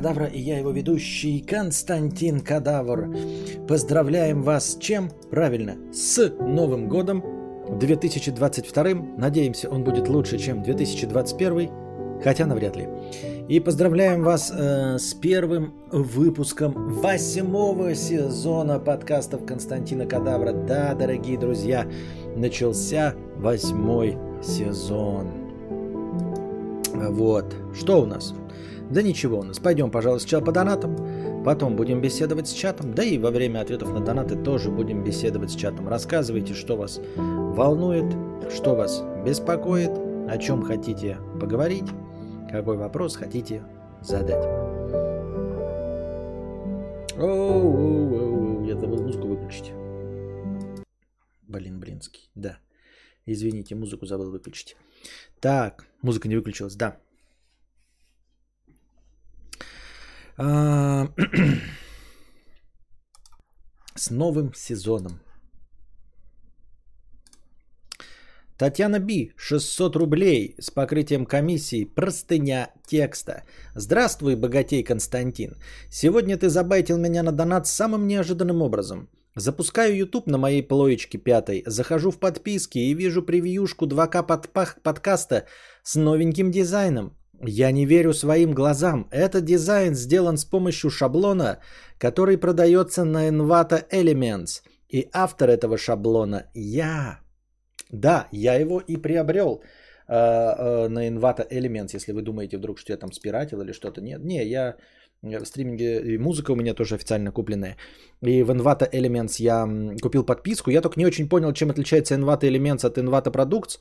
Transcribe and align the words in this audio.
Кадавра 0.00 0.28
и 0.28 0.40
я 0.40 0.58
его 0.58 0.70
ведущий 0.70 1.42
Константин 1.42 2.40
Кадавр. 2.40 3.14
Поздравляем 3.68 4.42
вас 4.42 4.72
с 4.72 4.78
чем? 4.78 5.10
Правильно, 5.30 5.76
с 5.92 6.32
Новым 6.40 6.88
годом 6.88 7.22
2022. 7.78 8.84
Надеемся, 9.18 9.68
он 9.68 9.84
будет 9.84 10.08
лучше, 10.08 10.38
чем 10.38 10.62
2021, 10.62 11.70
хотя 12.24 12.46
навряд 12.46 12.76
ли. 12.76 12.88
И 13.50 13.60
поздравляем 13.60 14.22
вас 14.22 14.50
э, 14.50 14.96
с 14.96 15.12
первым 15.12 15.74
выпуском 15.92 16.94
восьмого 17.02 17.94
сезона 17.94 18.78
подкастов 18.78 19.44
Константина 19.44 20.06
Кадавра. 20.06 20.54
Да, 20.54 20.94
дорогие 20.94 21.38
друзья, 21.38 21.86
начался 22.36 23.14
восьмой 23.36 24.16
сезон. 24.42 25.26
Вот. 26.94 27.54
Что 27.74 28.00
у 28.00 28.06
нас? 28.06 28.32
Да 28.90 29.02
ничего 29.02 29.38
у 29.38 29.42
нас. 29.44 29.60
Пойдем, 29.60 29.90
пожалуй, 29.90 30.18
сначала 30.18 30.44
по 30.44 30.50
донатам, 30.50 31.44
потом 31.44 31.76
будем 31.76 32.00
беседовать 32.00 32.48
с 32.48 32.52
чатом, 32.52 32.92
да 32.92 33.04
и 33.04 33.18
во 33.18 33.30
время 33.30 33.60
ответов 33.60 33.92
на 33.92 34.00
донаты 34.00 34.36
тоже 34.36 34.70
будем 34.70 35.04
беседовать 35.04 35.52
с 35.52 35.54
чатом. 35.54 35.88
Рассказывайте, 35.88 36.54
что 36.54 36.76
вас 36.76 37.00
волнует, 37.16 38.12
что 38.52 38.74
вас 38.74 39.04
беспокоит, 39.24 39.92
о 40.28 40.38
чем 40.38 40.62
хотите 40.62 41.18
поговорить, 41.40 41.86
какой 42.50 42.76
вопрос 42.76 43.16
хотите 43.16 43.62
задать. 44.02 44.44
Оу, 47.16 48.64
я 48.64 48.76
забыл 48.76 49.02
музыку 49.02 49.28
выключить. 49.28 49.72
Блин, 51.46 51.78
блинский, 51.78 52.30
да. 52.34 52.58
Извините, 53.26 53.76
музыку 53.76 54.06
забыл 54.06 54.30
выключить. 54.30 54.76
Так, 55.40 55.86
музыка 56.02 56.28
не 56.28 56.36
выключилась, 56.36 56.74
да. 56.74 56.96
А, 60.29 60.29
с 63.94 64.10
новым 64.10 64.54
сезоном. 64.54 65.20
Татьяна 68.56 69.00
Би, 69.00 69.34
600 69.36 69.96
рублей 69.96 70.54
с 70.58 70.70
покрытием 70.70 71.26
комиссии, 71.26 71.84
простыня 71.84 72.70
текста. 72.86 73.42
Здравствуй, 73.74 74.34
богатей 74.34 74.82
Константин. 74.82 75.58
Сегодня 75.90 76.38
ты 76.38 76.48
забайтил 76.48 76.96
меня 76.96 77.22
на 77.22 77.32
донат 77.32 77.66
самым 77.66 78.06
неожиданным 78.06 78.62
образом. 78.62 79.10
Запускаю 79.36 79.94
YouTube 79.94 80.26
на 80.26 80.38
моей 80.38 80.62
плоечке 80.62 81.18
пятой, 81.18 81.64
захожу 81.66 82.10
в 82.10 82.18
подписки 82.18 82.78
и 82.78 82.94
вижу 82.94 83.22
превьюшку 83.22 83.86
2К 83.86 84.26
под 84.26 84.48
подкаста 84.82 85.44
с 85.82 85.96
новеньким 85.96 86.50
дизайном. 86.50 87.19
Я 87.46 87.72
не 87.72 87.86
верю 87.86 88.12
своим 88.12 88.52
глазам. 88.52 89.08
Этот 89.10 89.44
дизайн 89.44 89.94
сделан 89.94 90.36
с 90.36 90.44
помощью 90.44 90.90
шаблона, 90.90 91.58
который 91.98 92.36
продается 92.36 93.04
на 93.04 93.28
Envato 93.28 93.82
Elements. 93.90 94.62
И 94.90 95.08
автор 95.12 95.48
этого 95.48 95.78
шаблона 95.78 96.50
я. 96.54 97.20
Да, 97.90 98.28
я 98.32 98.60
его 98.60 98.80
и 98.80 98.96
приобрел 98.96 99.62
э, 100.08 100.14
э, 100.14 100.88
на 100.88 101.08
Envato 101.08 101.48
Elements, 101.50 101.94
если 101.94 102.12
вы 102.12 102.22
думаете 102.22 102.58
вдруг, 102.58 102.78
что 102.78 102.92
я 102.92 102.98
там 102.98 103.12
спиратил 103.12 103.62
или 103.62 103.72
что-то. 103.72 104.02
Нет, 104.02 104.24
не, 104.24 104.44
я 104.44 104.76
в 105.22 105.44
стриминге, 105.44 106.00
и 106.00 106.18
музыка 106.18 106.52
у 106.52 106.56
меня 106.56 106.74
тоже 106.74 106.94
официально 106.94 107.32
купленная. 107.32 107.76
И 108.22 108.42
в 108.42 108.50
Envato 108.50 108.90
Elements 108.90 109.36
я 109.38 109.66
купил 110.02 110.24
подписку. 110.24 110.70
Я 110.70 110.80
только 110.80 110.98
не 110.98 111.06
очень 111.06 111.28
понял, 111.28 111.52
чем 111.52 111.70
отличается 111.70 112.14
Envato 112.14 112.42
Elements 112.42 112.86
от 112.86 112.98
Envato 112.98 113.30
Products. 113.30 113.78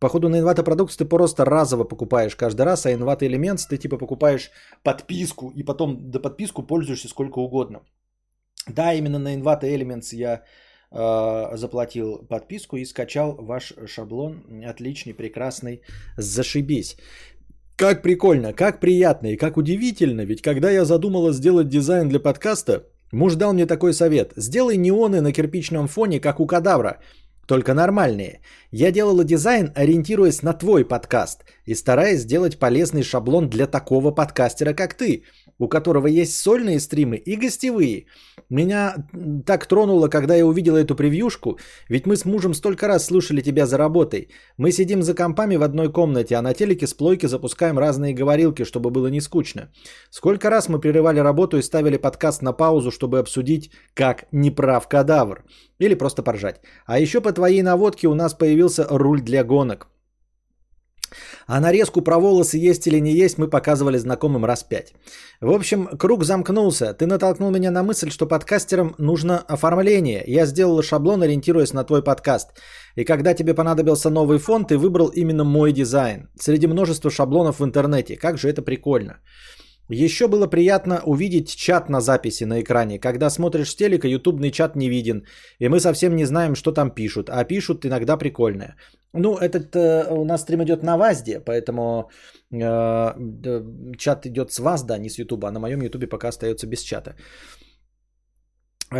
Походу 0.00 0.28
на 0.28 0.36
Envato 0.36 0.64
Products 0.64 0.96
ты 0.98 1.04
просто 1.04 1.44
разово 1.44 1.84
покупаешь 1.84 2.36
каждый 2.36 2.62
раз, 2.62 2.86
а 2.86 2.92
Envato 2.92 3.22
Elements 3.22 3.68
ты 3.68 3.78
типа 3.78 3.98
покупаешь 3.98 4.50
подписку 4.82 5.52
и 5.56 5.62
потом 5.62 6.10
до 6.10 6.20
подписку 6.20 6.62
пользуешься 6.62 7.08
сколько 7.08 7.38
угодно. 7.38 7.80
Да, 8.68 8.94
именно 8.94 9.18
на 9.18 9.34
Envato 9.34 9.62
Elements 9.62 10.14
я 10.14 10.42
э, 10.90 11.56
заплатил 11.56 12.26
подписку 12.28 12.76
и 12.76 12.84
скачал 12.84 13.36
ваш 13.38 13.72
шаблон. 13.86 14.42
Отличный, 14.66 15.14
прекрасный, 15.14 15.82
зашибись. 16.16 16.96
Как 17.76 18.02
прикольно, 18.02 18.52
как 18.52 18.80
приятно 18.80 19.28
и 19.28 19.36
как 19.36 19.56
удивительно, 19.56 20.24
ведь 20.24 20.42
когда 20.42 20.70
я 20.70 20.84
задумала 20.84 21.32
сделать 21.32 21.68
дизайн 21.68 22.08
для 22.08 22.20
подкаста, 22.20 22.84
муж 23.12 23.34
дал 23.34 23.52
мне 23.52 23.66
такой 23.66 23.92
совет. 23.92 24.32
Сделай 24.36 24.76
неоны 24.76 25.20
на 25.20 25.32
кирпичном 25.32 25.88
фоне, 25.88 26.20
как 26.20 26.40
у 26.40 26.46
кадавра, 26.46 27.00
только 27.46 27.74
нормальные. 27.74 28.40
Я 28.70 28.90
делала 28.90 29.24
дизайн, 29.24 29.72
ориентируясь 29.74 30.42
на 30.42 30.52
твой 30.52 30.84
подкаст 30.84 31.44
и 31.66 31.74
стараясь 31.74 32.20
сделать 32.20 32.58
полезный 32.58 33.02
шаблон 33.02 33.48
для 33.48 33.66
такого 33.66 34.10
подкастера, 34.10 34.74
как 34.74 34.94
ты, 34.94 35.24
у 35.58 35.68
которого 35.68 36.06
есть 36.06 36.36
сольные 36.36 36.80
стримы 36.80 37.16
и 37.16 37.36
гостевые. 37.36 38.06
Меня 38.50 38.94
так 39.46 39.66
тронуло, 39.66 40.08
когда 40.08 40.34
я 40.34 40.46
увидела 40.46 40.78
эту 40.78 40.94
превьюшку, 40.94 41.58
ведь 41.88 42.06
мы 42.06 42.16
с 42.16 42.24
мужем 42.24 42.54
столько 42.54 42.88
раз 42.88 43.06
слушали 43.06 43.40
тебя 43.40 43.66
за 43.66 43.78
работой. 43.78 44.28
Мы 44.58 44.72
сидим 44.72 45.02
за 45.02 45.14
компами 45.14 45.56
в 45.56 45.62
одной 45.62 45.92
комнате, 45.92 46.36
а 46.36 46.42
на 46.42 46.54
телеке 46.54 46.86
с 46.86 46.94
плойки 46.94 47.26
запускаем 47.26 47.78
разные 47.78 48.14
говорилки, 48.14 48.64
чтобы 48.64 48.90
было 48.90 49.08
не 49.08 49.20
скучно. 49.20 49.70
Сколько 50.10 50.50
раз 50.50 50.68
мы 50.68 50.80
прерывали 50.80 51.20
работу 51.20 51.58
и 51.58 51.62
ставили 51.62 51.96
подкаст 51.96 52.42
на 52.42 52.52
паузу, 52.52 52.90
чтобы 52.90 53.18
обсудить, 53.18 53.70
как 53.94 54.26
неправ 54.32 54.88
кадавр. 54.88 55.44
Или 55.78 55.94
просто 55.94 56.22
поржать. 56.22 56.60
А 56.86 56.98
еще 56.98 57.20
по 57.20 57.32
твоей 57.32 57.62
наводке 57.62 58.08
у 58.08 58.14
нас 58.14 58.34
появился 58.34 58.86
руль 58.88 59.20
для 59.20 59.44
гонок. 59.44 59.88
А 61.46 61.60
нарезку 61.60 62.02
про 62.02 62.18
волосы 62.18 62.58
есть 62.58 62.86
или 62.86 63.00
не 63.00 63.12
есть 63.12 63.38
мы 63.38 63.48
показывали 63.48 63.98
знакомым 63.98 64.44
раз 64.44 64.62
пять. 64.62 64.94
В 65.40 65.50
общем, 65.50 65.86
круг 65.98 66.24
замкнулся. 66.24 66.94
Ты 66.94 67.06
натолкнул 67.06 67.50
меня 67.50 67.70
на 67.70 67.82
мысль, 67.82 68.10
что 68.10 68.26
подкастерам 68.26 68.94
нужно 68.98 69.38
оформление. 69.38 70.24
Я 70.26 70.46
сделал 70.46 70.82
шаблон, 70.82 71.22
ориентируясь 71.22 71.72
на 71.72 71.84
твой 71.84 72.02
подкаст. 72.02 72.48
И 72.96 73.04
когда 73.04 73.34
тебе 73.34 73.54
понадобился 73.54 74.10
новый 74.10 74.38
фон, 74.38 74.64
ты 74.64 74.78
выбрал 74.78 75.08
именно 75.08 75.44
мой 75.44 75.72
дизайн. 75.72 76.28
Среди 76.40 76.66
множества 76.66 77.10
шаблонов 77.10 77.58
в 77.58 77.64
интернете. 77.64 78.16
Как 78.16 78.38
же 78.38 78.48
это 78.48 78.62
прикольно. 78.62 79.18
Еще 79.90 80.28
было 80.28 80.46
приятно 80.46 81.02
увидеть 81.04 81.54
чат 81.54 81.88
на 81.90 82.00
записи 82.00 82.44
на 82.44 82.60
экране. 82.60 82.98
Когда 82.98 83.30
смотришь 83.30 83.70
с 83.70 83.76
телека, 83.76 84.08
ютубный 84.08 84.50
чат 84.50 84.76
не 84.76 84.88
виден. 84.88 85.26
И 85.58 85.68
мы 85.68 85.80
совсем 85.80 86.16
не 86.16 86.24
знаем, 86.24 86.54
что 86.54 86.72
там 86.72 86.90
пишут. 86.90 87.28
А 87.28 87.44
пишут 87.44 87.84
иногда 87.84 88.16
прикольное. 88.16 88.76
Ну, 89.12 89.36
этот 89.36 89.76
э, 89.76 90.06
у 90.10 90.24
нас 90.24 90.40
стрим 90.40 90.62
идет 90.62 90.82
на 90.82 90.96
ВАЗде, 90.96 91.40
поэтому 91.40 92.10
э, 92.50 93.12
чат 93.98 94.26
идет 94.26 94.52
с 94.52 94.58
ВАЗ, 94.58 94.82
да, 94.84 94.98
не 94.98 95.10
с 95.10 95.18
Ютуба. 95.18 95.48
А 95.48 95.52
на 95.52 95.60
моем 95.60 95.82
Ютубе 95.82 96.06
пока 96.06 96.28
остается 96.28 96.66
без 96.66 96.80
чата. 96.80 97.14
Э, 98.90 98.96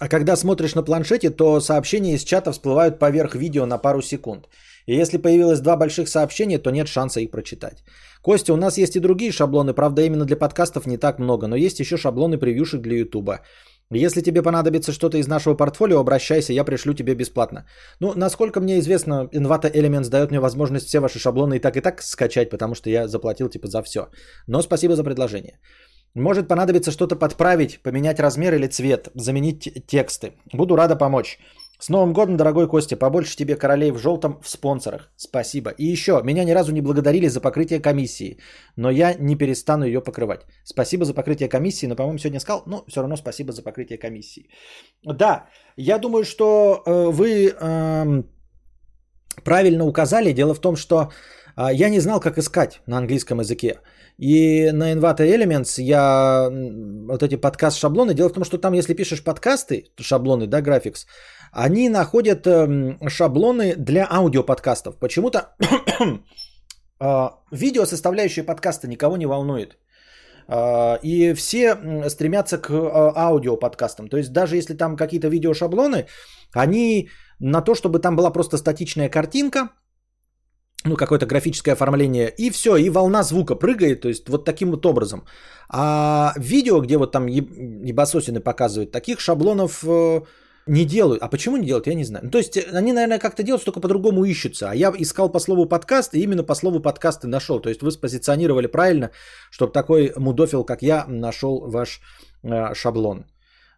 а 0.00 0.08
когда 0.08 0.36
смотришь 0.36 0.74
на 0.74 0.84
планшете, 0.84 1.30
то 1.30 1.60
сообщения 1.60 2.14
из 2.14 2.24
чата 2.24 2.52
всплывают 2.52 2.98
поверх 2.98 3.34
видео 3.34 3.66
на 3.66 3.78
пару 3.78 4.02
секунд. 4.02 4.48
И 4.86 4.94
если 4.94 5.18
появилось 5.18 5.60
два 5.60 5.76
больших 5.76 6.08
сообщения, 6.08 6.58
то 6.58 6.70
нет 6.70 6.88
шанса 6.88 7.20
их 7.20 7.30
прочитать. 7.30 7.84
Костя, 8.22 8.52
у 8.52 8.56
нас 8.56 8.78
есть 8.78 8.96
и 8.96 9.00
другие 9.00 9.32
шаблоны, 9.32 9.74
правда 9.74 10.02
именно 10.02 10.24
для 10.24 10.36
подкастов 10.36 10.86
не 10.86 10.96
так 10.96 11.18
много, 11.18 11.46
но 11.46 11.56
есть 11.56 11.80
еще 11.80 11.96
шаблоны 11.96 12.38
превьюшек 12.38 12.80
для 12.80 12.98
Ютуба. 12.98 13.40
Если 13.90 14.20
тебе 14.20 14.42
понадобится 14.42 14.92
что-то 14.92 15.16
из 15.18 15.28
нашего 15.28 15.54
портфолио, 15.54 16.00
обращайся, 16.00 16.52
я 16.52 16.64
пришлю 16.64 16.94
тебе 16.94 17.14
бесплатно. 17.14 17.66
Ну, 18.00 18.12
насколько 18.16 18.60
мне 18.60 18.78
известно, 18.80 19.28
Envato 19.32 19.72
Elements 19.72 20.10
дает 20.10 20.30
мне 20.30 20.40
возможность 20.40 20.86
все 20.86 20.98
ваши 20.98 21.20
шаблоны 21.20 21.56
и 21.56 21.60
так 21.60 21.76
и 21.76 21.80
так 21.80 22.02
скачать, 22.02 22.50
потому 22.50 22.74
что 22.74 22.90
я 22.90 23.06
заплатил 23.06 23.48
типа 23.48 23.68
за 23.68 23.82
все. 23.82 24.08
Но 24.48 24.62
спасибо 24.62 24.96
за 24.96 25.04
предложение. 25.04 25.60
Может 26.14 26.48
понадобиться 26.48 26.90
что-то 26.90 27.14
подправить, 27.14 27.80
поменять 27.82 28.18
размер 28.18 28.54
или 28.54 28.66
цвет, 28.66 29.08
заменить 29.14 29.86
тексты. 29.86 30.32
Буду 30.52 30.74
рада 30.74 30.96
помочь. 30.96 31.38
С 31.78 31.90
Новым 31.90 32.12
годом, 32.12 32.36
дорогой 32.36 32.68
Костя, 32.68 32.96
побольше 32.96 33.36
тебе 33.36 33.56
королей 33.56 33.90
в 33.90 33.98
желтом 33.98 34.40
в 34.42 34.48
спонсорах. 34.48 35.10
Спасибо. 35.16 35.70
И 35.70 35.84
еще, 35.84 36.22
меня 36.24 36.44
ни 36.44 36.52
разу 36.52 36.72
не 36.72 36.80
благодарили 36.80 37.28
за 37.28 37.40
покрытие 37.40 37.80
комиссии, 37.80 38.38
но 38.76 38.90
я 38.90 39.14
не 39.14 39.36
перестану 39.36 39.84
ее 39.84 40.00
покрывать. 40.00 40.46
Спасибо 40.64 41.04
за 41.04 41.14
покрытие 41.14 41.48
комиссии, 41.48 41.86
но, 41.86 41.96
по-моему, 41.96 42.18
сегодня 42.18 42.40
сказал, 42.40 42.62
но 42.66 42.84
все 42.88 43.00
равно 43.00 43.16
спасибо 43.16 43.52
за 43.52 43.62
покрытие 43.62 43.98
комиссии. 43.98 44.48
Да, 45.04 45.46
я 45.76 45.98
думаю, 45.98 46.24
что 46.24 46.82
э, 46.86 47.10
вы 47.10 47.54
э, 47.60 48.22
правильно 49.44 49.84
указали. 49.84 50.32
Дело 50.32 50.54
в 50.54 50.60
том, 50.60 50.76
что 50.76 51.10
э, 51.56 51.68
я 51.72 51.90
не 51.90 52.00
знал, 52.00 52.20
как 52.20 52.38
искать 52.38 52.80
на 52.86 52.98
английском 52.98 53.40
языке. 53.40 53.80
И 54.18 54.70
на 54.72 54.92
Envato 54.92 55.20
Elements 55.20 55.82
я 55.82 56.48
вот 57.08 57.22
эти 57.22 57.36
подкаст-шаблоны. 57.36 58.14
Дело 58.14 58.30
в 58.30 58.32
том, 58.32 58.44
что 58.44 58.58
там, 58.58 58.72
если 58.72 58.94
пишешь 58.94 59.22
подкасты, 59.22 59.84
шаблоны, 60.00 60.46
да, 60.46 60.62
графикс, 60.62 61.06
они 61.52 61.88
находят 61.88 62.46
эм, 62.46 62.98
шаблоны 63.08 63.74
для 63.76 64.06
аудиоподкастов. 64.10 64.98
Почему-то 64.98 65.56
а, 66.98 67.30
видео, 67.52 67.86
составляющие 67.86 68.44
подкаста, 68.44 68.88
никого 68.88 69.16
не 69.16 69.26
волнует. 69.26 69.78
А, 70.48 70.98
и 71.02 71.34
все 71.34 71.76
стремятся 72.08 72.58
к 72.58 72.70
а, 72.70 73.12
аудиоподкастам. 73.16 74.08
То 74.08 74.16
есть 74.16 74.32
даже 74.32 74.56
если 74.56 74.74
там 74.74 74.96
какие-то 74.96 75.28
видеошаблоны, 75.28 76.06
они 76.52 77.08
на 77.40 77.62
то, 77.62 77.74
чтобы 77.74 77.98
там 77.98 78.16
была 78.16 78.30
просто 78.30 78.56
статичная 78.56 79.08
картинка, 79.08 79.70
ну, 80.84 80.96
какое-то 80.96 81.26
графическое 81.26 81.74
оформление, 81.74 82.28
и 82.38 82.50
все, 82.50 82.76
и 82.76 82.90
волна 82.90 83.22
звука 83.22 83.56
прыгает, 83.56 84.00
то 84.00 84.08
есть 84.08 84.28
вот 84.28 84.44
таким 84.44 84.70
вот 84.70 84.86
образом. 84.86 85.26
А 85.68 86.32
видео, 86.36 86.80
где 86.80 86.96
вот 86.96 87.12
там 87.12 87.26
ебасосины 87.26 88.40
показывают, 88.40 88.92
таких 88.92 89.20
шаблонов 89.20 89.84
э, 89.84 90.20
не 90.66 90.84
делают. 90.84 91.22
А 91.22 91.28
почему 91.28 91.56
не 91.56 91.66
делают, 91.66 91.86
я 91.86 91.94
не 91.94 92.04
знаю. 92.04 92.24
Ну, 92.24 92.30
то 92.30 92.38
есть 92.38 92.56
они, 92.56 92.92
наверное, 92.92 93.18
как-то 93.18 93.42
делают, 93.42 93.64
только 93.64 93.80
по-другому 93.80 94.24
ищутся. 94.24 94.70
А 94.70 94.74
я 94.74 94.92
искал 94.98 95.32
по 95.32 95.40
слову 95.40 95.66
подкаст, 95.66 96.14
и 96.14 96.22
именно 96.22 96.42
по 96.42 96.54
слову 96.54 96.80
подкаст 96.80 97.24
и 97.24 97.28
нашел. 97.28 97.60
То 97.60 97.68
есть 97.68 97.82
вы 97.82 97.90
спозиционировали 97.90 98.66
правильно, 98.66 99.10
чтобы 99.50 99.72
такой 99.72 100.12
мудофил, 100.16 100.64
как 100.64 100.82
я, 100.82 101.04
нашел 101.08 101.70
ваш 101.70 102.00
э, 102.42 102.74
шаблон. 102.74 103.24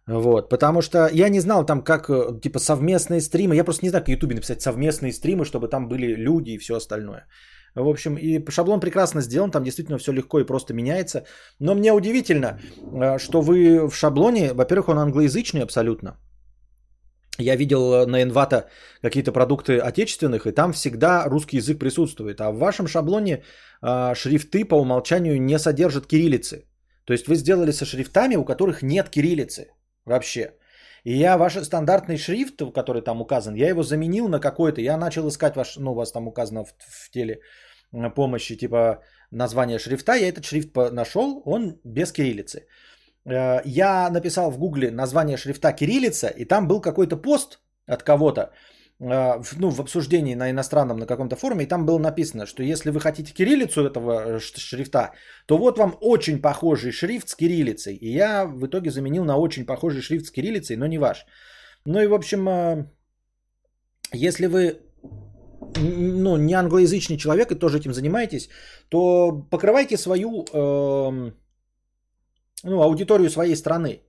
Вот, 0.07 0.49
потому 0.49 0.81
что 0.81 1.07
я 1.13 1.29
не 1.29 1.39
знал 1.39 1.65
там, 1.65 1.83
как, 1.83 2.09
э, 2.09 2.39
типа, 2.41 2.59
совместные 2.59 3.21
стримы. 3.21 3.55
Я 3.55 3.63
просто 3.63 3.85
не 3.85 3.89
знаю, 3.89 4.01
как 4.01 4.09
в 4.09 4.11
Ютубе 4.11 4.35
написать 4.35 4.61
совместные 4.61 5.13
стримы, 5.13 5.45
чтобы 5.45 5.67
там 5.67 5.87
были 5.87 6.15
люди 6.15 6.51
и 6.51 6.57
все 6.57 6.75
остальное. 6.75 7.27
В 7.75 7.87
общем, 7.87 8.15
и 8.15 8.49
шаблон 8.49 8.79
прекрасно 8.79 9.21
сделан, 9.21 9.51
там 9.51 9.63
действительно 9.63 9.99
все 9.99 10.11
легко 10.11 10.39
и 10.39 10.45
просто 10.45 10.73
меняется. 10.73 11.25
Но 11.59 11.75
мне 11.75 11.93
удивительно, 11.93 12.59
э, 12.91 13.19
что 13.19 13.41
вы 13.41 13.87
в 13.87 13.95
шаблоне, 13.95 14.53
во-первых, 14.53 14.89
он 14.89 14.97
англоязычный 14.97 15.61
абсолютно. 15.61 16.17
Я 17.39 17.55
видел 17.55 17.93
э, 17.93 18.05
на 18.05 18.21
Envato 18.21 18.65
какие-то 19.01 19.31
продукты 19.31 19.79
отечественных, 19.79 20.45
и 20.45 20.51
там 20.51 20.73
всегда 20.73 21.25
русский 21.27 21.57
язык 21.57 21.79
присутствует. 21.79 22.41
А 22.41 22.51
в 22.51 22.57
вашем 22.57 22.87
шаблоне 22.87 23.43
шрифты 24.13 24.65
по 24.65 24.75
умолчанию 24.75 25.41
не 25.41 25.57
содержат 25.57 26.05
кириллицы. 26.05 26.65
То 27.05 27.13
есть 27.13 27.27
вы 27.27 27.35
сделали 27.35 27.71
со 27.71 27.85
шрифтами, 27.85 28.35
у 28.35 28.43
которых 28.43 28.83
нет 28.83 29.09
кириллицы. 29.09 29.71
Вообще. 30.05 30.53
И 31.03 31.13
я 31.13 31.37
ваш 31.37 31.53
стандартный 31.53 32.17
шрифт, 32.17 32.61
который 32.73 33.01
там 33.01 33.21
указан, 33.21 33.55
я 33.55 33.69
его 33.69 33.83
заменил 33.83 34.27
на 34.27 34.39
какой-то. 34.39 34.81
Я 34.81 34.97
начал 34.97 35.27
искать 35.27 35.55
ваш, 35.55 35.77
ну, 35.77 35.91
у 35.91 35.95
вас 35.95 36.11
там 36.11 36.27
указано 36.27 36.65
в, 36.65 36.73
в 36.77 37.09
теле 37.11 37.39
помощи, 38.15 38.57
типа 38.57 39.01
название 39.31 39.79
шрифта. 39.79 40.15
Я 40.15 40.29
этот 40.29 40.45
шрифт 40.45 40.75
нашел, 40.91 41.41
он 41.45 41.79
без 41.83 42.11
кириллицы. 42.11 42.67
Э, 43.31 43.61
я 43.65 44.09
написал 44.09 44.51
в 44.51 44.57
гугле 44.57 44.91
название 44.91 45.37
шрифта 45.37 45.71
кириллица, 45.73 46.27
и 46.27 46.45
там 46.45 46.67
был 46.67 46.81
какой-то 46.81 47.17
пост 47.17 47.59
от 47.87 48.03
кого-то, 48.03 48.51
а, 49.01 49.41
ну, 49.57 49.69
в 49.69 49.79
обсуждении 49.79 50.35
на 50.35 50.49
иностранном 50.51 50.97
на 50.97 51.05
каком-то 51.05 51.35
форуме, 51.35 51.63
и 51.63 51.67
там 51.67 51.85
было 51.85 51.99
написано, 51.99 52.45
что 52.45 52.63
если 52.63 52.91
вы 52.91 52.99
хотите 52.99 53.33
кириллицу 53.33 53.85
этого 53.85 54.11
э, 54.11 54.39
шрифта, 54.39 55.11
то 55.45 55.57
вот 55.57 55.77
вам 55.77 55.97
очень 56.01 56.41
похожий 56.41 56.91
шрифт 56.91 57.29
с 57.29 57.35
кириллицей. 57.35 57.95
И 57.95 58.09
я 58.11 58.45
в 58.45 58.65
итоге 58.65 58.91
заменил 58.91 59.23
на 59.23 59.37
очень 59.37 59.65
похожий 59.65 60.01
шрифт 60.01 60.25
с 60.25 60.31
кириллицей, 60.31 60.75
но 60.75 60.87
не 60.87 60.97
ваш. 60.97 61.25
Ну 61.85 62.01
и, 62.01 62.07
в 62.07 62.13
общем, 62.13 62.49
э, 62.49 62.85
если 64.11 64.47
вы 64.47 64.81
ну, 65.77 66.37
не 66.37 66.53
англоязычный 66.53 67.17
человек 67.17 67.51
и 67.51 67.55
тоже 67.55 67.77
этим 67.77 67.93
занимаетесь, 67.93 68.49
то 68.89 69.31
покрывайте 69.49 69.97
свою 69.97 70.45
э, 70.51 71.31
ну, 72.63 72.81
аудиторию 72.81 73.29
своей 73.29 73.55
страны. 73.55 74.01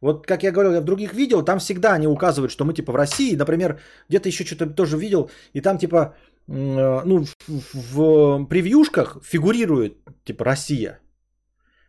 Вот 0.00 0.26
как 0.26 0.42
я 0.42 0.52
говорил, 0.52 0.72
я 0.72 0.80
в 0.80 0.84
других 0.84 1.14
видел, 1.14 1.42
там 1.44 1.58
всегда 1.58 1.94
они 1.94 2.06
указывают, 2.06 2.52
что 2.52 2.64
мы 2.64 2.74
типа 2.74 2.92
в 2.92 2.96
России, 2.96 3.36
например, 3.36 3.80
где-то 4.08 4.28
еще 4.28 4.44
что-то 4.44 4.66
тоже 4.66 4.98
видел, 4.98 5.30
и 5.54 5.60
там 5.60 5.78
типа, 5.78 6.14
э, 6.48 7.02
ну, 7.06 7.24
в, 7.48 7.72
в 7.72 8.46
превьюшках 8.46 9.18
фигурирует 9.24 9.96
типа 10.24 10.44
Россия. 10.44 11.00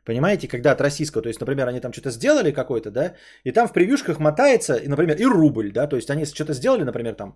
Понимаете, 0.06 0.48
когда 0.48 0.72
от 0.72 0.82
российского, 0.82 1.24
то 1.24 1.30
есть, 1.30 1.42
например, 1.42 1.68
они 1.68 1.80
там 1.80 1.92
что-то 1.92 2.12
сделали 2.12 2.52
какое-то, 2.52 2.92
да, 2.92 3.16
и 3.44 3.52
там 3.52 3.68
в 3.68 3.74
превьюшках 3.74 4.20
мотается, 4.20 4.76
и, 4.76 4.88
например, 4.88 5.18
и 5.18 5.26
рубль, 5.26 5.72
да, 5.72 5.88
то 5.88 5.96
есть 5.96 6.10
они 6.10 6.26
что-то 6.26 6.54
сделали, 6.54 6.84
например, 6.84 7.16
там, 7.16 7.36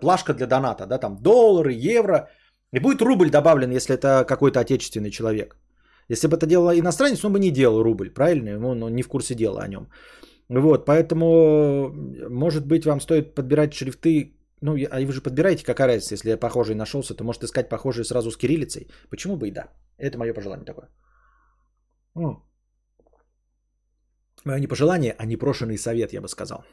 плашка 0.00 0.32
для 0.32 0.46
доната, 0.46 0.86
да, 0.86 0.98
там 0.98 1.16
доллары, 1.16 1.72
евро, 1.72 2.30
и 2.72 2.78
будет 2.78 3.02
рубль 3.02 3.30
добавлен, 3.30 3.72
если 3.72 3.96
это 3.96 4.24
какой-то 4.28 4.60
отечественный 4.60 5.10
человек. 5.10 5.56
Если 6.08 6.28
бы 6.28 6.36
это 6.36 6.46
делал 6.46 6.70
иностранец, 6.72 7.24
он 7.24 7.32
бы 7.32 7.38
не 7.38 7.50
делал 7.50 7.82
рубль, 7.82 8.10
правильно? 8.10 8.58
Он 8.66 8.94
не 8.94 9.02
в 9.02 9.08
курсе 9.08 9.34
дела 9.34 9.62
о 9.62 9.68
нем. 9.68 9.88
Вот, 10.48 10.84
поэтому, 10.84 11.90
может 12.28 12.66
быть, 12.66 12.84
вам 12.84 13.00
стоит 13.00 13.34
подбирать 13.34 13.74
шрифты, 13.74 14.34
ну, 14.60 14.76
а 14.90 15.00
вы 15.00 15.12
же 15.12 15.20
подбираете, 15.22 15.64
какая 15.64 15.86
разница, 15.88 16.14
если 16.14 16.30
я 16.30 16.36
похожий 16.36 16.74
нашелся, 16.74 17.14
то 17.14 17.24
может 17.24 17.44
искать 17.44 17.68
похожие 17.68 18.04
сразу 18.04 18.30
с 18.30 18.36
кириллицей. 18.36 18.88
Почему 19.10 19.36
бы 19.36 19.48
и 19.48 19.50
да? 19.50 19.68
Это 19.98 20.18
мое 20.18 20.34
пожелание 20.34 20.66
такое. 20.66 20.88
Мое 24.44 24.60
не 24.60 24.66
пожелание, 24.66 25.14
а 25.18 25.26
непрошенный 25.26 25.78
совет, 25.78 26.12
я 26.12 26.20
бы 26.20 26.28
сказал. 26.28 26.64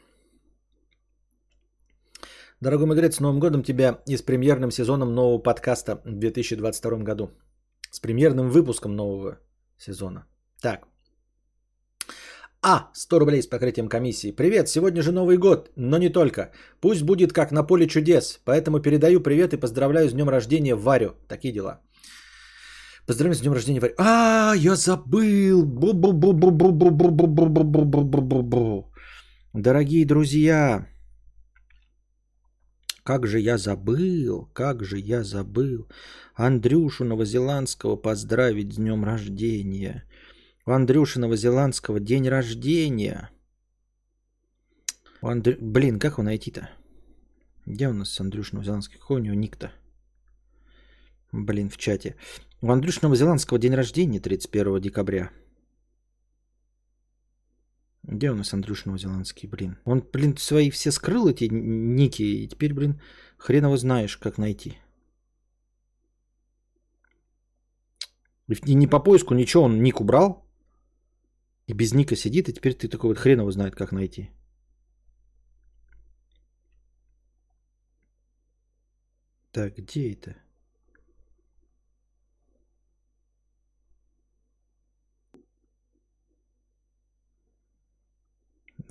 Дорогой 2.60 2.86
мудрец, 2.86 3.16
с 3.16 3.20
Новым 3.20 3.40
годом 3.40 3.62
тебя 3.62 4.02
и 4.06 4.16
с 4.16 4.22
премьерным 4.22 4.70
сезоном 4.70 5.14
нового 5.14 5.42
подкаста 5.42 6.00
в 6.04 6.18
2022 6.18 6.98
году. 6.98 7.30
С 7.92 8.00
премьерным 8.00 8.48
выпуском 8.50 8.96
нового 8.96 9.38
сезона. 9.78 10.24
Так. 10.62 10.86
А, 12.62 12.88
100 12.94 13.18
рублей 13.18 13.42
с 13.42 13.46
покрытием 13.46 13.88
комиссии. 13.88 14.32
Привет, 14.32 14.68
сегодня 14.68 15.02
же 15.02 15.12
Новый 15.12 15.36
год, 15.36 15.70
но 15.76 15.98
не 15.98 16.08
только. 16.08 16.52
Пусть 16.80 17.02
будет 17.02 17.32
как 17.32 17.52
на 17.52 17.64
поле 17.64 17.86
чудес. 17.86 18.40
Поэтому 18.46 18.80
передаю 18.80 19.20
привет 19.20 19.52
и 19.52 19.60
поздравляю 19.60 20.08
с 20.08 20.12
днем 20.12 20.30
рождения 20.30 20.74
Варю. 20.74 21.16
Такие 21.28 21.52
дела. 21.52 21.80
Поздравляю 23.06 23.34
с 23.34 23.40
днем 23.40 23.52
рождения 23.52 23.80
Варю. 23.80 23.94
А, 23.98 24.54
я 24.56 24.74
забыл. 24.74 25.66
Дорогие 29.52 30.06
друзья, 30.06 30.86
как 33.02 33.26
же 33.26 33.40
я 33.40 33.58
забыл, 33.58 34.48
как 34.52 34.84
же 34.84 34.98
я 34.98 35.24
забыл. 35.24 35.88
Андрюшу 36.34 37.04
Новозеландского 37.04 37.96
поздравить 37.96 38.74
с 38.74 38.76
днем 38.76 39.04
рождения. 39.04 40.04
У 40.64 40.70
Андрюши 40.70 41.18
Новозеландского 41.18 41.98
день 41.98 42.28
рождения. 42.28 43.30
У 45.20 45.28
Андрю... 45.28 45.56
Блин, 45.60 45.98
как 45.98 46.14
его 46.14 46.22
найти-то? 46.22 46.70
Где 47.66 47.88
у 47.88 47.92
нас 47.92 48.20
Андрюш 48.20 48.52
Новозеландский? 48.52 48.98
Какой 48.98 49.20
у 49.20 49.24
него 49.24 49.34
ник-то? 49.34 49.72
Блин, 51.32 51.70
в 51.70 51.78
чате. 51.78 52.16
У 52.60 52.70
Андрюши 52.70 53.00
Новозеландского 53.02 53.58
день 53.58 53.74
рождения 53.74 54.20
31 54.20 54.80
декабря. 54.80 55.30
Где 58.02 58.30
у 58.30 58.34
нас 58.34 58.52
Андрюш 58.52 58.84
Новозеландский, 58.84 59.48
блин? 59.48 59.78
Он, 59.84 60.00
блин, 60.12 60.36
свои 60.36 60.70
все 60.70 60.90
скрыл 60.90 61.28
эти 61.28 61.44
ники, 61.44 62.22
и 62.22 62.48
теперь, 62.48 62.74
блин, 62.74 63.00
хрен 63.38 63.64
его 63.64 63.76
знаешь, 63.76 64.16
как 64.16 64.38
найти. 64.38 64.78
И 68.48 68.74
не 68.74 68.86
по 68.86 68.98
поиску 68.98 69.34
ничего, 69.34 69.64
он 69.64 69.82
ник 69.82 70.00
убрал. 70.00 70.44
И 71.68 71.74
без 71.74 71.94
ника 71.94 72.16
сидит, 72.16 72.48
и 72.48 72.52
теперь 72.52 72.74
ты 72.74 72.88
такой 72.88 73.10
вот 73.10 73.18
хрен 73.18 73.40
его 73.40 73.50
знает, 73.52 73.76
как 73.76 73.92
найти. 73.92 74.30
Так, 79.52 79.76
где 79.76 80.12
это? 80.12 80.36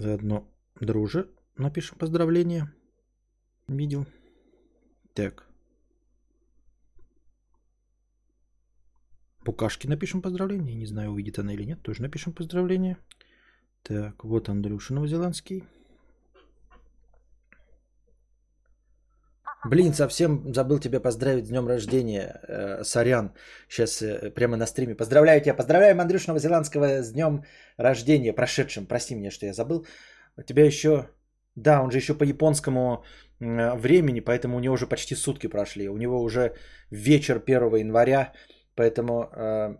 Заодно, 0.01 0.51
друже, 0.79 1.29
напишем 1.57 1.95
поздравления. 1.99 2.73
Видел. 3.67 4.07
Так. 5.13 5.47
Букашки 9.45 9.85
напишем 9.85 10.23
поздравления. 10.23 10.73
Не 10.73 10.87
знаю, 10.87 11.11
увидит 11.11 11.37
она 11.37 11.53
или 11.53 11.65
нет. 11.65 11.83
Тоже 11.83 12.01
напишем 12.01 12.33
поздравления. 12.33 12.97
Так, 13.83 14.23
вот 14.23 14.49
Андрюша 14.49 14.95
Новозеландский. 14.95 15.65
Блин, 19.63 19.93
совсем 19.93 20.53
забыл 20.53 20.79
тебя 20.79 20.99
поздравить 20.99 21.45
с 21.45 21.49
днем 21.49 21.67
рождения, 21.67 22.41
э, 22.47 22.83
сорян. 22.83 23.31
Сейчас 23.69 24.01
э, 24.01 24.31
прямо 24.31 24.57
на 24.57 24.65
стриме. 24.65 24.95
Поздравляю 24.95 25.39
тебя, 25.41 25.53
поздравляем 25.53 26.01
Андрюша 26.01 26.29
Новозеландского 26.29 27.03
с 27.03 27.11
днем 27.11 27.43
рождения, 27.77 28.33
прошедшим. 28.33 28.87
Прости 28.87 29.15
меня, 29.15 29.29
что 29.29 29.45
я 29.45 29.53
забыл. 29.53 29.85
У 30.37 30.41
тебя 30.41 30.65
еще... 30.65 31.09
Да, 31.55 31.83
он 31.83 31.91
же 31.91 31.97
еще 31.97 32.15
по 32.15 32.23
японскому 32.23 33.03
э, 33.39 33.75
времени, 33.75 34.19
поэтому 34.21 34.57
у 34.57 34.59
него 34.59 34.73
уже 34.73 34.87
почти 34.87 35.15
сутки 35.15 35.47
прошли. 35.47 35.89
У 35.89 35.97
него 35.97 36.23
уже 36.23 36.55
вечер 36.89 37.39
1 37.45 37.75
января, 37.75 38.33
поэтому 38.75 39.29
э, 39.31 39.75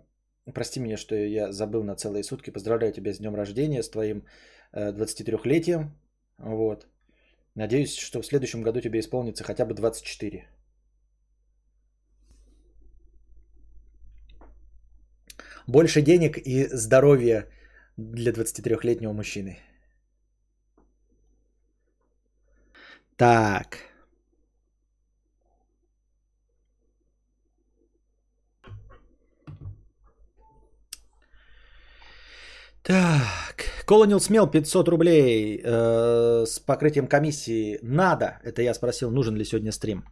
прости 0.53 0.79
меня, 0.79 0.97
что 0.97 1.15
я 1.15 1.51
забыл 1.51 1.83
на 1.83 1.95
целые 1.95 2.23
сутки. 2.23 2.51
Поздравляю 2.51 2.93
тебя 2.93 3.13
с 3.13 3.17
днем 3.17 3.35
рождения, 3.35 3.81
с 3.81 3.89
твоим 3.89 4.25
э, 4.73 4.91
23-летием. 4.91 5.91
Вот. 6.37 6.85
Надеюсь, 7.55 7.97
что 7.97 8.21
в 8.21 8.25
следующем 8.25 8.61
году 8.63 8.81
тебе 8.81 8.99
исполнится 8.99 9.43
хотя 9.43 9.65
бы 9.65 9.73
24. 9.73 10.47
Больше 15.67 16.01
денег 16.01 16.37
и 16.37 16.67
здоровья 16.71 17.47
для 17.97 18.31
23-летнего 18.31 19.13
мужчины. 19.13 19.59
Так. 23.17 23.77
Так. 32.83 33.80
Колонил 33.91 34.21
Смел 34.21 34.47
500 34.47 34.87
рублей 34.87 35.61
э, 35.61 36.45
с 36.45 36.59
покрытием 36.59 37.07
комиссии. 37.07 37.77
Надо. 37.81 38.39
Это 38.45 38.61
я 38.61 38.73
спросил, 38.73 39.11
нужен 39.11 39.35
ли 39.35 39.43
сегодня 39.43 39.71
стрим. 39.71 40.05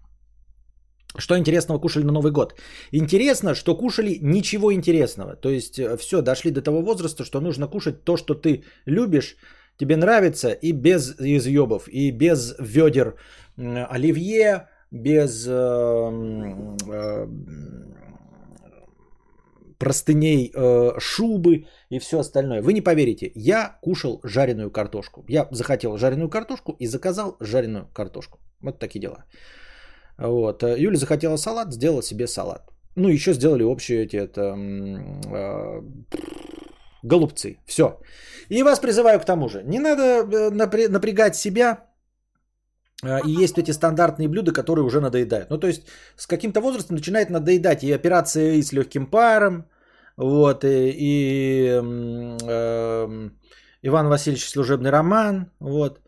Что 1.18 1.38
интересного 1.38 1.80
кушали 1.80 2.04
на 2.04 2.12
Новый 2.12 2.34
год? 2.34 2.56
Интересно, 2.92 3.56
что 3.56 3.78
кушали 3.78 4.20
ничего 4.22 4.74
интересного. 4.74 5.38
То 5.38 5.50
есть 5.50 5.80
э, 5.80 5.96
все, 5.96 6.22
дошли 6.22 6.52
до 6.52 6.62
того 6.62 6.82
возраста, 6.82 7.24
что 7.24 7.40
нужно 7.40 7.68
кушать 7.68 8.04
то, 8.04 8.18
что 8.18 8.34
ты 8.34 8.66
любишь, 8.86 9.38
тебе 9.78 9.96
нравится, 9.96 10.50
и 10.50 10.74
без 10.74 11.16
изъебов, 11.18 11.88
и 11.88 12.12
без 12.12 12.56
ведер 12.60 13.16
оливье, 13.56 14.68
без 14.92 15.48
э, 15.48 16.12
э, 16.92 17.28
простыней, 19.80 20.52
э, 20.54 21.00
шубы 21.00 21.66
и 21.90 22.00
все 22.00 22.20
остальное. 22.20 22.62
Вы 22.62 22.74
не 22.74 22.82
поверите, 22.82 23.32
я 23.36 23.78
кушал 23.82 24.20
жареную 24.24 24.72
картошку. 24.72 25.26
Я 25.30 25.48
захотел 25.52 25.98
жареную 25.98 26.30
картошку 26.30 26.76
и 26.80 26.88
заказал 26.88 27.38
жареную 27.40 27.88
картошку. 27.94 28.38
Вот 28.62 28.80
такие 28.80 29.00
дела. 29.00 29.24
Вот. 30.18 30.64
Юля 30.64 30.98
захотела 30.98 31.38
салат, 31.38 31.74
сделала 31.74 32.04
себе 32.04 32.28
салат. 32.28 32.70
Ну, 32.96 33.08
еще 33.10 33.34
сделали 33.34 33.64
общие 33.64 34.04
эти 34.04 34.18
это, 34.18 34.42
э, 34.42 35.82
голубцы. 37.04 37.58
Все. 37.66 38.00
И 38.50 38.64
вас 38.64 38.80
призываю 38.80 39.20
к 39.20 39.26
тому 39.26 39.50
же. 39.50 39.64
Не 39.64 39.80
надо 39.80 40.02
э, 40.04 40.50
напрягать 40.90 41.36
себя 41.36 41.72
э, 41.72 41.89
и 43.04 43.44
есть 43.44 43.58
эти 43.58 43.72
стандартные 43.72 44.28
блюда, 44.28 44.52
которые 44.52 44.86
уже 44.86 45.00
надоедают. 45.00 45.50
Ну, 45.50 45.58
то 45.58 45.68
есть, 45.68 45.88
с 46.18 46.28
каким-то 46.28 46.62
возрастом 46.62 46.96
начинает 46.96 47.30
надоедать 47.30 47.84
и 47.84 47.92
операция 47.92 48.54
и 48.54 48.62
с 48.62 48.74
легким 48.74 49.06
паром, 49.06 49.66
вот, 50.18 50.64
и, 50.66 50.94
и 50.98 51.82
э, 52.44 53.30
Иван 53.84 54.08
Васильевич 54.08 54.50
служебный 54.50 54.92
роман, 54.92 55.52
вот. 55.60 56.00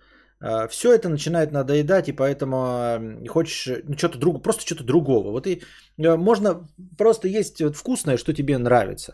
А, 0.42 0.68
Все 0.68 0.92
это 0.92 1.10
начинает 1.10 1.52
надоедать, 1.52 2.10
и 2.10 2.14
поэтому 2.14 3.00
хочешь 3.30 3.68
ну, 3.88 3.98
что-то 3.98 4.18
другого, 4.18 4.42
просто 4.42 4.66
что-то 4.66 4.84
другого. 4.84 5.32
Вот 5.32 5.48
и 5.48 5.62
э, 5.98 6.18
можно 6.18 6.68
просто 6.98 7.28
есть 7.28 7.62
вот 7.62 7.76
вкусное, 7.76 8.18
что 8.18 8.34
тебе 8.34 8.58
нравится. 8.58 9.14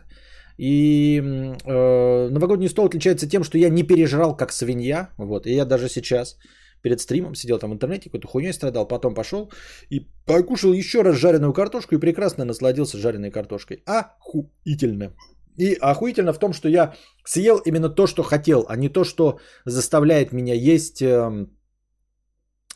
И 0.58 1.20
э, 1.20 2.30
новогодний 2.30 2.70
стол 2.70 2.86
отличается 2.86 3.30
тем, 3.30 3.44
что 3.44 3.58
я 3.58 3.70
не 3.70 3.84
пережрал 3.84 4.36
как 4.38 4.52
свинья. 4.52 5.10
Вот, 5.18 5.46
и 5.46 5.54
я 5.54 5.66
даже 5.66 5.90
сейчас 5.90 6.38
перед 6.82 7.02
стримом 7.02 7.36
сидел 7.36 7.60
там 7.60 7.72
в 7.72 7.74
интернете, 7.74 8.10
какой-то 8.10 8.28
хуйней 8.28 8.54
страдал, 8.54 8.88
потом 8.88 9.14
пошел 9.14 9.52
и 9.90 10.08
покушал 10.26 10.74
еще 10.74 11.04
раз 11.04 11.16
жареную 11.16 11.54
картошку 11.54 11.96
и 11.96 12.00
прекрасно 12.00 12.46
насладился 12.46 12.98
жареной 12.98 13.32
картошкой. 13.32 13.84
Охуительно. 13.86 15.14
И 15.58 15.74
охуительно 15.82 16.34
в 16.34 16.40
том, 16.40 16.54
что 16.54 16.70
я 16.70 16.94
съел 17.26 17.58
именно 17.66 17.90
то, 17.90 18.08
что 18.08 18.24
хотел, 18.24 18.66
а 18.70 18.76
не 18.76 18.90
то, 18.90 19.04
что 19.04 19.40
заставляет 19.66 20.32
меня 20.34 20.54
есть 20.54 21.02
э, 21.02 21.48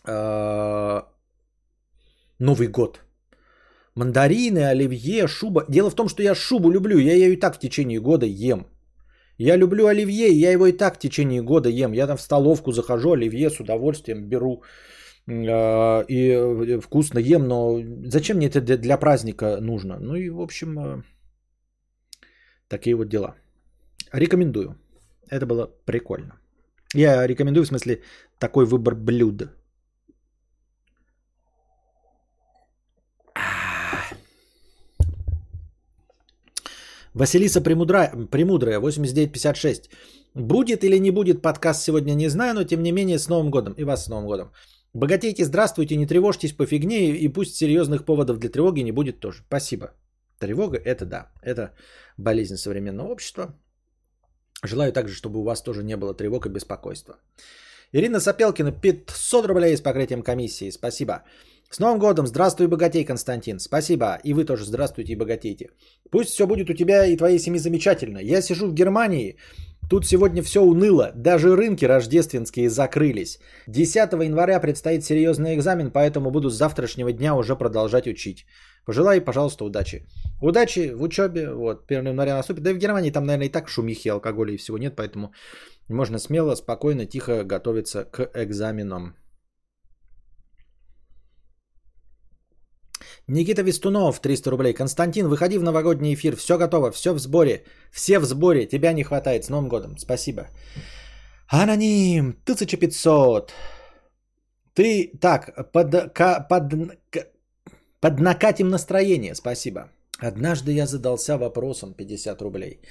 э, 0.07 1.01
Новый 2.39 2.67
год. 2.67 3.01
Мандарины, 3.95 4.63
оливье, 4.71 5.27
шуба. 5.27 5.65
Дело 5.69 5.89
в 5.91 5.95
том, 5.95 6.09
что 6.09 6.23
я 6.23 6.35
шубу 6.35 6.71
люблю, 6.71 6.97
я 6.97 7.13
ее 7.13 7.33
и 7.33 7.39
так 7.39 7.55
в 7.55 7.59
течение 7.59 7.99
года 7.99 8.25
ем. 8.25 8.65
Я 9.49 9.57
люблю 9.57 9.87
оливье, 9.87 10.27
я 10.27 10.51
его 10.51 10.67
и 10.67 10.77
так 10.77 10.95
в 10.95 10.99
течение 10.99 11.41
года 11.41 11.69
ем. 11.69 11.93
Я 11.93 12.07
там 12.07 12.17
в 12.17 12.21
столовку 12.21 12.71
захожу, 12.71 13.11
оливье 13.11 13.49
с 13.49 13.59
удовольствием 13.59 14.29
беру 14.29 14.63
э, 15.27 16.05
и 16.07 16.79
вкусно 16.81 17.19
ем, 17.19 17.47
но 17.47 17.79
зачем 18.05 18.37
мне 18.37 18.47
это 18.47 18.77
для 18.77 18.97
праздника 18.97 19.57
нужно? 19.61 19.97
Ну 19.99 20.15
и, 20.15 20.29
в 20.29 20.41
общем, 20.41 20.79
э, 20.79 21.03
Такие 22.71 22.95
вот 22.95 23.09
дела. 23.09 23.35
Рекомендую. 24.13 24.75
Это 25.29 25.45
было 25.45 25.67
прикольно. 25.85 26.39
Я 26.95 27.27
рекомендую, 27.27 27.65
в 27.65 27.67
смысле, 27.67 28.01
такой 28.39 28.65
выбор 28.65 28.95
блюд. 28.95 29.49
Василиса 37.13 37.61
Премудрая, 37.61 38.11
Премудрая 38.31 38.79
8956. 38.79 39.89
Будет 40.33 40.83
или 40.83 40.99
не 40.99 41.11
будет 41.11 41.41
подкаст 41.41 41.83
сегодня, 41.83 42.13
не 42.13 42.29
знаю, 42.29 42.53
но 42.53 42.63
тем 42.63 42.83
не 42.83 42.91
менее 42.91 43.19
с 43.19 43.27
Новым 43.27 43.51
годом. 43.51 43.73
И 43.73 43.83
вас 43.83 44.05
с 44.05 44.09
Новым 44.09 44.25
годом. 44.27 44.51
Богатейте, 44.93 45.45
здравствуйте, 45.45 45.97
не 45.97 46.05
тревожьтесь 46.05 46.53
по 46.53 46.65
фигне, 46.65 47.15
и 47.15 47.27
пусть 47.27 47.55
серьезных 47.55 48.05
поводов 48.05 48.37
для 48.37 48.49
тревоги 48.49 48.81
не 48.81 48.91
будет 48.91 49.19
тоже. 49.19 49.43
Спасибо. 49.47 49.91
Тревога– 50.39 50.77
это 50.85 51.05
да, 51.05 51.31
это 51.43 51.73
болезнь 52.17 52.55
современного 52.55 53.11
общества. 53.11 53.53
Желаю 54.63 54.93
также, 54.93 55.13
чтобы 55.13 55.39
у 55.39 55.43
вас 55.43 55.61
тоже 55.61 55.83
не 55.83 55.97
было 55.97 56.13
тревог 56.13 56.45
и 56.45 56.49
беспокойства. 56.49 57.15
Ирина 57.93 58.19
Сапелкина, 58.19 58.71
500 58.71 59.45
рублей 59.45 59.75
с 59.75 59.81
покрытием 59.81 60.23
комиссии. 60.23 60.71
Спасибо. 60.71 61.23
С 61.73 61.79
Новым 61.79 61.99
годом! 61.99 62.27
Здравствуй, 62.27 62.67
богатей, 62.67 63.05
Константин. 63.05 63.57
Спасибо. 63.59 64.19
И 64.25 64.33
вы 64.33 64.43
тоже 64.43 64.65
здравствуйте 64.65 65.13
и 65.13 65.15
богатейте. 65.15 65.69
Пусть 66.11 66.31
все 66.31 66.45
будет 66.45 66.69
у 66.69 66.73
тебя 66.73 67.05
и 67.05 67.15
твоей 67.15 67.39
семьи 67.39 67.59
замечательно. 67.59 68.17
Я 68.17 68.41
сижу 68.41 68.67
в 68.67 68.73
Германии. 68.73 69.37
Тут 69.89 70.05
сегодня 70.05 70.43
все 70.43 70.59
уныло. 70.59 71.13
Даже 71.15 71.55
рынки 71.55 71.85
рождественские 71.85 72.69
закрылись. 72.69 73.39
10 73.67 73.95
января 73.95 74.59
предстоит 74.59 75.05
серьезный 75.05 75.55
экзамен, 75.55 75.91
поэтому 75.91 76.29
буду 76.29 76.49
с 76.49 76.57
завтрашнего 76.57 77.13
дня 77.13 77.35
уже 77.35 77.55
продолжать 77.55 78.07
учить. 78.07 78.45
Пожелай, 78.85 79.21
пожалуйста, 79.21 79.63
удачи. 79.63 80.05
Удачи 80.41 80.91
в 80.93 81.01
учебе. 81.01 81.53
Вот, 81.53 81.85
1 81.89 82.07
января 82.07 82.35
наступит. 82.35 82.63
Да 82.63 82.71
и 82.71 82.73
в 82.73 82.79
Германии 82.79 83.11
там, 83.11 83.25
наверное, 83.25 83.47
и 83.47 83.51
так 83.51 83.69
шумихи, 83.69 84.09
алкоголя 84.09 84.53
и 84.53 84.57
всего 84.57 84.77
нет, 84.77 84.97
поэтому 84.97 85.31
можно 85.87 86.19
смело, 86.19 86.55
спокойно, 86.55 87.05
тихо 87.05 87.45
готовиться 87.45 88.03
к 88.03 88.29
экзаменам. 88.33 89.15
Никита 93.31 93.63
Вестунов, 93.63 94.19
300 94.19 94.51
рублей. 94.51 94.73
Константин, 94.73 95.27
выходи 95.27 95.57
в 95.57 95.63
новогодний 95.63 96.13
эфир. 96.13 96.35
Все 96.35 96.57
готово, 96.57 96.91
все 96.91 97.13
в 97.13 97.19
сборе. 97.19 97.63
Все 97.91 98.19
в 98.19 98.25
сборе. 98.25 98.65
Тебя 98.65 98.93
не 98.93 99.03
хватает. 99.03 99.45
С 99.45 99.49
Новым 99.49 99.69
годом. 99.69 99.97
Спасибо. 99.97 100.47
Аноним, 101.47 102.35
1500. 102.45 103.53
Ты 104.73 105.11
так, 105.19 105.71
под, 105.71 106.13
под, 106.13 106.73
Поднакатим 108.01 108.69
настроение, 108.69 109.35
спасибо. 109.35 109.91
Однажды 110.19 110.71
я 110.71 110.85
задался 110.85 111.37
вопросом 111.37 111.93
50 111.93 112.41
рублей. 112.41 112.81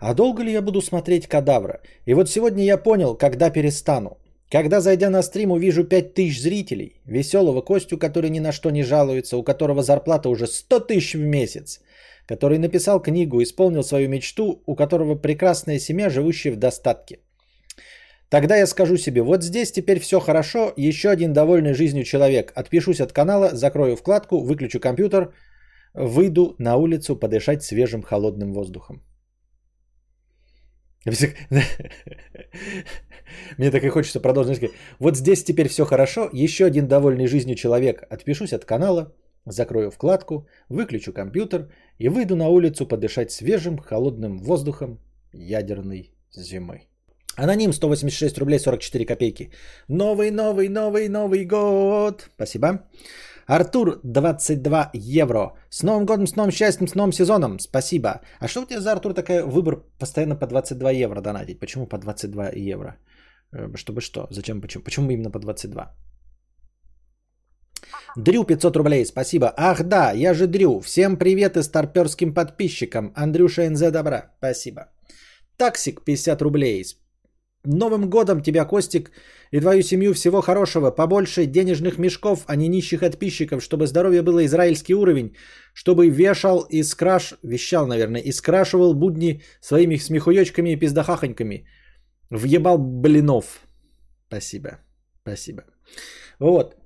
А 0.00 0.14
долго 0.14 0.44
ли 0.44 0.52
я 0.52 0.62
буду 0.62 0.80
смотреть 0.80 1.26
кадавра? 1.26 1.80
И 2.06 2.14
вот 2.14 2.28
сегодня 2.28 2.64
я 2.64 2.78
понял, 2.78 3.16
когда 3.16 3.50
перестану. 3.50 4.18
Когда, 4.54 4.80
зайдя 4.80 5.10
на 5.10 5.22
стрим, 5.22 5.50
увижу 5.50 5.82
5000 5.82 6.40
зрителей, 6.40 7.00
веселого 7.06 7.60
Костю, 7.60 7.98
который 7.98 8.30
ни 8.30 8.40
на 8.40 8.52
что 8.52 8.70
не 8.70 8.84
жалуется, 8.84 9.36
у 9.36 9.42
которого 9.42 9.82
зарплата 9.82 10.28
уже 10.28 10.46
100 10.46 10.78
тысяч 10.78 11.14
в 11.14 11.24
месяц, 11.24 11.80
который 12.28 12.58
написал 12.58 13.02
книгу, 13.02 13.42
исполнил 13.42 13.82
свою 13.82 14.08
мечту, 14.08 14.62
у 14.66 14.76
которого 14.76 15.16
прекрасная 15.16 15.80
семья, 15.80 16.08
живущая 16.08 16.52
в 16.52 16.56
достатке. 16.56 17.18
Тогда 18.28 18.56
я 18.56 18.66
скажу 18.68 18.96
себе, 18.96 19.22
вот 19.22 19.42
здесь 19.42 19.72
теперь 19.72 19.98
все 19.98 20.20
хорошо, 20.20 20.72
еще 20.76 21.10
один 21.10 21.32
довольный 21.32 21.74
жизнью 21.74 22.04
человек. 22.04 22.52
Отпишусь 22.54 23.00
от 23.00 23.12
канала, 23.12 23.56
закрою 23.56 23.96
вкладку, 23.96 24.40
выключу 24.40 24.78
компьютер, 24.78 25.32
выйду 25.94 26.54
на 26.58 26.76
улицу 26.76 27.16
подышать 27.16 27.64
свежим 27.64 28.02
холодным 28.02 28.52
воздухом. 28.52 29.02
Мне 33.58 33.70
так 33.70 33.84
и 33.84 33.88
хочется 33.88 34.20
продолжить. 34.20 34.70
Вот 34.98 35.16
здесь 35.16 35.44
теперь 35.44 35.68
все 35.68 35.84
хорошо, 35.84 36.28
еще 36.32 36.64
один 36.64 36.88
довольный 36.88 37.26
жизнью 37.26 37.56
человек. 37.56 38.04
Отпишусь 38.10 38.52
от 38.52 38.64
канала, 38.64 39.14
закрою 39.46 39.90
вкладку, 39.90 40.46
выключу 40.68 41.12
компьютер 41.12 41.70
и 41.98 42.08
выйду 42.08 42.36
на 42.36 42.48
улицу 42.48 42.86
подышать 42.86 43.32
свежим 43.32 43.78
холодным 43.78 44.38
воздухом 44.38 44.98
ядерной 45.32 46.10
зимой. 46.32 46.88
Аноним 47.36 47.72
186 47.72 48.38
рублей 48.38 48.58
44 48.58 49.04
копейки. 49.04 49.50
Новый, 49.88 50.30
новый, 50.30 50.68
новый, 50.68 51.08
новый 51.08 51.44
год. 51.44 52.30
Спасибо. 52.36 52.84
Артур 53.46 54.00
22 54.02 54.90
евро. 54.94 55.52
С 55.70 55.82
Новым 55.82 56.06
годом, 56.06 56.26
с 56.26 56.36
новым 56.36 56.50
счастьем, 56.50 56.88
с 56.88 56.94
новым 56.94 57.12
сезоном. 57.12 57.58
Спасибо. 57.58 58.20
А 58.40 58.48
что 58.48 58.62
у 58.62 58.66
тебя 58.66 58.80
за 58.80 58.92
Артур 58.92 59.14
такая 59.14 59.44
выбор 59.44 59.82
постоянно 59.98 60.36
по 60.36 60.46
22 60.46 60.90
евро 60.90 61.20
донатить? 61.20 61.60
Почему 61.60 61.86
по 61.86 61.98
22 61.98 62.50
евро? 62.72 62.96
Э, 63.52 63.76
чтобы 63.76 64.00
что? 64.00 64.26
Зачем? 64.30 64.60
Почему? 64.60 64.84
Почему 64.84 65.10
именно 65.10 65.30
по 65.30 65.38
22? 65.38 65.94
Дрю 68.16 68.44
500 68.44 68.76
рублей, 68.76 69.04
спасибо. 69.04 69.52
Ах 69.56 69.82
да, 69.82 70.12
я 70.12 70.34
же 70.34 70.46
Дрю. 70.46 70.80
Всем 70.80 71.16
привет 71.16 71.56
и 71.56 71.62
старперским 71.62 72.32
подписчикам. 72.34 73.12
Андрюша 73.16 73.68
НЗ 73.70 73.90
добра, 73.90 74.30
спасибо. 74.38 74.86
Таксик 75.56 76.04
50 76.04 76.42
рублей, 76.42 76.84
Новым 77.64 78.10
годом 78.10 78.42
тебя, 78.42 78.64
Костик, 78.64 79.10
и 79.50 79.60
твою 79.60 79.82
семью 79.82 80.12
всего 80.12 80.42
хорошего, 80.42 80.90
побольше 80.90 81.46
денежных 81.46 81.98
мешков, 81.98 82.44
а 82.46 82.56
не 82.56 82.68
нищих 82.68 83.00
подписчиков, 83.00 83.62
чтобы 83.62 83.86
здоровье 83.86 84.22
было 84.22 84.44
израильский 84.44 84.94
уровень, 84.94 85.34
чтобы 85.74 86.08
вешал 86.08 86.66
и 86.70 86.82
скраш, 86.82 87.34
вещал, 87.42 87.86
наверное, 87.86 88.20
и 88.20 88.32
скрашивал 88.32 88.94
будни 88.94 89.42
своими 89.60 89.96
смехуёчками 89.96 90.70
и 90.70 90.76
пиздахахоньками. 90.76 91.66
Въебал 92.30 92.78
блинов. 92.78 93.60
Спасибо. 94.28 94.78
Спасибо. 95.22 95.62
Вот. 96.38 96.76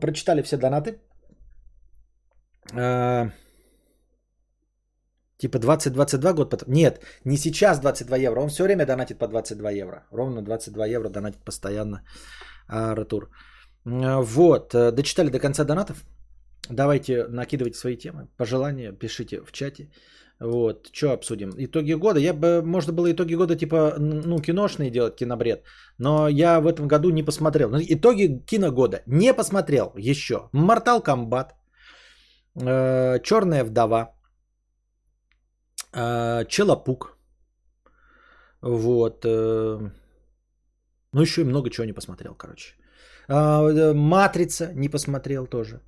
Прочитали 0.00 0.42
все 0.42 0.56
донаты. 0.56 0.98
А, 2.72 3.30
Типа 5.38 5.58
20-22 5.58 6.34
год 6.34 6.50
потом. 6.50 6.72
Нет, 6.72 7.00
не 7.24 7.36
сейчас 7.36 7.80
22 7.80 8.16
евро. 8.16 8.40
Он 8.40 8.48
все 8.48 8.64
время 8.64 8.86
донатит 8.86 9.18
по 9.18 9.26
22 9.28 9.70
евро. 9.70 10.06
Ровно 10.12 10.42
22 10.42 10.86
евро 10.86 11.08
донатит 11.08 11.44
постоянно 11.44 12.02
Артур. 12.68 13.30
Вот, 13.84 14.74
э, 14.74 14.92
дочитали 14.92 15.30
до 15.30 15.38
конца 15.38 15.64
донатов. 15.64 16.04
Давайте 16.70 17.26
накидывайте 17.28 17.78
свои 17.78 17.96
темы. 17.96 18.28
Пожелания 18.36 18.92
пишите 18.92 19.40
в 19.44 19.52
чате. 19.52 19.90
Вот, 20.40 20.88
что 20.92 21.12
обсудим? 21.12 21.52
Итоги 21.58 21.94
года. 21.94 22.20
Я 22.20 22.32
бы, 22.32 22.62
можно 22.62 22.92
было 22.92 23.10
итоги 23.10 23.34
года 23.34 23.56
типа, 23.56 23.94
ну, 23.98 24.38
киношные 24.38 24.90
делать, 24.90 25.16
кинобред. 25.16 25.62
Но 25.98 26.28
я 26.28 26.60
в 26.60 26.66
этом 26.66 26.88
году 26.88 27.10
не 27.10 27.22
посмотрел. 27.22 27.70
Но 27.70 27.78
итоги 27.80 28.42
киногода 28.46 29.02
не 29.06 29.34
посмотрел 29.34 29.92
еще. 29.96 30.48
Mortal 30.52 31.02
Kombat. 31.04 31.50
Э, 32.60 33.20
Черная 33.22 33.64
вдова. 33.64 34.13
А, 35.94 36.44
Челопук. 36.44 37.16
Вот. 38.60 39.24
Э, 39.24 39.90
ну, 41.12 41.20
еще 41.20 41.40
и 41.42 41.44
много 41.44 41.70
чего 41.70 41.86
не 41.86 41.92
посмотрел, 41.92 42.34
короче. 42.34 42.74
А, 43.28 43.62
э, 43.62 43.92
Матрица 43.94 44.72
не 44.74 44.88
посмотрел 44.88 45.46
тоже. 45.46 45.80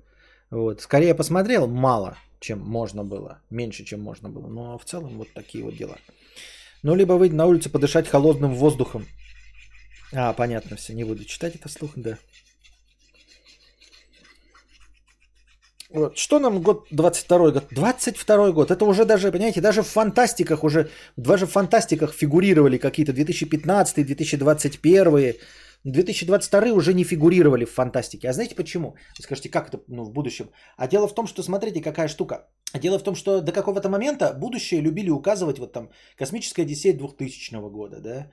Вот. 0.49 0.81
Скорее 0.81 1.15
посмотрел 1.15 1.67
мало, 1.67 2.17
чем 2.39 2.59
можно 2.59 3.03
было. 3.03 3.41
Меньше, 3.49 3.83
чем 3.83 4.01
можно 4.01 4.29
было. 4.29 4.47
Но 4.47 4.77
в 4.77 4.85
целом 4.85 5.17
вот 5.17 5.27
такие 5.33 5.63
вот 5.63 5.75
дела. 5.75 5.97
Ну, 6.83 6.95
либо 6.95 7.13
выйти 7.13 7.33
на 7.33 7.45
улицу 7.45 7.69
подышать 7.69 8.07
холодным 8.07 8.53
воздухом. 8.53 9.05
А, 10.13 10.33
понятно 10.33 10.77
все, 10.77 10.93
не 10.93 11.03
буду 11.03 11.25
читать 11.25 11.55
это 11.55 11.67
слух, 11.69 11.91
да. 11.95 12.17
Вот. 15.89 16.17
Что 16.17 16.39
нам 16.39 16.61
год 16.61 16.87
22 16.91 17.51
год? 17.51 17.63
22 17.71 18.51
год. 18.51 18.71
Это 18.71 18.85
уже 18.85 19.05
даже, 19.05 19.31
понимаете, 19.31 19.61
даже 19.61 19.81
в 19.81 19.87
фантастиках 19.87 20.63
уже, 20.63 20.89
даже 21.15 21.45
в 21.45 21.51
фантастиках 21.51 22.13
фигурировали 22.13 22.77
какие-то 22.77 23.13
2015, 23.13 24.05
2021, 24.05 25.33
2022 25.83 26.71
уже 26.73 26.93
не 26.93 27.03
фигурировали 27.03 27.65
в 27.65 27.71
фантастике. 27.71 28.29
А 28.29 28.33
знаете 28.33 28.55
почему? 28.55 28.95
Вы 29.17 29.23
скажете, 29.23 29.49
как 29.49 29.69
это 29.69 29.79
ну, 29.87 30.03
в 30.03 30.11
будущем? 30.11 30.49
А 30.77 30.87
дело 30.87 31.07
в 31.07 31.15
том, 31.15 31.27
что 31.27 31.43
смотрите, 31.43 31.81
какая 31.81 32.07
штука. 32.07 32.47
Дело 32.73 32.99
в 32.99 33.03
том, 33.03 33.15
что 33.15 33.41
до 33.41 33.51
какого-то 33.53 33.89
момента 33.89 34.33
будущее 34.33 34.81
любили 34.81 35.09
указывать 35.09 35.59
вот 35.59 35.71
там 35.71 35.89
космическая 36.17 36.63
Одиссея 36.63 36.97
2000 36.97 37.69
года, 37.71 38.01
да? 38.01 38.27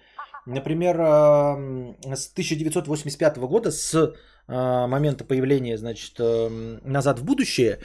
Например, 0.47 0.97
с 0.97 2.33
1985 2.33 3.39
года, 3.39 3.71
с 3.71 4.15
момента 4.47 5.25
появления, 5.25 5.79
значит, 5.79 6.21
эм, 6.21 6.81
назад 6.85 7.19
в 7.19 7.25
будущее, 7.25 7.79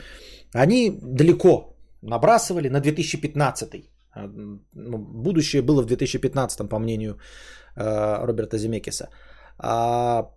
они 0.53 0.99
далеко 1.01 1.75
набрасывали 2.01 2.69
на 2.69 2.79
2015. 2.79 3.89
А, 4.11 4.29
ну, 4.73 4.97
будущее 4.97 5.61
было 5.61 5.81
в 5.81 5.85
2015, 5.85 6.69
по 6.69 6.79
мнению 6.79 7.19
э, 7.75 8.25
Роберта 8.25 8.57
Земекиса. 8.57 9.09
А 9.57 10.29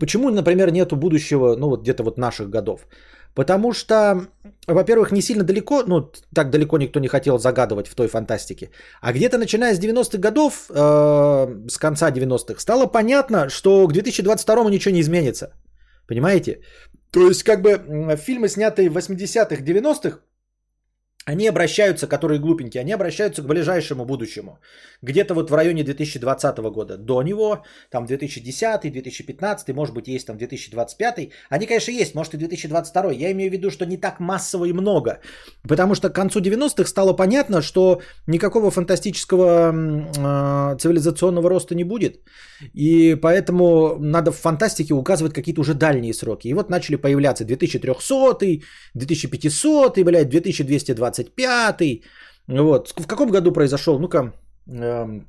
почему, 0.00 0.30
например, 0.30 0.70
нету 0.70 0.96
будущего, 0.96 1.56
ну 1.56 1.68
вот 1.68 1.82
где-то 1.82 2.02
вот 2.02 2.18
наших 2.18 2.50
годов? 2.50 2.86
Потому 3.36 3.72
что, 3.72 4.26
во-первых, 4.66 5.12
не 5.12 5.22
сильно 5.22 5.44
далеко, 5.44 5.82
ну 5.86 6.10
так 6.34 6.50
далеко 6.50 6.78
никто 6.78 7.00
не 7.00 7.08
хотел 7.08 7.38
загадывать 7.38 7.86
в 7.86 7.94
той 7.94 8.08
фантастике. 8.08 8.70
А 9.02 9.12
где-то 9.12 9.36
начиная 9.38 9.74
с 9.74 9.78
90-х 9.78 10.18
годов, 10.18 10.70
э, 10.70 11.68
с 11.68 11.76
конца 11.78 12.10
90-х, 12.10 12.60
стало 12.60 12.86
понятно, 12.86 13.50
что 13.50 13.86
к 13.86 13.92
2022 13.92 14.70
ничего 14.70 14.94
не 14.94 15.00
изменится. 15.00 15.52
Понимаете? 16.08 16.60
То 17.10 17.28
есть, 17.28 17.42
как 17.42 17.60
бы 17.60 18.16
фильмы, 18.16 18.48
снятые 18.48 18.88
в 18.88 18.96
80-х, 18.96 19.62
90-х, 19.62 20.18
они 21.26 21.48
обращаются, 21.48 22.06
которые 22.06 22.38
глупенькие, 22.38 22.82
они 22.82 22.92
обращаются 22.92 23.42
к 23.42 23.46
ближайшему 23.46 24.04
будущему. 24.04 24.60
Где-то 25.02 25.34
вот 25.34 25.50
в 25.50 25.54
районе 25.54 25.82
2020 25.82 26.58
года. 26.70 26.96
До 26.96 27.22
него, 27.22 27.64
там 27.90 28.06
2010, 28.06 28.92
2015, 28.92 29.74
может 29.74 29.94
быть, 29.94 30.06
есть 30.06 30.26
там 30.26 30.38
2025. 30.38 31.30
Они, 31.50 31.66
конечно, 31.66 31.90
есть, 31.90 32.14
может 32.14 32.34
и 32.34 32.36
2022. 32.36 33.10
Я 33.12 33.32
имею 33.32 33.50
в 33.50 33.52
виду, 33.52 33.70
что 33.70 33.86
не 33.86 33.96
так 33.96 34.20
массово 34.20 34.66
и 34.66 34.72
много. 34.72 35.18
Потому 35.68 35.96
что 35.96 36.10
к 36.10 36.14
концу 36.14 36.40
90-х 36.40 36.88
стало 36.88 37.12
понятно, 37.12 37.60
что 37.60 38.00
никакого 38.28 38.70
фантастического 38.70 39.72
э, 39.72 40.76
цивилизационного 40.78 41.50
роста 41.50 41.74
не 41.74 41.84
будет. 41.84 42.20
И 42.72 43.16
поэтому 43.16 43.96
надо 43.98 44.30
в 44.30 44.36
фантастике 44.36 44.94
указывать 44.94 45.34
какие-то 45.34 45.60
уже 45.60 45.74
дальние 45.74 46.14
сроки. 46.14 46.46
И 46.48 46.54
вот 46.54 46.70
начали 46.70 46.94
появляться 46.94 47.44
2300, 47.44 48.60
2500, 48.94 49.98
блядь, 50.04 50.28
2220 50.28 51.15
25-й. 51.18 52.02
Вот. 52.48 52.88
В 52.88 53.06
каком 53.06 53.30
году 53.30 53.52
произошел, 53.52 53.98
ну-ка, 53.98 54.32
э, 54.66 55.20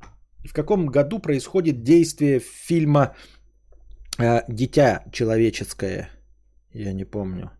в 0.44 0.52
каком 0.52 0.86
году 0.86 1.18
происходит 1.18 1.82
действие 1.82 2.40
фильма 2.40 3.14
э, 4.18 4.42
«Дитя 4.48 5.04
человеческое»? 5.12 6.10
Я 6.72 6.92
не 6.92 7.04
помню. 7.04 7.50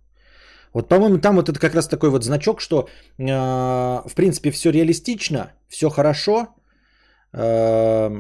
Вот, 0.74 0.88
по-моему, 0.88 1.18
там 1.18 1.36
вот 1.36 1.48
это 1.48 1.58
как 1.58 1.74
раз 1.74 1.88
такой 1.88 2.10
вот 2.10 2.24
значок, 2.24 2.60
что, 2.60 2.88
э, 3.18 3.24
в 3.24 4.14
принципе, 4.14 4.50
все 4.50 4.70
реалистично, 4.70 5.52
все 5.68 5.88
хорошо. 5.88 6.48
Э, 7.32 8.10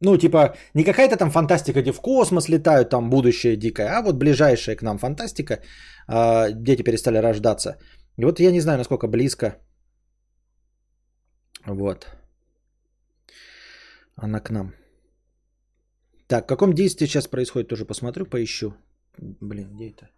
ну, 0.00 0.18
типа, 0.18 0.56
не 0.74 0.84
какая-то 0.84 1.16
там 1.16 1.30
фантастика, 1.30 1.80
где 1.80 1.92
в 1.92 2.00
космос 2.00 2.48
летают, 2.48 2.90
там 2.90 3.10
будущее 3.10 3.56
дикое, 3.56 3.88
а 3.88 4.02
вот 4.02 4.16
ближайшая 4.16 4.76
к 4.76 4.82
нам 4.82 4.98
фантастика, 4.98 5.62
э, 6.08 6.52
дети 6.52 6.82
перестали 6.82 7.18
рождаться. 7.18 7.78
И 8.18 8.24
вот 8.24 8.40
я 8.40 8.52
не 8.52 8.60
знаю, 8.60 8.78
насколько 8.78 9.08
близко. 9.08 9.56
Вот. 11.66 12.06
Она 14.16 14.40
к 14.40 14.50
нам. 14.50 14.74
Так, 16.26 16.44
в 16.44 16.48
каком 16.48 16.72
действии 16.72 17.06
сейчас 17.06 17.28
происходит, 17.28 17.68
тоже 17.68 17.84
посмотрю, 17.84 18.26
поищу. 18.26 18.74
Блин, 19.18 19.74
где 19.74 19.90
это? 19.90 20.10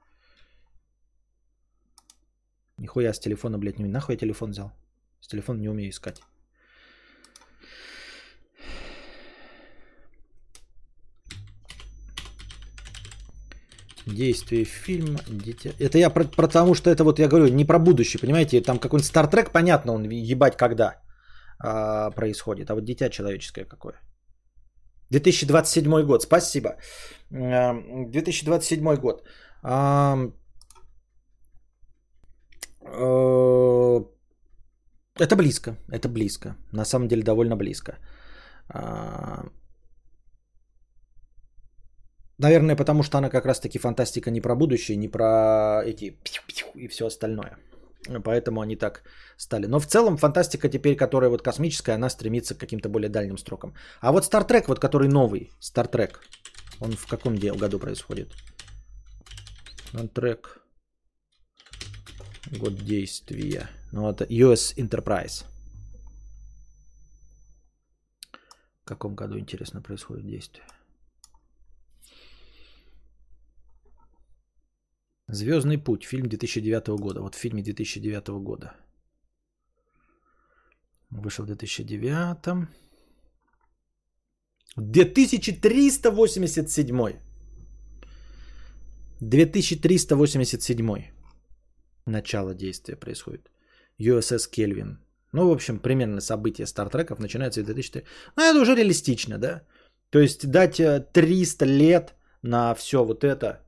Нихуя 2.79 3.13
с 3.13 3.21
телефона, 3.21 3.59
блядь, 3.59 3.79
не 3.79 3.89
Нахуй 3.89 4.15
я 4.15 4.19
телефон 4.19 4.51
взял? 4.51 4.73
С 5.21 5.29
телефона 5.29 5.61
не 5.61 5.69
умею 5.69 5.91
искать. 5.91 6.21
Действие 14.15 14.65
фильма, 14.65 15.19
дитя. 15.29 15.71
Это 15.79 15.99
я 15.99 16.11
про, 16.11 16.25
потому 16.25 16.75
что 16.75 16.91
это 16.91 17.05
вот 17.05 17.19
я 17.19 17.29
говорю 17.29 17.49
не 17.49 17.65
про 17.65 17.79
будущее, 17.79 18.21
понимаете? 18.21 18.63
Там 18.63 18.79
какой-нибудь 18.79 19.07
Стартрек, 19.07 19.51
понятно, 19.53 19.93
он 19.93 20.05
ебать 20.05 20.57
когда 20.57 20.95
а, 21.59 22.11
происходит. 22.11 22.71
А 22.71 22.75
вот 22.75 22.85
дитя 22.85 23.11
человеческое 23.11 23.65
какое? 23.65 23.95
2027 25.11 26.07
год, 26.07 26.23
спасибо. 26.23 26.77
2027 27.31 28.97
год. 28.97 29.23
А, 29.63 30.17
это 35.21 35.37
близко, 35.37 35.77
это 35.93 36.09
близко. 36.09 36.57
На 36.73 36.85
самом 36.85 37.09
деле 37.09 37.23
довольно 37.23 37.57
близко. 37.57 37.99
Наверное, 42.39 42.77
потому 42.77 43.03
что 43.03 43.19
она 43.19 43.31
как 43.31 43.47
раз-таки 43.47 43.79
фантастика 43.79 44.31
не 44.31 44.41
про 44.41 44.55
будущее, 44.55 44.97
не 44.97 45.09
про 45.09 45.83
эти 45.85 46.17
и 46.75 46.89
все 46.89 47.07
остальное. 47.07 47.59
Поэтому 48.25 48.61
они 48.61 48.77
так 48.77 49.03
стали. 49.37 49.67
Но 49.67 49.81
в 49.81 49.87
целом 49.87 50.17
фантастика 50.17 50.69
теперь, 50.69 50.97
которая 50.97 51.31
вот 51.31 51.43
космическая, 51.43 51.95
она 51.95 52.09
стремится 52.09 52.55
к 52.55 52.59
каким-то 52.59 52.89
более 52.89 53.09
дальним 53.09 53.39
строкам. 53.39 53.75
А 54.01 54.13
вот 54.13 54.25
Star 54.25 54.47
Trek, 54.47 54.65
вот 54.69 54.79
который 54.79 55.09
новый, 55.09 55.51
Star 55.61 55.91
Trek, 55.91 56.13
он 56.81 56.93
в 56.93 57.07
каком 57.07 57.35
году 57.35 57.79
происходит? 57.81 58.33
Star 59.93 60.13
Trek. 60.13 60.61
Год 62.59 62.77
действия. 62.77 63.69
Ну, 63.93 64.09
это 64.09 64.25
US 64.25 64.77
Enterprise. 64.77 65.45
В 68.83 68.85
каком 68.85 69.15
году, 69.17 69.39
интересно, 69.39 69.83
происходит 69.83 70.27
действие? 70.27 70.65
Звездный 75.31 75.77
путь, 75.77 76.05
фильм 76.05 76.27
2009 76.27 76.89
года. 76.99 77.21
Вот 77.21 77.35
в 77.35 77.39
фильме 77.39 77.63
2009 77.63 78.29
года. 78.43 78.73
Вышел 81.11 81.45
в 81.45 81.47
2009. 81.47 82.67
2387. 84.77 87.19
2387. 89.21 91.05
Начало 92.07 92.55
действия 92.55 92.97
происходит. 92.97 93.51
USS 94.01 94.51
Кельвин. 94.51 94.99
Ну, 95.33 95.49
в 95.49 95.53
общем, 95.53 95.79
примерно 95.79 96.21
события 96.21 96.67
Стартреков 96.67 97.19
начинаются 97.19 97.61
в 97.61 97.65
2004. 97.65 98.07
Ну, 98.37 98.43
это 98.43 98.61
уже 98.61 98.75
реалистично, 98.75 99.39
да? 99.39 99.63
То 100.11 100.21
есть 100.21 100.51
дать 100.51 100.81
300 101.13 101.65
э, 101.65 101.69
лет 101.69 102.15
на 102.43 102.75
все 102.75 103.05
вот 103.05 103.25
это 103.25 103.61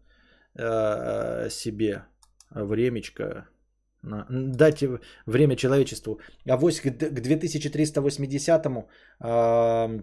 себе 1.50 2.04
времечко, 2.50 3.46
на, 4.02 4.26
дать 4.30 4.84
время 5.26 5.56
человечеству. 5.56 6.20
А 6.48 6.56
вось 6.56 6.80
к, 6.80 6.90
к 6.90 7.20
2380-му 7.20 8.88
э, 9.20 10.02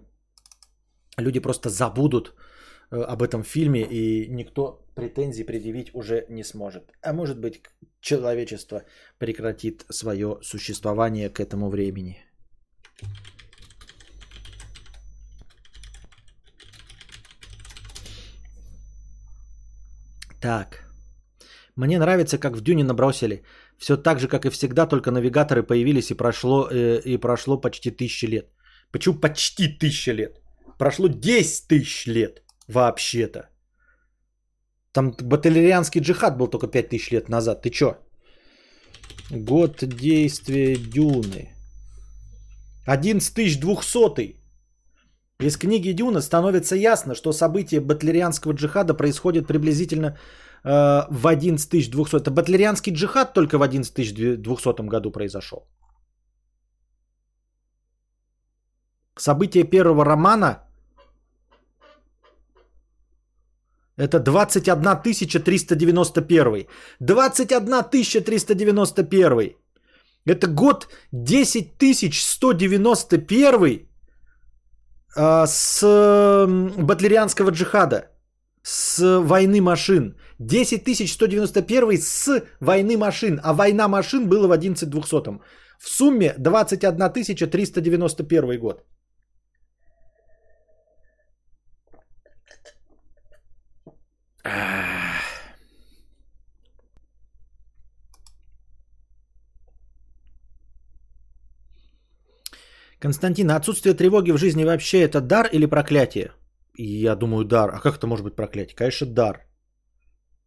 люди 1.18 1.40
просто 1.40 1.68
забудут 1.68 2.34
э, 2.90 2.96
об 2.96 3.22
этом 3.22 3.42
фильме, 3.42 3.82
и 3.82 4.28
никто 4.28 4.84
претензий 4.94 5.44
предъявить 5.44 5.94
уже 5.94 6.26
не 6.28 6.44
сможет. 6.44 6.92
А 7.02 7.12
может 7.12 7.38
быть, 7.38 7.62
человечество 8.00 8.82
прекратит 9.18 9.84
свое 9.90 10.38
существование 10.42 11.30
к 11.30 11.40
этому 11.40 11.68
времени. 11.68 12.18
Так. 20.40 20.84
Мне 21.76 21.98
нравится, 21.98 22.38
как 22.38 22.56
в 22.56 22.60
Дюне 22.60 22.84
набросили. 22.84 23.42
Все 23.78 23.96
так 23.96 24.20
же, 24.20 24.28
как 24.28 24.44
и 24.44 24.50
всегда, 24.50 24.86
только 24.86 25.10
навигаторы 25.10 25.62
появились 25.62 26.10
и 26.10 26.14
прошло, 26.14 26.68
э, 26.70 27.00
и 27.04 27.16
прошло 27.16 27.60
почти 27.60 27.90
тысячи 27.90 28.26
лет. 28.26 28.46
Почему 28.90 29.20
почти 29.20 29.68
тысяча 29.68 30.12
лет? 30.12 30.40
Прошло 30.78 31.08
10 31.08 31.68
тысяч 31.68 32.06
лет 32.06 32.42
вообще-то. 32.68 33.48
Там 34.92 35.12
баталерианский 35.22 36.00
джихад 36.00 36.36
был 36.38 36.48
только 36.48 36.66
5 36.66 36.88
тысяч 36.88 37.10
лет 37.12 37.28
назад. 37.28 37.62
Ты 37.62 37.70
чё? 37.70 37.98
Год 39.30 39.84
действия 39.84 40.76
Дюны. 40.76 41.54
11200. 42.86 44.37
Из 45.40 45.56
книги 45.56 45.92
Дюна 45.92 46.20
становится 46.20 46.74
ясно, 46.74 47.14
что 47.14 47.32
события 47.32 47.80
батлерианского 47.80 48.54
джихада 48.54 48.94
происходят 48.94 49.46
приблизительно 49.46 50.06
э, 50.64 51.06
в 51.10 51.26
11200. 51.26 52.16
Это 52.16 52.30
батлерианский 52.30 52.92
джихад 52.92 53.34
только 53.34 53.58
в 53.58 53.62
11200 53.62 54.88
году 54.88 55.12
произошел. 55.12 55.68
События 59.16 59.64
первого 59.64 60.04
романа 60.04 60.64
Это 63.98 64.20
21 64.20 65.02
391. 65.44 66.66
21 67.00 67.84
391. 68.24 69.56
Это 70.24 70.46
год 70.46 70.88
10 71.12 72.14
191 72.14 73.54
а, 73.54 73.87
с 75.16 75.82
батлерианского 76.78 77.50
джихада. 77.50 78.10
С 78.62 78.98
войны 79.20 79.60
машин. 79.60 80.16
10 80.38 81.08
191 81.08 81.98
с 81.98 82.42
войны 82.60 82.96
машин. 82.96 83.40
А 83.42 83.54
война 83.54 83.88
машин 83.88 84.28
была 84.28 84.48
в 84.48 84.52
11 84.52 84.88
200. 84.88 85.40
В 85.78 85.88
сумме 85.88 86.34
21 86.38 87.12
391 87.50 88.58
год. 88.58 88.84
Константин, 103.00 103.50
а 103.50 103.56
отсутствие 103.56 103.94
тревоги 103.94 104.32
в 104.32 104.38
жизни 104.38 104.64
вообще 104.64 105.02
это 105.02 105.20
дар 105.20 105.48
или 105.52 105.66
проклятие? 105.66 106.32
Я 106.76 107.16
думаю, 107.16 107.44
дар. 107.44 107.70
А 107.74 107.80
как 107.80 107.96
это 107.96 108.06
может 108.06 108.24
быть 108.24 108.36
проклятие? 108.36 108.76
Конечно, 108.76 109.06
дар. 109.06 109.46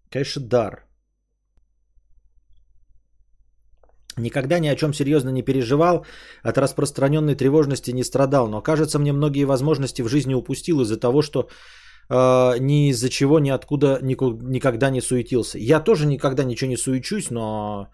Конечно, 0.09 0.41
дар. 0.41 0.85
Никогда 4.17 4.59
ни 4.59 4.67
о 4.67 4.75
чем 4.75 4.93
серьезно 4.93 5.29
не 5.29 5.43
переживал, 5.43 6.05
от 6.43 6.57
распространенной 6.57 7.35
тревожности 7.35 7.91
не 7.91 8.03
страдал, 8.03 8.49
но 8.49 8.61
кажется 8.61 8.99
мне 8.99 9.13
многие 9.13 9.45
возможности 9.45 10.01
в 10.01 10.09
жизни 10.09 10.33
упустил 10.33 10.81
из-за 10.81 10.99
того, 10.99 11.21
что 11.21 11.49
э, 12.09 12.59
ни 12.59 12.89
из-за 12.89 13.09
чего, 13.09 13.39
ни 13.39 13.49
откуда 13.49 13.99
никогда 14.01 14.89
не 14.89 15.01
суетился. 15.01 15.57
Я 15.57 15.79
тоже 15.79 16.05
никогда 16.07 16.43
ничего 16.43 16.69
не 16.69 16.77
суечусь, 16.77 17.31
но 17.31 17.87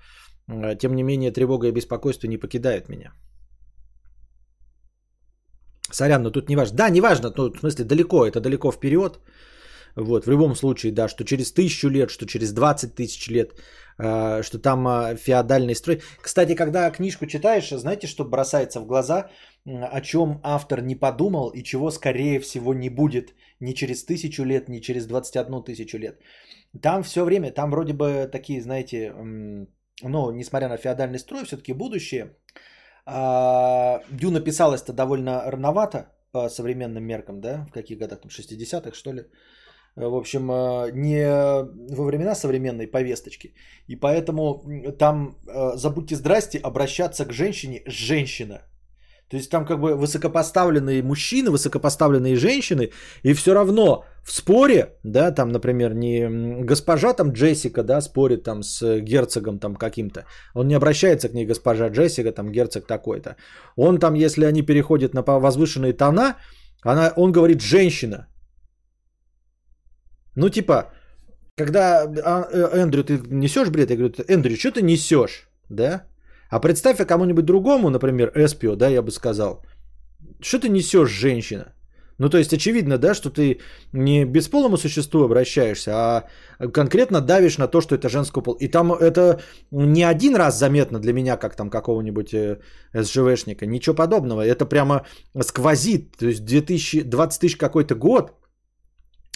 э, 0.48 0.76
тем 0.80 0.96
не 0.96 1.04
менее 1.04 1.32
тревога 1.32 1.68
и 1.68 1.72
беспокойство 1.72 2.28
не 2.28 2.38
покидают 2.38 2.90
меня. 2.90 3.14
Сорян, 5.92 6.24
но 6.24 6.32
тут 6.32 6.50
не 6.50 6.56
важно. 6.56 6.78
Да, 6.78 6.90
не 6.90 7.02
важно, 7.02 7.34
ну, 7.38 7.52
в 7.54 7.60
смысле 7.60 7.86
далеко, 7.86 8.26
это 8.26 8.40
далеко 8.40 8.72
вперед. 8.72 9.20
Вот, 9.96 10.26
в 10.26 10.30
любом 10.30 10.56
случае, 10.56 10.92
да, 10.92 11.08
что 11.08 11.24
через 11.24 11.52
тысячу 11.52 11.90
лет, 11.90 12.12
что 12.12 12.26
через 12.28 12.54
20 12.54 12.94
тысяч 12.94 13.30
лет, 13.30 13.54
э, 13.98 14.44
что 14.44 14.60
там 14.60 14.88
э, 14.88 15.16
феодальный 15.16 15.74
строй. 15.74 16.02
Кстати, 16.22 16.54
когда 16.56 16.92
книжку 16.92 17.26
читаешь, 17.26 17.70
знаете, 17.70 18.08
что 18.08 18.24
бросается 18.24 18.80
в 18.80 18.86
глаза, 18.86 19.32
о 19.66 20.02
чем 20.02 20.40
автор 20.44 20.82
не 20.82 20.96
подумал 20.96 21.50
и 21.50 21.64
чего, 21.64 21.90
скорее 21.90 22.40
всего, 22.40 22.74
не 22.74 22.90
будет 22.90 23.34
ни 23.60 23.74
через 23.74 24.06
тысячу 24.06 24.44
лет, 24.44 24.70
ни 24.70 24.82
через 24.82 25.08
21 25.08 25.64
тысячу 25.64 25.98
лет. 25.98 26.22
Там 26.82 27.02
все 27.02 27.24
время, 27.24 27.52
там 27.52 27.72
вроде 27.72 27.94
бы 27.94 28.30
такие, 28.32 28.62
знаете, 28.62 29.14
ну, 30.04 30.32
несмотря 30.32 30.70
на 30.70 30.78
феодальный 30.78 31.20
строй, 31.20 31.44
все-таки 31.44 31.74
будущее– 31.74 32.36
Дюна 33.08 34.42
писалась-то 34.42 34.94
довольно 34.94 35.44
рановато 35.50 36.08
по 36.32 36.50
современным 36.50 37.04
меркам, 37.04 37.40
да? 37.42 37.66
В 37.70 37.74
каких 37.74 37.98
годах? 38.00 38.22
Там 38.22 38.30
60-х, 38.30 38.96
что 38.96 39.14
ли? 39.14 39.24
В 39.98 40.16
общем, 40.16 40.52
а, 40.52 40.92
не 40.92 41.26
во 41.96 42.06
времена 42.06 42.36
современной 42.36 42.88
повесточки. 42.88 43.56
И 43.88 43.96
поэтому 43.96 44.64
там, 45.00 45.38
а, 45.48 45.76
забудьте 45.76 46.16
здрасте, 46.16 46.60
обращаться 46.60 47.26
к 47.26 47.34
женщине 47.34 47.82
женщина. 47.88 48.62
То 49.30 49.38
есть 49.38 49.50
там 49.50 49.66
как 49.66 49.80
бы 49.80 49.96
высокопоставленные 49.96 51.04
мужчины, 51.04 51.50
высокопоставленные 51.50 52.36
женщины, 52.36 52.92
и 53.24 53.34
все 53.34 53.54
равно 53.54 54.06
в 54.28 54.32
споре, 54.34 54.98
да, 55.04 55.32
там, 55.32 55.50
например, 55.50 55.94
не 55.94 56.28
госпожа 56.66 57.14
там 57.14 57.32
Джессика, 57.32 57.84
да, 57.84 58.02
спорит 58.02 58.44
там 58.44 58.64
с 58.64 59.00
герцогом 59.00 59.60
там 59.60 59.76
каким-то, 59.76 60.26
он 60.54 60.68
не 60.68 60.76
обращается 60.76 61.30
к 61.30 61.34
ней 61.34 61.46
госпожа 61.46 61.88
Джессика, 61.88 62.32
там 62.34 62.52
герцог 62.52 62.88
такой-то. 62.88 63.36
Он 63.78 64.00
там, 64.00 64.16
если 64.16 64.46
они 64.46 64.64
переходят 64.64 65.14
на 65.14 65.22
возвышенные 65.22 65.94
тона, 65.94 66.36
она, 66.84 67.14
он 67.16 67.32
говорит 67.32 67.62
женщина. 67.62 68.28
Ну 70.36 70.50
типа, 70.50 70.92
когда 71.56 72.04
а, 72.04 72.48
э, 72.52 72.82
Эндрю, 72.82 73.04
ты 73.04 73.22
несешь 73.32 73.70
бред, 73.70 73.90
я 73.90 73.96
говорю, 73.96 74.14
Эндрю, 74.28 74.58
что 74.58 74.72
ты 74.72 74.82
несешь, 74.82 75.48
да? 75.70 76.04
А 76.50 76.60
представь 76.60 76.98
кому-нибудь 76.98 77.46
другому, 77.46 77.90
например, 77.90 78.32
Эспио, 78.36 78.76
да, 78.76 78.90
я 78.90 79.02
бы 79.02 79.12
сказал, 79.12 79.64
что 80.42 80.60
ты 80.60 80.70
несешь, 80.70 81.10
женщина? 81.10 81.77
Ну, 82.20 82.30
то 82.30 82.38
есть 82.38 82.54
очевидно, 82.54 82.98
да, 82.98 83.14
что 83.14 83.30
ты 83.30 83.60
не 83.94 84.26
бесполому 84.26 84.78
существу 84.78 85.24
обращаешься, 85.24 85.92
а 85.96 86.24
конкретно 86.74 87.22
давишь 87.22 87.58
на 87.58 87.68
то, 87.68 87.82
что 87.82 87.96
это 87.96 88.10
женского 88.10 88.44
пола. 88.44 88.58
И 88.60 88.68
там 88.68 88.92
это 88.92 89.40
не 89.72 90.04
один 90.04 90.36
раз 90.36 90.58
заметно 90.60 91.00
для 91.00 91.14
меня, 91.14 91.38
как 91.38 91.56
там 91.56 91.70
какого-нибудь 91.70 92.34
э, 92.34 92.60
СЖВшника, 92.94 93.66
ничего 93.66 93.96
подобного. 93.96 94.42
Это 94.42 94.66
прямо 94.66 95.06
сквозит. 95.42 96.18
То 96.18 96.26
есть 96.28 96.44
2000, 96.44 97.04
20 97.04 97.42
тысяч 97.42 97.58
какой-то 97.58 97.96
год, 97.96 98.32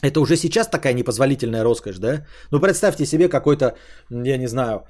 это 0.02 0.20
уже 0.20 0.36
сейчас 0.36 0.68
такая 0.68 0.94
непозволительная 0.94 1.64
роскошь, 1.64 1.98
да? 1.98 2.26
Ну, 2.52 2.60
представьте 2.60 3.06
себе 3.06 3.30
какой-то, 3.30 3.76
я 4.10 4.38
не 4.38 4.48
знаю, 4.48 4.86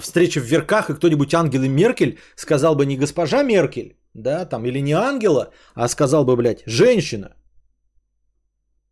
встреча 0.00 0.40
в 0.40 0.44
верках, 0.44 0.90
и 0.90 0.94
кто-нибудь 0.94 1.34
Ангелы 1.34 1.68
Меркель 1.68 2.18
сказал 2.36 2.74
бы 2.74 2.86
не 2.86 2.96
госпожа 2.96 3.42
Меркель, 3.42 3.96
да, 4.14 4.44
там, 4.44 4.64
или 4.64 4.80
не 4.80 4.92
ангела, 4.92 5.50
а 5.74 5.88
сказал 5.88 6.24
бы, 6.24 6.36
блядь, 6.36 6.62
женщина. 6.66 7.34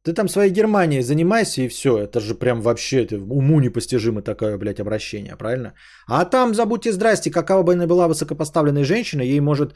Ты 0.05 0.15
там 0.15 0.29
своей 0.29 0.53
Германией 0.53 1.03
занимайся 1.03 1.63
и 1.63 1.69
все. 1.69 1.99
Это 1.99 2.21
же 2.21 2.35
прям 2.35 2.61
вообще 2.63 3.05
это 3.05 3.17
уму 3.17 3.61
непостижимо 3.61 4.23
такое, 4.23 4.57
блядь, 4.57 4.81
обращение, 4.81 5.37
правильно? 5.37 5.75
А 6.07 6.25
там, 6.25 6.55
забудьте 6.55 6.93
здрасте, 6.93 7.31
какова 7.31 7.63
бы 7.63 7.73
она 7.73 7.87
была 7.87 8.09
высокопоставленной 8.09 8.85
женщиной, 8.85 9.27
ей 9.27 9.41
может 9.41 9.75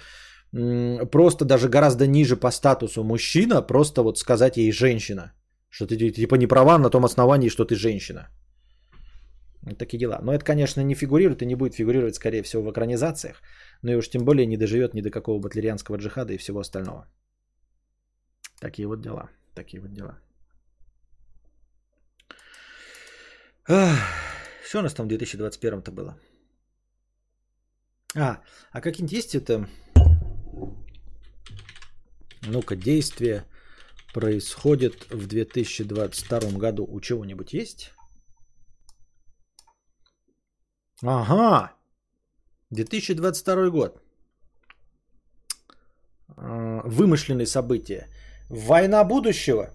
м- 0.54 1.06
просто 1.10 1.44
даже 1.44 1.68
гораздо 1.68 2.06
ниже 2.06 2.36
по 2.36 2.50
статусу 2.50 3.04
мужчина 3.04 3.62
просто 3.62 4.02
вот 4.02 4.18
сказать 4.18 4.56
ей 4.56 4.72
женщина. 4.72 5.32
Что 5.68 5.86
ты 5.86 5.96
типа 5.96 6.36
не 6.36 6.46
права 6.46 6.78
на 6.78 6.90
том 6.90 7.04
основании, 7.04 7.50
что 7.50 7.64
ты 7.64 7.74
женщина. 7.74 8.28
Такие 9.78 9.98
дела. 9.98 10.18
Но 10.22 10.32
это, 10.32 10.44
конечно, 10.44 10.80
не 10.80 10.94
фигурирует 10.94 11.42
и 11.42 11.46
не 11.46 11.54
будет 11.54 11.74
фигурировать, 11.74 12.16
скорее 12.16 12.42
всего, 12.42 12.62
в 12.62 12.72
экранизациях. 12.72 13.42
Но 13.82 13.92
и 13.92 13.94
уж 13.94 14.08
тем 14.08 14.24
более 14.24 14.46
не 14.46 14.56
доживет 14.56 14.94
ни 14.94 15.00
до 15.02 15.10
какого 15.10 15.38
батлерианского 15.38 15.96
джихада 15.96 16.32
и 16.32 16.38
всего 16.38 16.60
остального. 16.60 17.06
Такие 18.60 18.88
вот 18.88 19.00
дела. 19.00 19.30
Такие 19.54 19.80
вот 19.80 19.92
дела. 19.92 20.18
Что 23.64 24.78
у 24.78 24.82
нас 24.82 24.94
там 24.94 25.08
в 25.08 25.12
2021-то 25.12 25.92
было? 25.92 26.18
А, 28.16 28.40
а 28.72 28.80
какие-нибудь 28.80 29.12
есть 29.12 29.34
это... 29.34 29.68
Ну-ка, 32.42 32.74
действия 32.74 33.44
происходят 34.12 35.06
в 35.10 35.26
2022 35.28 36.58
году. 36.58 36.84
У 36.90 37.00
чего-нибудь 37.00 37.52
есть? 37.52 37.92
Ага. 41.02 41.72
2022 42.70 43.70
год. 43.70 44.02
А, 46.36 46.82
вымышленные 46.84 47.46
события. 47.46 48.08
Война 48.48 49.04
будущего. 49.04 49.70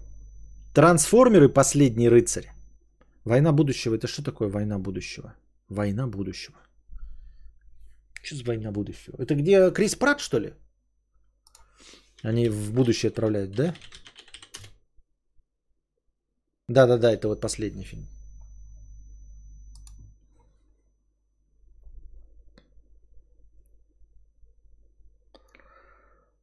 Трансформеры 0.74 1.48
последний 1.48 2.08
рыцарь. 2.08 2.50
Война 3.24 3.52
будущего. 3.52 3.94
Это 3.94 4.06
что 4.06 4.22
такое 4.22 4.48
война 4.48 4.78
будущего? 4.78 5.34
Война 5.68 6.06
будущего. 6.06 6.56
Что 8.22 8.36
за 8.36 8.44
война 8.44 8.72
будущего? 8.72 9.16
Это 9.18 9.34
где 9.34 9.70
Крис 9.70 9.94
Пратт, 9.94 10.20
что 10.20 10.38
ли? 10.38 10.54
Они 12.22 12.48
в 12.48 12.72
будущее 12.72 13.10
отправляют, 13.10 13.52
да? 13.52 13.74
Да-да-да, 16.68 17.12
это 17.12 17.28
вот 17.28 17.40
последний 17.40 17.84
фильм. 17.84 18.06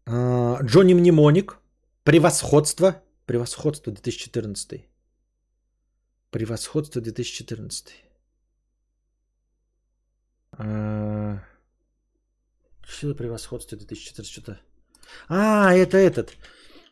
Джонни 0.08 0.94
Мнемоник. 0.94 1.58
Превосходство. 2.04 3.02
Превосходство 3.26 3.92
2014. 3.92 4.86
Превосходство 6.30 7.02
2014. 7.02 8.04
А... 10.58 11.40
Что 12.84 13.08
за 13.08 13.16
превосходство 13.16 13.78
2014? 13.78 14.32
Что-то... 14.32 14.60
А, 15.28 15.74
это 15.74 15.98
этот. 15.98 16.38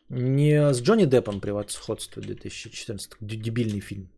Не 0.08 0.72
с 0.72 0.80
Джонни 0.80 1.04
Деппом 1.04 1.40
превосходство 1.40 2.20
2014. 2.20 3.12
Дебильный 3.20 3.80
фильм. 3.80 4.10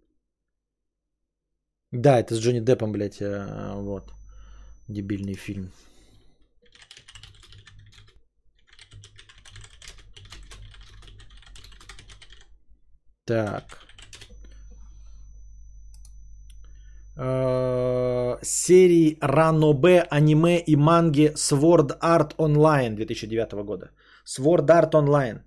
Да, 1.92 2.18
это 2.18 2.34
с 2.34 2.38
Джонни 2.38 2.60
Деппом, 2.60 2.92
блядь. 2.92 3.20
А, 3.20 3.74
вот. 3.76 4.12
Дебильный 4.88 5.34
фильм. 5.34 5.70
Так. 13.26 13.86
Э, 17.16 18.36
серии 18.42 19.18
Ранобе, 19.20 20.06
аниме 20.10 20.58
и 20.58 20.76
манги 20.76 21.32
Sword 21.34 21.98
Art 22.00 22.36
Online 22.36 22.94
2009 22.94 23.64
года. 23.64 23.90
Sword 24.24 24.66
Art 24.66 24.92
Online. 24.92 25.40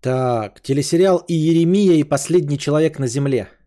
Так, 0.00 0.62
телесериал 0.62 1.24
«Иеремия 1.28 1.96
и 1.96 2.04
последний 2.04 2.56
человек 2.56 2.98
на 2.98 3.06
земле». 3.06 3.57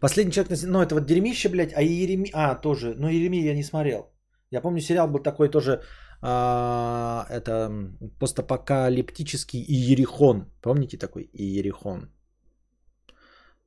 Последний 0.00 0.32
человек 0.32 0.50
на 0.50 0.68
ну 0.68 0.82
это 0.82 0.94
вот 0.94 1.06
дерьмище, 1.06 1.48
блядь, 1.48 1.72
а 1.74 1.82
Иеремия, 1.82 2.30
а 2.34 2.54
тоже, 2.54 2.94
но 2.96 3.08
Иеремия 3.08 3.44
я 3.44 3.54
не 3.54 3.64
смотрел. 3.64 4.10
Я 4.50 4.60
помню, 4.60 4.80
сериал 4.80 5.08
был 5.08 5.22
такой 5.22 5.48
тоже, 5.48 5.82
а, 6.20 7.26
это 7.30 7.70
постапокалиптический 8.18 9.64
Иерихон. 9.68 10.46
Помните 10.62 10.98
такой 10.98 11.30
Иерихон? 11.32 12.10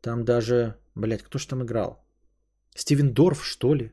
Там 0.01 0.23
даже, 0.25 0.75
блядь, 0.95 1.23
кто 1.23 1.37
же 1.37 1.47
там 1.47 1.63
играл? 1.63 2.03
Стивен 2.75 3.13
Дорф, 3.13 3.43
что 3.43 3.75
ли? 3.75 3.91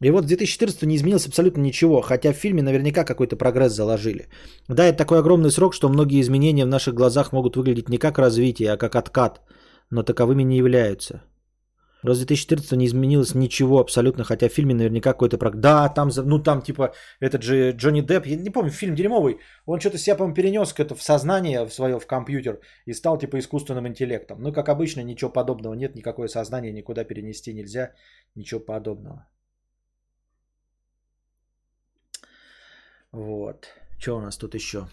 И 0.00 0.10
вот 0.10 0.24
в 0.24 0.28
2014 0.28 0.82
не 0.86 0.96
изменилось 0.96 1.26
абсолютно 1.26 1.62
ничего, 1.62 2.02
хотя 2.02 2.32
в 2.32 2.36
фильме 2.36 2.62
наверняка 2.62 3.04
какой-то 3.04 3.36
прогресс 3.36 3.72
заложили. 3.72 4.28
Да, 4.68 4.84
это 4.84 4.98
такой 4.98 5.18
огромный 5.18 5.50
срок, 5.50 5.74
что 5.74 5.88
многие 5.88 6.20
изменения 6.20 6.64
в 6.64 6.68
наших 6.68 6.94
глазах 6.94 7.32
могут 7.32 7.56
выглядеть 7.56 7.88
не 7.88 7.98
как 7.98 8.18
развитие, 8.18 8.72
а 8.72 8.76
как 8.76 8.96
откат, 8.96 9.40
но 9.90 10.02
таковыми 10.02 10.42
не 10.42 10.56
являются. 10.56 11.22
Разве 12.04 12.26
2014 12.26 12.72
не 12.72 12.84
изменилось 12.84 13.34
ничего 13.34 13.80
абсолютно, 13.80 14.24
хотя 14.24 14.48
в 14.48 14.52
фильме 14.52 14.74
наверняка 14.74 15.12
какой-то... 15.12 15.38
Прог... 15.38 15.54
Да, 15.56 15.88
там, 15.88 16.10
ну 16.14 16.38
там 16.38 16.60
типа 16.60 16.92
этот 17.18 17.42
же 17.42 17.72
Джонни 17.72 18.02
Депп, 18.02 18.26
я 18.26 18.36
не 18.36 18.50
помню, 18.50 18.70
фильм 18.70 18.94
дерьмовый, 18.94 19.38
он 19.64 19.80
что-то 19.80 19.96
себя, 19.96 20.16
по-моему, 20.16 20.34
перенес 20.34 20.74
это 20.78 20.94
в 20.94 21.02
сознание 21.02 21.64
в 21.64 21.72
свое, 21.72 21.98
в 21.98 22.06
компьютер 22.06 22.60
и 22.84 22.92
стал 22.92 23.18
типа 23.18 23.38
искусственным 23.38 23.86
интеллектом. 23.88 24.42
Ну, 24.42 24.52
как 24.52 24.68
обычно, 24.68 25.02
ничего 25.02 25.32
подобного 25.32 25.74
нет, 25.74 25.96
никакое 25.96 26.28
сознание 26.28 26.72
никуда 26.72 27.04
перенести 27.04 27.54
нельзя, 27.54 27.94
ничего 28.34 28.60
подобного. 28.60 29.26
Вот. 33.12 33.68
Что 33.98 34.16
у 34.16 34.20
нас 34.20 34.36
тут 34.36 34.54
еще 34.54 34.88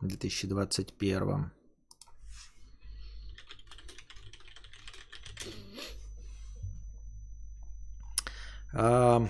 в 0.00 0.06
2021? 0.06 1.57
А, 8.74 9.28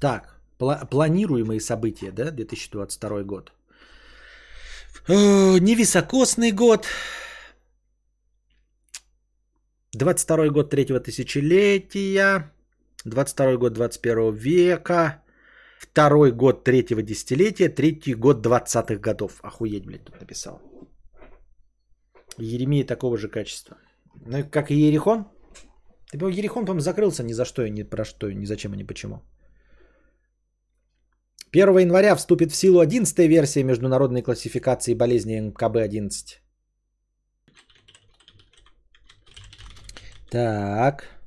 так, 0.00 0.40
пла- 0.58 0.86
планируемые 0.86 1.60
события, 1.60 2.12
да, 2.12 2.30
2022 2.30 3.22
год. 3.22 3.52
Э, 5.08 5.58
невисокосный 5.58 6.52
год. 6.52 6.86
22 9.92 10.48
год 10.50 10.70
третьего 10.70 11.00
тысячелетия. 11.00 12.52
22 13.04 13.56
год 13.56 13.72
21 13.72 14.34
века. 14.34 15.22
Второй 15.78 16.32
год 16.32 16.64
третьего 16.64 17.02
десятилетия. 17.02 17.68
Третий 17.68 18.14
год 18.14 18.46
20-х 18.46 18.96
годов. 18.96 19.40
Охуеть, 19.42 19.86
блядь, 19.86 20.04
тут 20.04 20.20
написал. 20.20 20.60
Еремия 22.38 22.84
такого 22.84 23.18
же 23.18 23.28
качества. 23.28 23.76
Ну, 24.26 24.44
как 24.50 24.70
и 24.70 24.74
Ерихон. 24.74 25.26
Ерихон, 26.12 26.64
по-моему, 26.66 26.80
закрылся 26.80 27.22
ни 27.22 27.32
за 27.32 27.44
что 27.44 27.62
и 27.62 27.70
ни 27.70 27.82
про 27.82 28.04
что, 28.04 28.30
ни 28.30 28.46
зачем 28.46 28.74
и 28.74 28.76
ни 28.76 28.82
почему. 28.84 29.22
1 31.52 31.78
января 31.78 32.16
вступит 32.16 32.52
в 32.52 32.56
силу 32.56 32.80
11 32.80 33.28
версия 33.28 33.64
международной 33.64 34.22
классификации 34.22 34.94
болезней 34.94 35.40
МКБ-11. 35.40 36.38
Так. 40.30 41.21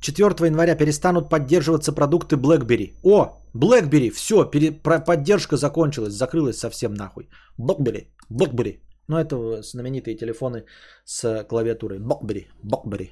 4 0.00 0.46
января 0.46 0.76
перестанут 0.76 1.28
поддерживаться 1.28 1.92
продукты 1.92 2.36
BlackBerry. 2.36 2.94
О, 3.02 3.40
BlackBerry, 3.54 4.10
все, 4.10 4.44
пере, 4.44 4.72
про, 4.72 5.00
поддержка 5.00 5.56
закончилась, 5.56 6.14
закрылась 6.14 6.58
совсем 6.58 6.94
нахуй. 6.94 7.28
BlackBerry, 7.58 8.06
BlackBerry. 8.30 8.80
Ну, 9.08 9.16
это 9.16 9.62
знаменитые 9.62 10.16
телефоны 10.16 10.64
с 11.04 11.44
клавиатурой. 11.48 11.98
BlackBerry, 11.98 12.46
BlackBerry. 12.62 13.10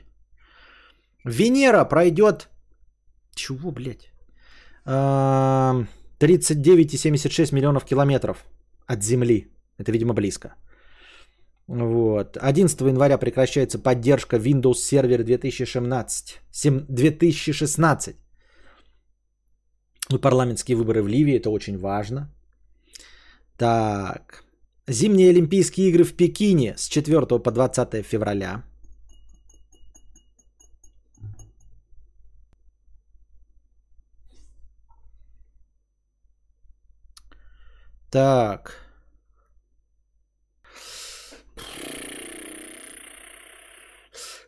Венера 1.25 1.85
пройдет... 1.85 2.49
Чего, 3.35 3.73
блядь? 3.73 4.13
39,76 4.87 7.55
миллионов 7.55 7.85
километров 7.85 8.47
от 8.87 9.03
Земли. 9.03 9.51
Это, 9.79 9.93
видимо, 9.93 10.15
близко. 10.15 10.55
Вот. 11.69 12.37
11 12.37 12.81
января 12.81 13.19
прекращается 13.19 13.79
поддержка 13.79 14.37
Windows 14.37 14.79
Server 14.91 15.23
2016. 15.23 16.41
2016. 16.89 18.17
Ну, 20.11 20.19
парламентские 20.19 20.77
выборы 20.77 21.03
в 21.03 21.09
Ливии, 21.09 21.37
это 21.37 21.51
очень 21.51 21.79
важно. 21.79 22.31
Так. 23.57 24.45
Зимние 24.89 25.31
Олимпийские 25.31 25.89
игры 25.89 26.05
в 26.05 26.17
Пекине 26.17 26.77
с 26.77 26.87
4 26.89 27.43
по 27.43 27.51
20 27.51 28.07
февраля. 28.07 28.63
Так. 38.11 38.86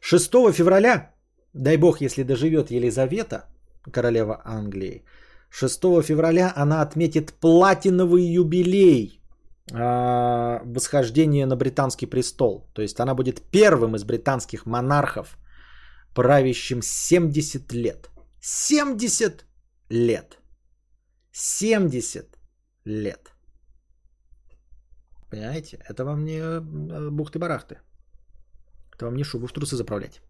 6 0.09 0.53
февраля, 0.53 1.11
дай 1.55 1.77
бог, 1.77 2.01
если 2.01 2.23
доживет 2.25 2.71
Елизавета, 2.71 3.45
королева 3.93 4.41
Англии, 4.45 5.05
6 5.51 6.03
февраля 6.03 6.53
она 6.57 6.81
отметит 6.81 7.35
платиновый 7.41 8.23
юбилей 8.23 9.21
э, 9.71 10.61
восхождения 10.65 11.47
на 11.47 11.57
британский 11.57 12.07
престол. 12.07 12.71
То 12.73 12.83
есть 12.83 13.01
она 13.01 13.15
будет 13.15 13.43
первым 13.51 13.97
из 13.97 14.05
британских 14.05 14.65
монархов, 14.65 15.37
правящим 16.15 16.81
70 16.83 17.73
лет. 17.75 18.09
70 18.41 19.45
лет. 19.91 20.39
70 21.33 22.39
лет. 22.87 23.31
Понимаете? 25.31 25.79
Это 25.87 26.05
вам 26.05 26.25
не 26.25 26.39
э, 26.41 27.11
бухты-барахты. 27.11 27.77
Это 28.99 29.07
вам 29.07 29.17
не 29.17 29.25
шубу 29.25 29.47
в 29.47 29.53
трусы 29.53 29.77
заправлять. 29.77 30.21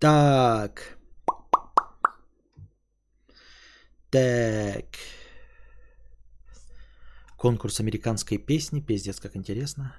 Так. 0.00 0.98
Так. 4.10 4.84
Конкурс 7.36 7.80
американской 7.80 8.38
песни. 8.38 8.80
Пиздец, 8.80 9.20
как 9.20 9.36
интересно. 9.36 9.94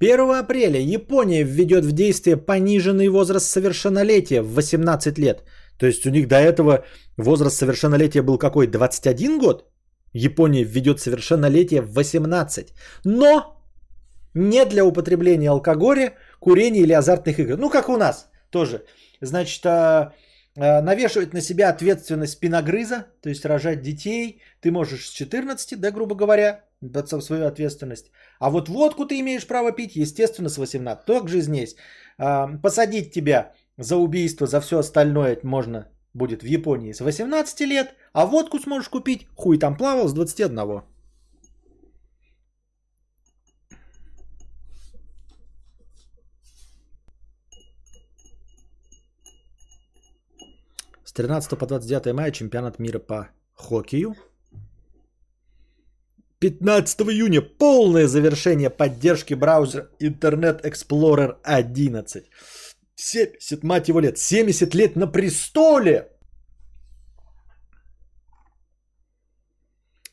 1 0.00 0.20
апреля 0.44 0.80
Япония 0.80 1.44
введет 1.44 1.84
в 1.86 1.92
действие 1.92 2.36
пониженный 2.36 3.08
возраст 3.08 3.46
совершеннолетия 3.46 4.42
в 4.42 4.54
18 4.54 5.18
лет. 5.18 5.44
То 5.78 5.86
есть 5.86 6.06
у 6.06 6.10
них 6.10 6.28
до 6.28 6.36
этого 6.36 6.84
возраст 7.16 7.56
совершеннолетия 7.56 8.22
был 8.22 8.36
какой? 8.36 8.66
21 8.66 9.38
год? 9.38 9.69
Япония 10.12 10.64
введет 10.64 11.00
совершеннолетие 11.00 11.82
в 11.82 11.92
18. 11.92 12.72
Но 13.04 13.60
не 14.34 14.64
для 14.64 14.84
употребления 14.84 15.50
алкоголя, 15.50 16.14
курения 16.40 16.80
или 16.80 16.92
азартных 16.92 17.38
игр. 17.38 17.56
Ну, 17.56 17.70
как 17.70 17.88
у 17.88 17.96
нас 17.96 18.30
тоже. 18.50 18.84
Значит, 19.20 19.64
а, 19.66 20.12
а, 20.56 20.82
навешивать 20.82 21.34
на 21.34 21.40
себя 21.40 21.68
ответственность 21.70 22.32
спиногрыза, 22.32 23.06
то 23.22 23.28
есть 23.28 23.44
рожать 23.44 23.82
детей, 23.82 24.42
ты 24.60 24.70
можешь 24.70 25.06
с 25.06 25.10
14, 25.10 25.80
да, 25.80 25.90
грубо 25.90 26.14
говоря, 26.14 26.64
в 26.80 27.20
свою 27.20 27.46
ответственность. 27.46 28.10
А 28.38 28.50
вот 28.50 28.68
водку 28.68 29.04
ты 29.04 29.20
имеешь 29.20 29.46
право 29.46 29.72
пить, 29.72 29.96
естественно, 29.96 30.48
с 30.48 30.58
18. 30.58 31.04
Так 31.04 31.28
же 31.28 31.40
здесь. 31.40 31.76
А, 32.18 32.48
посадить 32.62 33.12
тебя 33.12 33.52
за 33.76 33.96
убийство, 33.96 34.46
за 34.46 34.60
все 34.60 34.78
остальное 34.78 35.38
можно 35.42 35.88
будет 36.14 36.42
в 36.42 36.46
Японии 36.46 36.92
с 36.92 37.00
18 37.00 37.60
лет, 37.60 37.94
а 38.12 38.26
водку 38.26 38.58
сможешь 38.58 38.88
купить, 38.88 39.26
хуй 39.36 39.58
там 39.58 39.76
плавал, 39.76 40.08
с 40.08 40.12
21. 40.12 40.82
С 51.04 51.12
13 51.12 51.58
по 51.58 51.66
29 51.66 52.14
мая 52.14 52.30
чемпионат 52.30 52.78
мира 52.78 53.00
по 53.00 53.28
хоккею. 53.54 54.14
15 56.38 57.00
июня 57.02 57.42
полное 57.42 58.06
завершение 58.06 58.70
поддержки 58.70 59.34
браузера 59.34 59.90
Internet 60.00 60.62
Explorer 60.62 61.36
11. 61.42 62.24
70, 63.00 63.64
мать 63.64 63.88
его, 63.88 64.00
лет. 64.00 64.18
70 64.18 64.74
лет 64.74 64.96
на 64.96 65.06
престоле. 65.06 66.08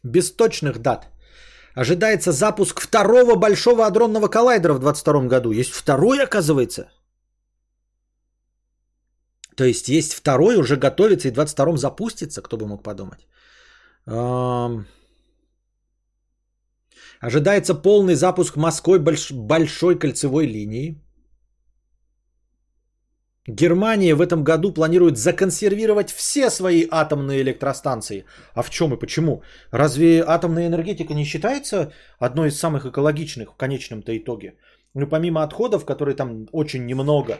Без 0.04 0.32
точных 0.32 0.80
дат. 0.80 1.08
Ожидается 1.76 2.32
запуск 2.32 2.82
второго 2.82 3.36
большого 3.36 3.86
адронного 3.86 4.28
коллайдера 4.30 4.74
в 4.74 4.80
2022 4.80 5.28
году. 5.28 5.52
Есть 5.52 5.72
второй, 5.72 6.24
оказывается. 6.24 6.90
То 9.56 9.64
есть 9.64 9.90
есть 9.90 10.14
второй, 10.14 10.56
уже 10.56 10.76
готовится 10.76 11.28
и 11.28 11.32
в 11.32 11.34
22 11.34 11.78
запустится, 11.78 12.42
кто 12.42 12.58
бы 12.58 12.68
мог 12.68 12.84
подумать. 12.84 13.28
Ожидается 17.20 17.74
полный 17.76 18.16
запуск 18.16 18.56
Москвы 18.56 19.00
больш... 19.00 19.32
большой 19.32 20.00
кольцевой 20.00 20.46
линии. 20.46 21.02
Германия 23.48 24.14
в 24.14 24.20
этом 24.20 24.44
году 24.44 24.74
планирует 24.74 25.18
законсервировать 25.18 26.12
все 26.12 26.50
свои 26.50 26.86
атомные 26.92 27.42
электростанции. 27.42 28.26
А 28.54 28.62
в 28.62 28.70
чем 28.70 28.94
и 28.94 29.00
почему? 29.00 29.42
Разве 29.72 30.22
атомная 30.22 30.68
энергетика 30.68 31.14
не 31.14 31.24
считается 31.24 31.94
одной 32.20 32.50
из 32.50 32.60
самых 32.60 32.86
экологичных 32.86 33.54
в 33.54 33.56
конечном-то 33.56 34.18
итоге? 34.18 34.56
Ну, 34.94 35.08
помимо 35.08 35.44
отходов, 35.44 35.86
которые 35.86 36.16
там 36.16 36.48
очень 36.52 36.86
немного, 36.86 37.40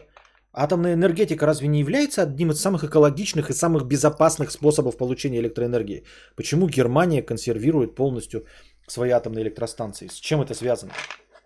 атомная 0.54 0.94
энергетика 0.94 1.46
разве 1.46 1.68
не 1.68 1.80
является 1.80 2.22
одним 2.22 2.52
из 2.52 2.62
самых 2.62 2.86
экологичных 2.86 3.50
и 3.50 3.54
самых 3.54 3.86
безопасных 3.86 4.52
способов 4.52 4.96
получения 4.96 5.40
электроэнергии? 5.40 6.06
Почему 6.38 6.70
Германия 6.70 7.22
консервирует 7.22 7.96
полностью 7.96 8.46
свои 8.88 9.10
атомные 9.10 9.44
электростанции? 9.44 10.08
С 10.08 10.14
чем 10.14 10.42
это 10.42 10.54
связано? 10.54 10.94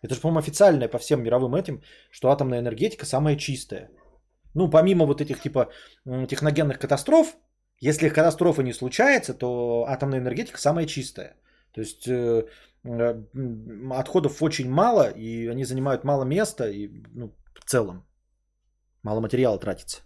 Это 0.04 0.14
же, 0.14 0.22
по-моему, 0.22 0.40
официальное 0.40 0.88
по 0.88 1.00
всем 1.00 1.24
мировым 1.24 1.56
этим, 1.56 1.82
что 2.12 2.30
атомная 2.30 2.60
энергетика 2.60 3.08
самая 3.08 3.38
чистая. 3.38 3.90
Ну, 4.54 4.70
помимо 4.70 5.06
вот 5.06 5.22
этих 5.22 5.42
типа 5.42 5.70
техногенных 6.28 6.80
катастроф, 6.80 7.36
если 7.80 8.10
катастрофа 8.10 8.64
не 8.64 8.74
случается, 8.74 9.34
то 9.34 9.86
атомная 9.88 10.20
энергетика 10.20 10.60
самая 10.60 10.86
чистая. 10.86 11.36
То 11.74 11.82
есть 11.82 12.08
э, 12.08 12.46
э, 12.84 13.24
отходов 13.92 14.42
очень 14.42 14.70
мало, 14.70 15.10
и 15.10 15.48
они 15.48 15.66
занимают 15.66 16.04
мало 16.04 16.26
места, 16.26 16.70
и 16.70 16.90
ну, 17.16 17.34
в 17.56 17.66
целом 17.66 18.06
мало 19.04 19.22
материала 19.22 19.60
тратится. 19.60 20.02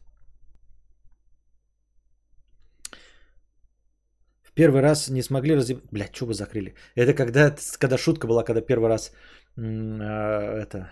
В 4.43 4.53
первый 4.53 4.81
раз 4.81 5.09
не 5.09 5.21
смогли 5.21 5.55
разъеб... 5.55 5.83
Блядь, 5.91 6.15
что 6.15 6.25
вы 6.25 6.33
закрыли? 6.33 6.75
Это 6.95 7.13
когда, 7.13 7.53
когда 7.79 7.97
шутка 7.97 8.27
была, 8.27 8.43
когда 8.43 8.61
первый 8.61 8.87
раз 8.87 9.11
э, 9.57 9.61
это 9.61 10.91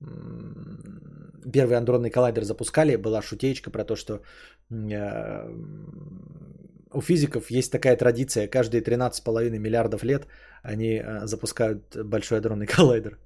первый 0.00 1.76
андронный 1.76 2.10
коллайдер 2.10 2.44
запускали, 2.44 2.96
была 2.96 3.22
шутеечка 3.22 3.70
про 3.70 3.84
то, 3.84 3.96
что 3.96 4.20
у 6.92 7.00
физиков 7.00 7.50
есть 7.50 7.72
такая 7.72 7.96
традиция, 7.96 8.48
каждые 8.48 8.82
13,5 8.82 9.58
миллиардов 9.58 10.02
лет 10.04 10.26
они 10.62 10.98
э, 10.98 11.26
запускают 11.26 11.96
большой 12.04 12.38
адронный 12.38 12.66
коллайдер. 12.66 13.18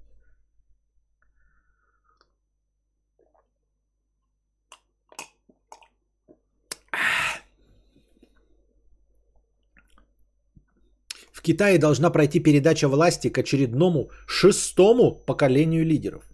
В 11.33 11.43
Китае 11.43 11.79
должна 11.79 12.11
пройти 12.11 12.41
передача 12.41 12.89
власти 12.89 13.29
к 13.29 13.39
очередному 13.39 14.11
шестому 14.27 15.11
поколению 15.27 15.85
лидеров. 15.85 16.32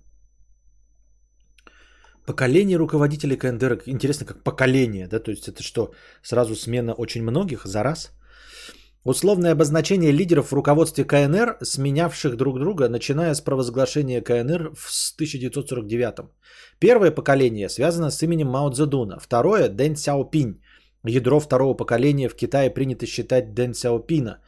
Поколение 2.28 2.76
руководителей 2.76 3.36
КНДР. 3.36 3.84
Интересно, 3.86 4.26
как 4.26 4.44
поколение, 4.44 5.08
да? 5.08 5.18
То 5.18 5.30
есть 5.30 5.48
это 5.48 5.62
что, 5.62 5.92
сразу 6.22 6.54
смена 6.54 6.92
очень 6.92 7.22
многих 7.22 7.64
за 7.64 7.82
раз? 7.82 8.12
Условное 9.04 9.52
обозначение 9.52 10.12
лидеров 10.12 10.48
в 10.48 10.54
руководстве 10.54 11.04
КНР, 11.04 11.56
сменявших 11.62 12.36
друг 12.36 12.58
друга, 12.58 12.88
начиная 12.90 13.32
с 13.32 13.40
провозглашения 13.40 14.20
КНР 14.20 14.74
в 14.74 15.14
1949. 15.16 16.28
Первое 16.78 17.10
поколение 17.10 17.70
связано 17.70 18.10
с 18.10 18.22
именем 18.22 18.48
Мао 18.48 18.70
Цзэдуна. 18.70 19.18
Второе– 19.18 19.68
Дэн 19.70 19.96
Сяопинь. 19.96 20.60
Ядро 21.04 21.40
второго 21.40 21.72
поколения 21.72 22.28
в 22.28 22.34
Китае 22.34 22.68
принято 22.68 23.06
считать 23.06 23.54
Дэн 23.54 23.72
Сяопина. 23.72 24.42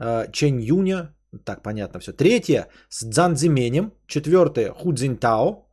Э, 0.00 0.26
Чэнь 0.32 0.60
Юня, 0.60 1.16
так 1.44 1.64
понятно 1.64 1.98
все. 1.98 2.12
Третье– 2.12 2.68
с 2.88 3.10
Цзан 3.10 3.34
Цзименем. 3.34 3.92
Четвертое– 4.06 4.70
Ху 4.78 4.92
Цзиньтао. 4.92 5.67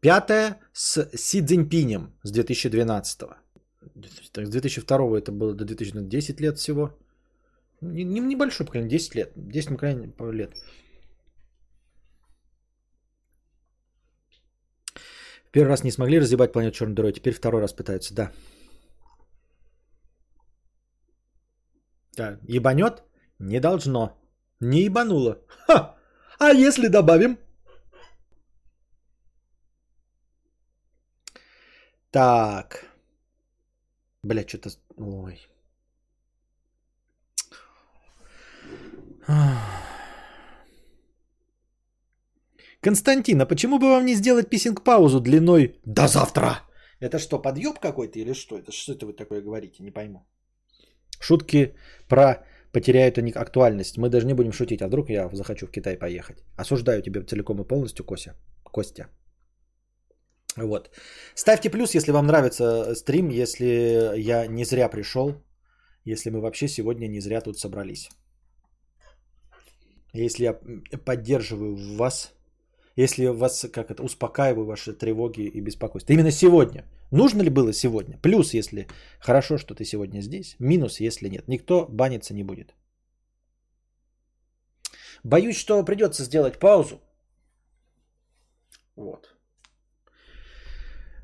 Пятое 0.00 0.58
с 0.72 1.10
Си 1.14 1.42
Цзиньпинем 1.42 2.12
с 2.22 2.30
2012. 2.30 3.20
С 4.34 4.48
2002 4.48 5.18
это 5.18 5.32
было 5.32 5.54
до 5.54 5.64
2010 5.64 6.40
лет 6.40 6.58
всего. 6.58 6.98
Небольшой 7.82 8.66
поколение, 8.66 8.98
10 8.98 9.14
лет. 9.14 9.32
10 9.36 9.68
поколений 9.68 10.12
лет. 10.32 10.52
Первый 15.52 15.68
раз 15.68 15.84
не 15.84 15.90
смогли 15.90 16.20
разъебать 16.20 16.52
планету 16.52 16.76
черной 16.76 16.94
дырой, 16.94 17.12
теперь 17.12 17.34
второй 17.34 17.60
раз 17.60 17.72
пытаются, 17.72 18.14
да. 18.14 18.32
Да, 22.16 22.38
ебанет? 22.48 23.02
Не 23.38 23.60
должно. 23.60 24.16
Не 24.60 24.82
ебануло. 24.84 25.38
Ха! 25.66 25.96
А 26.38 26.52
если 26.52 26.88
добавим 26.88 27.38
Так. 32.10 32.86
Бля, 34.22 34.44
что-то... 34.46 34.70
Ой. 34.96 35.38
Константин, 42.80 43.40
а 43.40 43.46
почему 43.46 43.78
бы 43.78 43.88
вам 43.88 44.06
не 44.06 44.14
сделать 44.14 44.48
писинг-паузу 44.48 45.20
длиной 45.20 45.78
до 45.84 46.08
завтра? 46.08 46.62
Это 46.98 47.18
что, 47.18 47.38
подъеб 47.38 47.78
какой-то 47.78 48.18
или 48.18 48.34
что? 48.34 48.58
Это 48.58 48.72
что 48.72 48.92
это 48.92 49.06
вы 49.06 49.12
такое 49.12 49.42
говорите? 49.42 49.82
Не 49.82 49.90
пойму. 49.90 50.26
Шутки 51.20 51.74
про 52.08 52.42
потеряют 52.72 53.18
они 53.18 53.32
актуальность. 53.32 53.98
Мы 53.98 54.08
даже 54.08 54.26
не 54.26 54.34
будем 54.34 54.52
шутить, 54.52 54.82
а 54.82 54.86
вдруг 54.86 55.10
я 55.10 55.28
захочу 55.32 55.66
в 55.66 55.70
Китай 55.70 55.96
поехать. 55.98 56.38
Осуждаю 56.56 57.02
тебя 57.02 57.22
целиком 57.22 57.60
и 57.60 57.68
полностью, 57.68 58.04
Кося. 58.04 58.34
Костя. 58.64 59.08
Вот. 60.56 60.90
Ставьте 61.34 61.70
плюс, 61.70 61.94
если 61.94 62.12
вам 62.12 62.26
нравится 62.26 62.94
стрим, 62.94 63.28
если 63.30 64.12
я 64.16 64.46
не 64.46 64.64
зря 64.64 64.88
пришел, 64.88 65.34
если 66.04 66.30
мы 66.30 66.40
вообще 66.40 66.68
сегодня 66.68 67.06
не 67.08 67.20
зря 67.20 67.40
тут 67.40 67.58
собрались. 67.58 68.10
Если 70.12 70.44
я 70.44 70.54
поддерживаю 71.04 71.76
вас, 71.96 72.32
если 72.96 73.26
вас 73.26 73.66
как 73.72 73.90
это, 73.90 74.02
успокаиваю 74.02 74.66
ваши 74.66 74.92
тревоги 74.92 75.42
и 75.42 75.60
беспокойство. 75.60 76.12
Именно 76.12 76.32
сегодня. 76.32 76.84
Нужно 77.12 77.42
ли 77.42 77.50
было 77.50 77.72
сегодня? 77.72 78.18
Плюс, 78.22 78.54
если 78.54 78.86
хорошо, 79.20 79.58
что 79.58 79.74
ты 79.74 79.84
сегодня 79.84 80.20
здесь. 80.20 80.56
Минус, 80.58 81.00
если 81.00 81.28
нет. 81.28 81.48
Никто 81.48 81.86
баниться 81.88 82.34
не 82.34 82.44
будет. 82.44 82.74
Боюсь, 85.24 85.56
что 85.56 85.84
придется 85.84 86.24
сделать 86.24 86.58
паузу. 86.58 87.00
Вот. 88.96 89.29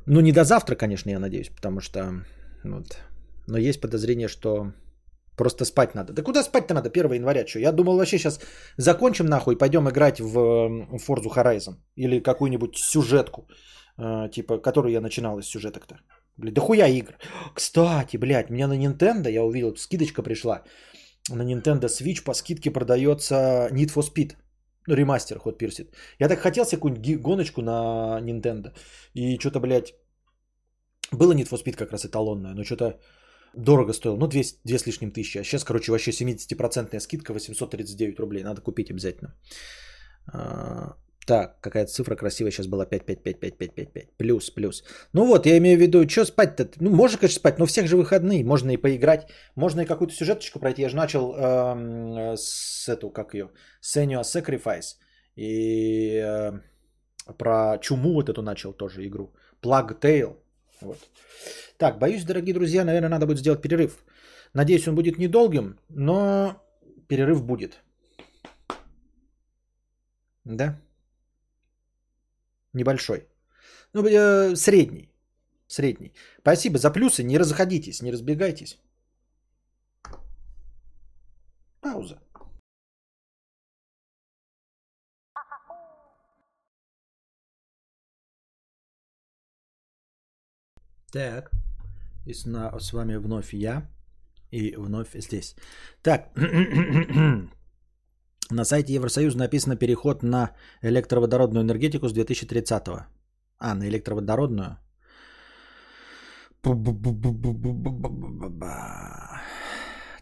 Ну, 0.06 0.20
не 0.20 0.32
до 0.32 0.44
завтра, 0.44 0.76
конечно, 0.76 1.10
я 1.10 1.18
надеюсь, 1.18 1.48
потому 1.48 1.80
что... 1.80 2.24
Вот. 2.64 2.98
Но 3.46 3.58
есть 3.58 3.80
подозрение, 3.80 4.28
что 4.28 4.72
просто 5.36 5.64
спать 5.64 5.94
надо. 5.94 6.12
Да 6.12 6.22
куда 6.22 6.42
спать-то 6.42 6.74
надо 6.74 6.90
1 6.90 7.12
января? 7.12 7.46
Что? 7.46 7.58
Я 7.58 7.72
думал 7.72 7.96
вообще 7.96 8.18
сейчас 8.18 8.40
закончим 8.76 9.26
нахуй, 9.26 9.58
пойдем 9.58 9.88
играть 9.88 10.20
в 10.20 10.36
Forza 10.96 11.30
Horizon. 11.34 11.76
Или 11.96 12.20
какую-нибудь 12.20 12.76
сюжетку, 12.76 13.48
э, 13.98 14.28
типа, 14.32 14.58
которую 14.58 14.92
я 14.92 15.00
начинал 15.00 15.38
из 15.38 15.46
сюжеток-то. 15.46 15.96
Блин, 16.36 16.54
да 16.54 16.60
хуя 16.60 16.86
игр. 16.86 17.14
Кстати, 17.54 18.16
блядь, 18.16 18.50
мне 18.50 18.66
на 18.66 18.78
Nintendo, 18.78 19.30
я 19.30 19.42
увидел, 19.42 19.76
скидочка 19.76 20.22
пришла. 20.22 20.62
На 21.30 21.42
Nintendo 21.42 21.86
Switch 21.86 22.24
по 22.24 22.34
скидке 22.34 22.70
продается 22.70 23.68
Need 23.72 23.92
for 23.92 24.02
Speed. 24.02 24.34
Ну, 24.86 24.94
ремастер 24.94 25.38
ход 25.38 25.58
пирсит. 25.58 25.94
Я 26.18 26.28
так 26.28 26.40
хотел 26.40 26.64
себе 26.64 26.78
какую-нибудь 26.78 27.22
гоночку 27.22 27.62
на 27.62 28.20
Nintendo. 28.22 28.72
И 29.14 29.38
что-то, 29.38 29.60
блядь, 29.60 29.94
было 31.12 31.34
Need 31.34 31.48
for 31.48 31.58
Speed 31.62 31.76
как 31.76 31.92
раз 31.92 32.04
эталонное, 32.04 32.54
но 32.54 32.64
что-то 32.64 32.98
дорого 33.54 33.92
стоило. 33.92 34.16
Ну, 34.16 34.26
2, 34.26 34.42
2 34.64 34.78
с 34.78 34.86
лишним 34.86 35.10
тысячи. 35.10 35.38
А 35.38 35.44
сейчас, 35.44 35.64
короче, 35.64 35.92
вообще 35.92 36.10
70% 36.10 37.00
скидка, 37.00 37.32
839 37.32 38.18
рублей. 38.18 38.44
Надо 38.44 38.60
купить 38.60 38.90
обязательно. 38.90 39.34
Так, 41.26 41.60
какая-то 41.60 41.90
цифра 41.90 42.14
красивая 42.14 42.52
сейчас 42.52 42.68
была 42.68 42.86
5, 42.86 43.04
5, 43.04 43.22
5, 43.22 43.40
5, 43.40 43.58
5, 43.58 43.74
5, 43.74 43.92
5. 43.92 44.16
Плюс, 44.16 44.50
плюс. 44.50 44.84
Ну 45.12 45.26
вот, 45.26 45.46
я 45.46 45.58
имею 45.58 45.76
в 45.76 45.80
виду, 45.80 46.08
что 46.08 46.24
спать-то? 46.24 46.68
Ну, 46.80 46.90
можно, 46.90 47.18
конечно, 47.18 47.40
спать, 47.40 47.58
но 47.58 47.66
всех 47.66 47.88
же 47.88 47.96
выходные. 47.96 48.44
Можно 48.44 48.70
и 48.70 48.76
поиграть. 48.76 49.28
Можно 49.56 49.80
и 49.80 49.86
какую-то 49.86 50.14
сюжеточку 50.14 50.60
пройти. 50.60 50.82
Я 50.82 50.88
же 50.88 50.96
начал 50.96 51.34
эм, 51.34 52.36
с 52.36 52.88
эту, 52.88 53.10
как 53.10 53.34
ее, 53.34 53.50
Senua 53.82 54.22
Sacrifice. 54.22 54.98
И 55.34 56.22
э, 56.24 56.52
про 57.38 57.78
чуму 57.78 58.12
вот 58.12 58.28
эту 58.28 58.42
начал 58.42 58.72
тоже 58.72 59.04
игру. 59.04 59.34
Plug 59.60 60.00
Tale. 60.00 60.36
Вот. 60.80 60.98
Так, 61.76 61.98
боюсь, 61.98 62.24
дорогие 62.24 62.54
друзья, 62.54 62.84
наверное, 62.84 63.10
надо 63.10 63.26
будет 63.26 63.40
сделать 63.40 63.62
перерыв. 63.62 64.04
Надеюсь, 64.54 64.86
он 64.86 64.94
будет 64.94 65.18
недолгим, 65.18 65.76
но 65.88 66.62
перерыв 67.08 67.42
будет. 67.42 67.82
Да? 70.44 70.76
Небольшой. 72.76 73.26
Ну, 73.94 74.04
э, 74.06 74.54
средний. 74.54 75.08
Средний. 75.66 76.12
Спасибо 76.40 76.78
за 76.78 76.90
плюсы. 76.90 77.24
Не 77.24 77.38
разходитесь, 77.38 78.02
не 78.02 78.12
разбегайтесь. 78.12 78.78
Пауза. 81.80 82.20
Так. 91.12 91.50
И 92.26 92.34
с, 92.34 92.44
с 92.44 92.92
вами 92.92 93.16
вновь 93.16 93.54
я. 93.54 93.90
И 94.50 94.76
вновь 94.76 95.14
здесь. 95.14 95.56
Так. 96.02 96.30
На 98.50 98.64
сайте 98.64 98.94
Евросоюза 98.94 99.38
написано 99.38 99.76
переход 99.76 100.22
на 100.22 100.50
электроводородную 100.82 101.64
энергетику 101.64 102.08
с 102.08 102.14
2030-го. 102.14 103.06
А, 103.58 103.74
на 103.74 103.88
электроводородную. 103.88 104.78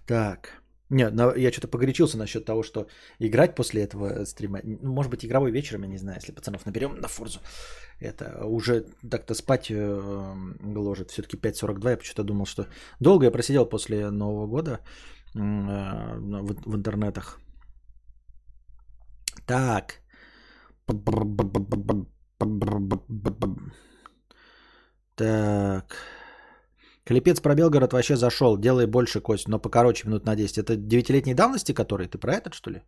Так. 0.06 0.64
Нет, 0.90 1.14
я 1.36 1.50
что-то 1.52 1.68
погорячился 1.68 2.18
насчет 2.18 2.44
того, 2.44 2.62
что 2.62 2.86
играть 3.18 3.54
после 3.54 3.82
этого 3.82 4.24
стрима. 4.24 4.60
Ну, 4.62 4.92
может 4.92 5.10
быть, 5.10 5.24
игровой 5.24 5.50
вечером, 5.50 5.82
я 5.82 5.88
не 5.88 5.98
знаю, 5.98 6.18
если 6.18 6.32
пацанов 6.32 6.66
наберем 6.66 7.00
на 7.00 7.08
форзу. 7.08 7.40
Это 8.00 8.44
уже 8.44 8.86
так-то 9.10 9.34
спать 9.34 9.70
гложет. 9.70 11.10
Все-таки 11.10 11.36
5.42. 11.36 11.90
Я 11.90 11.96
почему-то 11.96 12.22
думал, 12.22 12.46
что 12.46 12.66
долго 13.00 13.24
я 13.24 13.30
просидел 13.30 13.66
после 13.66 14.10
Нового 14.10 14.46
года 14.46 14.80
э, 15.34 15.38
в 15.38 16.76
интернетах. 16.76 17.40
Так. 19.46 20.00
Так. 25.16 25.96
Клепец 27.04 27.40
про 27.40 27.54
Белгород 27.54 27.92
вообще 27.92 28.16
зашел. 28.16 28.56
Делай 28.56 28.86
больше, 28.86 29.20
Кость, 29.20 29.48
но 29.48 29.58
покороче 29.58 30.08
минут 30.08 30.24
на 30.24 30.36
10. 30.36 30.58
Это 30.58 30.76
девятилетней 30.76 31.34
давности 31.34 31.72
который? 31.72 32.08
Ты 32.08 32.18
про 32.18 32.32
этот, 32.34 32.54
что 32.54 32.70
ли? 32.70 32.82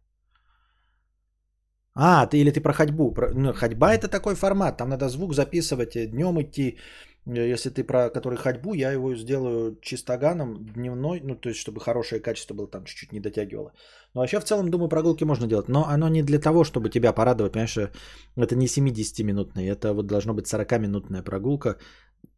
А, 1.94 2.26
ты 2.26 2.38
или 2.38 2.50
ты 2.50 2.60
про 2.60 2.72
ходьбу. 2.72 3.12
Про, 3.14 3.32
ну, 3.34 3.52
ходьба 3.52 3.94
это 3.94 4.08
такой 4.08 4.34
формат. 4.34 4.76
Там 4.76 4.88
надо 4.88 5.08
звук 5.08 5.34
записывать, 5.34 5.96
э, 5.96 6.06
днем 6.06 6.40
идти. 6.40 6.78
Э, 7.26 7.52
если 7.52 7.70
ты 7.70 7.84
про 7.84 8.10
который 8.10 8.38
ходьбу, 8.38 8.74
я 8.74 8.92
его 8.92 9.16
сделаю 9.16 9.78
чистоганом 9.82 10.64
дневной, 10.74 11.20
ну 11.20 11.34
то 11.34 11.48
есть 11.48 11.60
чтобы 11.60 11.80
хорошее 11.80 12.20
качество 12.20 12.54
было, 12.54 12.68
там 12.68 12.84
чуть-чуть 12.84 13.12
не 13.12 13.20
дотягивало. 13.20 13.72
Но 14.14 14.20
вообще 14.20 14.40
в 14.40 14.44
целом, 14.44 14.70
думаю, 14.70 14.88
прогулки 14.88 15.24
можно 15.24 15.46
делать. 15.46 15.68
Но 15.68 15.84
оно 15.84 16.08
не 16.08 16.22
для 16.22 16.38
того, 16.38 16.64
чтобы 16.64 16.90
тебя 16.90 17.12
порадовать, 17.12 17.52
понимаешь, 17.52 17.76
э, 17.76 17.90
это 18.36 18.56
не 18.56 18.66
70-минутная, 18.66 19.72
это 19.72 19.92
вот 19.92 20.06
должно 20.06 20.34
быть 20.34 20.46
40-минутная 20.46 21.22
прогулка 21.22 21.76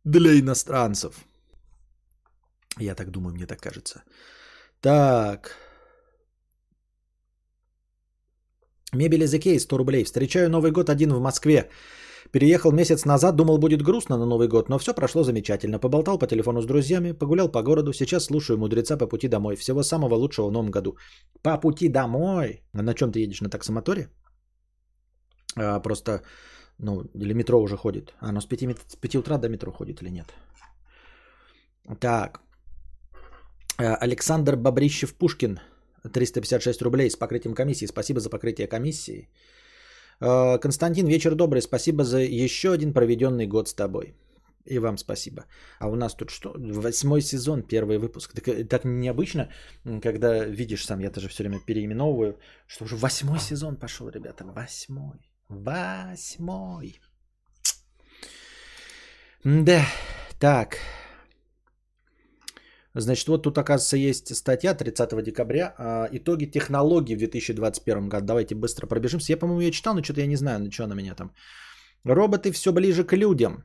для 0.05 0.39
иностранцев. 0.39 1.25
Я 2.81 2.95
так 2.95 3.11
думаю, 3.11 3.35
мне 3.35 3.47
так 3.47 3.61
кажется. 3.61 4.03
Так. 4.81 5.57
Мебель 8.93 9.23
из 9.23 9.35
Икеи 9.35 9.59
100 9.59 9.79
рублей. 9.79 10.05
Встречаю 10.05 10.49
Новый 10.49 10.71
год 10.71 10.89
один 10.89 11.13
в 11.13 11.21
Москве. 11.21 11.69
Переехал 12.33 12.73
месяц 12.73 13.07
назад, 13.07 13.37
думал, 13.37 13.59
будет 13.59 13.83
грустно 13.83 14.19
на 14.19 14.27
Новый 14.27 14.49
год, 14.49 14.69
но 14.69 14.79
все 14.79 14.95
прошло 14.95 15.25
замечательно. 15.25 15.79
Поболтал 15.79 16.19
по 16.19 16.27
телефону 16.27 16.61
с 16.63 16.67
друзьями, 16.67 17.13
погулял 17.13 17.53
по 17.53 17.63
городу. 17.63 17.93
Сейчас 17.93 18.25
слушаю 18.25 18.59
мудреца 18.59 18.97
по 18.97 19.07
пути 19.07 19.29
домой. 19.29 19.57
Всего 19.57 19.83
самого 19.83 20.15
лучшего 20.15 20.49
в 20.49 20.53
новом 20.53 20.71
году. 20.71 20.97
По 21.43 21.59
пути 21.59 21.89
домой. 21.89 22.63
А 22.75 22.83
на 22.83 22.95
чем 22.95 23.13
ты 23.13 23.21
едешь? 23.21 23.41
На 23.41 23.51
таксомоторе? 23.51 24.09
А, 25.57 25.81
просто, 25.81 26.23
ну, 26.79 27.03
или 27.15 27.35
метро 27.35 27.61
уже 27.61 27.77
ходит. 27.77 28.15
А, 28.21 28.33
ну 28.33 28.41
с 28.41 28.47
5, 28.47 28.61
с 28.89 28.97
5 28.97 29.17
утра 29.17 29.39
до 29.39 29.49
метро 29.49 29.73
ходит 29.73 30.03
или 30.03 30.11
нет? 30.11 30.27
Так. 32.01 32.41
Э, 33.79 33.95
Александр 33.95 34.57
Бобрищев-Пушкин, 34.57 35.61
356 36.13 36.83
рублей 36.83 37.11
с 37.11 37.17
покрытием 37.17 37.55
комиссии. 37.55 37.87
Спасибо 37.87 38.21
за 38.21 38.31
покрытие 38.31 38.67
комиссии. 38.67 39.29
Э, 40.21 40.59
Константин, 40.59 41.07
вечер 41.07 41.35
добрый. 41.35 41.63
Спасибо 41.63 42.05
за 42.05 42.19
еще 42.19 42.73
один 42.73 42.93
проведенный 42.93 43.47
год 43.47 43.69
с 43.69 43.75
тобой. 43.75 44.15
И 44.67 44.79
вам 44.79 44.99
спасибо. 44.99 45.45
А 45.79 45.89
у 45.89 45.95
нас 45.95 46.15
тут 46.15 46.31
что? 46.31 46.53
Восьмой 46.57 47.23
сезон, 47.23 47.63
первый 47.63 47.99
выпуск. 47.99 48.35
Так, 48.35 48.49
э, 48.49 48.65
так 48.65 48.85
необычно, 48.85 49.49
когда 50.03 50.45
видишь 50.45 50.85
сам, 50.85 51.01
я 51.01 51.11
тоже 51.11 51.29
все 51.29 51.43
время 51.43 51.61
переименовываю, 51.61 52.39
что 52.67 52.85
уже 52.85 52.97
восьмой 52.97 53.39
сезон 53.39 53.77
пошел, 53.77 54.09
ребята. 54.09 54.45
Восьмой. 54.45 55.19
Восьмой. 55.49 57.01
Да, 59.45 59.83
так. 60.39 60.79
Значит, 62.95 63.29
вот 63.29 63.43
тут, 63.43 63.59
оказывается, 63.59 63.97
есть 63.97 64.35
статья 64.35 64.75
30 64.75 65.23
декабря. 65.23 65.75
А, 65.79 66.09
итоги 66.13 66.47
технологий 66.47 67.15
в 67.15 67.19
2021 67.19 68.09
году. 68.09 68.27
Давайте 68.27 68.55
быстро 68.55 68.87
пробежимся. 68.87 69.33
Я, 69.33 69.37
по-моему, 69.37 69.61
ее 69.61 69.71
читал, 69.71 69.95
но 69.95 70.03
что-то 70.03 70.21
я 70.21 70.27
не 70.27 70.37
знаю, 70.37 70.61
на 70.61 70.71
что 70.71 70.85
она 70.85 70.95
меня 70.95 71.15
там. 71.15 71.33
Роботы 72.05 72.53
все 72.53 72.73
ближе 72.73 73.05
к 73.05 73.17
людям. 73.17 73.65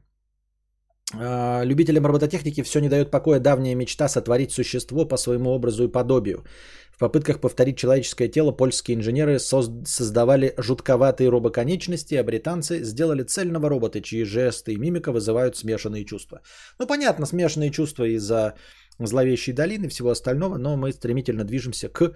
А, 1.19 1.63
любителям 1.63 2.05
робототехники 2.05 2.63
все 2.63 2.79
не 2.79 2.89
дает 2.89 3.11
покоя 3.11 3.39
давняя 3.39 3.75
мечта 3.75 4.07
сотворить 4.07 4.51
существо 4.51 5.05
по 5.05 5.17
своему 5.17 5.51
образу 5.51 5.83
и 5.83 5.91
подобию. 5.91 6.43
В 6.91 6.99
попытках 6.99 7.41
повторить 7.41 7.77
человеческое 7.77 8.27
тело 8.27 8.51
польские 8.51 8.95
инженеры 8.95 9.39
создавали 9.39 10.53
жутковатые 10.57 11.29
робоконечности, 11.29 12.15
а 12.15 12.23
британцы 12.23 12.83
сделали 12.83 13.23
цельного 13.23 13.69
робота, 13.69 14.01
чьи 14.01 14.23
жесты 14.23 14.73
и 14.73 14.77
мимика 14.77 15.11
вызывают 15.11 15.55
смешанные 15.55 16.05
чувства. 16.05 16.41
Ну, 16.79 16.87
понятно, 16.87 17.25
смешанные 17.25 17.71
чувства 17.71 18.03
из-за 18.05 18.53
зловещей 18.99 19.53
долины 19.53 19.85
и 19.85 19.89
всего 19.89 20.11
остального, 20.11 20.57
но 20.57 20.77
мы 20.77 20.91
стремительно 20.91 21.43
движемся 21.43 21.89
к 21.89 22.13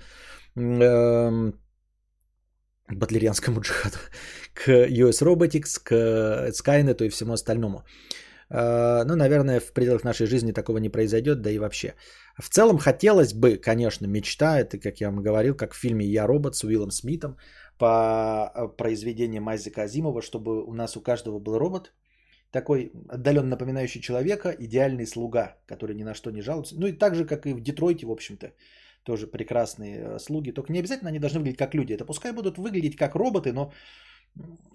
э, 0.55 1.51
батлерианскому 2.87 3.61
джихаду, 3.61 3.97
к 4.53 4.69
US 4.69 5.21
Robotics, 5.21 5.79
к 5.83 5.91
Skynet 6.51 7.03
и 7.03 7.09
всему 7.09 7.33
остальному. 7.33 7.83
Э, 8.49 9.03
ну, 9.05 9.15
наверное, 9.15 9.59
в 9.59 9.73
пределах 9.73 10.03
нашей 10.03 10.27
жизни 10.27 10.51
такого 10.51 10.77
не 10.77 10.89
произойдет, 10.89 11.41
да 11.41 11.51
и 11.51 11.59
вообще. 11.59 11.95
В 12.37 12.49
целом 12.49 12.77
хотелось 12.77 13.33
бы, 13.33 13.57
конечно, 13.57 14.07
мечта, 14.07 14.59
это, 14.59 14.77
как 14.77 15.01
я 15.01 15.09
вам 15.09 15.23
говорил, 15.23 15.55
как 15.55 15.73
в 15.73 15.77
фильме 15.77 16.05
«Я 16.05 16.27
робот» 16.27 16.55
с 16.55 16.63
Уиллом 16.63 16.91
Смитом 16.91 17.37
по 17.77 18.51
э, 18.55 18.67
произведениям 18.77 19.47
Айзека 19.47 19.83
Азимова, 19.83 20.21
чтобы 20.21 20.63
у 20.65 20.73
нас 20.73 20.97
у 20.97 21.01
каждого 21.01 21.39
был 21.39 21.57
робот, 21.57 21.93
такой 22.51 22.91
отдаленно 23.09 23.49
напоминающий 23.49 24.01
человека, 24.01 24.55
идеальный 24.59 25.05
слуга, 25.05 25.57
который 25.67 25.95
ни 25.95 26.03
на 26.03 26.13
что 26.13 26.31
не 26.31 26.41
жалуется. 26.41 26.75
Ну 26.77 26.87
и 26.87 26.93
так 26.93 27.15
же, 27.15 27.25
как 27.25 27.45
и 27.45 27.53
в 27.53 27.61
Детройте, 27.61 28.05
в 28.05 28.11
общем-то, 28.11 28.51
тоже 29.03 29.27
прекрасные 29.27 29.97
э, 29.97 30.19
слуги. 30.19 30.51
Только 30.51 30.71
не 30.71 30.79
обязательно 30.79 31.09
они 31.09 31.19
должны 31.19 31.39
выглядеть 31.39 31.59
как 31.59 31.75
люди. 31.75 31.93
Это 31.93 32.05
пускай 32.05 32.31
будут 32.31 32.57
выглядеть 32.57 32.95
как 32.95 33.15
роботы, 33.15 33.53
но 33.53 33.71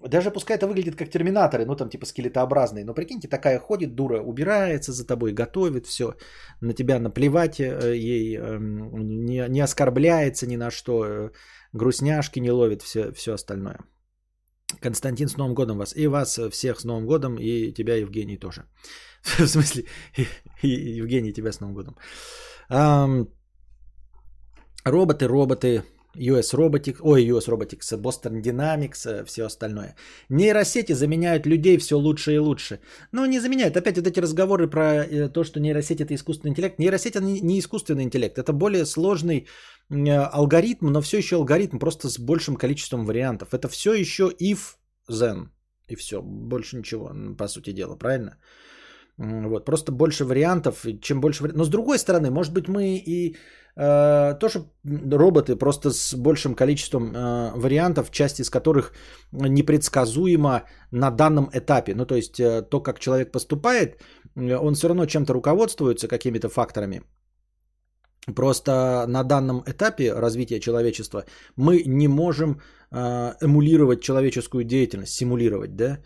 даже 0.08 0.30
пускай 0.30 0.56
это 0.56 0.66
выглядит 0.66 0.96
как 0.96 1.10
терминаторы, 1.10 1.64
ну 1.64 1.76
там 1.76 1.88
типа 1.88 2.06
скелетообразные, 2.06 2.84
но 2.84 2.94
прикиньте, 2.94 3.28
такая 3.28 3.58
ходит 3.58 3.94
дура, 3.94 4.20
убирается 4.20 4.92
за 4.92 5.06
тобой, 5.06 5.32
готовит 5.32 5.86
все, 5.86 6.14
на 6.60 6.72
тебя 6.74 6.98
наплевать 6.98 7.60
э, 7.60 7.96
ей, 7.96 8.36
эм, 8.36 9.24
не, 9.24 9.48
не 9.48 9.60
оскорбляется 9.60 10.46
ни 10.46 10.56
на 10.56 10.70
что, 10.70 11.04
э, 11.04 11.30
грустняшки 11.72 12.40
не 12.40 12.50
ловит, 12.50 12.82
все, 12.82 13.12
все 13.12 13.32
остальное. 13.32 13.78
Константин, 14.80 15.28
с 15.28 15.36
Новым 15.36 15.54
годом 15.54 15.78
вас. 15.78 15.94
И 15.96 16.06
вас 16.06 16.40
всех 16.50 16.80
с 16.80 16.84
Новым 16.84 17.06
годом, 17.06 17.36
и 17.36 17.72
тебя, 17.72 17.96
Евгений, 17.96 18.38
тоже. 18.38 18.64
В 19.38 19.46
смысле, 19.46 19.84
Евгений, 20.62 21.32
тебя 21.32 21.52
с 21.52 21.60
Новым 21.60 21.74
годом. 21.74 21.96
Роботы, 24.84 25.28
роботы, 25.28 25.82
US 26.16 26.54
Robotics, 26.54 26.98
ой, 27.00 27.30
US 27.30 27.48
Robotics, 27.48 27.96
Boston 27.96 28.42
Dynamics, 28.42 29.06
э, 29.06 29.24
все 29.24 29.44
остальное. 29.44 29.96
Нейросети 30.28 30.92
заменяют 30.94 31.46
людей 31.46 31.78
все 31.78 31.96
лучше 31.96 32.34
и 32.34 32.38
лучше. 32.38 32.80
Но 33.12 33.26
не 33.26 33.40
заменяют. 33.40 33.76
Опять 33.76 33.96
вот 33.96 34.06
эти 34.06 34.20
разговоры 34.20 34.68
про 34.68 35.04
э, 35.04 35.28
то, 35.28 35.44
что 35.44 35.60
нейросеть 35.60 36.00
это 36.00 36.14
искусственный 36.14 36.50
интеллект. 36.50 36.78
Нейросеть 36.78 37.16
это 37.16 37.24
не 37.24 37.58
искусственный 37.58 38.04
интеллект. 38.04 38.38
Это 38.38 38.52
более 38.52 38.84
сложный 38.84 39.46
э, 39.90 40.10
алгоритм, 40.10 40.90
но 40.90 41.00
все 41.00 41.18
еще 41.18 41.36
алгоритм, 41.36 41.78
просто 41.78 42.08
с 42.08 42.18
большим 42.18 42.56
количеством 42.56 43.06
вариантов. 43.06 43.54
Это 43.54 43.68
все 43.68 43.94
еще 43.94 44.32
if, 44.40 44.76
then. 45.10 45.48
И 45.88 45.96
все. 45.96 46.22
Больше 46.22 46.76
ничего, 46.76 47.10
по 47.38 47.48
сути 47.48 47.72
дела, 47.72 47.96
правильно? 47.96 48.36
Вот, 49.18 49.64
просто 49.64 49.92
больше 49.92 50.24
вариантов, 50.24 50.86
чем 51.00 51.20
больше 51.20 51.42
вариантов. 51.42 51.58
Но 51.58 51.64
с 51.64 51.68
другой 51.68 51.98
стороны, 51.98 52.30
может 52.30 52.52
быть, 52.52 52.68
мы 52.68 52.96
и 52.96 53.36
э, 53.77 54.35
тоже 54.39 54.64
роботы, 54.85 55.57
просто 55.57 55.91
с 55.91 56.14
большим 56.14 56.55
количеством 56.55 57.14
э, 57.14 57.53
вариантов, 57.57 58.11
часть 58.11 58.41
из 58.41 58.51
которых 58.51 58.93
непредсказуема 59.33 60.62
на 60.91 61.11
данном 61.11 61.51
этапе. 61.53 61.95
Ну, 61.95 62.07
то 62.07 62.14
есть, 62.14 62.41
э, 62.41 62.62
то, 62.62 62.81
как 62.81 62.99
человек 62.99 63.33
поступает, 63.33 64.01
он 64.37 64.75
все 64.75 64.89
равно 64.89 65.07
чем-то 65.07 65.33
руководствуется, 65.33 66.09
какими-то 66.09 66.49
факторами. 66.49 67.03
Просто 68.37 69.05
на 69.09 69.25
данном 69.25 69.62
этапе 69.66 70.12
развития 70.12 70.61
человечества 70.61 71.25
мы 71.57 71.83
не 71.87 72.09
можем 72.09 72.61
эмулировать 73.41 74.01
человеческую 74.01 74.64
деятельность, 74.64 75.12
симулировать, 75.14 75.77
да? 75.77 75.99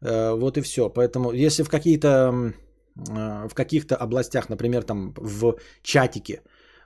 Вот 0.00 0.58
и 0.58 0.60
все. 0.60 0.90
Поэтому, 0.90 1.32
если 1.32 1.62
в 1.62 1.70
какие-то 1.70 2.52
в 2.94 3.54
каких-то 3.54 3.96
областях, 3.96 4.48
например, 4.48 4.82
там 4.82 5.14
в 5.16 5.56
чатике, 5.82 6.42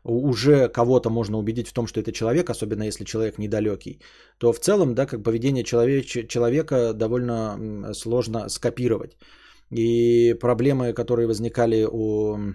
уже 0.07 0.68
кого-то 0.68 1.11
можно 1.11 1.38
убедить 1.38 1.68
в 1.68 1.72
том, 1.72 1.86
что 1.86 2.00
это 2.00 2.12
человек, 2.12 2.50
особенно 2.50 2.84
если 2.84 3.04
человек 3.04 3.38
недалекий, 3.38 4.00
то 4.38 4.52
в 4.52 4.59
целом, 4.59 4.94
да, 4.94 5.07
как 5.07 5.22
поведение 5.22 5.64
человек, 5.64 6.07
человека 6.28 6.92
довольно 6.92 7.92
сложно 7.94 8.48
скопировать. 8.48 9.16
И 9.70 10.34
проблемы, 10.40 10.92
которые 10.92 11.26
возникали 11.26 11.86
у 11.90 12.54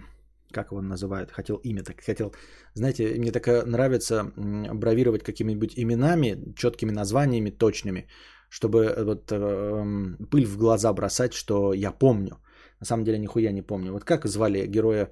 как 0.52 0.70
его 0.70 0.82
называют, 0.82 1.30
хотел 1.30 1.56
имя, 1.64 1.82
так 1.82 2.00
хотел, 2.06 2.34
знаете, 2.74 3.14
мне 3.18 3.32
так 3.32 3.66
нравится 3.66 4.32
бравировать 4.74 5.22
какими-нибудь 5.22 5.72
именами, 5.76 6.54
четкими 6.56 6.92
названиями, 6.92 7.50
точными, 7.50 8.06
чтобы 8.48 8.78
э, 8.78 9.04
вот 9.04 9.32
э, 9.32 10.26
пыль 10.30 10.44
в 10.44 10.58
глаза 10.58 10.92
бросать, 10.92 11.32
что 11.32 11.72
я 11.72 11.90
помню. 11.90 12.36
На 12.80 12.86
самом 12.86 13.04
деле 13.04 13.18
нихуя 13.18 13.52
не 13.52 13.62
помню. 13.62 13.92
Вот 13.92 14.04
как 14.04 14.26
звали 14.26 14.66
героя 14.66 15.04
э, 15.04 15.10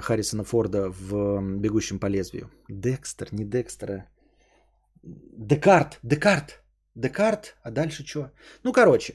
Харрисона 0.00 0.44
Форда 0.44 0.90
в 0.90 1.40
«Бегущем 1.60 1.98
по 1.98 2.06
лезвию»? 2.06 2.50
Декстер, 2.68 3.28
не 3.32 3.44
Декстера. 3.44 4.04
Декарт, 5.02 5.98
Декарт. 6.02 6.60
Декарт, 6.96 7.56
а 7.62 7.70
дальше 7.70 8.06
что? 8.06 8.30
Ну, 8.62 8.72
короче, 8.72 9.14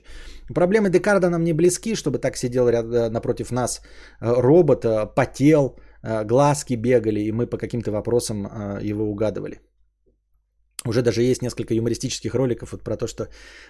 проблемы 0.54 0.90
Декарда 0.90 1.30
нам 1.30 1.44
не 1.44 1.54
близки, 1.54 1.96
чтобы 1.96 2.20
так 2.20 2.38
сидел 2.38 2.68
ряд, 2.68 2.86
э, 2.86 3.10
напротив 3.10 3.52
нас 3.52 3.82
робот, 4.20 4.86
потел, 5.16 5.80
глазки 6.26 6.76
бегали, 6.76 7.22
и 7.22 7.32
мы 7.32 7.48
по 7.48 7.58
каким-то 7.58 7.92
вопросам 7.92 8.48
его 8.82 9.06
угадывали. 9.06 9.62
Уже 10.88 11.02
даже 11.02 11.22
есть 11.24 11.42
несколько 11.42 11.74
юмористических 11.74 12.36
роликов 12.36 12.72
вот 12.72 12.84
про 12.84 12.96
то, 12.96 13.08
что, 13.08 13.24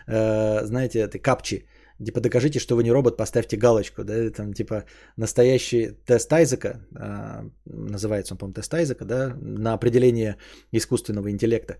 э, 0.07 0.65
знаете, 0.65 0.99
это 0.99 1.17
капчи. 1.17 1.65
Типа, 2.05 2.21
докажите, 2.21 2.59
что 2.59 2.75
вы 2.75 2.83
не 2.83 2.91
робот, 2.91 3.17
поставьте 3.17 3.57
галочку, 3.57 4.03
да, 4.03 4.29
там, 4.31 4.53
типа, 4.53 4.85
настоящий 5.17 5.97
тест 6.05 6.31
Айзека, 6.31 6.79
э, 6.95 7.49
называется 7.65 8.33
он, 8.33 8.37
по-моему, 8.37 8.53
тест 8.53 8.73
Айзека, 8.73 9.05
да, 9.05 9.35
на 9.41 9.73
определение 9.73 10.37
искусственного 10.71 11.29
интеллекта. 11.29 11.77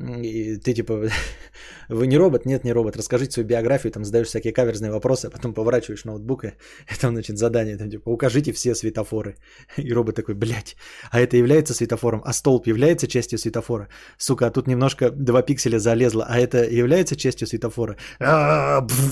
И 0.00 0.56
ты 0.56 0.74
типа, 0.74 1.08
вы 1.88 2.06
не 2.06 2.18
робот? 2.18 2.46
Нет, 2.46 2.64
не 2.64 2.72
робот. 2.72 2.96
Расскажите 2.96 3.32
свою 3.32 3.48
биографию, 3.48 3.92
там 3.92 4.04
задаешь 4.04 4.28
всякие 4.28 4.52
каверзные 4.52 4.92
вопросы, 4.92 5.26
а 5.26 5.30
потом 5.30 5.54
поворачиваешь 5.54 6.04
ноутбук, 6.04 6.44
и 6.44 6.52
там, 7.00 7.12
значит, 7.12 7.38
задание, 7.38 7.76
там, 7.76 7.90
типа, 7.90 8.10
укажите 8.10 8.52
все 8.52 8.74
светофоры. 8.74 9.36
И 9.76 9.92
робот 9.92 10.16
такой, 10.16 10.34
блядь, 10.34 10.76
а 11.10 11.20
это 11.20 11.36
является 11.36 11.74
светофором? 11.74 12.22
А 12.24 12.32
столб 12.32 12.66
является 12.66 13.06
частью 13.06 13.38
светофора? 13.38 13.88
Сука, 14.18 14.46
а 14.46 14.50
тут 14.50 14.66
немножко 14.66 15.10
два 15.10 15.42
пикселя 15.42 15.78
залезло, 15.78 16.24
а 16.28 16.38
это 16.38 16.64
является 16.64 17.16
частью 17.16 17.46
светофора? 17.46 17.96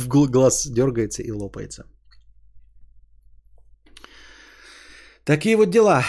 Глаз 0.06 0.66
дергается 0.66 1.22
и 1.22 1.32
лопается. 1.32 1.84
Такие 5.24 5.56
вот 5.56 5.70
дела. 5.70 6.04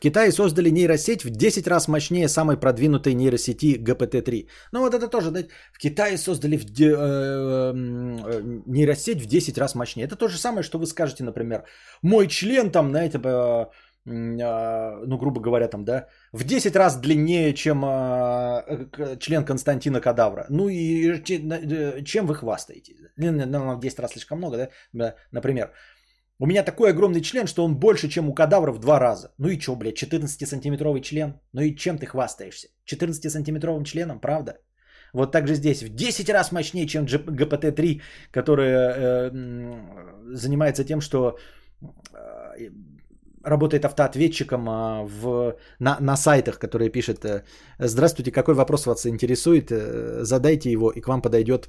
В 0.00 0.02
Китае 0.02 0.32
создали 0.32 0.70
нейросеть 0.70 1.24
в 1.24 1.30
10 1.30 1.68
раз 1.68 1.86
мощнее 1.86 2.28
самой 2.28 2.56
продвинутой 2.56 3.12
нейросети 3.12 3.76
GPT-3. 3.76 4.48
Ну 4.72 4.80
вот 4.80 4.94
это 4.94 5.08
тоже, 5.08 5.30
да, 5.30 5.40
в 5.74 5.78
Китае 5.78 6.16
создали 6.16 6.56
в 6.56 6.64
э, 6.64 6.84
э, 6.84 8.42
нейросеть 8.66 9.20
в 9.20 9.26
10 9.26 9.58
раз 9.58 9.74
мощнее. 9.74 10.06
Это 10.06 10.16
то 10.16 10.28
же 10.28 10.38
самое, 10.38 10.62
что 10.62 10.78
вы 10.78 10.86
скажете, 10.86 11.22
например, 11.22 11.64
мой 12.02 12.28
член 12.28 12.70
там, 12.70 12.90
знаете, 12.90 13.18
э, 13.18 13.66
э, 14.06 15.06
ну, 15.06 15.18
грубо 15.18 15.42
говоря, 15.42 15.68
там, 15.68 15.84
да, 15.84 16.06
в 16.32 16.44
10 16.44 16.76
раз 16.76 16.96
длиннее, 16.96 17.52
чем 17.52 17.84
э, 17.84 19.18
член 19.20 19.44
Константина 19.44 20.00
Кадавра. 20.00 20.46
Ну 20.48 20.70
и 20.70 21.10
э, 21.10 22.02
чем 22.04 22.26
вы 22.26 22.34
хвастаете? 22.36 22.94
Ну, 23.18 23.76
в 23.76 23.80
10 23.80 23.98
раз 23.98 24.12
слишком 24.12 24.38
много, 24.38 24.70
да? 24.94 25.14
Например, 25.30 25.74
у 26.40 26.46
меня 26.46 26.64
такой 26.64 26.90
огромный 26.90 27.20
член, 27.20 27.46
что 27.46 27.64
он 27.64 27.76
больше, 27.76 28.08
чем 28.08 28.28
у 28.28 28.34
кадавра 28.34 28.72
в 28.72 28.78
два 28.78 28.98
раза. 28.98 29.28
Ну 29.38 29.48
и 29.48 29.58
чё, 29.58 29.76
блядь, 29.76 30.02
14-сантиметровый 30.02 31.02
член? 31.02 31.34
Ну 31.52 31.60
и 31.60 31.76
чем 31.76 31.98
ты 31.98 32.06
хвастаешься? 32.06 32.68
14-сантиметровым 32.90 33.84
членом, 33.84 34.20
правда? 34.20 34.52
Вот 35.12 35.32
так 35.32 35.46
же 35.46 35.54
здесь 35.54 35.82
в 35.82 35.94
10 35.94 36.30
раз 36.30 36.52
мощнее, 36.52 36.86
чем 36.86 37.04
GPT-3, 37.04 38.00
которая 38.30 38.94
э, 38.96 39.30
занимается 40.34 40.84
тем, 40.84 41.00
что 41.00 41.36
э, 41.82 42.70
работает 43.44 43.84
автоответчиком 43.84 44.68
э, 44.68 45.04
в, 45.04 45.56
на, 45.78 45.98
на 46.00 46.16
сайтах, 46.16 46.58
которые 46.58 46.88
пишет 46.88 47.22
э, 47.24 47.44
«Здравствуйте, 47.78 48.32
какой 48.32 48.54
вопрос 48.54 48.86
вас 48.86 49.04
интересует? 49.04 49.70
Э, 49.70 50.24
задайте 50.24 50.72
его, 50.72 50.90
и 50.90 51.02
к 51.02 51.08
вам 51.08 51.20
подойдет 51.20 51.68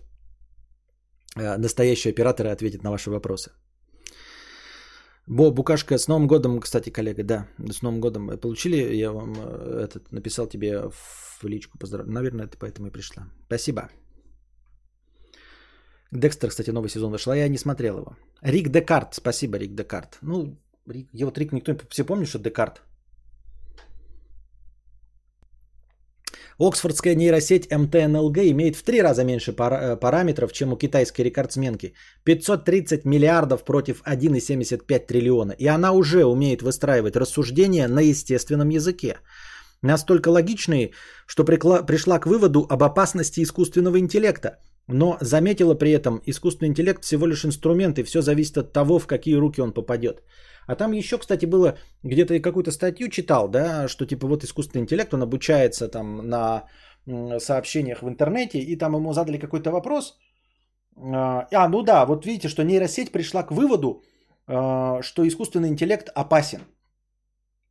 э, 1.35 1.57
настоящий 1.57 2.11
оператор 2.11 2.47
и 2.47 2.51
ответит 2.51 2.83
на 2.83 2.91
ваши 2.91 3.09
вопросы». 3.09 3.51
Бо, 5.27 5.51
Букашка, 5.51 5.97
с 5.97 6.07
Новым 6.07 6.27
годом, 6.27 6.59
кстати, 6.59 6.89
коллега, 6.89 7.23
да, 7.23 7.47
с 7.57 7.81
Новым 7.81 8.01
годом 8.01 8.37
получили, 8.39 8.95
я 8.95 9.11
вам 9.11 9.33
э, 9.37 9.83
этот, 9.83 10.11
написал 10.11 10.47
тебе 10.47 10.89
в 10.89 11.43
личку, 11.43 11.77
поздрав... 11.77 12.07
наверное, 12.07 12.45
это 12.45 12.57
поэтому 12.57 12.87
и 12.87 12.91
пришла. 12.91 13.23
Спасибо. 13.45 13.89
Декстер, 16.11 16.49
кстати, 16.49 16.71
новый 16.71 16.89
сезон 16.89 17.11
вышел, 17.11 17.31
а 17.31 17.37
я 17.37 17.47
не 17.47 17.57
смотрел 17.57 17.99
его. 17.99 18.17
Рик 18.41 18.69
Декарт, 18.69 19.13
спасибо, 19.13 19.57
Рик 19.57 19.75
Декарт. 19.75 20.17
Ну, 20.21 20.57
Рик, 20.87 21.07
я 21.13 21.25
вот 21.25 21.37
Рик 21.37 21.53
никто, 21.53 21.77
все 21.89 22.03
помнят, 22.03 22.27
что 22.27 22.39
Декарт? 22.39 22.81
Оксфордская 26.61 27.15
нейросеть 27.15 27.71
МТНЛГ 27.71 28.37
имеет 28.37 28.75
в 28.75 28.83
три 28.83 29.01
раза 29.01 29.23
меньше 29.23 29.51
пара- 29.51 29.81
э, 29.81 29.99
параметров, 29.99 30.53
чем 30.53 30.73
у 30.73 30.77
китайской 30.77 31.23
рекордсменки. 31.23 31.93
530 32.23 33.03
миллиардов 33.03 33.63
против 33.63 34.01
1,75 34.05 35.07
триллиона. 35.07 35.53
И 35.57 35.65
она 35.65 35.91
уже 35.91 36.23
умеет 36.23 36.61
выстраивать 36.61 37.15
рассуждения 37.15 37.87
на 37.87 38.01
естественном 38.01 38.69
языке. 38.69 39.17
Настолько 39.81 40.29
логичные, 40.29 40.91
что 41.25 41.43
прикла- 41.43 41.83
пришла 41.83 42.19
к 42.19 42.27
выводу 42.27 42.67
об 42.69 42.83
опасности 42.83 43.41
искусственного 43.41 43.97
интеллекта. 43.97 44.59
Но 44.87 45.17
заметила 45.19 45.73
при 45.73 45.91
этом, 45.91 46.21
искусственный 46.27 46.69
интеллект 46.69 47.03
всего 47.03 47.25
лишь 47.25 47.43
инструмент, 47.43 47.97
и 47.97 48.03
все 48.03 48.21
зависит 48.21 48.57
от 48.57 48.71
того, 48.71 48.99
в 48.99 49.07
какие 49.07 49.35
руки 49.35 49.61
он 49.61 49.73
попадет. 49.73 50.21
А 50.71 50.75
там 50.75 50.93
еще, 50.93 51.17
кстати, 51.17 51.45
было, 51.45 51.77
где-то 52.03 52.39
какую-то 52.39 52.71
статью 52.71 53.09
читал, 53.09 53.49
да, 53.49 53.87
что 53.87 54.05
типа 54.05 54.27
вот 54.27 54.43
искусственный 54.43 54.83
интеллект, 54.83 55.13
он 55.13 55.21
обучается 55.21 55.89
там 55.89 56.29
на 56.29 56.63
сообщениях 57.39 58.01
в 58.01 58.07
интернете, 58.07 58.59
и 58.59 58.77
там 58.77 58.95
ему 58.95 59.13
задали 59.13 59.37
какой-то 59.37 59.71
вопрос. 59.71 60.17
А, 60.95 61.47
а, 61.51 61.67
ну 61.67 61.83
да, 61.83 62.05
вот 62.05 62.25
видите, 62.25 62.47
что 62.47 62.63
нейросеть 62.63 63.11
пришла 63.11 63.43
к 63.43 63.51
выводу, 63.51 64.03
а, 64.47 65.01
что 65.01 65.27
искусственный 65.27 65.67
интеллект 65.67 66.09
опасен. 66.15 66.59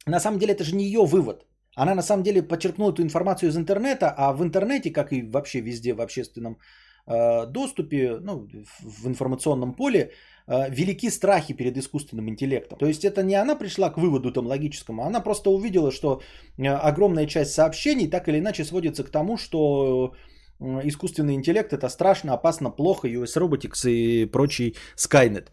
На 0.07 0.21
самом 0.21 0.39
деле 0.39 0.53
это 0.53 0.65
же 0.65 0.77
не 0.77 0.85
ее 0.85 1.07
вывод. 1.07 1.47
Она 1.77 1.95
на 1.95 2.03
самом 2.03 2.23
деле 2.23 2.43
подчеркнула 2.43 2.93
эту 2.93 3.03
информацию 3.03 3.49
из 3.49 3.57
интернета, 3.57 4.13
а 4.17 4.33
в 4.33 4.43
интернете, 4.43 4.93
как 4.93 5.13
и 5.13 5.23
вообще 5.23 5.61
везде 5.63 5.95
в 5.95 6.01
общественном 6.03 6.59
а, 7.07 7.47
доступе, 7.47 8.19
ну, 8.21 8.47
в 8.83 9.09
информационном 9.09 9.75
поле, 9.75 10.13
велики 10.51 11.11
страхи 11.11 11.55
перед 11.55 11.77
искусственным 11.77 12.29
интеллектом. 12.29 12.79
То 12.79 12.87
есть 12.87 13.05
это 13.05 13.23
не 13.23 13.35
она 13.37 13.55
пришла 13.55 13.91
к 13.91 13.99
выводу 13.99 14.33
там 14.33 14.47
логическому, 14.47 15.05
она 15.05 15.21
просто 15.21 15.51
увидела, 15.51 15.93
что 15.93 16.21
э, 16.59 16.67
огромная 16.67 17.27
часть 17.27 17.53
сообщений 17.53 18.11
так 18.11 18.29
или 18.29 18.39
иначе 18.39 18.65
сводится 18.65 19.05
к 19.05 19.11
тому, 19.11 19.37
что 19.37 20.15
э, 20.61 20.81
искусственный 20.85 21.35
интеллект 21.35 21.73
это 21.73 21.89
страшно, 21.89 22.33
опасно, 22.33 22.71
плохо, 22.71 23.09
US 23.09 23.37
Robotics 23.37 23.89
и 23.89 24.27
прочий 24.27 24.77
Skynet. 24.97 25.49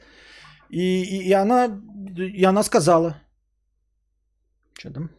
И, 0.69 1.03
и, 1.03 1.29
и, 1.29 1.33
она, 1.33 1.79
и 2.17 2.43
она 2.43 2.63
сказала, 2.63 3.21
что 4.73 4.91
там? 4.91 5.09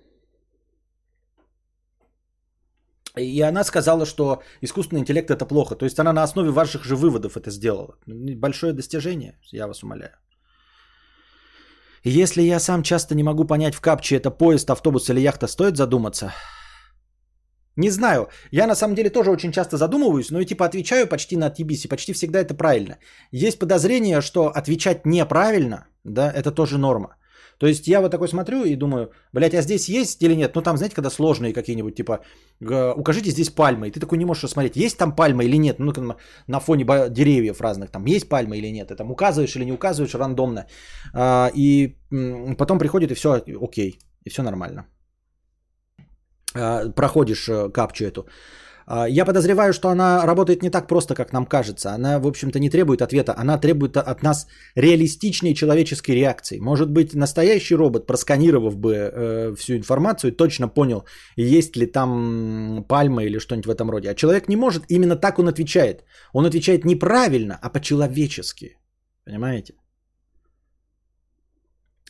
И 3.19 3.41
она 3.41 3.65
сказала, 3.65 4.07
что 4.07 4.43
искусственный 4.63 5.01
интеллект 5.01 5.31
это 5.31 5.47
плохо. 5.47 5.75
То 5.75 5.85
есть 5.85 5.99
она 5.99 6.13
на 6.13 6.23
основе 6.23 6.51
ваших 6.51 6.85
же 6.85 6.97
выводов 6.97 7.37
это 7.37 7.51
сделала. 7.51 7.97
Большое 8.07 8.73
достижение, 8.73 9.39
я 9.53 9.67
вас 9.67 9.83
умоляю. 9.83 10.13
Если 12.05 12.43
я 12.43 12.61
сам 12.61 12.83
часто 12.83 13.15
не 13.15 13.23
могу 13.23 13.45
понять 13.45 13.75
в 13.75 13.81
капче, 13.81 14.17
это 14.17 14.31
поезд, 14.31 14.71
автобус 14.71 15.11
или 15.11 15.21
яхта, 15.21 15.47
стоит 15.49 15.77
задуматься? 15.77 16.33
Не 17.77 17.91
знаю. 17.91 18.29
Я 18.51 18.67
на 18.67 18.75
самом 18.75 18.95
деле 18.95 19.11
тоже 19.11 19.31
очень 19.31 19.53
часто 19.53 19.77
задумываюсь, 19.77 20.31
но 20.31 20.41
и 20.41 20.47
типа 20.47 20.67
отвечаю 20.67 21.07
почти 21.07 21.37
на 21.37 21.49
TBC, 21.49 21.89
почти 21.89 22.13
всегда 22.13 22.41
это 22.41 22.55
правильно. 22.55 22.99
Есть 23.31 23.59
подозрение, 23.59 24.21
что 24.21 24.49
отвечать 24.49 25.07
неправильно, 25.07 25.87
да, 26.05 26.33
это 26.33 26.51
тоже 26.51 26.79
норма. 26.79 27.18
То 27.59 27.67
есть 27.67 27.89
я 27.89 28.01
вот 28.01 28.11
такой 28.11 28.29
смотрю 28.29 28.65
и 28.65 28.77
думаю, 28.77 29.11
блядь, 29.33 29.55
а 29.55 29.63
здесь 29.63 29.89
есть 29.89 30.23
или 30.23 30.35
нет? 30.35 30.55
Ну 30.55 30.63
там, 30.63 30.77
знаете, 30.77 30.95
когда 30.95 31.11
сложные 31.11 31.53
какие-нибудь, 31.53 31.95
типа, 31.97 32.21
укажите 32.97 33.31
здесь 33.31 33.51
пальмы. 33.51 33.89
И 33.89 33.91
ты 33.91 34.01
такой 34.01 34.19
не 34.19 34.25
можешь 34.25 34.45
рассмотреть, 34.45 34.77
есть 34.77 34.99
там 34.99 35.17
пальма 35.17 35.45
или 35.45 35.59
нет. 35.59 35.79
Ну, 35.79 35.93
на 36.47 36.61
фоне 36.61 36.85
деревьев 36.85 37.61
разных, 37.61 37.91
там 37.91 38.07
есть 38.07 38.29
пальма 38.29 38.57
или 38.57 38.71
нет. 38.73 38.89
Ты 38.89 38.95
там 38.95 39.11
указываешь 39.11 39.57
или 39.57 39.65
не 39.65 39.73
указываешь 39.73 40.15
рандомно. 40.15 40.67
А, 41.15 41.51
и 41.55 41.97
потом 42.59 42.79
приходит 42.79 43.11
и 43.11 43.15
все 43.15 43.43
окей, 43.61 43.99
и 44.25 44.31
все 44.31 44.43
нормально. 44.43 44.87
А, 46.55 46.89
проходишь 46.91 47.49
э, 47.49 47.71
капчу 47.71 48.05
эту. 48.05 48.29
А, 48.91 49.07
я 49.07 49.25
подозреваю, 49.27 49.73
что 49.73 49.89
она 49.89 50.27
работает 50.27 50.63
не 50.63 50.71
так 50.71 50.87
просто, 50.87 51.15
как 51.15 51.33
нам 51.33 51.47
кажется. 51.47 51.91
Она, 51.91 52.19
в 52.19 52.27
общем-то, 52.27 52.59
не 52.59 52.71
требует 52.71 53.03
ответа. 53.03 53.35
Она 53.37 53.59
требует 53.59 53.97
от 53.97 54.23
нас 54.23 54.47
реалистичной 54.77 55.55
человеческой 55.55 56.13
реакции. 56.13 56.59
Может 56.59 56.91
быть, 56.91 57.15
настоящий 57.15 57.77
робот, 57.77 58.07
просканировав 58.07 58.77
бы 58.77 58.95
э, 58.95 59.55
всю 59.57 59.77
информацию, 59.77 60.33
точно 60.33 60.69
понял, 60.69 61.05
есть 61.37 61.77
ли 61.77 61.87
там 61.87 62.85
пальма 62.89 63.25
или 63.25 63.39
что-нибудь 63.39 63.67
в 63.67 63.71
этом 63.71 63.91
роде. 63.91 64.11
А 64.11 64.15
человек 64.15 64.49
не 64.49 64.57
может. 64.57 64.85
Именно 64.89 65.17
так 65.17 65.39
он 65.39 65.49
отвечает. 65.49 66.05
Он 66.33 66.47
отвечает 66.47 66.85
неправильно, 66.85 67.59
а 67.61 67.69
по-человечески. 67.69 68.79
Понимаете? 69.27 69.75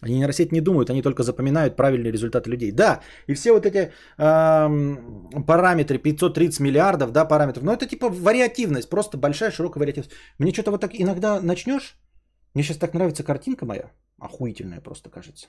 Они 0.00 0.14
нейросеть 0.14 0.52
не 0.52 0.60
думают, 0.60 0.90
они 0.90 1.02
только 1.02 1.22
запоминают 1.22 1.76
правильные 1.76 2.12
результаты 2.12 2.50
людей. 2.50 2.72
Да, 2.72 3.00
и 3.26 3.34
все 3.34 3.52
вот 3.52 3.66
эти 3.66 3.90
э, 4.16 5.42
параметры, 5.46 5.98
530 5.98 6.60
миллиардов, 6.60 7.12
да, 7.12 7.24
параметров, 7.24 7.64
но 7.64 7.72
это 7.72 7.86
типа 7.86 8.08
вариативность, 8.08 8.88
просто 8.88 9.18
большая, 9.18 9.50
широкая 9.50 9.80
вариативность. 9.80 10.12
Мне 10.38 10.52
что-то 10.52 10.70
вот 10.70 10.80
так 10.80 10.92
иногда 10.94 11.40
начнешь, 11.40 11.96
мне 12.54 12.62
сейчас 12.62 12.78
так 12.78 12.94
нравится 12.94 13.24
картинка 13.24 13.66
моя, 13.66 13.90
охуительная 14.20 14.80
просто 14.80 15.10
кажется. 15.10 15.48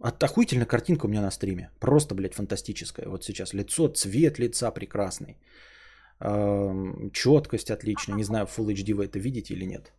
От 0.00 0.22
охуительная 0.22 0.66
картинка 0.66 1.06
у 1.06 1.08
меня 1.08 1.22
на 1.22 1.30
стриме, 1.30 1.70
просто, 1.80 2.14
блядь, 2.14 2.34
фантастическая. 2.34 3.08
Вот 3.08 3.24
сейчас 3.24 3.54
лицо, 3.54 3.88
цвет 3.88 4.38
лица 4.38 4.70
прекрасный, 4.70 5.36
э, 6.20 7.10
четкость 7.12 7.70
отличная, 7.70 8.16
не 8.16 8.24
знаю, 8.24 8.46
Full 8.46 8.72
HD 8.72 8.94
вы 8.94 9.06
это 9.06 9.18
видите 9.18 9.54
или 9.54 9.64
нет. 9.66 9.92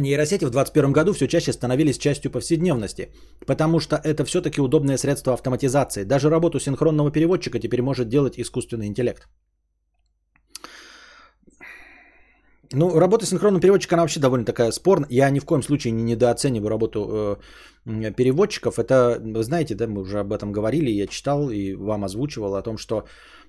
Нейросети 0.00 0.44
в 0.44 0.50
2021 0.50 0.92
году 0.92 1.12
все 1.12 1.26
чаще 1.26 1.52
становились 1.52 1.98
частью 1.98 2.30
повседневности, 2.30 3.12
потому 3.46 3.80
что 3.80 3.96
это 3.96 4.24
все-таки 4.24 4.60
удобное 4.60 4.98
средство 4.98 5.32
автоматизации. 5.32 6.04
Даже 6.04 6.30
работу 6.30 6.60
синхронного 6.60 7.10
переводчика 7.10 7.58
теперь 7.58 7.82
может 7.82 8.08
делать 8.08 8.38
искусственный 8.38 8.86
интеллект. 8.86 9.28
Ну, 12.72 12.98
работа 12.98 13.26
синхронного 13.26 13.60
переводчика, 13.60 13.94
она 13.94 14.02
вообще 14.02 14.20
довольно 14.20 14.44
такая 14.44 14.72
спорная. 14.72 15.08
Я 15.10 15.30
ни 15.30 15.38
в 15.38 15.44
коем 15.44 15.62
случае 15.62 15.92
не 15.92 16.02
недооцениваю 16.02 16.68
работу 16.68 17.38
э, 17.84 18.12
переводчиков. 18.12 18.78
Это, 18.78 19.20
вы 19.20 19.42
знаете, 19.42 19.74
да, 19.74 19.86
мы 19.86 20.00
уже 20.00 20.18
об 20.20 20.32
этом 20.32 20.52
говорили, 20.52 20.90
я 20.90 21.06
читал 21.06 21.50
и 21.50 21.74
вам 21.74 22.04
озвучивал 22.04 22.54
о 22.54 22.62
том, 22.62 22.76
что 22.76 23.04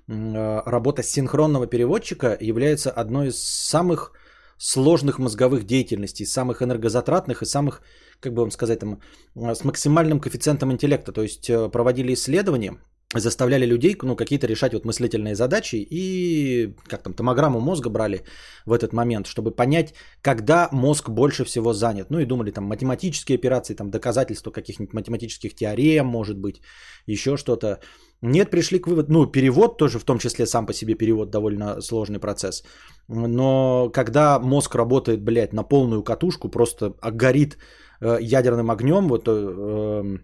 э, 0.07 0.61
работа 0.65 1.03
синхронного 1.03 1.67
переводчика 1.67 2.37
является 2.39 2.91
одной 2.91 3.27
из 3.27 3.41
самых 3.41 4.13
сложных 4.57 5.19
мозговых 5.19 5.65
деятельностей, 5.65 6.25
самых 6.25 6.61
энергозатратных 6.61 7.41
и 7.41 7.45
самых, 7.45 7.81
как 8.19 8.33
бы 8.33 8.41
вам 8.41 8.51
сказать, 8.51 8.79
там, 8.79 9.01
э, 9.35 9.55
с 9.55 9.63
максимальным 9.63 10.19
коэффициентом 10.19 10.71
интеллекта. 10.71 11.11
То 11.11 11.23
есть 11.23 11.49
э, 11.49 11.69
проводили 11.69 12.13
исследования, 12.13 12.77
заставляли 13.15 13.65
людей 13.65 13.95
ну, 14.03 14.15
какие-то 14.15 14.47
решать 14.47 14.73
вот 14.73 14.85
мыслительные 14.85 15.35
задачи 15.35 15.77
и 15.89 16.75
как 16.87 17.03
там 17.03 17.13
томограмму 17.13 17.59
мозга 17.59 17.89
брали 17.89 18.23
в 18.65 18.73
этот 18.73 18.93
момент, 18.93 19.27
чтобы 19.27 19.51
понять, 19.51 19.93
когда 20.21 20.69
мозг 20.73 21.09
больше 21.09 21.45
всего 21.45 21.73
занят. 21.73 22.07
Ну 22.09 22.19
и 22.19 22.25
думали 22.25 22.51
там 22.51 22.65
математические 22.65 23.37
операции, 23.37 23.75
там 23.75 23.89
доказательства 23.89 24.51
каких-нибудь 24.51 24.93
математических 24.93 25.55
теорем, 25.55 26.05
может 26.05 26.37
быть, 26.37 26.61
еще 27.05 27.37
что-то. 27.37 27.79
Нет, 28.21 28.51
пришли 28.51 28.79
к 28.79 28.87
выводу, 28.87 29.13
ну 29.13 29.31
перевод 29.31 29.77
тоже 29.77 29.99
в 29.99 30.03
том 30.03 30.19
числе 30.19 30.45
сам 30.45 30.65
по 30.65 30.73
себе 30.73 30.95
перевод 30.95 31.29
довольно 31.29 31.81
сложный 31.81 32.19
процесс. 32.19 32.63
Но 33.07 33.89
когда 33.93 34.39
мозг 34.39 34.75
работает, 34.75 35.23
блядь, 35.23 35.53
на 35.53 35.63
полную 35.63 36.03
катушку, 36.03 36.49
просто 36.49 36.93
горит 37.01 37.57
э, 38.01 38.17
ядерным 38.19 38.69
огнем, 38.69 39.07
вот 39.07 39.27
э, 39.27 40.17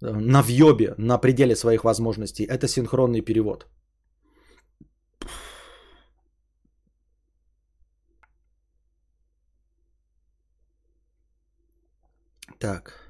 на 0.00 0.42
въебе, 0.42 0.94
на 0.98 1.18
пределе 1.18 1.56
своих 1.56 1.84
возможностей, 1.84 2.44
это 2.44 2.68
синхронный 2.68 3.20
перевод. 3.20 3.66
Так. 12.58 13.07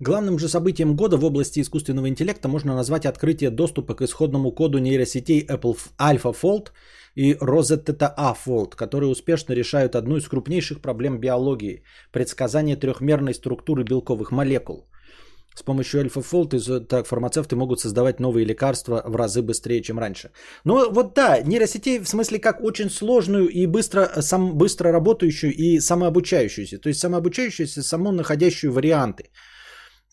Главным 0.00 0.38
же 0.38 0.48
событием 0.48 0.94
года 0.94 1.16
в 1.16 1.24
области 1.24 1.58
искусственного 1.58 2.08
интеллекта 2.08 2.48
можно 2.48 2.74
назвать 2.74 3.04
открытие 3.04 3.50
доступа 3.50 3.94
к 3.94 4.02
исходному 4.02 4.52
коду 4.52 4.78
нейросетей 4.78 5.44
Apple 5.44 5.76
AlphaFold 5.98 6.68
и 7.16 7.32
Rosetta 7.32 8.14
A 8.16 8.32
Fold, 8.46 8.76
которые 8.76 9.10
успешно 9.10 9.54
решают 9.54 9.96
одну 9.96 10.16
из 10.16 10.28
крупнейших 10.28 10.80
проблем 10.80 11.18
биологии– 11.18 11.82
предсказание 12.12 12.76
трехмерной 12.76 13.34
структуры 13.34 13.82
белковых 13.82 14.30
молекул. 14.30 14.86
С 15.56 15.64
помощью 15.64 16.04
AlphaFold 16.04 16.86
так, 16.86 17.06
фармацевты 17.06 17.56
могут 17.56 17.80
создавать 17.80 18.20
новые 18.20 18.46
лекарства 18.46 19.02
в 19.04 19.16
разы 19.16 19.42
быстрее, 19.42 19.82
чем 19.82 19.98
раньше. 19.98 20.30
Ну 20.64 20.92
вот 20.92 21.14
да, 21.16 21.40
нейросетей 21.42 21.98
в 21.98 22.08
смысле 22.08 22.38
как 22.38 22.62
очень 22.62 22.88
сложную 22.88 23.48
и 23.48 23.66
быстро, 23.66 24.08
сам, 24.20 24.56
быстро 24.56 24.92
работающую 24.92 25.52
и 25.52 25.80
самообучающуюся. 25.80 26.78
То 26.78 26.88
есть 26.88 27.00
самообучающуюся, 27.00 27.82
само 27.82 28.12
находящую 28.12 28.72
варианты. 28.72 29.24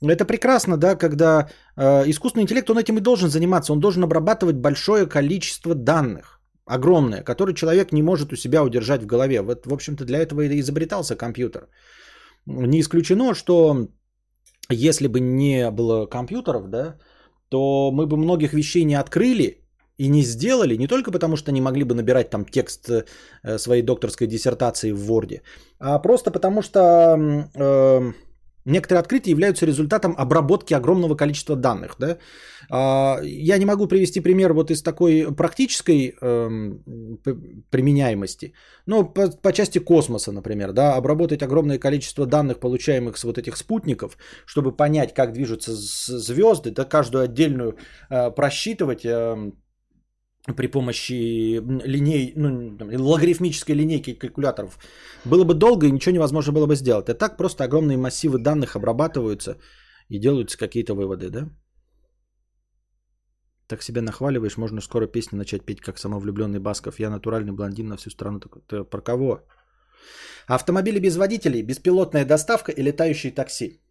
Это 0.02 0.26
прекрасно, 0.26 0.78
да, 0.78 0.96
когда 0.96 1.50
э, 1.78 2.10
искусственный 2.10 2.44
интеллект, 2.44 2.70
он 2.70 2.78
этим 2.78 2.98
и 2.98 3.02
должен 3.02 3.30
заниматься. 3.30 3.74
Он 3.74 3.80
должен 3.80 4.04
обрабатывать 4.04 4.56
большое 4.56 5.08
количество 5.08 5.74
данных, 5.74 6.42
огромное, 6.66 7.24
которые 7.24 7.56
человек 7.56 7.92
не 7.92 8.04
может 8.04 8.34
у 8.34 8.36
себя 8.36 8.64
удержать 8.64 9.04
в 9.04 9.06
голове. 9.06 9.42
Вот, 9.42 9.66
в 9.66 9.74
общем-то, 9.74 10.06
для 10.06 10.20
этого 10.20 10.42
и 10.42 10.60
изобретался 10.60 11.16
компьютер. 11.16 11.70
Не 12.46 12.80
исключено, 12.82 13.34
что 13.34 13.88
если 14.70 15.08
бы 15.08 15.20
не 15.20 15.72
было 15.72 16.06
компьютеров, 16.08 16.70
да, 16.70 16.98
то 17.50 17.92
мы 17.92 18.06
бы 18.06 18.18
многих 18.18 18.54
вещей 18.54 18.84
не 18.84 18.96
открыли 18.96 19.62
и 19.98 20.10
не 20.10 20.24
сделали, 20.24 20.76
не 20.76 20.88
только 20.88 21.12
потому, 21.12 21.38
что 21.38 21.52
не 21.52 21.62
могли 21.62 21.84
бы 21.84 21.96
набирать 21.96 22.30
там 22.30 22.46
текст 22.46 22.90
э, 22.90 23.58
своей 23.58 23.82
докторской 23.82 24.28
диссертации 24.28 24.92
в 24.92 25.10
Word, 25.10 25.42
а 25.80 26.00
просто 26.00 26.32
потому, 26.32 26.62
что 26.62 26.80
э, 27.56 28.12
некоторые 28.66 29.00
открытия 29.00 29.32
являются 29.32 29.66
результатом 29.66 30.16
обработки 30.18 30.74
огромного 30.74 31.16
количества 31.16 31.56
данных. 31.56 31.96
Да? 32.00 32.18
А, 32.70 33.20
я 33.24 33.58
не 33.58 33.66
могу 33.66 33.88
привести 33.88 34.20
пример 34.22 34.54
вот 34.54 34.72
из 34.72 34.82
такой 34.82 35.28
практической 35.36 36.16
эм, 36.22 36.84
применяемости, 37.70 38.54
но 38.86 39.04
по, 39.04 39.30
по 39.30 39.54
части 39.54 39.80
космоса, 39.80 40.32
например, 40.32 40.72
да, 40.72 40.96
обработать 40.96 41.44
огромное 41.44 41.80
количество 41.80 42.26
данных, 42.26 42.60
получаемых 42.60 43.18
с 43.18 43.24
вот 43.24 43.38
этих 43.38 43.58
спутников, 43.58 44.18
чтобы 44.46 44.76
понять, 44.76 45.14
как 45.14 45.34
движутся 45.34 45.72
звезды, 45.74 46.72
да, 46.72 46.86
каждую 46.86 47.24
отдельную 47.24 47.78
э, 48.10 48.32
просчитывать 48.32 49.06
эм, 49.06 49.54
при 50.54 50.68
помощи 50.68 51.60
линей, 51.88 52.34
ну, 52.36 52.78
логарифмической 52.80 53.76
линейки 53.76 54.14
калькуляторов 54.14 54.78
было 55.26 55.44
бы 55.44 55.54
долго 55.54 55.88
и 55.88 55.92
ничего 55.92 56.16
невозможно 56.16 56.54
было 56.54 56.68
бы 56.68 56.76
сделать. 56.76 57.10
А 57.10 57.16
так 57.16 57.38
просто 57.38 57.64
огромные 57.64 57.98
массивы 57.98 58.38
данных 58.38 58.76
обрабатываются 58.76 59.58
и 60.10 60.20
делаются 60.20 60.58
какие-то 60.58 60.94
выводы, 60.94 61.30
да? 61.30 61.50
Так 63.68 63.82
себя 63.82 64.02
нахваливаешь, 64.02 64.58
можно 64.58 64.82
скоро 64.82 65.08
песни 65.08 65.38
начать 65.38 65.66
петь, 65.66 65.82
как 65.82 65.98
самовлюбленный 65.98 66.60
Басков. 66.60 67.00
Я 67.00 67.10
натуральный 67.10 67.52
блондин 67.54 67.88
на 67.88 67.98
всю 67.98 68.12
страну. 68.12 68.40
Ты 68.40 68.84
про 68.84 69.02
кого? 69.02 69.42
Автомобили 70.48 71.00
без 71.00 71.18
водителей, 71.18 71.64
беспилотная 71.64 72.26
доставка 72.26 72.72
и 72.72 72.84
летающие 72.84 73.32
такси. 73.32 73.82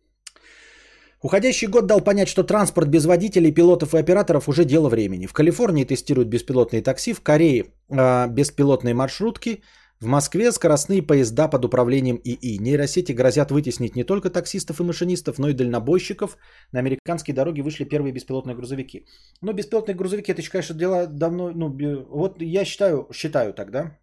Уходящий 1.25 1.69
год 1.69 1.87
дал 1.87 2.05
понять, 2.05 2.29
что 2.29 2.43
транспорт 2.43 2.89
без 2.89 3.07
водителей, 3.07 3.51
пилотов 3.51 3.95
и 3.95 3.99
операторов 3.99 4.47
уже 4.47 4.65
дело 4.65 4.91
времени. 4.91 5.27
В 5.27 5.33
Калифорнии 5.33 5.85
тестируют 5.87 6.29
беспилотные 6.29 6.83
такси, 6.83 7.15
в 7.15 7.23
Корее 7.23 7.65
э, 7.89 8.29
беспилотные 8.29 8.93
маршрутки, 8.93 9.63
в 10.01 10.07
Москве 10.07 10.53
скоростные 10.53 11.01
поезда 11.03 11.49
под 11.49 11.65
управлением 11.65 12.21
ИИ. 12.25 12.59
Нейросети 12.59 13.13
грозят 13.13 13.51
вытеснить 13.51 13.97
не 13.97 14.05
только 14.05 14.29
таксистов 14.29 14.81
и 14.81 14.85
машинистов, 14.85 15.39
но 15.39 15.49
и 15.49 15.55
дальнобойщиков. 15.55 16.37
На 16.73 16.81
американские 16.81 17.35
дороги 17.35 17.63
вышли 17.63 17.85
первые 17.85 18.13
беспилотные 18.13 18.55
грузовики. 18.55 19.07
Но 19.41 19.55
беспилотные 19.55 19.95
грузовики, 19.95 20.31
это, 20.31 20.43
конечно, 20.51 20.77
дело 20.77 21.07
давно... 21.07 21.53
Ну, 21.55 21.75
вот 22.11 22.43
я 22.43 22.67
считаю, 22.67 23.09
считаю 23.15 23.55
тогда, 23.55 23.99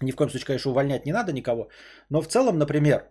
ни 0.00 0.10
в 0.10 0.16
коем 0.16 0.30
случае, 0.30 0.46
конечно, 0.46 0.72
увольнять 0.72 1.06
не 1.06 1.12
надо 1.12 1.32
никого, 1.32 1.68
но 2.10 2.20
в 2.20 2.26
целом, 2.26 2.58
например, 2.58 3.04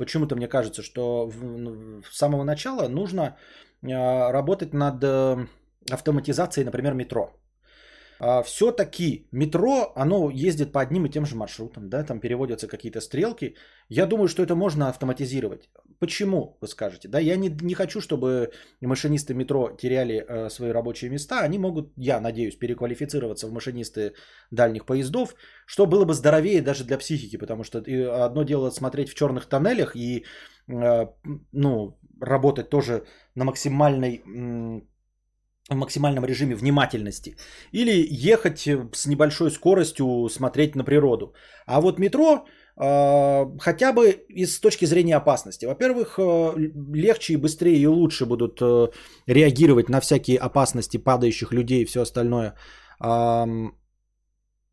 Почему-то 0.00 0.34
мне 0.34 0.48
кажется, 0.48 0.82
что 0.82 1.30
ну, 1.42 2.02
с 2.10 2.16
самого 2.16 2.42
начала 2.42 2.88
нужно 2.88 3.36
а, 3.84 4.32
работать 4.32 4.72
над 4.72 5.04
э, 5.04 5.46
автоматизацией, 5.90 6.64
например, 6.64 6.94
метро. 6.94 7.34
А, 8.20 8.42
Все-таки 8.42 9.26
метро, 9.32 9.92
оно 9.96 10.30
ездит 10.30 10.72
по 10.72 10.80
одним 10.80 11.06
и 11.06 11.10
тем 11.10 11.24
же 11.26 11.36
маршрутам, 11.36 11.88
да, 11.88 12.04
там 12.04 12.20
переводятся 12.20 12.68
какие-то 12.68 13.00
стрелки. 13.00 13.56
Я 13.88 14.06
думаю, 14.06 14.28
что 14.28 14.42
это 14.42 14.54
можно 14.54 14.88
автоматизировать. 14.88 15.70
Почему, 15.98 16.58
вы 16.60 16.68
скажете? 16.68 17.08
Да, 17.08 17.18
я 17.18 17.36
не, 17.36 17.48
не 17.62 17.74
хочу, 17.74 18.00
чтобы 18.00 18.50
машинисты 18.82 19.34
метро 19.34 19.70
теряли 19.70 20.24
э, 20.28 20.50
свои 20.50 20.70
рабочие 20.70 21.10
места. 21.10 21.40
Они 21.40 21.58
могут, 21.58 21.92
я 21.96 22.20
надеюсь, 22.20 22.56
переквалифицироваться 22.56 23.46
в 23.46 23.52
машинисты 23.52 24.12
дальних 24.50 24.84
поездов, 24.84 25.34
что 25.66 25.86
было 25.86 26.04
бы 26.04 26.12
здоровее 26.12 26.60
даже 26.60 26.84
для 26.84 26.98
психики, 26.98 27.38
потому 27.38 27.64
что 27.64 27.78
одно 28.24 28.42
дело 28.44 28.70
смотреть 28.70 29.08
в 29.08 29.14
черных 29.14 29.46
тоннелях 29.46 29.96
и 29.96 30.24
э, 30.68 31.06
ну, 31.52 31.98
работать 32.20 32.68
тоже 32.68 33.04
на 33.34 33.44
максимальной 33.44 34.22
в 35.70 35.76
максимальном 35.76 36.24
режиме 36.24 36.54
внимательности. 36.54 37.36
Или 37.72 38.06
ехать 38.32 38.68
с 38.92 39.06
небольшой 39.06 39.50
скоростью 39.50 40.28
смотреть 40.28 40.76
на 40.76 40.84
природу. 40.84 41.32
А 41.66 41.80
вот 41.80 41.98
метро 41.98 42.44
э, 42.76 43.58
хотя 43.58 43.92
бы 43.92 44.10
из 44.28 44.60
точки 44.60 44.86
зрения 44.86 45.16
опасности. 45.16 45.66
Во-первых, 45.66 46.18
э, 46.18 46.54
легче 46.92 47.34
и 47.34 47.36
быстрее 47.36 47.78
и 47.78 47.86
лучше 47.86 48.26
будут 48.26 48.60
э, 48.60 48.88
реагировать 49.26 49.88
на 49.88 50.00
всякие 50.00 50.38
опасности 50.38 50.98
падающих 50.98 51.52
людей 51.52 51.82
и 51.82 51.86
все 51.86 52.00
остальное 52.00 52.54
э, 53.00 53.46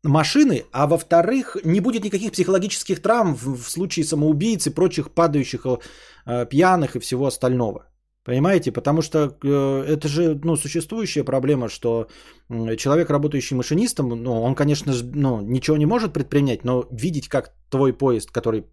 машины. 0.02 0.64
А 0.72 0.86
во-вторых, 0.86 1.56
не 1.64 1.80
будет 1.80 2.04
никаких 2.04 2.32
психологических 2.32 3.00
травм 3.02 3.34
в, 3.34 3.70
случае 3.70 4.04
самоубийц 4.04 4.66
и 4.66 4.74
прочих 4.74 5.12
падающих 5.14 5.66
э, 6.26 6.46
пьяных 6.50 6.96
и 6.96 7.00
всего 7.00 7.26
остального. 7.26 7.88
Понимаете? 8.24 8.72
Потому 8.72 9.02
что 9.02 9.38
э, 9.42 9.84
это 9.86 10.08
же 10.08 10.38
ну, 10.44 10.56
существующая 10.56 11.24
проблема, 11.24 11.68
что 11.68 12.08
человек, 12.76 13.10
работающий 13.10 13.56
машинистом, 13.56 14.08
ну, 14.08 14.42
он, 14.42 14.54
конечно, 14.54 14.92
ну, 15.14 15.40
ничего 15.40 15.76
не 15.76 15.86
может 15.86 16.12
предпринять, 16.12 16.64
но 16.64 16.86
видеть, 16.90 17.28
как 17.28 17.54
твой 17.70 17.92
поезд, 17.92 18.30
который 18.30 18.64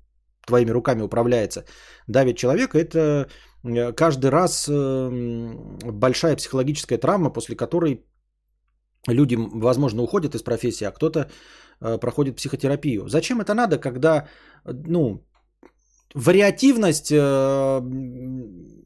твоими 0.46 0.72
руками 0.72 1.02
управляется, 1.02 1.64
давит 2.08 2.38
человека, 2.38 2.78
это 2.78 3.28
э, 3.64 3.94
каждый 3.94 4.30
раз 4.30 4.68
э, 4.70 5.54
большая 5.92 6.36
психологическая 6.36 6.98
травма, 6.98 7.30
после 7.30 7.56
которой 7.56 8.04
люди, 9.08 9.38
возможно, 9.38 10.02
уходят 10.02 10.36
из 10.36 10.42
профессии, 10.42 10.86
а 10.86 10.92
кто-то 10.92 11.30
проходит 11.80 12.36
психотерапию. 12.38 13.08
Зачем 13.08 13.42
это 13.42 13.54
надо, 13.54 13.78
когда, 13.78 14.28
ну, 14.64 15.26
вариативность 16.14 17.12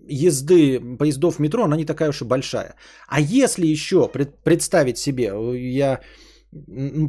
езды 0.09 0.79
поездов 0.97 1.35
в 1.35 1.39
метро, 1.39 1.63
она 1.63 1.77
не 1.77 1.85
такая 1.85 2.09
уж 2.09 2.21
и 2.21 2.25
большая. 2.25 2.75
А 3.07 3.19
если 3.21 3.67
еще 3.67 4.07
представить 4.43 4.97
себе, 4.97 5.31
я 5.77 6.01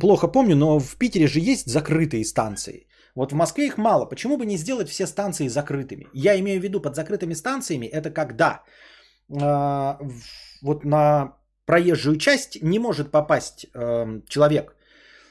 плохо 0.00 0.28
помню, 0.28 0.56
но 0.56 0.80
в 0.80 0.96
Питере 0.96 1.26
же 1.26 1.40
есть 1.40 1.66
закрытые 1.66 2.24
станции. 2.24 2.86
Вот 3.14 3.32
в 3.32 3.34
Москве 3.34 3.66
их 3.66 3.78
мало. 3.78 4.06
Почему 4.06 4.36
бы 4.36 4.46
не 4.46 4.56
сделать 4.56 4.88
все 4.88 5.06
станции 5.06 5.48
закрытыми? 5.48 6.06
Я 6.14 6.38
имею 6.38 6.60
в 6.60 6.62
виду 6.62 6.80
под 6.80 6.94
закрытыми 6.94 7.34
станциями, 7.34 7.86
это 7.86 8.10
когда 8.10 8.62
э, 9.28 9.98
вот 10.62 10.84
на 10.84 11.36
проезжую 11.66 12.16
часть 12.16 12.62
не 12.62 12.78
может 12.78 13.10
попасть 13.10 13.66
э, 13.74 14.20
человек. 14.28 14.76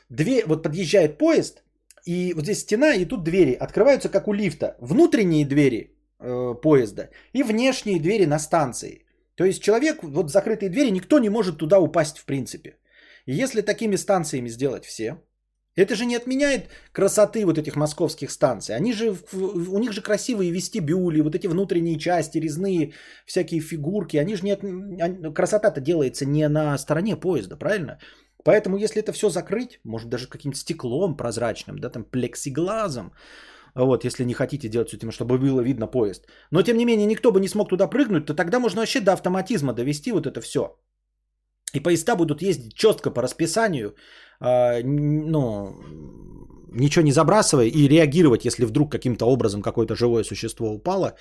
Две, 0.10 0.44
вот 0.46 0.64
подъезжает 0.64 1.18
поезд, 1.18 1.64
и 2.06 2.34
вот 2.34 2.44
здесь 2.44 2.60
стена, 2.60 2.96
и 2.96 3.06
тут 3.06 3.24
двери 3.24 3.54
открываются, 3.54 4.10
как 4.10 4.28
у 4.28 4.34
лифта. 4.34 4.76
Внутренние 4.80 5.46
двери 5.46 5.99
э, 6.20 6.56
поезда 6.62 7.10
и 7.34 7.44
внешние 7.44 8.00
двери 8.00 8.26
на 8.26 8.40
станции. 8.40 9.06
То 9.36 9.46
есть 9.46 9.64
человек, 9.64 10.04
вот 10.04 10.30
закрытые 10.32 10.70
двери, 10.70 10.92
никто 10.92 11.20
не 11.20 11.30
может 11.30 11.58
туда 11.58 11.80
упасть 11.80 12.18
в 12.18 12.26
принципе. 12.26 12.78
И 13.26 13.34
если 13.34 13.62
такими 13.62 13.98
станциями 13.98 14.50
сделать 14.50 14.86
все, 14.86 15.18
это 15.76 15.96
же 15.96 16.06
не 16.06 16.18
отменяет 16.18 16.70
красоты 16.92 17.46
вот 17.46 17.58
этих 17.58 17.76
московских 17.76 18.32
станций. 18.32 18.76
Они 18.76 18.94
же, 18.94 19.16
у 19.34 19.80
них 19.80 19.94
же 19.94 20.02
красивые 20.02 20.52
вестибюли, 20.52 21.22
вот 21.22 21.36
эти 21.36 21.48
внутренние 21.48 21.98
части, 21.98 22.40
резные 22.40 22.94
всякие 23.26 23.62
фигурки. 23.62 24.18
Они 24.18 24.36
же 24.36 24.44
не 24.44 24.52
от... 24.52 25.36
Красота-то 25.36 25.80
делается 25.80 26.26
не 26.26 26.50
на 26.50 26.78
стороне 26.78 27.16
поезда, 27.16 27.56
правильно? 27.56 28.00
Поэтому 28.44 28.78
если 28.78 29.02
это 29.02 29.14
все 29.14 29.30
закрыть, 29.30 29.80
может 29.84 30.10
даже 30.10 30.28
каким-то 30.28 30.58
стеклом 30.58 31.16
прозрачным, 31.16 31.80
да, 31.80 31.90
там 31.90 32.04
плексиглазом, 32.04 33.14
вот, 33.86 34.06
если 34.06 34.26
не 34.26 34.34
хотите 34.34 34.70
делать 34.70 34.88
все 34.88 34.98
этим, 34.98 35.12
чтобы 35.12 35.38
было 35.38 35.62
видно 35.62 35.88
поезд. 35.88 36.28
Но, 36.52 36.62
тем 36.62 36.78
не 36.78 36.86
менее, 36.86 37.06
никто 37.06 37.32
бы 37.32 37.40
не 37.40 37.48
смог 37.48 37.70
туда 37.70 37.88
прыгнуть, 37.88 38.26
то 38.26 38.34
тогда 38.34 38.60
можно 38.60 38.82
вообще 38.82 39.00
до 39.02 39.14
автоматизма 39.14 39.74
довести 39.74 40.12
вот 40.12 40.26
это 40.26 40.42
все. 40.42 40.78
И 41.74 41.80
поезда 41.80 42.16
будут 42.16 42.42
ездить 42.42 42.74
четко 42.74 43.12
по 43.12 43.22
расписанию, 43.22 43.96
э, 44.42 44.84
ну, 44.84 45.76
ничего 46.72 47.06
не 47.06 47.12
забрасывая 47.12 47.68
и 47.68 47.88
реагировать, 47.88 48.46
если 48.46 48.66
вдруг 48.66 48.92
каким-то 48.92 49.26
образом 49.26 49.62
какое-то 49.62 49.96
живое 49.96 50.24
существо 50.24 50.72
упало, 50.72 51.16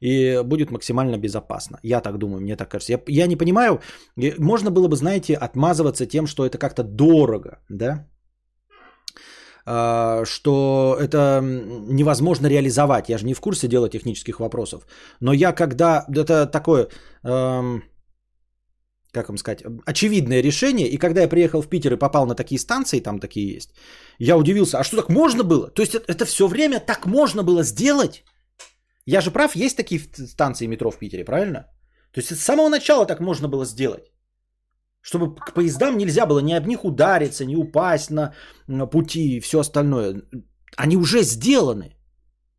и 0.00 0.42
будет 0.44 0.70
максимально 0.70 1.18
безопасно. 1.18 1.78
Я 1.82 2.00
так 2.00 2.18
думаю, 2.18 2.40
мне 2.40 2.56
так 2.56 2.68
кажется. 2.68 2.92
Я, 2.92 3.00
я 3.08 3.26
не 3.26 3.36
понимаю, 3.36 3.80
можно 4.38 4.70
было 4.70 4.88
бы, 4.88 4.96
знаете, 4.96 5.34
отмазываться 5.34 6.06
тем, 6.06 6.26
что 6.26 6.44
это 6.44 6.58
как-то 6.58 6.82
дорого, 6.82 7.58
да? 7.68 8.06
Э, 9.66 10.24
что 10.24 10.96
это 11.00 11.40
невозможно 11.42 12.48
реализовать. 12.48 13.08
Я 13.08 13.18
же 13.18 13.26
не 13.26 13.34
в 13.34 13.40
курсе 13.40 13.68
дела 13.68 13.88
технических 13.88 14.40
вопросов. 14.40 14.86
Но 15.20 15.32
я 15.32 15.52
когда... 15.52 16.04
Это 16.08 16.46
такое... 16.46 16.88
Э, 17.24 17.80
как 19.14 19.28
вам 19.28 19.38
сказать, 19.38 19.62
очевидное 19.86 20.42
решение. 20.42 20.88
И 20.88 20.98
когда 20.98 21.20
я 21.20 21.28
приехал 21.28 21.62
в 21.62 21.68
Питер 21.68 21.92
и 21.92 21.98
попал 21.98 22.26
на 22.26 22.34
такие 22.34 22.58
станции, 22.58 23.00
там 23.00 23.18
такие 23.18 23.54
есть, 23.54 23.70
я 24.18 24.36
удивился, 24.36 24.78
а 24.78 24.84
что 24.84 24.96
так 24.96 25.08
можно 25.08 25.44
было? 25.44 25.70
То 25.70 25.82
есть 25.82 25.94
это, 25.94 26.12
это 26.12 26.24
все 26.24 26.46
время 26.46 26.80
так 26.80 27.06
можно 27.06 27.42
было 27.42 27.62
сделать? 27.62 28.24
Я 29.06 29.20
же 29.20 29.30
прав, 29.30 29.56
есть 29.56 29.76
такие 29.76 30.00
станции 30.00 30.66
метро 30.66 30.90
в 30.90 30.98
Питере, 30.98 31.24
правильно? 31.24 31.66
То 32.12 32.20
есть 32.20 32.34
с 32.34 32.44
самого 32.44 32.68
начала 32.68 33.06
так 33.06 33.20
можно 33.20 33.48
было 33.48 33.64
сделать. 33.64 34.13
Чтобы 35.04 35.34
к 35.34 35.52
поездам 35.52 35.98
нельзя 35.98 36.26
было 36.26 36.40
ни 36.40 36.54
об 36.54 36.66
них 36.66 36.84
удариться, 36.84 37.44
ни 37.44 37.56
упасть 37.56 38.10
на, 38.10 38.32
на 38.66 38.86
пути 38.86 39.36
и 39.36 39.40
все 39.40 39.58
остальное. 39.58 40.22
Они 40.78 40.96
уже 40.96 41.22
сделаны, 41.22 41.96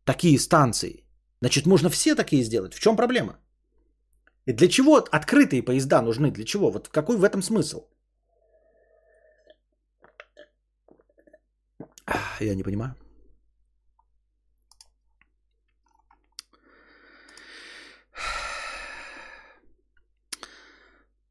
такие 0.04 0.38
станции. 0.38 1.04
Значит, 1.40 1.66
можно 1.66 1.90
все 1.90 2.14
такие 2.14 2.44
сделать. 2.44 2.74
В 2.74 2.80
чем 2.80 2.96
проблема? 2.96 3.36
И 4.46 4.52
для 4.52 4.68
чего 4.68 4.96
открытые 4.96 5.64
поезда 5.64 6.02
нужны? 6.02 6.30
Для 6.30 6.44
чего? 6.44 6.70
Вот 6.70 6.88
какой 6.88 7.16
в 7.16 7.24
этом 7.24 7.42
смысл? 7.42 7.88
Я 12.40 12.54
не 12.54 12.62
понимаю. 12.62 12.94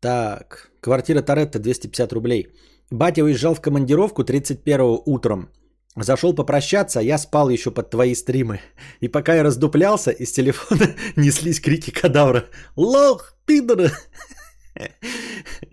Так, 0.06 0.70
квартира 0.82 1.24
Торетто 1.24 1.58
250 1.58 2.14
рублей. 2.14 2.49
Батя 2.91 3.24
уезжал 3.24 3.56
в 3.56 3.62
командировку 3.62 4.24
31 4.24 5.01
утром. 5.03 5.49
Зашел 5.95 6.36
попрощаться, 6.36 6.99
а 6.99 7.01
я 7.01 7.18
спал 7.18 7.49
еще 7.49 7.72
под 7.72 7.89
твои 7.89 8.14
стримы. 8.14 8.60
И 8.99 9.08
пока 9.08 9.34
я 9.34 9.41
раздуплялся, 9.41 10.12
из 10.12 10.32
телефона 10.32 10.93
неслись 11.16 11.60
крики 11.60 11.89
кадавра. 11.89 12.45
Лох, 12.76 13.36
пидор! 13.47 13.91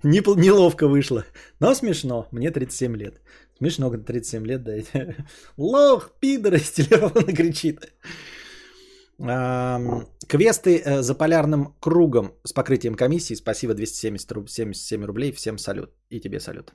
Неловко 0.03 0.89
вышло. 0.89 1.27
Но 1.61 1.75
смешно. 1.75 2.27
Мне 2.31 2.51
37 2.51 2.97
лет. 2.97 3.21
Смешно, 3.59 3.91
37 3.91 4.47
лет, 4.47 4.65
да. 4.65 4.73
Лох, 5.59 6.11
пидор, 6.21 6.55
из 6.55 6.71
телефона 6.71 7.37
кричит. 7.37 7.93
Квесты 9.23 10.83
э, 10.85 11.03
за 11.03 11.15
полярным 11.15 11.77
кругом 11.81 12.33
с 12.45 12.53
покрытием 12.53 12.95
комиссии. 12.95 13.35
Спасибо, 13.35 13.75
277 13.75 15.05
рублей. 15.05 15.33
Всем 15.33 15.59
салют. 15.59 15.91
И 16.11 16.21
тебе 16.21 16.41
салют. 16.41 16.73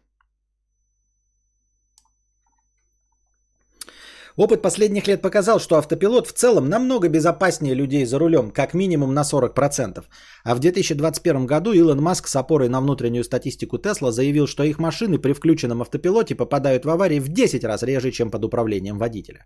Опыт 4.37 4.61
последних 4.61 5.07
лет 5.07 5.21
показал, 5.21 5.59
что 5.59 5.75
автопилот 5.77 6.27
в 6.27 6.33
целом 6.33 6.69
намного 6.69 7.09
безопаснее 7.09 7.73
людей 7.73 8.05
за 8.05 8.19
рулем, 8.19 8.51
как 8.51 8.73
минимум 8.73 9.13
на 9.13 9.23
40%. 9.23 10.05
А 10.45 10.55
в 10.55 10.59
2021 10.59 11.47
году 11.47 11.73
Илон 11.73 12.01
Маск 12.01 12.27
с 12.27 12.35
опорой 12.35 12.69
на 12.69 12.79
внутреннюю 12.79 13.23
статистику 13.23 13.77
Тесла 13.79 14.11
заявил, 14.11 14.47
что 14.47 14.63
их 14.63 14.79
машины 14.79 15.17
при 15.17 15.33
включенном 15.33 15.81
автопилоте 15.81 16.35
попадают 16.35 16.85
в 16.85 16.89
аварии 16.89 17.19
в 17.19 17.29
10 17.29 17.63
раз 17.63 17.83
реже, 17.83 18.11
чем 18.11 18.29
под 18.29 18.45
управлением 18.45 18.99
водителя. 18.99 19.45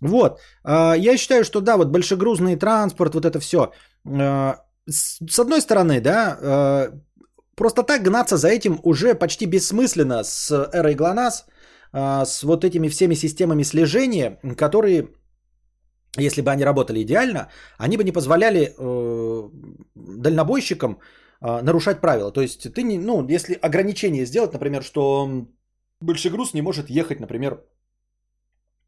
Вот. 0.00 0.40
А, 0.64 0.94
я 0.94 1.16
считаю, 1.16 1.44
что 1.44 1.60
да, 1.60 1.76
вот 1.76 1.88
большегрузный 1.88 2.56
транспорт, 2.56 3.14
вот 3.14 3.24
это 3.24 3.38
все. 3.40 3.72
А, 4.06 4.56
с 4.88 5.38
одной 5.38 5.60
стороны, 5.60 6.00
да, 6.00 6.38
а, 6.40 6.92
просто 7.54 7.82
так 7.82 8.02
гнаться 8.02 8.36
за 8.36 8.48
этим 8.48 8.80
уже 8.82 9.14
почти 9.14 9.46
бессмысленно 9.46 10.24
с 10.24 10.70
эрой 10.72 10.94
ГЛОНАСС, 10.94 11.46
с 11.92 12.44
вот 12.44 12.64
этими 12.64 12.88
всеми 12.88 13.14
системами 13.14 13.64
слежения, 13.64 14.38
которые, 14.56 15.08
если 16.16 16.40
бы 16.40 16.52
они 16.52 16.64
работали 16.64 17.02
идеально, 17.02 17.48
они 17.78 17.96
бы 17.96 18.04
не 18.04 18.12
позволяли 18.12 18.74
э, 18.78 19.48
дальнобойщикам 19.96 21.00
нарушать 21.40 22.00
правила. 22.00 22.30
То 22.30 22.42
есть 22.42 22.72
ты 22.72 22.84
не, 22.84 22.96
ну, 22.96 23.26
если 23.26 23.54
ограничение 23.54 24.24
сделать, 24.24 24.52
например, 24.52 24.84
что 24.84 25.48
большегруз 26.00 26.54
не 26.54 26.62
может 26.62 26.90
ехать, 26.90 27.18
например, 27.18 27.64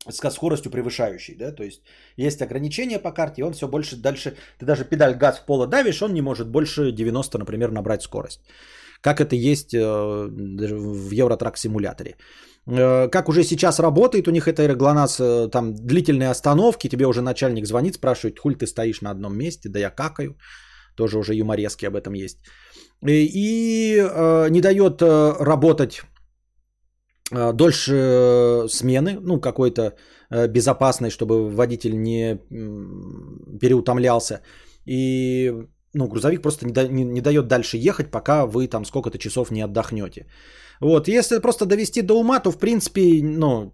с 0.09 0.31
скоростью 0.31 0.71
превышающей, 0.71 1.37
да, 1.37 1.53
то 1.53 1.63
есть 1.63 1.83
есть 2.17 2.43
ограничения 2.43 2.99
по 2.99 3.13
карте, 3.13 3.45
он 3.45 3.53
все 3.53 3.69
больше 3.69 3.97
дальше, 3.97 4.35
ты 4.59 4.67
даже 4.67 4.85
педаль 4.85 5.15
газ 5.15 5.39
в 5.39 5.47
поло 5.47 5.67
давишь, 5.67 6.03
он 6.03 6.13
не 6.13 6.23
может 6.23 6.49
больше 6.49 6.93
90, 6.93 7.39
например, 7.39 7.71
набрать 7.71 8.03
скорость. 8.03 8.41
Как 9.01 9.21
это 9.21 9.35
есть 9.37 9.75
э, 9.75 9.81
в 9.81 11.11
Евротрак 11.11 11.59
симуляторе. 11.59 12.17
Э, 12.67 13.09
как 13.09 13.29
уже 13.29 13.43
сейчас 13.45 13.81
работает 13.81 14.29
у 14.29 14.31
них 14.31 14.47
это 14.47 14.63
аэроглонасс, 14.63 15.21
э, 15.21 15.49
там 15.51 15.75
длительные 15.75 16.31
остановки, 16.31 16.89
тебе 16.89 17.07
уже 17.07 17.21
начальник 17.21 17.67
звонит, 17.67 17.95
спрашивает, 17.95 18.39
хуль 18.39 18.55
ты 18.55 18.67
стоишь 18.67 19.03
на 19.03 19.11
одном 19.11 19.37
месте, 19.37 19.69
да 19.69 19.79
я 19.81 19.91
какаю, 19.91 20.37
тоже 20.97 21.19
уже 21.19 21.35
юморески 21.35 21.87
об 21.87 21.97
этом 21.97 22.15
есть. 22.15 22.39
И, 23.05 23.31
и 23.35 23.97
не 24.51 24.61
дает 24.61 25.03
работать 25.03 26.03
дольше 27.33 27.93
э, 27.93 28.69
смены, 28.69 29.19
ну, 29.21 29.41
какой-то 29.41 29.95
э, 30.31 30.49
безопасной, 30.49 31.11
чтобы 31.11 31.51
водитель 31.51 32.03
не 32.03 32.39
переутомлялся. 33.61 34.41
И 34.87 35.53
ну, 35.95 36.09
грузовик 36.09 36.43
просто 36.43 36.67
не, 36.67 36.73
да, 36.73 36.89
не, 36.89 37.05
не 37.05 37.21
дает 37.21 37.47
дальше 37.47 37.77
ехать, 37.77 38.11
пока 38.11 38.47
вы 38.47 38.67
там 38.67 38.85
сколько-то 38.85 39.19
часов 39.19 39.51
не 39.51 39.65
отдохнете. 39.65 40.27
Вот, 40.81 41.09
если 41.09 41.39
просто 41.39 41.67
довести 41.67 42.03
до 42.03 42.19
ума, 42.19 42.41
то 42.41 42.51
в 42.51 42.59
принципе, 42.59 43.21
ну, 43.23 43.73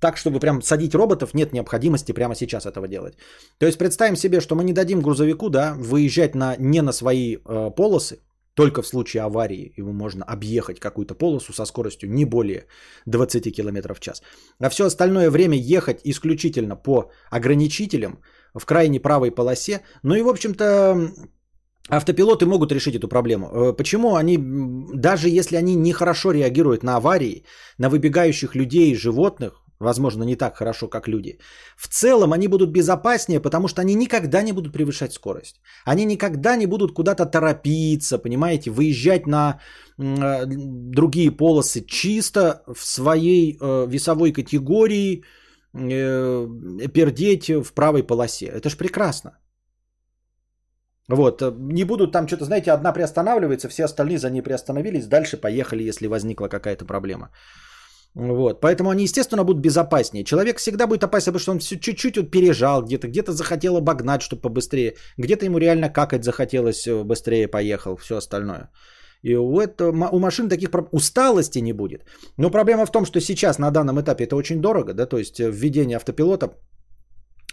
так, 0.00 0.16
чтобы 0.16 0.38
прям 0.38 0.62
садить 0.62 0.94
роботов, 0.94 1.34
нет 1.34 1.52
необходимости 1.52 2.12
прямо 2.12 2.34
сейчас 2.34 2.66
этого 2.66 2.86
делать. 2.86 3.14
То 3.58 3.66
есть 3.66 3.78
представим 3.78 4.16
себе, 4.16 4.40
что 4.40 4.54
мы 4.54 4.64
не 4.64 4.72
дадим 4.72 5.00
грузовику, 5.00 5.50
да, 5.50 5.74
выезжать 5.76 6.34
на, 6.34 6.54
не 6.58 6.82
на 6.82 6.92
свои 6.92 7.36
э, 7.36 7.70
полосы, 7.76 8.18
только 8.56 8.82
в 8.82 8.86
случае 8.86 9.22
аварии 9.22 9.72
ему 9.76 9.92
можно 9.92 10.24
объехать 10.24 10.80
какую-то 10.80 11.14
полосу 11.14 11.52
со 11.52 11.66
скоростью 11.66 12.10
не 12.10 12.24
более 12.24 12.66
20 13.06 13.54
км 13.56 13.94
в 13.94 14.00
час. 14.00 14.22
А 14.58 14.68
все 14.68 14.84
остальное 14.86 15.30
время 15.30 15.56
ехать 15.58 16.00
исключительно 16.04 16.76
по 16.76 17.10
ограничителям 17.30 18.18
в 18.54 18.64
крайне 18.64 19.00
правой 19.00 19.30
полосе. 19.30 19.80
Ну 20.02 20.14
и, 20.14 20.22
в 20.22 20.28
общем-то, 20.28 21.12
Автопилоты 21.88 22.46
могут 22.46 22.72
решить 22.72 22.96
эту 22.96 23.06
проблему. 23.08 23.46
Э, 23.46 23.76
почему 23.76 24.16
они, 24.16 24.38
даже 24.94 25.28
если 25.28 25.56
они 25.56 25.76
нехорошо 25.76 26.32
реагируют 26.32 26.82
на 26.82 26.96
аварии, 26.96 27.44
на 27.78 27.88
выбегающих 27.88 28.56
людей 28.56 28.90
и 28.90 28.96
животных, 28.96 29.65
Возможно, 29.80 30.24
не 30.24 30.36
так 30.36 30.56
хорошо, 30.56 30.88
как 30.88 31.08
люди. 31.08 31.38
В 31.76 31.88
целом 31.88 32.32
они 32.32 32.48
будут 32.48 32.70
безопаснее, 32.70 33.40
потому 33.40 33.68
что 33.68 33.82
они 33.82 33.94
никогда 33.94 34.42
не 34.42 34.52
будут 34.52 34.72
превышать 34.72 35.12
скорость. 35.12 35.60
Они 35.84 36.04
никогда 36.04 36.56
не 36.56 36.66
будут 36.66 36.94
куда-то 36.94 37.26
торопиться, 37.26 38.18
понимаете, 38.18 38.70
выезжать 38.70 39.26
на 39.26 39.60
э, 39.98 40.46
другие 40.46 41.30
полосы 41.30 41.84
чисто 41.86 42.62
в 42.66 42.86
своей 42.86 43.58
э, 43.60 43.86
весовой 43.88 44.32
категории, 44.32 45.22
э, 45.74 46.88
пердеть 46.94 47.50
в 47.50 47.74
правой 47.74 48.02
полосе. 48.02 48.46
Это 48.46 48.70
ж 48.70 48.76
прекрасно. 48.76 49.32
Вот, 51.08 51.42
э, 51.42 51.54
не 51.58 51.84
будут 51.84 52.12
там 52.12 52.26
что-то, 52.26 52.44
знаете, 52.44 52.72
одна 52.72 52.92
приостанавливается, 52.92 53.68
все 53.68 53.84
остальные 53.84 54.18
за 54.18 54.30
ней 54.30 54.42
приостановились, 54.42 55.06
дальше 55.06 55.36
поехали, 55.36 55.88
если 55.88 56.08
возникла 56.08 56.48
какая-то 56.48 56.84
проблема. 56.86 57.30
Вот, 58.18 58.60
поэтому 58.60 58.88
они, 58.88 59.02
естественно, 59.04 59.44
будут 59.44 59.62
безопаснее. 59.62 60.24
Человек 60.24 60.58
всегда 60.58 60.86
будет 60.86 61.04
опасен, 61.04 61.32
потому 61.32 61.40
что 61.40 61.52
он 61.52 61.58
все 61.58 61.76
чуть-чуть 61.76 62.16
вот 62.16 62.30
пережал 62.30 62.82
где-то, 62.82 63.08
где-то 63.08 63.32
захотел 63.32 63.76
обогнать, 63.76 64.22
чтобы 64.22 64.40
побыстрее, 64.40 64.94
где-то 65.18 65.44
ему 65.44 65.58
реально 65.58 65.90
какать 65.90 66.24
захотелось, 66.24 66.86
э, 66.86 67.04
быстрее 67.04 67.46
поехал, 67.46 67.96
все 67.96 68.16
остальное. 68.16 68.70
И 69.22 69.36
у, 69.36 69.60
это, 69.60 69.90
у 70.12 70.18
машин 70.18 70.48
таких 70.48 70.70
усталости 70.92 71.58
не 71.58 71.74
будет. 71.74 72.04
Но 72.38 72.50
проблема 72.50 72.86
в 72.86 72.90
том, 72.90 73.04
что 73.04 73.20
сейчас 73.20 73.58
на 73.58 73.70
данном 73.70 74.00
этапе 74.00 74.24
это 74.24 74.36
очень 74.36 74.62
дорого, 74.62 74.94
да, 74.94 75.06
то 75.06 75.18
есть 75.18 75.38
э, 75.38 75.50
введение 75.50 75.96
автопилота 75.96 76.54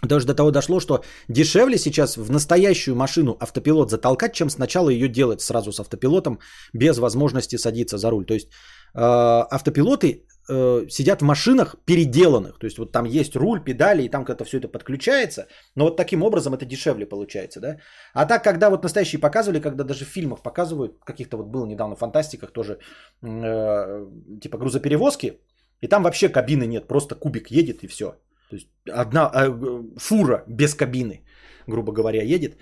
даже 0.07 0.26
до 0.26 0.34
того 0.34 0.51
дошло, 0.51 0.80
что 0.80 1.03
дешевле 1.30 1.78
сейчас 1.78 2.18
в 2.18 2.32
настоящую 2.32 2.95
машину 2.95 3.38
автопилот 3.39 3.89
затолкать, 3.89 4.34
чем 4.34 4.49
сначала 4.49 4.89
ее 4.89 5.07
делать 5.07 5.41
сразу 5.41 5.72
с 5.72 5.80
автопилотом 5.80 6.39
без 6.74 6.97
возможности 6.97 7.57
садиться 7.57 7.97
за 7.97 8.09
руль. 8.09 8.26
То 8.26 8.34
есть 8.34 8.49
автопилоты 8.94 10.26
э, 10.50 10.89
сидят 10.89 11.22
в 11.22 11.26
машинах 11.26 11.76
переделанных. 11.86 12.60
То 12.60 12.66
есть 12.66 12.78
вот 12.78 12.91
там 12.91 13.06
есть 13.06 13.36
руль, 13.36 13.64
педали, 13.64 14.04
и 14.04 14.10
там 14.10 14.26
как-то 14.26 14.46
все 14.46 14.58
это 14.58 14.68
подключается. 14.68 15.48
Но 15.76 15.86
вот 15.86 15.98
таким 15.98 16.24
образом 16.24 16.54
это 16.54 16.66
дешевле 16.66 17.06
получается, 17.06 17.60
да. 17.60 17.78
А 18.14 18.26
так, 18.26 18.44
когда 18.44 18.70
вот 18.70 18.84
настоящие 18.84 19.20
показывали, 19.20 19.60
когда 19.60 19.84
даже 19.84 20.06
в 20.06 20.10
фильмах 20.10 20.41
показывают, 20.44 21.00
каких-то 21.06 21.38
вот 21.38 21.48
было 21.48 21.66
недавно 21.66 21.96
в 21.96 22.00
фантастиках 22.00 22.52
тоже, 22.52 22.80
э, 23.22 24.08
типа 24.41 24.58
грузоперевозки, 24.58 25.39
и 25.82 25.88
там 25.88 26.04
вообще 26.04 26.30
кабины 26.30 26.68
нет, 26.68 26.88
просто 26.88 27.16
кубик 27.16 27.52
едет 27.52 27.84
и 27.84 27.88
все. 27.88 28.16
То 28.50 28.56
есть 28.56 28.68
одна 28.91 29.32
э, 29.34 29.84
фура 29.98 30.44
без 30.48 30.76
кабины, 30.76 31.24
грубо 31.68 31.91
говоря, 31.91 32.22
едет. 32.22 32.58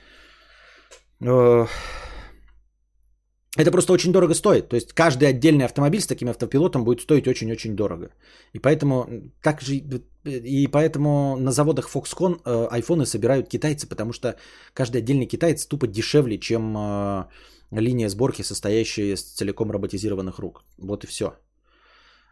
Э, 1.22 1.68
это 3.58 3.72
просто 3.72 3.94
очень 3.94 4.14
дорого 4.14 4.34
стоит. 4.34 4.70
То 4.70 4.76
есть 4.76 4.94
каждый 4.94 5.28
отдельный 5.28 5.66
автомобиль 5.66 6.00
с 6.00 6.08
таким 6.08 6.30
автопилотом 6.30 6.84
будет 6.86 7.02
стоить 7.02 7.28
очень-очень 7.28 7.76
дорого. 7.76 8.12
И 8.54 8.60
поэтому, 8.60 9.08
так 9.42 9.62
же, 9.62 9.76
и 10.24 10.68
поэтому 10.68 11.36
на 11.38 11.52
заводах 11.52 11.90
Foxconn 11.90 12.42
э, 12.46 12.68
айфоны 12.72 13.06
собирают 13.06 13.50
китайцы, 13.50 13.88
потому 13.88 14.14
что 14.14 14.36
каждый 14.74 15.02
отдельный 15.02 15.26
китаец 15.26 15.66
тупо 15.66 15.88
дешевле, 15.88 16.38
чем 16.38 16.76
э, 16.78 17.26
линия 17.72 18.10
сборки, 18.10 18.42
состоящая 18.44 19.14
из 19.14 19.22
целиком 19.22 19.72
роботизированных 19.72 20.40
рук. 20.40 20.64
Вот 20.78 21.04
и 21.04 21.08
все. 21.08 21.34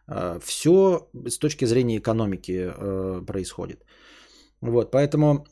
Э, 0.08 0.40
все 0.42 1.10
с 1.28 1.38
точки 1.38 1.66
зрения 1.66 1.98
экономики 1.98 2.72
э, 2.74 3.26
происходит. 3.26 3.84
Вот, 4.62 4.92
поэтому 4.92 5.46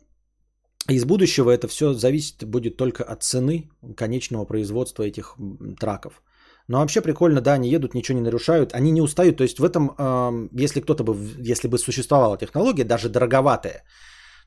из 0.93 1.05
будущего 1.05 1.51
это 1.51 1.67
все 1.67 1.93
зависит 1.93 2.43
будет 2.45 2.77
только 2.77 3.03
от 3.03 3.23
цены 3.23 3.69
конечного 3.95 4.45
производства 4.45 5.03
этих 5.03 5.35
траков. 5.79 6.21
Но 6.67 6.79
вообще 6.79 7.01
прикольно, 7.01 7.41
да, 7.41 7.53
они 7.53 7.69
едут, 7.69 7.93
ничего 7.93 8.17
не 8.17 8.23
нарушают, 8.23 8.73
они 8.73 8.91
не 8.91 9.01
устают. 9.01 9.37
То 9.37 9.43
есть 9.43 9.59
в 9.59 9.63
этом, 9.63 10.49
если 10.51 10.81
кто-то 10.81 11.03
бы, 11.03 11.15
если 11.39 11.69
бы 11.69 11.77
существовала 11.77 12.37
технология, 12.37 12.83
даже 12.83 13.09
дороговатая, 13.09 13.83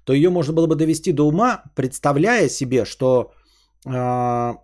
то 0.05 0.13
ее 0.13 0.31
можно 0.31 0.53
было 0.53 0.67
бы 0.67 0.77
довести 0.77 1.13
до 1.13 1.27
ума, 1.27 1.63
представляя 1.75 2.49
себе, 2.49 2.85
что 2.85 3.33
э, 3.87 4.55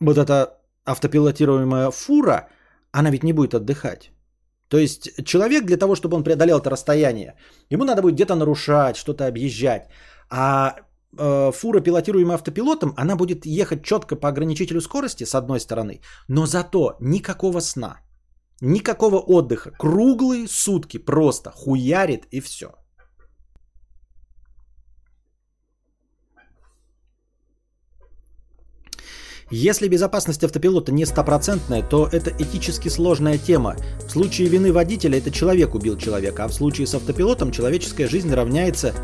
вот 0.00 0.18
эта 0.18 0.58
автопилотируемая 0.84 1.90
фура, 1.90 2.48
она 2.92 3.10
ведь 3.10 3.24
не 3.24 3.32
будет 3.32 3.54
отдыхать. 3.54 4.10
То 4.68 4.78
есть 4.78 5.24
человек 5.24 5.64
для 5.64 5.76
того, 5.76 5.94
чтобы 5.96 6.16
он 6.16 6.24
преодолел 6.24 6.58
это 6.58 6.70
расстояние, 6.70 7.34
ему 7.70 7.84
надо 7.84 8.02
будет 8.02 8.14
где-то 8.14 8.34
нарушать, 8.36 8.96
что-то 8.96 9.26
объезжать. 9.26 9.88
А 10.30 10.76
э, 11.18 11.52
фура, 11.52 11.80
пилотируемая 11.80 12.36
автопилотом, 12.36 12.94
она 12.96 13.16
будет 13.16 13.46
ехать 13.46 13.82
четко 13.82 14.16
по 14.16 14.28
ограничителю 14.28 14.80
скорости, 14.80 15.24
с 15.24 15.34
одной 15.34 15.60
стороны, 15.60 16.00
но 16.28 16.46
зато 16.46 16.96
никакого 17.00 17.60
сна, 17.60 18.00
никакого 18.60 19.16
отдыха. 19.16 19.72
Круглые 19.78 20.46
сутки 20.48 20.98
просто 20.98 21.50
хуярит 21.50 22.26
и 22.30 22.40
все. 22.40 22.66
Если 29.52 29.88
безопасность 29.88 30.44
автопилота 30.44 30.92
не 30.92 31.04
стопроцентная, 31.04 31.82
то 31.82 32.06
это 32.06 32.30
этически 32.30 32.88
сложная 32.88 33.36
тема. 33.36 33.74
В 34.06 34.08
случае 34.08 34.48
вины 34.48 34.72
водителя 34.72 35.18
это 35.18 35.32
человек 35.32 35.74
убил 35.74 35.98
человека, 35.98 36.44
а 36.44 36.48
в 36.48 36.52
случае 36.52 36.86
с 36.86 36.94
автопилотом 36.94 37.50
человеческая 37.50 38.06
жизнь 38.06 38.32
равняется 38.32 38.94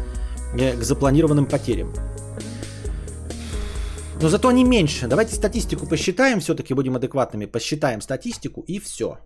к 0.57 0.83
запланированным 0.83 1.47
потерям. 1.47 1.93
Но 4.23 4.29
зато 4.29 4.49
они 4.49 4.65
меньше. 4.65 5.09
Давайте 5.09 5.35
статистику 5.35 5.87
посчитаем, 5.87 6.41
все-таки 6.41 6.75
будем 6.75 6.97
адекватными. 6.97 7.47
Посчитаем 7.47 8.01
статистику 8.01 8.65
и 8.67 8.79
все. 8.79 9.19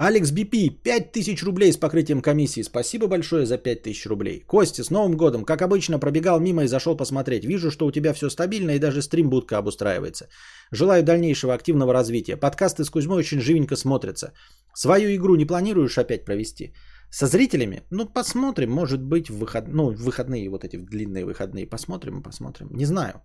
Алекс 0.00 0.30
Бипи, 0.30 0.70
5000 0.70 1.42
рублей 1.42 1.72
с 1.72 1.76
покрытием 1.76 2.20
комиссии. 2.20 2.62
Спасибо 2.62 3.08
большое 3.08 3.46
за 3.46 3.58
5000 3.58 4.06
рублей. 4.06 4.44
Костя, 4.46 4.84
с 4.84 4.90
Новым 4.90 5.16
годом. 5.16 5.44
Как 5.44 5.62
обычно, 5.62 5.98
пробегал 5.98 6.38
мимо 6.38 6.62
и 6.62 6.68
зашел 6.68 6.96
посмотреть. 6.96 7.44
Вижу, 7.44 7.70
что 7.70 7.86
у 7.86 7.90
тебя 7.90 8.12
все 8.12 8.30
стабильно 8.30 8.72
и 8.72 8.78
даже 8.78 9.02
стрим 9.02 9.28
будка 9.30 9.58
обустраивается. 9.58 10.28
Желаю 10.70 11.02
дальнейшего 11.02 11.54
активного 11.54 11.92
развития. 11.92 12.36
Подкасты 12.36 12.84
с 12.84 12.90
Кузьмой 12.90 13.18
очень 13.18 13.40
живенько 13.40 13.74
смотрятся. 13.74 14.32
Свою 14.74 15.08
игру 15.16 15.34
не 15.34 15.46
планируешь 15.46 15.98
опять 15.98 16.24
провести? 16.24 16.72
Со 17.10 17.26
зрителями? 17.26 17.82
Ну, 17.90 18.06
посмотрим. 18.06 18.70
Может 18.70 19.02
быть, 19.02 19.30
в 19.30 19.38
выход... 19.38 19.68
ну, 19.68 19.90
выходные, 19.90 20.50
вот 20.50 20.64
эти 20.64 20.76
длинные 20.76 21.24
выходные. 21.24 21.66
Посмотрим, 21.66 22.22
посмотрим. 22.22 22.68
Не 22.70 22.84
знаю. 22.84 23.22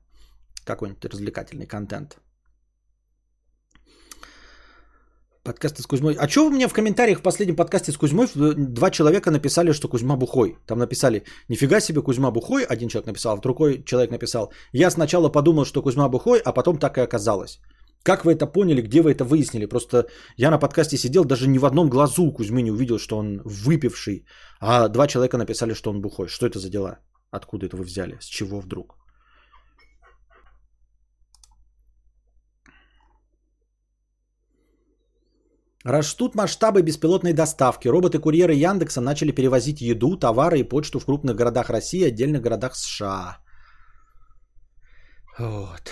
Какой-нибудь 0.65 1.05
развлекательный 1.05 1.67
контент. 1.67 2.17
Подкасты 5.43 5.81
с 5.81 5.85
Кузьмой. 5.85 6.15
А 6.17 6.29
что 6.29 6.45
вы 6.45 6.51
мне 6.51 6.69
в 6.69 6.73
комментариях 6.73 7.19
в 7.19 7.21
последнем 7.21 7.57
подкасте 7.57 7.91
с 7.91 7.97
Кузьмой 7.97 8.27
два 8.55 8.89
человека 8.91 9.29
написали, 9.29 9.73
что 9.73 9.89
Кузьма 9.89 10.15
бухой? 10.15 10.55
Там 10.65 10.79
написали, 10.79 11.23
нифига 11.49 11.81
себе 11.81 12.01
Кузьма 12.01 12.31
бухой, 12.31 12.63
один 12.63 12.87
человек 12.87 13.07
написал, 13.07 13.35
а 13.35 13.41
другой 13.41 13.83
человек 13.83 14.11
написал, 14.11 14.53
я 14.71 14.89
сначала 14.89 15.27
подумал, 15.27 15.65
что 15.65 15.81
Кузьма 15.81 16.07
бухой, 16.07 16.39
а 16.39 16.53
потом 16.53 16.77
так 16.77 16.97
и 16.97 17.01
оказалось. 17.01 17.59
Как 18.03 18.25
вы 18.25 18.33
это 18.33 18.45
поняли, 18.45 18.81
где 18.81 19.01
вы 19.01 19.11
это 19.11 19.23
выяснили? 19.23 19.65
Просто 19.65 20.07
я 20.37 20.51
на 20.51 20.59
подкасте 20.59 20.97
сидел, 20.97 21.23
даже 21.25 21.47
ни 21.47 21.57
в 21.57 21.65
одном 21.65 21.89
глазу 21.89 22.33
Кузьмы 22.33 22.61
не 22.61 22.71
увидел, 22.71 22.99
что 22.99 23.17
он 23.17 23.41
выпивший, 23.45 24.25
а 24.59 24.89
два 24.89 25.07
человека 25.07 25.37
написали, 25.37 25.73
что 25.73 25.89
он 25.89 26.01
бухой. 26.01 26.27
Что 26.27 26.45
это 26.45 26.59
за 26.59 26.69
дела? 26.69 26.99
Откуда 27.31 27.65
это 27.65 27.77
вы 27.77 27.85
взяли? 27.85 28.17
С 28.19 28.25
чего 28.25 28.59
вдруг? 28.59 28.95
Растут 35.85 36.35
масштабы 36.35 36.81
беспилотной 36.81 37.33
доставки. 37.33 37.89
Роботы-курьеры 37.89 38.53
Яндекса 38.53 39.01
начали 39.01 39.31
перевозить 39.31 39.81
еду, 39.81 40.17
товары 40.17 40.59
и 40.59 40.63
почту 40.63 40.99
в 40.99 41.05
крупных 41.05 41.35
городах 41.35 41.69
России 41.69 41.99
и 41.99 42.07
отдельных 42.07 42.41
городах 42.41 42.75
США. 42.75 43.37
Вот. 45.39 45.91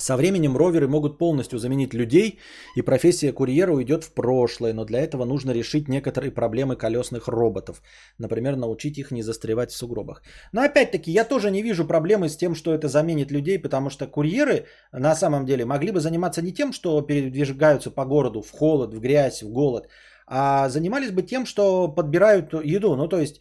Со 0.00 0.16
временем 0.16 0.56
роверы 0.56 0.88
могут 0.88 1.18
полностью 1.18 1.58
заменить 1.58 1.94
людей, 1.94 2.38
и 2.74 2.82
профессия 2.82 3.32
курьера 3.32 3.72
уйдет 3.72 4.04
в 4.04 4.14
прошлое, 4.14 4.72
но 4.72 4.84
для 4.84 5.00
этого 5.00 5.24
нужно 5.26 5.50
решить 5.52 5.88
некоторые 5.88 6.30
проблемы 6.30 6.76
колесных 6.76 7.28
роботов. 7.28 7.82
Например, 8.18 8.56
научить 8.56 8.98
их 8.98 9.10
не 9.10 9.22
застревать 9.22 9.70
в 9.70 9.76
сугробах. 9.76 10.22
Но 10.52 10.62
опять-таки, 10.62 11.12
я 11.12 11.24
тоже 11.24 11.50
не 11.50 11.62
вижу 11.62 11.86
проблемы 11.86 12.28
с 12.28 12.36
тем, 12.36 12.54
что 12.54 12.72
это 12.72 12.88
заменит 12.88 13.30
людей, 13.30 13.58
потому 13.58 13.90
что 13.90 14.06
курьеры 14.06 14.64
на 14.92 15.14
самом 15.14 15.44
деле 15.44 15.64
могли 15.66 15.92
бы 15.92 16.00
заниматься 16.00 16.40
не 16.42 16.52
тем, 16.52 16.72
что 16.72 17.02
передвигаются 17.02 17.90
по 17.90 18.06
городу 18.06 18.40
в 18.40 18.50
холод, 18.50 18.94
в 18.94 19.00
грязь, 19.00 19.42
в 19.42 19.52
голод, 19.52 19.86
а 20.26 20.68
занимались 20.68 21.10
бы 21.10 21.22
тем, 21.22 21.44
что 21.44 21.88
подбирают 21.88 22.54
еду. 22.54 22.96
Ну, 22.96 23.08
то 23.08 23.18
есть 23.18 23.40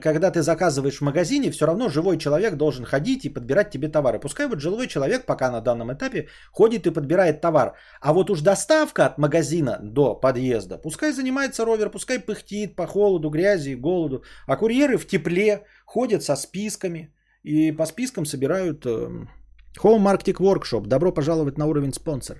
когда 0.00 0.30
ты 0.30 0.42
заказываешь 0.42 0.98
в 0.98 1.04
магазине, 1.04 1.50
все 1.50 1.66
равно 1.66 1.88
живой 1.90 2.18
человек 2.18 2.56
должен 2.56 2.84
ходить 2.84 3.24
и 3.24 3.28
подбирать 3.28 3.70
тебе 3.70 3.88
товары. 3.88 4.18
Пускай 4.18 4.46
вот 4.46 4.60
живой 4.60 4.86
человек 4.86 5.26
пока 5.26 5.50
на 5.50 5.60
данном 5.60 5.92
этапе 5.92 6.28
ходит 6.52 6.86
и 6.86 6.90
подбирает 6.90 7.40
товар. 7.40 7.74
А 8.00 8.12
вот 8.12 8.30
уж 8.30 8.40
доставка 8.40 9.04
от 9.06 9.18
магазина 9.18 9.78
до 9.82 10.14
подъезда, 10.14 10.78
пускай 10.78 11.12
занимается 11.12 11.64
ровер, 11.64 11.90
пускай 11.90 12.18
пыхтит 12.18 12.74
по 12.76 12.86
холоду, 12.86 13.28
грязи 13.28 13.70
и 13.70 13.76
голоду. 13.76 14.22
А 14.46 14.56
курьеры 14.56 14.96
в 14.96 15.06
тепле 15.06 15.64
ходят 15.84 16.22
со 16.22 16.36
списками 16.36 17.14
и 17.42 17.72
по 17.72 17.86
спискам 17.86 18.24
собирают 18.24 18.86
Home 18.86 20.06
Arctic 20.06 20.38
Workshop. 20.40 20.86
Добро 20.86 21.12
пожаловать 21.12 21.58
на 21.58 21.66
уровень 21.66 21.92
спонсор. 21.92 22.38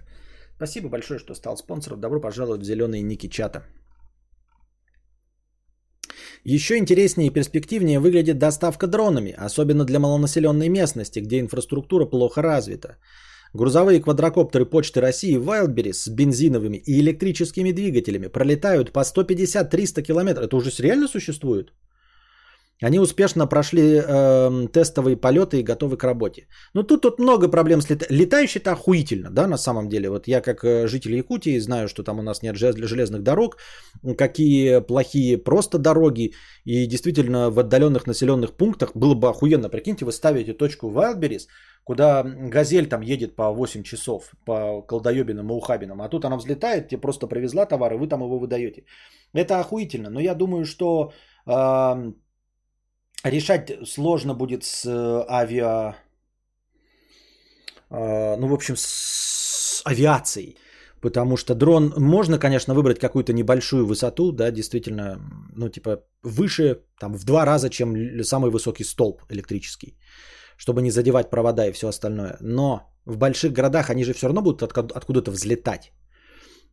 Спасибо 0.57 0.89
большое, 0.89 1.19
что 1.19 1.35
стал 1.35 1.57
спонсором. 1.57 2.01
Добро 2.01 2.21
пожаловать 2.21 2.63
в 2.63 2.65
зеленые 2.65 3.03
ники 3.03 3.29
чата. 3.29 3.63
Еще 6.49 6.77
интереснее 6.77 7.27
и 7.27 7.33
перспективнее 7.33 7.99
выглядит 7.99 8.39
доставка 8.39 8.87
дронами, 8.87 9.35
особенно 9.37 9.85
для 9.85 9.99
малонаселенной 9.99 10.69
местности, 10.69 11.19
где 11.19 11.41
инфраструктура 11.41 12.07
плохо 12.07 12.41
развита. 12.41 12.99
Грузовые 13.53 14.01
квадрокоптеры 14.01 14.65
Почты 14.65 15.01
России 15.01 15.37
Wildberries 15.37 15.95
с 15.95 16.09
бензиновыми 16.09 16.77
и 16.77 17.01
электрическими 17.01 17.73
двигателями 17.73 18.29
пролетают 18.29 18.93
по 18.93 19.01
150-300 19.01 20.03
км. 20.03 20.41
Это 20.41 20.57
уже 20.57 20.71
реально 20.79 21.09
существует? 21.09 21.73
Они 22.83 22.99
успешно 22.99 23.47
прошли 23.47 23.83
э, 23.83 24.69
тестовые 24.73 25.17
полеты 25.17 25.61
и 25.61 25.63
готовы 25.63 25.97
к 25.97 26.05
работе. 26.05 26.47
Но 26.75 26.83
тут, 26.83 27.03
тут 27.03 27.19
много 27.19 27.49
проблем 27.49 27.81
с 27.81 27.89
лета... 27.89 28.07
Летающий-то 28.11 28.73
охуительно, 28.73 29.31
да, 29.31 29.47
на 29.47 29.57
самом 29.57 29.89
деле. 29.89 30.11
Вот 30.11 30.29
я 30.29 30.43
как 30.43 30.63
э, 30.63 30.87
житель 30.87 31.17
Якутии 31.17 31.59
знаю, 31.59 31.89
что 31.89 32.03
там 32.03 32.19
у 32.19 32.23
нас 32.23 32.43
нет 32.43 32.57
железных 32.57 33.23
дорог, 33.23 33.57
какие 34.19 34.81
плохие 34.81 35.39
просто 35.39 35.79
дороги. 35.79 36.35
И 36.65 36.87
действительно 36.87 37.51
в 37.51 37.59
отдаленных 37.59 38.07
населенных 38.07 38.53
пунктах 38.53 38.91
было 38.95 39.15
бы 39.15 39.29
охуенно. 39.29 39.71
Прикиньте, 39.71 40.05
вы 40.05 40.13
ставите 40.13 40.53
точку 40.53 40.91
в 40.91 40.99
Wildberries, 40.99 41.47
куда 41.85 42.25
газель 42.25 42.89
там 42.89 43.01
едет 43.01 43.37
по 43.37 43.53
8 43.53 43.85
часов 43.85 44.33
по 44.45 44.83
колдоебинам 44.83 45.49
и 45.49 45.55
ухабинам, 45.55 46.03
а 46.03 46.09
тут 46.09 46.25
она 46.25 46.37
взлетает, 46.37 46.89
тебе 46.89 47.01
просто 47.01 47.27
привезла 47.27 47.65
товар, 47.65 47.95
и 47.95 47.97
вы 47.97 48.09
там 48.09 48.21
его 48.21 48.39
выдаете. 48.39 48.85
Это 49.33 49.61
охуительно, 49.61 50.11
но 50.11 50.21
я 50.21 50.35
думаю, 50.35 50.65
что 50.65 51.13
э, 51.47 52.13
решать 53.25 53.73
сложно 53.85 54.35
будет 54.35 54.65
с 54.65 54.85
э, 54.85 55.25
авиа... 55.29 55.95
Э, 57.91 58.37
ну, 58.37 58.49
в 58.49 58.55
общем, 58.55 58.75
с 58.77 59.83
авиацией. 59.85 60.57
Потому 61.01 61.37
что 61.37 61.55
дрон 61.55 61.93
можно, 61.97 62.39
конечно, 62.39 62.75
выбрать 62.75 62.99
какую-то 62.99 63.33
небольшую 63.33 63.87
высоту, 63.87 64.33
да, 64.33 64.51
действительно, 64.51 65.21
ну, 65.55 65.69
типа, 65.69 66.03
выше, 66.23 66.81
там, 66.99 67.15
в 67.15 67.25
два 67.25 67.45
раза, 67.45 67.69
чем 67.69 68.23
самый 68.23 68.51
высокий 68.51 68.85
столб 68.85 69.23
электрический, 69.29 69.99
чтобы 70.57 70.83
не 70.83 70.91
задевать 70.91 71.31
провода 71.31 71.67
и 71.67 71.73
все 71.73 71.89
остальное. 71.89 72.37
Но 72.41 72.81
в 73.05 73.19
больших 73.19 73.53
городах 73.53 73.91
они 73.91 74.05
же 74.05 74.15
все 74.15 74.27
равно 74.27 74.43
будут 74.43 74.63
откуда-то 74.63 75.31
взлетать. 75.31 75.93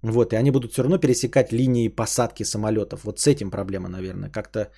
Вот, 0.02 0.34
и 0.34 0.36
они 0.36 0.52
будут 0.52 0.72
все 0.72 0.84
равно 0.84 0.98
пересекать 0.98 1.52
линии 1.52 1.90
посадки 1.90 2.44
самолетов. 2.44 3.04
Вот 3.04 3.20
с 3.20 3.28
этим 3.28 3.52
проблема, 3.52 3.90
наверное. 3.90 4.30
Как-то 4.30 4.72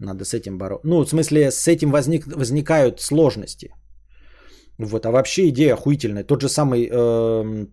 Надо 0.00 0.24
с 0.24 0.34
этим 0.34 0.58
бороться. 0.58 0.86
Ну, 0.86 1.04
в 1.04 1.08
смысле, 1.08 1.50
с 1.50 1.66
этим 1.68 1.90
возник, 1.90 2.26
возникают 2.26 3.00
сложности. 3.00 3.70
Вот, 4.78 5.06
а 5.06 5.10
вообще 5.10 5.48
идея 5.48 5.74
охуительная. 5.74 6.24
Тот 6.24 6.40
же 6.40 6.48
самый, 6.48 6.88
э, 6.88 7.66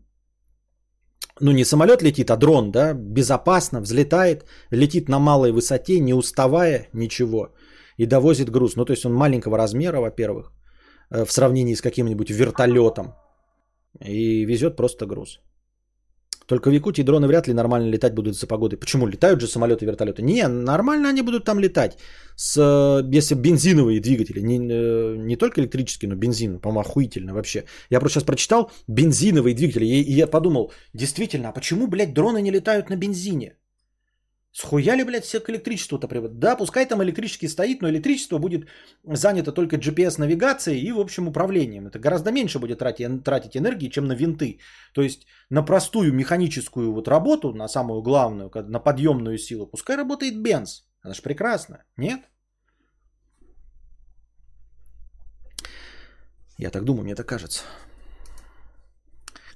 ну 1.39 1.51
не 1.51 1.65
самолет 1.65 2.01
летит, 2.01 2.31
а 2.31 2.37
дрон, 2.37 2.71
да, 2.71 2.93
безопасно 2.93 3.81
взлетает, 3.81 4.45
летит 4.71 5.09
на 5.09 5.19
малой 5.19 5.51
высоте, 5.51 5.99
не 5.99 6.13
уставая, 6.13 6.89
ничего, 6.93 7.53
и 7.97 8.07
довозит 8.07 8.49
груз. 8.49 8.75
Ну, 8.75 8.85
то 8.85 8.93
есть 8.93 9.05
он 9.05 9.13
маленького 9.13 9.57
размера, 9.57 9.99
во-первых, 9.99 10.51
э, 11.11 11.25
в 11.25 11.31
сравнении 11.31 11.75
с 11.75 11.81
каким-нибудь 11.81 12.31
вертолетом, 12.31 13.13
и 14.03 14.45
везет 14.45 14.75
просто 14.75 15.05
груз. 15.05 15.39
Только 16.47 16.69
в 16.69 16.73
Якутии 16.73 17.03
дроны 17.03 17.27
вряд 17.27 17.47
ли 17.47 17.53
нормально 17.53 17.89
летать 17.89 18.13
будут 18.13 18.35
за 18.35 18.47
погодой. 18.47 18.77
Почему? 18.77 19.07
Летают 19.07 19.41
же 19.41 19.47
самолеты 19.47 19.85
и 19.85 19.87
вертолеты. 19.87 20.21
Не, 20.21 20.47
нормально 20.47 21.09
они 21.09 21.21
будут 21.21 21.45
там 21.45 21.59
летать. 21.59 21.97
С, 22.35 22.59
если 23.13 23.35
бензиновые 23.35 23.99
двигатели. 23.99 24.41
Не, 24.41 24.57
э, 24.57 25.15
не 25.17 25.35
только 25.37 25.61
электрические, 25.61 26.09
но 26.09 26.15
бензин. 26.15 26.59
По-моему, 26.59 26.81
охуительно 26.81 27.33
вообще. 27.33 27.63
Я 27.89 27.99
просто 27.99 28.19
сейчас 28.19 28.25
прочитал 28.25 28.71
бензиновые 28.87 29.55
двигатели. 29.55 29.85
И, 29.85 30.01
и 30.01 30.13
я 30.13 30.27
подумал, 30.27 30.71
действительно, 30.93 31.49
а 31.49 31.51
почему, 31.51 31.87
блядь, 31.87 32.13
дроны 32.13 32.41
не 32.41 32.51
летают 32.51 32.89
на 32.89 32.95
бензине? 32.95 33.55
Схуя 34.57 34.95
ли, 34.95 35.03
блядь, 35.03 35.25
все 35.25 35.41
к 35.41 35.49
электричеству-то 35.49 36.07
приводят? 36.07 36.39
Да, 36.39 36.55
пускай 36.55 36.85
там 36.85 37.03
электрический 37.03 37.49
стоит, 37.49 37.81
но 37.81 37.89
электричество 37.89 38.39
будет 38.39 38.69
занято 39.03 39.51
только 39.51 39.75
GPS-навигацией 39.75 40.79
и, 40.79 40.93
в 40.93 40.99
общем, 40.99 41.27
управлением. 41.27 41.87
Это 41.87 41.99
гораздо 41.99 42.31
меньше 42.31 42.59
будет 42.59 42.79
тратить, 42.79 43.23
тратить 43.25 43.57
энергии, 43.57 43.89
чем 43.89 44.05
на 44.05 44.15
винты. 44.15 44.59
То 44.93 45.01
есть 45.01 45.27
на 45.49 45.65
простую 45.65 46.13
механическую 46.13 46.93
вот 46.93 47.09
работу, 47.09 47.53
на 47.53 47.67
самую 47.67 48.01
главную, 48.01 48.49
на 48.69 48.79
подъемную 48.79 49.37
силу, 49.37 49.67
пускай 49.67 49.97
работает 49.97 50.41
бенз. 50.41 50.87
Она 51.01 51.13
же 51.13 51.21
прекрасна, 51.21 51.83
нет? 51.97 52.21
Я 56.57 56.69
так 56.69 56.85
думаю, 56.85 57.03
мне 57.03 57.15
так 57.15 57.27
кажется. 57.27 57.63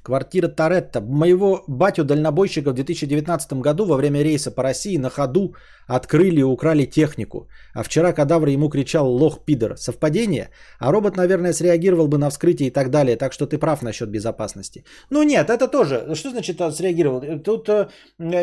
Квартира 0.09 0.47
Торетто. 0.47 1.01
Моего 1.01 1.63
батю 1.67 2.03
дальнобойщика 2.03 2.71
в 2.71 2.73
2019 2.73 3.61
году 3.61 3.85
во 3.85 3.95
время 3.95 4.23
рейса 4.23 4.49
по 4.49 4.63
России 4.63 4.97
на 4.97 5.09
ходу 5.09 5.53
открыли 5.87 6.39
и 6.39 6.43
украли 6.43 6.85
технику. 6.85 7.47
А 7.75 7.83
вчера 7.83 8.11
кадавр 8.13 8.47
ему 8.47 8.69
кричал 8.69 9.07
«лох 9.07 9.45
пидор». 9.45 9.77
Совпадение? 9.77 10.49
А 10.79 10.91
робот, 10.91 11.17
наверное, 11.17 11.53
среагировал 11.53 12.07
бы 12.07 12.17
на 12.17 12.29
вскрытие 12.31 12.67
и 12.69 12.71
так 12.71 12.89
далее. 12.89 13.17
Так 13.17 13.33
что 13.33 13.45
ты 13.45 13.59
прав 13.59 13.83
насчет 13.83 14.09
безопасности. 14.09 14.83
Ну 15.11 15.21
нет, 15.21 15.49
это 15.49 15.67
тоже. 15.67 16.15
Что 16.15 16.31
значит 16.31 16.57
среагировал? 16.57 17.21
Тут 17.43 17.69
э, 17.69 17.87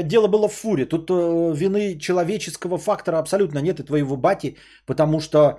дело 0.05 0.29
было 0.29 0.49
в 0.49 0.53
фуре. 0.53 0.85
Тут 0.85 1.11
э, 1.11 1.53
вины 1.57 1.99
человеческого 1.99 2.79
фактора 2.79 3.19
абсолютно 3.19 3.59
нет 3.59 3.81
и 3.81 3.87
твоего 3.87 4.17
бати. 4.17 4.57
Потому 4.87 5.19
что, 5.19 5.59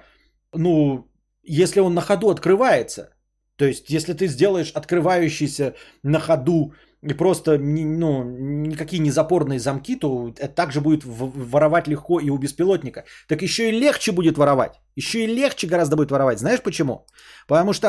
ну, 0.53 1.05
если 1.43 1.81
он 1.81 1.93
на 1.93 2.01
ходу 2.01 2.29
открывается, 2.29 3.09
то 3.57 3.65
есть, 3.65 3.89
если 3.89 4.13
ты 4.13 4.27
сделаешь 4.27 4.71
открывающийся 4.71 5.73
на 6.03 6.19
ходу 6.19 6.73
и 7.01 7.13
просто 7.13 7.57
ну, 7.57 8.23
никакие 8.23 8.99
не 8.99 9.11
запорные 9.11 9.59
замки, 9.59 9.95
то 9.95 10.33
это 10.37 10.53
также 10.53 10.79
будет 10.79 11.01
воровать 11.05 11.87
легко 11.87 12.19
и 12.19 12.29
у 12.29 12.37
беспилотника. 12.37 13.03
Так 13.27 13.41
еще 13.41 13.69
и 13.69 13.79
легче 13.79 14.11
будет 14.11 14.37
воровать. 14.37 14.79
Еще 14.95 15.23
и 15.23 15.27
легче 15.27 15.67
гораздо 15.67 15.95
будет 15.95 16.11
воровать. 16.11 16.39
Знаешь 16.39 16.61
почему? 16.61 17.05
Потому 17.47 17.73
что 17.73 17.87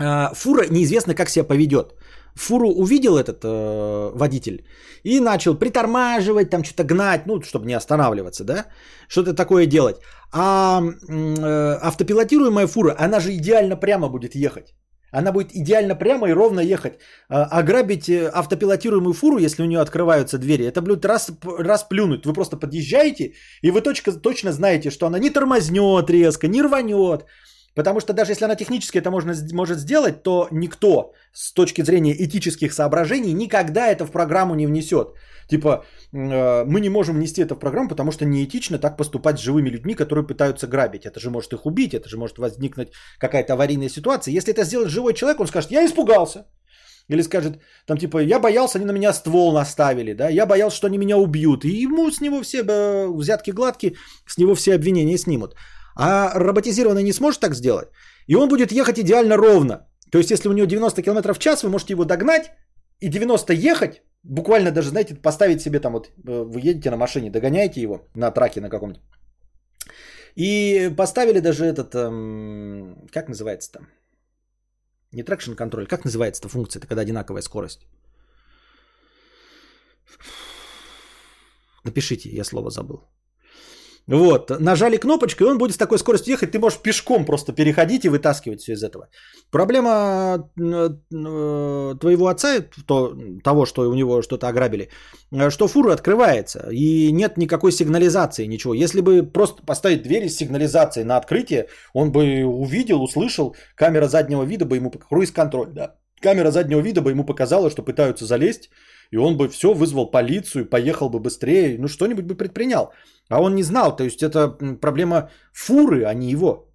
э, 0.00 0.34
фура 0.34 0.66
неизвестно, 0.70 1.14
как 1.14 1.28
себя 1.28 1.44
поведет. 1.44 1.94
Фуру 2.34 2.68
увидел 2.68 3.16
этот 3.16 3.44
э, 3.44 4.10
водитель 4.14 4.66
и 5.04 5.20
начал 5.20 5.54
притормаживать, 5.54 6.50
там 6.50 6.64
что-то 6.64 6.84
гнать, 6.84 7.26
ну, 7.26 7.40
чтобы 7.42 7.66
не 7.66 7.74
останавливаться, 7.74 8.44
да, 8.44 8.66
что-то 9.08 9.34
такое 9.34 9.66
делать. 9.66 9.96
А 10.32 10.80
э, 10.80 11.78
автопилотируемая 11.80 12.66
фура, 12.66 12.96
она 12.98 13.20
же 13.20 13.30
идеально 13.30 13.76
прямо 13.76 14.08
будет 14.08 14.34
ехать. 14.34 14.74
Она 15.14 15.30
будет 15.30 15.52
идеально 15.54 15.94
прямо 15.94 16.28
и 16.28 16.32
ровно 16.32 16.60
ехать. 16.60 16.94
А, 17.28 17.44
ограбить 17.44 18.08
э, 18.08 18.30
автопилотируемую 18.34 19.14
фуру, 19.14 19.38
если 19.38 19.62
у 19.62 19.66
нее 19.66 19.80
открываются 19.80 20.38
двери, 20.38 20.66
это 20.66 20.82
будет 20.82 21.04
раз, 21.04 21.30
раз 21.58 21.84
плюнуть. 21.84 22.26
Вы 22.26 22.32
просто 22.32 22.56
подъезжаете, 22.56 23.34
и 23.62 23.70
вы 23.70 23.80
точно, 23.80 24.12
точно 24.12 24.52
знаете, 24.52 24.90
что 24.90 25.06
она 25.06 25.18
не 25.20 25.30
тормознет 25.30 26.10
резко, 26.10 26.48
не 26.48 26.62
рванет. 26.62 27.26
Потому 27.74 28.00
что 28.00 28.12
даже 28.12 28.32
если 28.32 28.44
она 28.44 28.54
технически 28.54 28.98
это 28.98 29.10
можно, 29.10 29.34
может 29.52 29.78
сделать, 29.78 30.22
то 30.22 30.48
никто 30.50 31.12
с 31.32 31.52
точки 31.52 31.82
зрения 31.82 32.14
этических 32.14 32.72
соображений 32.72 33.32
никогда 33.32 33.88
это 33.88 34.06
в 34.06 34.12
программу 34.12 34.54
не 34.54 34.66
внесет. 34.66 35.08
Типа, 35.48 35.84
э, 36.12 36.64
мы 36.64 36.80
не 36.80 36.88
можем 36.88 37.16
внести 37.16 37.42
это 37.42 37.54
в 37.54 37.58
программу, 37.58 37.88
потому 37.88 38.12
что 38.12 38.24
неэтично 38.24 38.78
так 38.78 38.96
поступать 38.96 39.38
с 39.38 39.42
живыми 39.42 39.70
людьми, 39.70 39.94
которые 39.94 40.26
пытаются 40.26 40.66
грабить. 40.66 41.04
Это 41.04 41.20
же 41.20 41.30
может 41.30 41.52
их 41.52 41.66
убить, 41.66 41.94
это 41.94 42.08
же 42.08 42.16
может 42.16 42.38
возникнуть 42.38 42.92
какая-то 43.18 43.52
аварийная 43.52 43.88
ситуация. 43.88 44.32
Если 44.32 44.52
это 44.52 44.64
сделает 44.64 44.90
живой 44.90 45.14
человек, 45.14 45.40
он 45.40 45.46
скажет, 45.46 45.70
я 45.70 45.84
испугался. 45.84 46.46
Или 47.08 47.22
скажет, 47.22 47.60
там 47.86 47.98
типа, 47.98 48.18
я 48.18 48.38
боялся, 48.38 48.78
они 48.78 48.86
на 48.86 48.92
меня 48.92 49.12
ствол 49.12 49.52
наставили, 49.52 50.14
да, 50.14 50.30
я 50.30 50.46
боялся, 50.46 50.76
что 50.76 50.86
они 50.86 50.96
меня 50.96 51.18
убьют. 51.18 51.64
И 51.64 51.82
ему 51.82 52.10
с 52.10 52.20
него 52.20 52.40
все 52.42 52.62
э, 52.62 53.06
взятки 53.08 53.50
гладкие, 53.50 53.94
с 54.26 54.38
него 54.38 54.54
все 54.54 54.74
обвинения 54.74 55.18
снимут. 55.18 55.54
А 55.96 56.32
роботизированный 56.34 57.02
не 57.02 57.12
сможет 57.12 57.40
так 57.40 57.54
сделать. 57.54 57.88
И 58.26 58.34
он 58.34 58.48
будет 58.48 58.72
ехать 58.72 58.98
идеально 58.98 59.36
ровно. 59.36 59.86
То 60.10 60.18
есть, 60.18 60.30
если 60.30 60.48
у 60.48 60.52
него 60.52 60.66
90 60.66 61.02
км 61.02 61.34
в 61.34 61.38
час, 61.38 61.62
вы 61.62 61.70
можете 61.70 61.92
его 61.92 62.04
догнать 62.04 62.50
и 63.00 63.08
90 63.08 63.52
ехать, 63.52 64.02
буквально 64.22 64.70
даже, 64.70 64.88
знаете, 64.88 65.14
поставить 65.14 65.60
себе 65.60 65.80
там 65.80 65.92
вот, 65.92 66.06
э, 66.06 66.42
вы 66.44 66.60
едете 66.60 66.90
на 66.90 66.96
машине, 66.96 67.30
догоняете 67.30 67.80
его 67.80 68.08
на 68.14 68.30
траке 68.30 68.60
на 68.60 68.70
каком-то. 68.70 69.00
И 70.36 70.90
поставили 70.96 71.40
даже 71.40 71.64
этот, 71.64 71.94
эм, 71.94 73.08
как 73.12 73.28
называется 73.28 73.72
там? 73.72 73.88
Не 75.12 75.22
трекшн 75.22 75.54
контроль, 75.54 75.86
как 75.86 76.04
называется 76.04 76.42
эта 76.42 76.48
функция, 76.48 76.80
это 76.80 76.88
когда 76.88 77.02
одинаковая 77.02 77.42
скорость? 77.42 77.86
Напишите, 81.84 82.30
я 82.30 82.44
слово 82.44 82.70
забыл. 82.70 83.04
Вот, 84.06 84.50
нажали 84.60 84.98
кнопочку, 84.98 85.44
и 85.44 85.46
он 85.46 85.58
будет 85.58 85.74
с 85.74 85.78
такой 85.78 85.98
скоростью 85.98 86.32
ехать, 86.32 86.50
ты 86.50 86.58
можешь 86.58 86.78
пешком 86.78 87.24
просто 87.24 87.52
переходить 87.52 88.04
и 88.04 88.10
вытаскивать 88.10 88.60
все 88.60 88.72
из 88.72 88.82
этого. 88.82 89.08
Проблема 89.50 90.50
э, 90.60 90.90
э, 91.10 91.94
твоего 92.00 92.26
отца, 92.26 92.60
то, 92.86 93.16
того, 93.42 93.64
что 93.64 93.88
у 93.88 93.94
него 93.94 94.20
что-то 94.20 94.48
ограбили, 94.48 94.90
э, 95.32 95.50
что 95.50 95.68
фура 95.68 95.94
открывается, 95.94 96.68
и 96.70 97.12
нет 97.12 97.38
никакой 97.38 97.72
сигнализации, 97.72 98.46
ничего. 98.46 98.74
Если 98.74 99.00
бы 99.00 99.22
просто 99.22 99.62
поставить 99.62 100.02
двери 100.02 100.28
с 100.28 100.36
сигнализацией 100.36 101.06
на 101.06 101.16
открытие, 101.16 101.68
он 101.94 102.12
бы 102.12 102.44
увидел, 102.44 103.02
услышал, 103.02 103.56
камера 103.74 104.08
заднего 104.08 104.44
вида 104.44 104.66
бы 104.66 104.76
ему, 104.76 104.90
круиз-контроль, 104.90 105.72
да, 105.72 105.94
камера 106.24 106.50
заднего 106.50 106.80
вида 106.80 107.00
бы 107.02 107.10
ему 107.10 107.24
показала, 107.24 107.70
что 107.70 107.82
пытаются 107.82 108.24
залезть, 108.24 108.70
и 109.12 109.18
он 109.18 109.36
бы 109.36 109.48
все 109.48 109.74
вызвал 109.74 110.10
полицию, 110.10 110.70
поехал 110.70 111.10
бы 111.10 111.20
быстрее, 111.20 111.78
ну 111.78 111.88
что-нибудь 111.88 112.24
бы 112.24 112.34
предпринял. 112.34 112.92
А 113.28 113.40
он 113.40 113.54
не 113.54 113.62
знал, 113.62 113.96
то 113.96 114.04
есть 114.04 114.22
это 114.22 114.48
проблема 114.80 115.30
фуры, 115.52 116.04
а 116.04 116.14
не 116.14 116.30
его. 116.30 116.68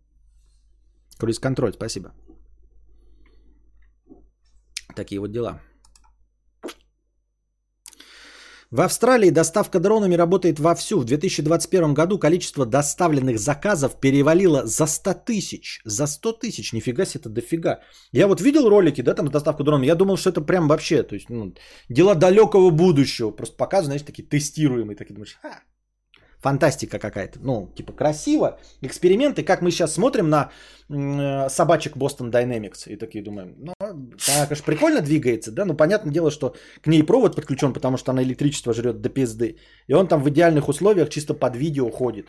Круиз-контроль, 1.19 1.73
спасибо. 1.73 2.09
Такие 4.95 5.19
вот 5.19 5.31
дела. 5.31 5.59
В 8.71 8.81
Австралии 8.81 9.31
доставка 9.31 9.79
дронами 9.79 10.13
работает 10.13 10.59
вовсю. 10.59 10.99
В 10.99 11.05
2021 11.05 11.95
году 11.95 12.19
количество 12.19 12.67
доставленных 12.67 13.39
заказов 13.39 13.99
перевалило 13.99 14.67
за 14.67 14.85
100 14.85 15.13
тысяч. 15.25 15.81
За 15.85 16.05
100 16.05 16.33
тысяч, 16.33 16.71
нифига 16.71 17.05
себе, 17.05 17.21
это 17.21 17.29
дофига. 17.29 17.79
Я 18.11 18.27
вот 18.27 18.41
видел 18.41 18.69
ролики, 18.69 19.01
да, 19.01 19.15
там 19.15 19.27
с 19.27 19.31
доставкой 19.31 19.65
дронами. 19.65 19.87
Я 19.87 19.95
думал, 19.95 20.17
что 20.17 20.29
это 20.29 20.41
прям 20.41 20.67
вообще, 20.67 21.01
то 21.01 21.15
есть, 21.15 21.29
ну, 21.29 21.55
дела 21.89 22.13
далекого 22.13 22.69
будущего. 22.69 23.31
Просто 23.31 23.57
показывают, 23.57 23.85
знаешь, 23.85 24.03
такие 24.03 24.27
тестируемые. 24.27 24.95
Такие 24.95 25.15
думаешь, 25.15 25.39
а, 25.43 25.61
фантастика 26.39 26.99
какая-то. 26.99 27.39
Ну, 27.41 27.71
типа 27.75 27.93
красиво. 27.93 28.59
Эксперименты, 28.81 29.43
как 29.43 29.61
мы 29.61 29.71
сейчас 29.71 29.93
смотрим 29.93 30.29
на 30.29 30.51
э, 30.89 31.49
собачек 31.49 31.97
Boston 31.97 32.31
Dynamics. 32.31 32.87
И 32.87 32.95
такие 32.95 33.23
думаем, 33.23 33.55
ну, 33.57 33.73
она, 33.79 34.45
конечно, 34.45 34.65
прикольно 34.65 35.01
двигается, 35.01 35.51
да, 35.51 35.65
но 35.65 35.73
понятное 35.73 36.13
дело, 36.13 36.31
что 36.31 36.55
к 36.81 36.87
ней 36.87 37.03
провод 37.03 37.35
подключен, 37.35 37.73
потому 37.73 37.97
что 37.97 38.11
она 38.11 38.23
электричество 38.23 38.73
жрет 38.73 39.01
до 39.01 39.09
пизды. 39.09 39.57
И 39.87 39.93
он 39.93 40.07
там 40.07 40.23
в 40.23 40.29
идеальных 40.29 40.69
условиях 40.69 41.09
чисто 41.09 41.33
под 41.33 41.55
видео 41.55 41.89
ходит. 41.89 42.27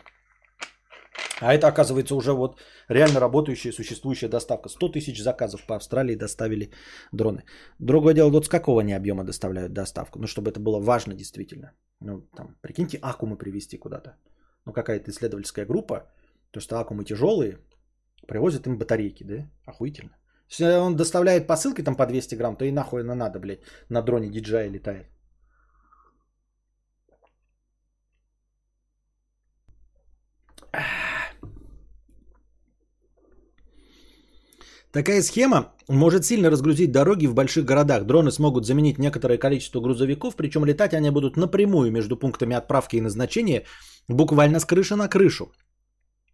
А 1.41 1.53
это, 1.53 1.67
оказывается, 1.67 2.15
уже 2.15 2.33
вот 2.33 2.61
реально 2.87 3.19
работающая, 3.19 3.71
существующая 3.71 4.29
доставка. 4.29 4.69
100 4.69 4.89
тысяч 4.89 5.21
заказов 5.23 5.65
по 5.65 5.75
Австралии 5.75 6.15
доставили 6.15 6.71
дроны. 7.11 7.43
Другое 7.79 8.13
дело, 8.13 8.29
вот 8.29 8.45
с 8.45 8.49
какого 8.49 8.81
они 8.81 8.93
объема 8.93 9.23
доставляют 9.23 9.73
доставку. 9.73 10.19
Ну, 10.19 10.27
чтобы 10.27 10.51
это 10.51 10.59
было 10.59 10.79
важно 10.79 11.15
действительно. 11.15 11.71
Ну, 11.99 12.21
там, 12.35 12.57
прикиньте, 12.61 12.99
аккумы 13.01 13.37
привезти 13.37 13.77
куда-то. 13.77 14.17
Ну, 14.65 14.73
какая-то 14.73 15.09
исследовательская 15.09 15.65
группа, 15.65 16.11
то 16.51 16.59
что 16.59 16.79
аккумы 16.79 17.05
тяжелые, 17.05 17.57
привозят 18.27 18.67
им 18.67 18.77
батарейки, 18.77 19.23
да? 19.23 19.49
Охуительно. 19.65 20.11
Если 20.49 20.65
он 20.65 20.95
доставляет 20.95 21.47
посылки 21.47 21.81
там 21.81 21.95
по 21.95 22.05
200 22.05 22.35
грамм, 22.35 22.55
то 22.55 22.65
и 22.65 22.71
нахуй 22.71 23.01
она 23.01 23.15
надо, 23.15 23.39
блядь, 23.39 23.61
на 23.89 24.01
дроне 24.01 24.29
DJI 24.29 24.69
летает. 24.69 25.07
Такая 34.91 35.21
схема 35.21 35.73
может 35.87 36.25
сильно 36.25 36.49
разгрузить 36.49 36.91
дороги 36.91 37.27
в 37.27 37.33
больших 37.33 37.65
городах. 37.65 38.05
Дроны 38.05 38.31
смогут 38.31 38.65
заменить 38.65 38.99
некоторое 38.99 39.37
количество 39.37 39.79
грузовиков, 39.79 40.35
причем 40.35 40.65
летать 40.65 40.93
они 40.93 41.11
будут 41.11 41.37
напрямую 41.37 41.91
между 41.91 42.17
пунктами 42.17 42.55
отправки 42.55 42.97
и 42.97 43.01
назначения, 43.01 43.63
буквально 44.09 44.59
с 44.59 44.65
крыши 44.65 44.95
на 44.95 45.07
крышу. 45.07 45.51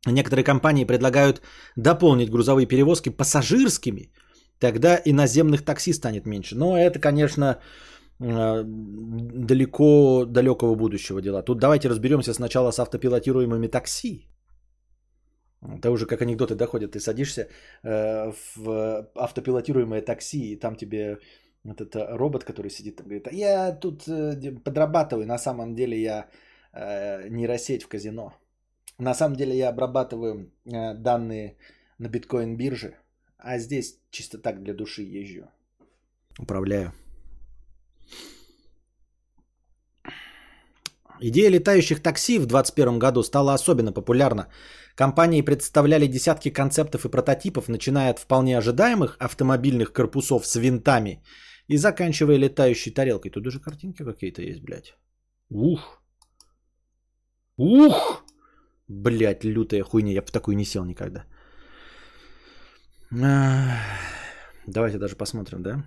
Некоторые 0.07 0.43
компании 0.43 0.85
предлагают 0.85 1.41
дополнить 1.75 2.31
грузовые 2.31 2.65
перевозки 2.67 3.09
пассажирскими, 3.09 4.11
тогда 4.59 4.95
и 4.95 5.13
наземных 5.13 5.63
такси 5.63 5.93
станет 5.93 6.25
меньше. 6.25 6.55
Но 6.55 6.77
это, 6.77 6.99
конечно, 6.99 7.59
э, 8.19 8.63
далеко 8.63 10.25
далекого 10.25 10.75
будущего 10.75 11.21
дела. 11.21 11.43
Тут 11.43 11.59
давайте 11.59 11.89
разберемся 11.89 12.33
сначала 12.33 12.71
с 12.71 12.79
автопилотируемыми 12.79 13.67
такси. 13.67 14.27
Это 15.61 15.91
уже 15.91 16.05
как 16.05 16.21
анекдоты 16.21 16.55
доходят. 16.55 16.91
Ты 16.91 16.99
садишься 16.99 17.49
э, 17.83 18.31
в 18.55 19.09
автопилотируемое 19.15 20.01
такси, 20.01 20.53
и 20.53 20.55
там 20.55 20.75
тебе 20.75 21.17
вот 21.63 21.81
этот 21.81 22.17
робот, 22.17 22.43
который 22.43 22.69
сидит, 22.69 22.95
там 22.95 23.07
говорит, 23.07 23.27
а 23.27 23.33
я 23.33 23.71
тут 23.71 24.07
э, 24.07 24.51
подрабатываю, 24.63 25.25
на 25.25 25.37
самом 25.37 25.75
деле 25.75 26.01
я 26.01 26.29
э, 26.73 27.29
нейросеть 27.29 27.83
в 27.83 27.87
казино. 27.87 28.33
На 28.99 29.13
самом 29.13 29.35
деле 29.35 29.55
я 29.55 29.69
обрабатываю 29.69 30.51
э, 30.65 30.93
данные 30.93 31.57
на 31.99 32.09
биткоин 32.09 32.57
бирже, 32.57 32.95
а 33.37 33.59
здесь 33.59 33.99
чисто 34.09 34.37
так 34.37 34.63
для 34.63 34.73
души 34.73 35.03
езжу. 35.03 35.49
Управляю. 36.39 36.93
Идея 41.21 41.49
летающих 41.49 42.01
такси 42.01 42.39
в 42.39 42.45
2021 42.45 42.99
году 42.99 43.23
стала 43.23 43.53
особенно 43.53 43.91
популярна. 43.91 44.47
Компании 44.95 45.41
представляли 45.41 46.07
десятки 46.07 46.49
концептов 46.49 47.05
и 47.05 47.09
прототипов, 47.09 47.67
начиная 47.67 48.09
от 48.11 48.19
вполне 48.19 48.57
ожидаемых 48.57 49.17
автомобильных 49.19 49.93
корпусов 49.93 50.45
с 50.45 50.55
винтами 50.55 51.23
и 51.67 51.77
заканчивая 51.77 52.37
летающей 52.37 52.93
тарелкой. 52.93 53.31
Тут 53.31 53.43
даже 53.43 53.59
картинки 53.59 54.03
какие-то 54.03 54.41
есть, 54.41 54.61
блядь. 54.61 54.95
Ух. 55.49 56.01
Ух! 57.57 58.23
Блядь, 58.87 59.43
лютая 59.43 59.83
хуйня. 59.83 60.11
Я 60.13 60.21
бы 60.21 60.31
такую 60.31 60.55
не 60.55 60.65
сел 60.65 60.85
никогда. 60.85 61.25
Давайте 64.67 64.97
даже 64.97 65.15
посмотрим, 65.15 65.63
да? 65.63 65.83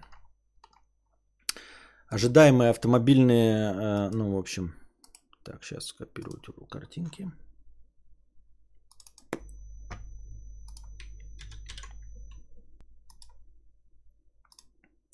Ожидаемые 2.09 2.71
автомобильные, 2.71 3.73
э, 3.73 4.11
ну, 4.11 4.33
в 4.33 4.39
общем, 4.39 4.75
так, 5.43 5.65
сейчас 5.65 5.87
скопирую 5.87 6.41
картинки. 6.69 7.31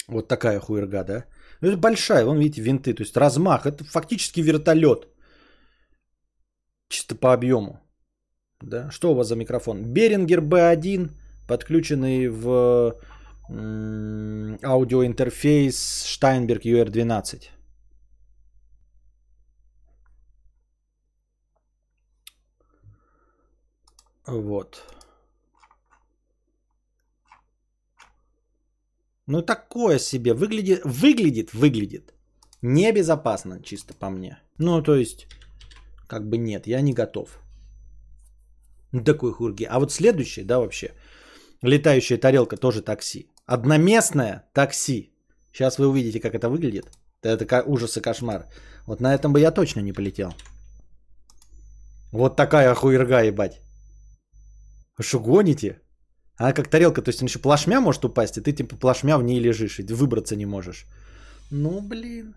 Вот 0.09 0.29
такая 0.29 0.61
хуерга, 0.61 1.05
да? 1.05 1.25
Ну, 1.61 1.69
это 1.69 1.77
большая, 1.77 2.25
вон 2.25 2.39
видите, 2.39 2.63
винты, 2.63 2.95
то 2.95 3.03
есть 3.03 3.17
размах. 3.17 3.67
Это 3.67 3.85
фактически 3.85 4.41
вертолет. 4.41 5.09
Чисто 6.89 7.17
по 7.17 7.33
объему. 7.33 7.81
Да? 8.61 8.91
Что 8.91 9.11
у 9.11 9.15
вас 9.15 9.29
за 9.29 9.37
микрофон? 9.37 9.85
Берингер 9.85 10.41
B1, 10.41 11.11
подключенный 11.49 12.29
в 12.29 12.97
аудиоинтерфейс 14.63 16.05
Steinberg 16.07 16.63
UR12. 16.63 17.51
Вот. 24.27 24.83
Ну 29.27 29.43
такое 29.43 29.99
себе. 29.99 30.35
Выглядит, 30.35 30.81
выглядит, 30.85 31.53
выглядит. 31.53 32.15
Небезопасно, 32.63 33.63
чисто 33.63 33.95
по 33.95 34.11
мне. 34.11 34.39
Ну, 34.59 34.83
то 34.83 34.95
есть, 34.95 35.27
как 36.09 36.29
бы 36.29 36.39
нет, 36.39 36.67
я 36.67 36.81
не 36.81 36.93
готов. 36.93 37.39
Такой 39.05 39.33
хурги. 39.33 39.65
А 39.65 39.79
вот 39.79 39.93
следующий, 39.93 40.45
да, 40.45 40.59
вообще. 40.59 40.93
Летающая 41.63 42.19
тарелка 42.19 42.57
тоже 42.57 42.83
такси. 42.83 43.31
Одноместное 43.47 44.45
такси. 44.53 45.13
Сейчас 45.53 45.79
вы 45.79 45.87
увидите, 45.87 46.21
как 46.21 46.35
это 46.35 46.49
выглядит. 46.49 46.87
Это 47.23 47.63
ужас 47.67 47.97
и 47.97 48.01
кошмар. 48.01 48.47
Вот 48.87 49.01
на 49.01 49.15
этом 49.15 49.33
бы 49.33 49.41
я 49.41 49.51
точно 49.51 49.81
не 49.81 49.93
полетел. 49.93 50.33
Вот 52.13 52.37
такая 52.37 52.75
хуерга, 52.75 53.23
ебать. 53.23 53.61
Вы 54.99 55.05
что, 55.05 55.21
гоните? 55.21 55.81
Она 56.39 56.53
как 56.53 56.69
тарелка, 56.69 57.03
то 57.03 57.11
есть 57.11 57.23
он 57.23 57.29
еще 57.29 57.39
плашмя 57.39 57.81
может 57.81 58.05
упасть, 58.05 58.37
и 58.37 58.41
ты 58.41 58.53
типа 58.53 58.77
плашмя 58.77 59.19
в 59.19 59.23
ней 59.23 59.41
лежишь, 59.41 59.79
и 59.79 59.95
выбраться 59.95 60.37
не 60.37 60.47
можешь. 60.47 60.87
Ну, 61.51 61.81
блин. 61.81 62.35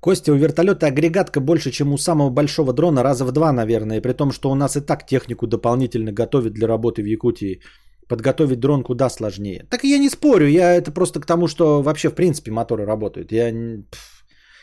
Костя, 0.00 0.32
у 0.32 0.36
вертолета 0.36 0.86
агрегатка 0.86 1.40
больше, 1.40 1.70
чем 1.70 1.92
у 1.92 1.98
самого 1.98 2.30
большого 2.30 2.72
дрона, 2.72 3.02
раза 3.02 3.24
в 3.24 3.32
два, 3.32 3.52
наверное. 3.52 4.00
При 4.00 4.12
том, 4.14 4.32
что 4.32 4.50
у 4.50 4.54
нас 4.54 4.76
и 4.76 4.80
так 4.80 5.06
технику 5.06 5.46
дополнительно 5.46 6.12
готовят 6.12 6.52
для 6.54 6.66
работы 6.66 7.02
в 7.02 7.06
Якутии. 7.06 7.60
Подготовить 8.08 8.58
дрон 8.58 8.82
куда 8.82 9.08
сложнее. 9.10 9.66
Так 9.70 9.84
я 9.84 9.98
не 9.98 10.10
спорю, 10.10 10.48
я 10.48 10.74
это 10.74 10.90
просто 10.90 11.20
к 11.20 11.26
тому, 11.26 11.46
что 11.46 11.82
вообще 11.82 12.08
в 12.08 12.14
принципе 12.14 12.50
моторы 12.50 12.84
работают. 12.84 13.32
Я... 13.32 13.52
Пфф, 13.90 14.21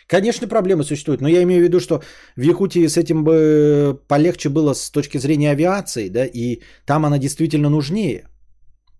Конечно, 0.09 0.47
проблемы 0.47 0.83
существуют, 0.83 1.21
но 1.21 1.27
я 1.29 1.43
имею 1.43 1.61
в 1.61 1.63
виду, 1.63 1.79
что 1.79 2.01
в 2.35 2.41
Якутии 2.41 2.87
с 2.87 2.97
этим 2.97 3.23
бы 3.23 4.01
полегче 4.07 4.49
было 4.49 4.73
с 4.73 4.89
точки 4.89 5.19
зрения 5.19 5.51
авиации, 5.51 6.09
да, 6.09 6.25
и 6.25 6.61
там 6.85 7.05
она 7.05 7.19
действительно 7.19 7.69
нужнее. 7.69 8.27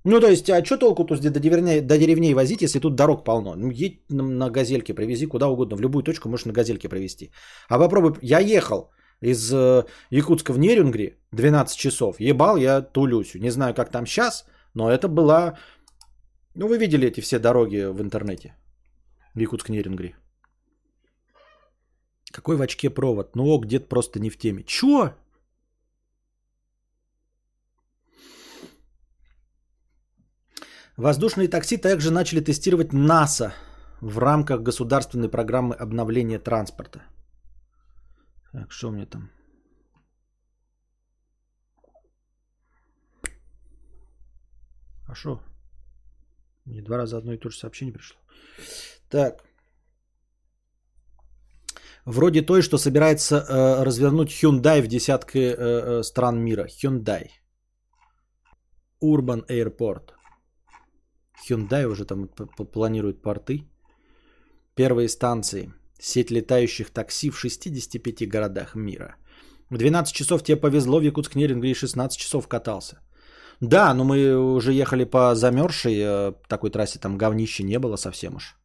Ну, 0.06 0.20
то 0.20 0.28
есть, 0.28 0.50
а 0.50 0.64
что 0.64 0.78
толку 0.78 1.06
тут 1.06 1.22
до 1.22 1.40
деревней, 1.40 1.82
до 1.82 1.98
деревней 1.98 2.36
возить, 2.36 2.62
если 2.62 2.80
тут 2.80 2.96
дорог 2.96 3.24
полно? 3.24 3.56
Ну, 3.56 3.72
едь 3.72 4.02
на 4.10 4.50
газельке, 4.52 4.94
привези 4.94 5.26
куда 5.26 5.48
угодно, 5.48 5.78
в 5.78 5.82
любую 5.82 6.04
точку 6.04 6.30
можешь 6.30 6.46
на 6.46 6.54
газельке 6.54 6.90
привезти. 6.90 7.32
А 7.70 7.80
попробуй, 7.80 8.14
я 8.22 8.40
ехал 8.40 8.92
из 9.20 9.52
э, 9.52 9.84
Якутска 10.12 10.54
в 10.54 10.60
Нерюнгри 10.60 11.18
12 11.32 11.78
часов, 11.78 12.20
ебал 12.20 12.58
я 12.58 12.82
Тулюсю. 12.82 13.40
Не 13.40 13.52
знаю, 13.52 13.74
как 13.74 13.92
там 13.92 14.06
сейчас, 14.06 14.46
но 14.76 14.92
это 14.92 15.08
была... 15.08 15.58
Ну, 16.56 16.68
вы 16.68 16.78
видели 16.78 17.08
эти 17.08 17.22
все 17.22 17.40
дороги 17.40 17.88
в 17.92 18.00
интернете. 18.00 18.54
Якутск-Нерюнгри. 19.36 20.14
Какой 22.32 22.58
в 22.58 22.62
очке 22.62 22.90
провод? 22.90 23.36
Ну, 23.36 23.48
ок, 23.48 23.66
дед 23.66 23.90
просто 23.90 24.20
не 24.20 24.30
в 24.30 24.38
теме. 24.38 24.64
Чё? 24.64 25.14
Воздушные 30.98 31.48
такси 31.48 31.78
также 31.78 32.12
начали 32.12 32.42
тестировать 32.42 32.94
НАСА 32.94 33.54
в 34.02 34.20
рамках 34.20 34.62
государственной 34.62 35.30
программы 35.30 35.76
обновления 35.76 36.40
транспорта. 36.40 37.02
Так, 38.52 38.72
что 38.72 38.92
мне 38.92 39.06
там? 39.06 39.32
А 45.08 45.16
что? 45.16 45.42
Мне 46.66 46.82
два 46.82 46.98
раза 46.98 47.18
одно 47.18 47.34
и 47.34 47.38
то 47.38 47.50
же 47.50 47.58
сообщение 47.58 47.94
пришло. 47.94 48.18
Так. 49.10 49.49
Вроде 52.06 52.42
той, 52.42 52.62
что 52.62 52.78
собирается 52.78 53.36
э, 53.36 53.84
развернуть 53.84 54.30
Hyundai 54.30 54.82
в 54.82 54.88
десятки 54.88 55.38
э, 55.38 55.56
э, 55.58 56.04
стран 56.04 56.40
мира. 56.40 56.68
Hyundai. 56.68 57.30
Urban 59.04 59.46
Airport. 59.48 60.12
Hyundai 61.48 61.86
уже 61.86 62.06
там 62.06 62.28
планирует 62.74 63.22
порты. 63.22 63.68
Первые 64.76 65.10
станции. 65.10 65.74
Сеть 66.00 66.32
летающих 66.32 66.90
такси 66.90 67.30
в 67.30 67.38
65 67.38 68.30
городах 68.30 68.76
мира. 68.76 69.16
В 69.70 69.78
12 69.78 70.14
часов 70.14 70.44
тебе 70.44 70.58
повезло, 70.58 71.00
в 71.00 71.04
Якутск 71.04 71.36
Нерингри 71.36 71.74
16 71.74 72.18
часов 72.20 72.48
катался. 72.48 73.00
Да, 73.62 73.94
но 73.94 74.04
мы 74.04 74.36
уже 74.56 74.74
ехали 74.74 75.04
по 75.04 75.36
замерзшей 75.36 76.00
э, 76.00 76.34
такой 76.48 76.70
трассе, 76.70 77.00
там 77.00 77.18
говнище 77.18 77.64
не 77.64 77.78
было 77.80 77.98
совсем 77.98 78.36
уж. 78.36 78.59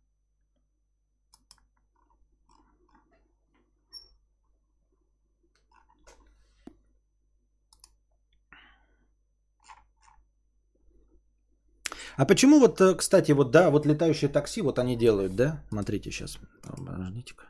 А 12.16 12.24
почему 12.26 12.60
вот, 12.60 12.80
э, 12.80 12.94
кстати, 12.94 13.32
вот 13.32 13.50
да, 13.50 13.70
вот 13.70 13.86
летающие 13.86 14.30
такси, 14.30 14.62
вот 14.62 14.78
они 14.78 14.96
делают, 14.96 15.34
да? 15.34 15.62
Смотрите 15.68 16.10
сейчас, 16.10 16.38
подождите-ка. 16.62 17.44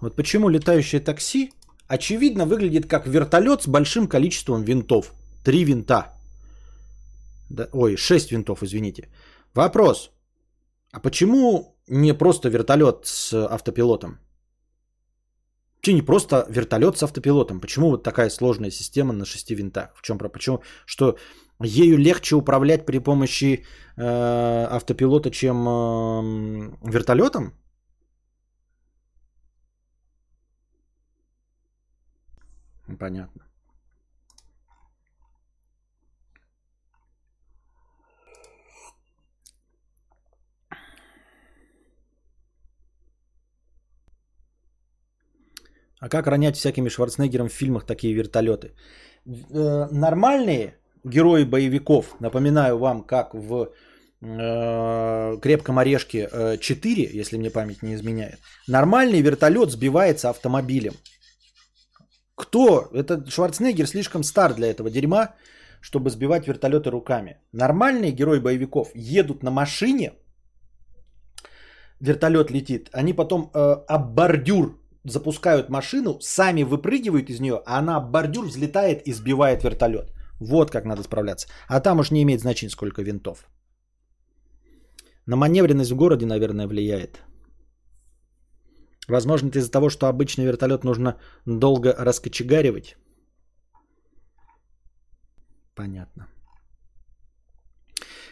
Вот 0.00 0.16
почему 0.16 0.48
летающее 0.48 1.00
такси 1.00 1.50
очевидно 1.88 2.46
выглядит 2.46 2.86
как 2.86 3.06
вертолет 3.06 3.62
с 3.62 3.68
большим 3.68 4.08
количеством 4.08 4.62
винтов. 4.62 5.12
Три 5.44 5.64
винта. 5.64 6.14
Да, 7.50 7.68
ой, 7.72 7.96
шесть 7.96 8.30
винтов, 8.30 8.62
извините. 8.62 9.08
Вопрос. 9.54 10.10
А 10.92 11.00
почему 11.00 11.74
не 11.88 12.14
просто 12.14 12.48
вертолет 12.48 13.06
с 13.06 13.34
автопилотом? 13.34 14.18
Че 15.80 15.92
не 15.94 16.02
просто 16.02 16.46
вертолет 16.48 16.98
с 16.98 17.02
автопилотом? 17.02 17.60
Почему 17.60 17.90
вот 17.90 18.02
такая 18.02 18.30
сложная 18.30 18.70
система 18.70 19.12
на 19.12 19.24
шести 19.24 19.54
винтах? 19.54 19.90
В 19.94 20.02
чем 20.02 20.18
почему? 20.18 20.62
Что 20.86 21.16
ею 21.62 21.96
легче 21.98 22.36
управлять 22.36 22.86
при 22.86 22.98
помощи 22.98 23.64
э, 23.96 24.66
автопилота, 24.70 25.30
чем 25.30 25.68
э, 25.68 26.90
вертолетом? 26.90 27.54
Понятно. 32.98 33.49
А 46.00 46.08
как 46.08 46.26
ронять 46.26 46.56
всякими 46.56 46.88
Шварценеггером 46.88 47.48
в 47.48 47.52
фильмах 47.52 47.84
такие 47.84 48.14
вертолеты? 48.14 48.72
Э, 49.26 49.86
нормальные 49.92 50.74
герои 51.04 51.44
боевиков, 51.44 52.16
напоминаю 52.20 52.78
вам, 52.78 53.02
как 53.02 53.34
в 53.34 53.68
э, 54.22 55.38
Крепком 55.42 55.78
орешке 55.78 56.28
4, 56.60 57.04
э, 57.04 57.20
если 57.20 57.38
мне 57.38 57.50
память 57.50 57.82
не 57.82 57.94
изменяет, 57.94 58.38
нормальный 58.66 59.20
вертолет 59.20 59.70
сбивается 59.70 60.30
автомобилем. 60.30 60.94
Кто? 62.34 62.88
Это 62.94 63.30
Шварценеггер 63.30 63.86
слишком 63.86 64.22
стар 64.22 64.54
для 64.54 64.70
этого 64.70 64.90
дерьма, 64.90 65.34
чтобы 65.82 66.08
сбивать 66.10 66.46
вертолеты 66.48 66.90
руками. 66.90 67.36
Нормальные 67.52 68.12
герои 68.12 68.38
боевиков 68.38 68.88
едут 68.94 69.42
на 69.42 69.50
машине, 69.50 70.12
вертолет 72.00 72.50
летит, 72.50 72.88
они 72.92 73.12
потом 73.12 73.50
э, 73.54 73.58
об 73.86 74.14
бордюр 74.14 74.79
запускают 75.04 75.68
машину, 75.68 76.18
сами 76.20 76.62
выпрыгивают 76.62 77.30
из 77.30 77.40
нее, 77.40 77.62
а 77.66 77.78
она 77.78 78.00
бордюр 78.00 78.46
взлетает 78.46 79.06
и 79.06 79.12
сбивает 79.12 79.64
вертолет. 79.64 80.12
Вот 80.40 80.70
как 80.70 80.84
надо 80.84 81.02
справляться. 81.02 81.48
А 81.68 81.80
там 81.80 82.00
уж 82.00 82.10
не 82.10 82.22
имеет 82.22 82.40
значения, 82.40 82.70
сколько 82.70 83.02
винтов. 83.02 83.48
На 85.26 85.36
маневренность 85.36 85.92
в 85.92 85.96
городе, 85.96 86.26
наверное, 86.26 86.66
влияет. 86.66 87.22
Возможно, 89.08 89.48
это 89.48 89.58
из-за 89.58 89.70
того, 89.70 89.90
что 89.90 90.06
обычный 90.06 90.44
вертолет 90.44 90.84
нужно 90.84 91.16
долго 91.46 91.94
раскочегаривать. 91.98 92.96
Понятно. 95.74 96.28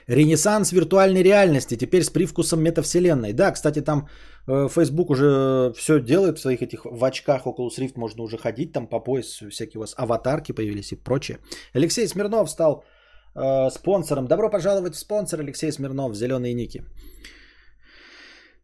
Ренессанс 0.09 0.72
виртуальной 0.72 1.22
реальности, 1.22 1.76
теперь 1.76 2.02
с 2.02 2.10
привкусом 2.10 2.62
метавселенной. 2.62 3.32
Да, 3.32 3.52
кстати, 3.52 3.82
там 3.82 4.09
э, 4.47 4.68
Facebook 4.68 5.10
уже 5.10 5.72
все 5.76 6.01
делает 6.01 6.39
в 6.39 6.40
своих 6.40 6.62
этих 6.62 6.85
в 6.85 7.05
очках 7.05 7.47
Oculus 7.47 7.78
Rift 7.78 7.93
можно 7.97 8.22
уже 8.22 8.39
ходить, 8.39 8.72
там 8.72 8.86
по 8.86 9.01
пояс 9.01 9.43
всякие 9.51 9.78
у 9.78 9.80
вас 9.80 9.94
аватарки 9.97 10.52
появились 10.52 10.93
и 10.93 10.97
прочее. 10.97 11.39
Алексей 11.74 12.09
Смирнов 12.09 12.48
стал 12.51 12.85
э, 13.35 13.70
спонсором. 13.70 14.26
Добро 14.26 14.51
пожаловать 14.51 14.94
в 14.94 14.98
спонсор 14.98 15.40
Алексей 15.40 15.70
Смирнов, 15.70 16.14
зеленые 16.14 16.55
ники. 16.55 16.85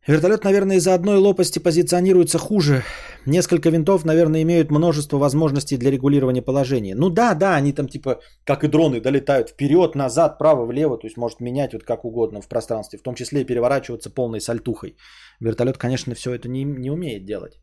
Вертолет, 0.07 0.45
наверное, 0.45 0.77
из-за 0.77 0.93
одной 0.93 1.17
лопасти 1.17 1.59
позиционируется 1.59 2.39
хуже. 2.39 2.83
Несколько 3.27 3.71
винтов, 3.71 4.05
наверное, 4.05 4.43
имеют 4.43 4.71
множество 4.71 5.17
возможностей 5.17 5.79
для 5.79 5.91
регулирования 5.91 6.43
положения. 6.43 6.95
Ну 6.95 7.09
да, 7.09 7.35
да, 7.35 7.57
они 7.57 7.73
там 7.73 7.89
типа, 7.89 8.21
как 8.45 8.65
и 8.65 8.69
дроны, 8.69 9.01
долетают 9.01 9.49
вперед, 9.49 9.95
назад, 9.95 10.39
право, 10.39 10.67
влево, 10.67 10.99
то 10.99 11.07
есть 11.07 11.17
может 11.17 11.41
менять 11.41 11.73
вот 11.73 11.85
как 11.85 12.05
угодно 12.05 12.43
в 12.43 12.49
пространстве, 12.49 12.99
в 12.99 13.03
том 13.03 13.15
числе 13.15 13.41
и 13.41 13.47
переворачиваться 13.47 14.11
полной 14.11 14.41
сальтухой. 14.41 14.97
Вертолет, 15.41 15.79
конечно, 15.79 16.15
все 16.15 16.35
это 16.35 16.49
не, 16.49 16.65
не 16.65 16.91
умеет 16.91 17.25
делать. 17.25 17.59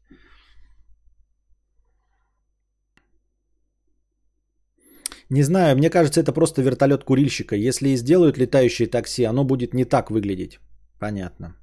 Не 5.29 5.43
знаю, 5.43 5.77
мне 5.77 5.89
кажется, 5.91 6.19
это 6.19 6.33
просто 6.33 6.63
вертолет 6.63 7.03
курильщика. 7.03 7.55
Если 7.55 7.89
и 7.89 7.97
сделают 7.97 8.37
летающие 8.37 8.87
такси, 8.87 9.25
оно 9.25 9.43
будет 9.43 9.73
не 9.73 9.85
так 9.85 10.09
выглядеть. 10.09 10.59
Понятно. 10.99 11.60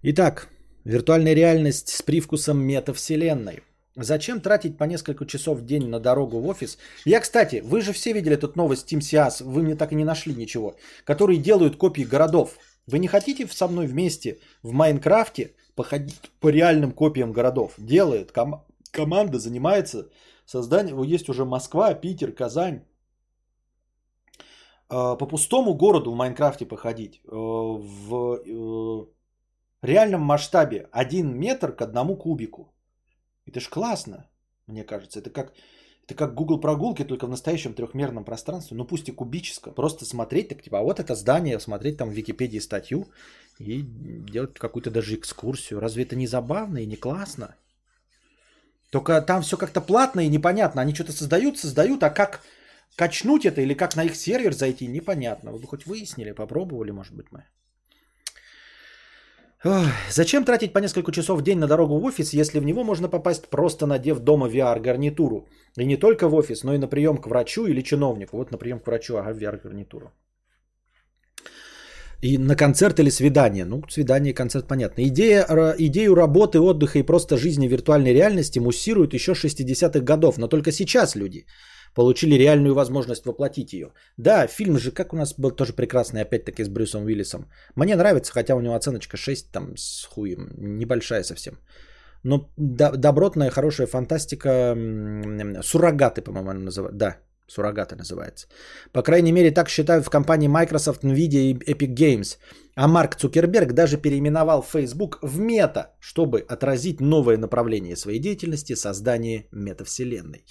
Итак, 0.00 0.48
виртуальная 0.84 1.34
реальность 1.34 1.88
с 1.88 2.02
привкусом 2.02 2.60
метавселенной. 2.60 3.64
Зачем 3.96 4.40
тратить 4.40 4.78
по 4.78 4.84
несколько 4.84 5.26
часов 5.26 5.58
в 5.58 5.66
день 5.66 5.88
на 5.88 5.98
дорогу 5.98 6.38
в 6.38 6.46
офис? 6.46 6.78
Я, 7.04 7.18
кстати, 7.18 7.62
вы 7.64 7.80
же 7.80 7.92
все 7.92 8.12
видели 8.12 8.36
эту 8.36 8.52
новость 8.54 8.92
Team 8.92 9.00
Sias, 9.00 9.42
вы 9.42 9.62
мне 9.62 9.74
так 9.74 9.90
и 9.90 9.96
не 9.96 10.04
нашли 10.04 10.36
ничего, 10.36 10.76
которые 11.04 11.40
делают 11.40 11.74
копии 11.76 12.04
городов. 12.04 12.58
Вы 12.86 13.00
не 13.00 13.08
хотите 13.08 13.48
со 13.48 13.66
мной 13.66 13.88
вместе 13.88 14.38
в 14.62 14.70
Майнкрафте 14.70 15.56
походить 15.74 16.30
по 16.38 16.46
реальным 16.46 16.92
копиям 16.92 17.32
городов? 17.32 17.74
Делает, 17.76 18.30
ком- 18.30 18.64
команда 18.92 19.40
занимается 19.40 20.10
созданием, 20.46 21.02
есть 21.02 21.28
уже 21.28 21.44
Москва, 21.44 21.92
Питер, 21.94 22.30
Казань. 22.30 22.82
А, 24.88 25.16
по 25.16 25.26
пустому 25.26 25.74
городу 25.74 26.12
в 26.12 26.14
Майнкрафте 26.14 26.66
походить, 26.66 27.20
э, 27.24 27.30
в 27.32 28.42
э, 28.46 29.17
реальном 29.86 30.22
масштабе 30.22 30.88
1 30.92 31.38
метр 31.38 31.72
к 31.72 31.82
одному 31.82 32.16
кубику. 32.16 32.72
Это 33.46 33.60
ж 33.60 33.68
классно, 33.68 34.28
мне 34.66 34.84
кажется. 34.84 35.20
Это 35.20 35.30
как, 35.30 35.52
это 36.04 36.14
как 36.14 36.34
Google 36.34 36.60
прогулки, 36.60 37.04
только 37.04 37.26
в 37.26 37.30
настоящем 37.30 37.74
трехмерном 37.74 38.24
пространстве. 38.24 38.76
Ну 38.76 38.84
пусть 38.84 39.08
и 39.08 39.12
кубическом. 39.12 39.74
Просто 39.74 40.04
смотреть, 40.04 40.48
так 40.48 40.62
типа, 40.62 40.78
а 40.78 40.82
вот 40.82 41.00
это 41.00 41.14
здание, 41.14 41.60
смотреть 41.60 41.96
там 41.96 42.10
в 42.10 42.12
Википедии 42.12 42.58
статью 42.60 43.08
и 43.58 43.82
делать 43.82 44.54
какую-то 44.58 44.90
даже 44.90 45.14
экскурсию. 45.14 45.80
Разве 45.80 46.04
это 46.04 46.16
не 46.16 46.26
забавно 46.26 46.78
и 46.78 46.86
не 46.86 46.96
классно? 46.96 47.54
Только 48.90 49.20
там 49.20 49.42
все 49.42 49.56
как-то 49.56 49.80
платно 49.80 50.20
и 50.20 50.28
непонятно. 50.28 50.82
Они 50.82 50.94
что-то 50.94 51.12
создают, 51.12 51.58
создают, 51.58 52.02
а 52.02 52.10
как 52.10 52.42
качнуть 52.96 53.44
это 53.44 53.60
или 53.60 53.74
как 53.74 53.96
на 53.96 54.04
их 54.04 54.16
сервер 54.16 54.54
зайти, 54.54 54.86
непонятно. 54.86 55.52
Вы 55.52 55.58
бы 55.58 55.66
хоть 55.66 55.86
выяснили, 55.86 56.32
попробовали, 56.32 56.90
может 56.90 57.14
быть, 57.14 57.26
мы. 57.30 57.44
Зачем 60.10 60.44
тратить 60.44 60.72
по 60.72 60.78
несколько 60.78 61.10
часов 61.10 61.40
в 61.40 61.42
день 61.42 61.58
на 61.58 61.66
дорогу 61.66 61.98
в 61.98 62.04
офис, 62.04 62.32
если 62.32 62.60
в 62.60 62.64
него 62.64 62.84
можно 62.84 63.08
попасть 63.08 63.48
просто 63.48 63.86
надев 63.86 64.20
дома 64.20 64.48
VR-гарнитуру? 64.48 65.48
И 65.76 65.84
не 65.84 65.96
только 65.96 66.28
в 66.28 66.34
офис, 66.34 66.62
но 66.62 66.74
и 66.74 66.78
на 66.78 66.86
прием 66.86 67.16
к 67.16 67.26
врачу 67.26 67.66
или 67.66 67.82
чиновнику. 67.82 68.36
Вот 68.36 68.52
на 68.52 68.58
прием 68.58 68.78
к 68.78 68.86
врачу, 68.86 69.16
ага, 69.16 69.32
VR-гарнитуру. 69.32 70.12
И 72.20 72.38
на 72.38 72.56
концерт 72.56 73.00
или 73.00 73.10
свидание. 73.10 73.64
Ну, 73.64 73.82
свидание 73.88 74.32
и 74.32 74.34
концерт 74.34 74.68
понятно. 74.68 75.02
Идея, 75.02 75.46
идею 75.78 76.14
работы, 76.14 76.60
отдыха 76.60 76.98
и 76.98 77.02
просто 77.02 77.36
жизни 77.36 77.68
виртуальной 77.68 78.12
реальности 78.12 78.60
муссируют 78.60 79.14
еще 79.14 79.32
60-х 79.32 80.00
годов. 80.00 80.38
Но 80.38 80.48
только 80.48 80.72
сейчас 80.72 81.16
люди 81.16 81.46
получили 81.94 82.34
реальную 82.34 82.74
возможность 82.74 83.26
воплотить 83.26 83.72
ее. 83.72 83.92
Да, 84.16 84.46
фильм 84.46 84.78
же, 84.78 84.90
как 84.90 85.12
у 85.12 85.16
нас 85.16 85.34
был 85.38 85.50
тоже 85.50 85.72
прекрасный, 85.72 86.22
опять-таки 86.22 86.64
с 86.64 86.68
Брюсом 86.68 87.04
Уиллисом. 87.04 87.50
Мне 87.76 87.96
нравится, 87.96 88.32
хотя 88.32 88.54
у 88.54 88.60
него 88.60 88.74
оценочка 88.74 89.16
6 89.16 89.52
там 89.52 89.76
с 89.76 90.04
хуем, 90.04 90.50
небольшая 90.58 91.22
совсем. 91.22 91.58
Но 92.24 92.50
добротная, 92.56 93.50
хорошая 93.50 93.86
фантастика, 93.86 94.76
суррогаты, 95.62 96.22
по-моему, 96.22 96.52
называют. 96.52 96.96
Да, 96.96 97.16
суррогаты 97.46 97.96
называется. 97.96 98.46
По 98.92 99.02
крайней 99.02 99.32
мере, 99.32 99.50
так 99.50 99.68
считают 99.68 100.04
в 100.04 100.10
компании 100.10 100.48
Microsoft, 100.48 101.04
Nvidia 101.04 101.50
и 101.50 101.54
Epic 101.54 101.94
Games. 101.94 102.38
А 102.74 102.88
Марк 102.88 103.16
Цукерберг 103.16 103.72
даже 103.72 103.96
переименовал 103.96 104.62
Facebook 104.62 105.18
в 105.22 105.40
мета, 105.40 105.94
чтобы 106.00 106.40
отразить 106.40 107.00
новое 107.00 107.36
направление 107.38 107.96
своей 107.96 108.20
деятельности– 108.20 108.74
создание 108.76 109.46
метавселенной. 109.52 110.44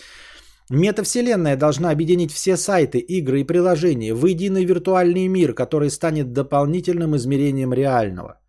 Метавселенная 0.69 1.55
должна 1.55 1.91
объединить 1.91 2.33
все 2.33 2.57
сайты, 2.57 2.99
игры 2.99 3.39
и 3.39 3.45
приложения 3.45 4.13
в 4.13 4.25
единый 4.25 4.65
виртуальный 4.65 5.27
мир, 5.27 5.53
который 5.53 5.89
станет 5.89 6.33
дополнительным 6.33 7.15
измерением 7.15 7.73
реального. 7.73 8.41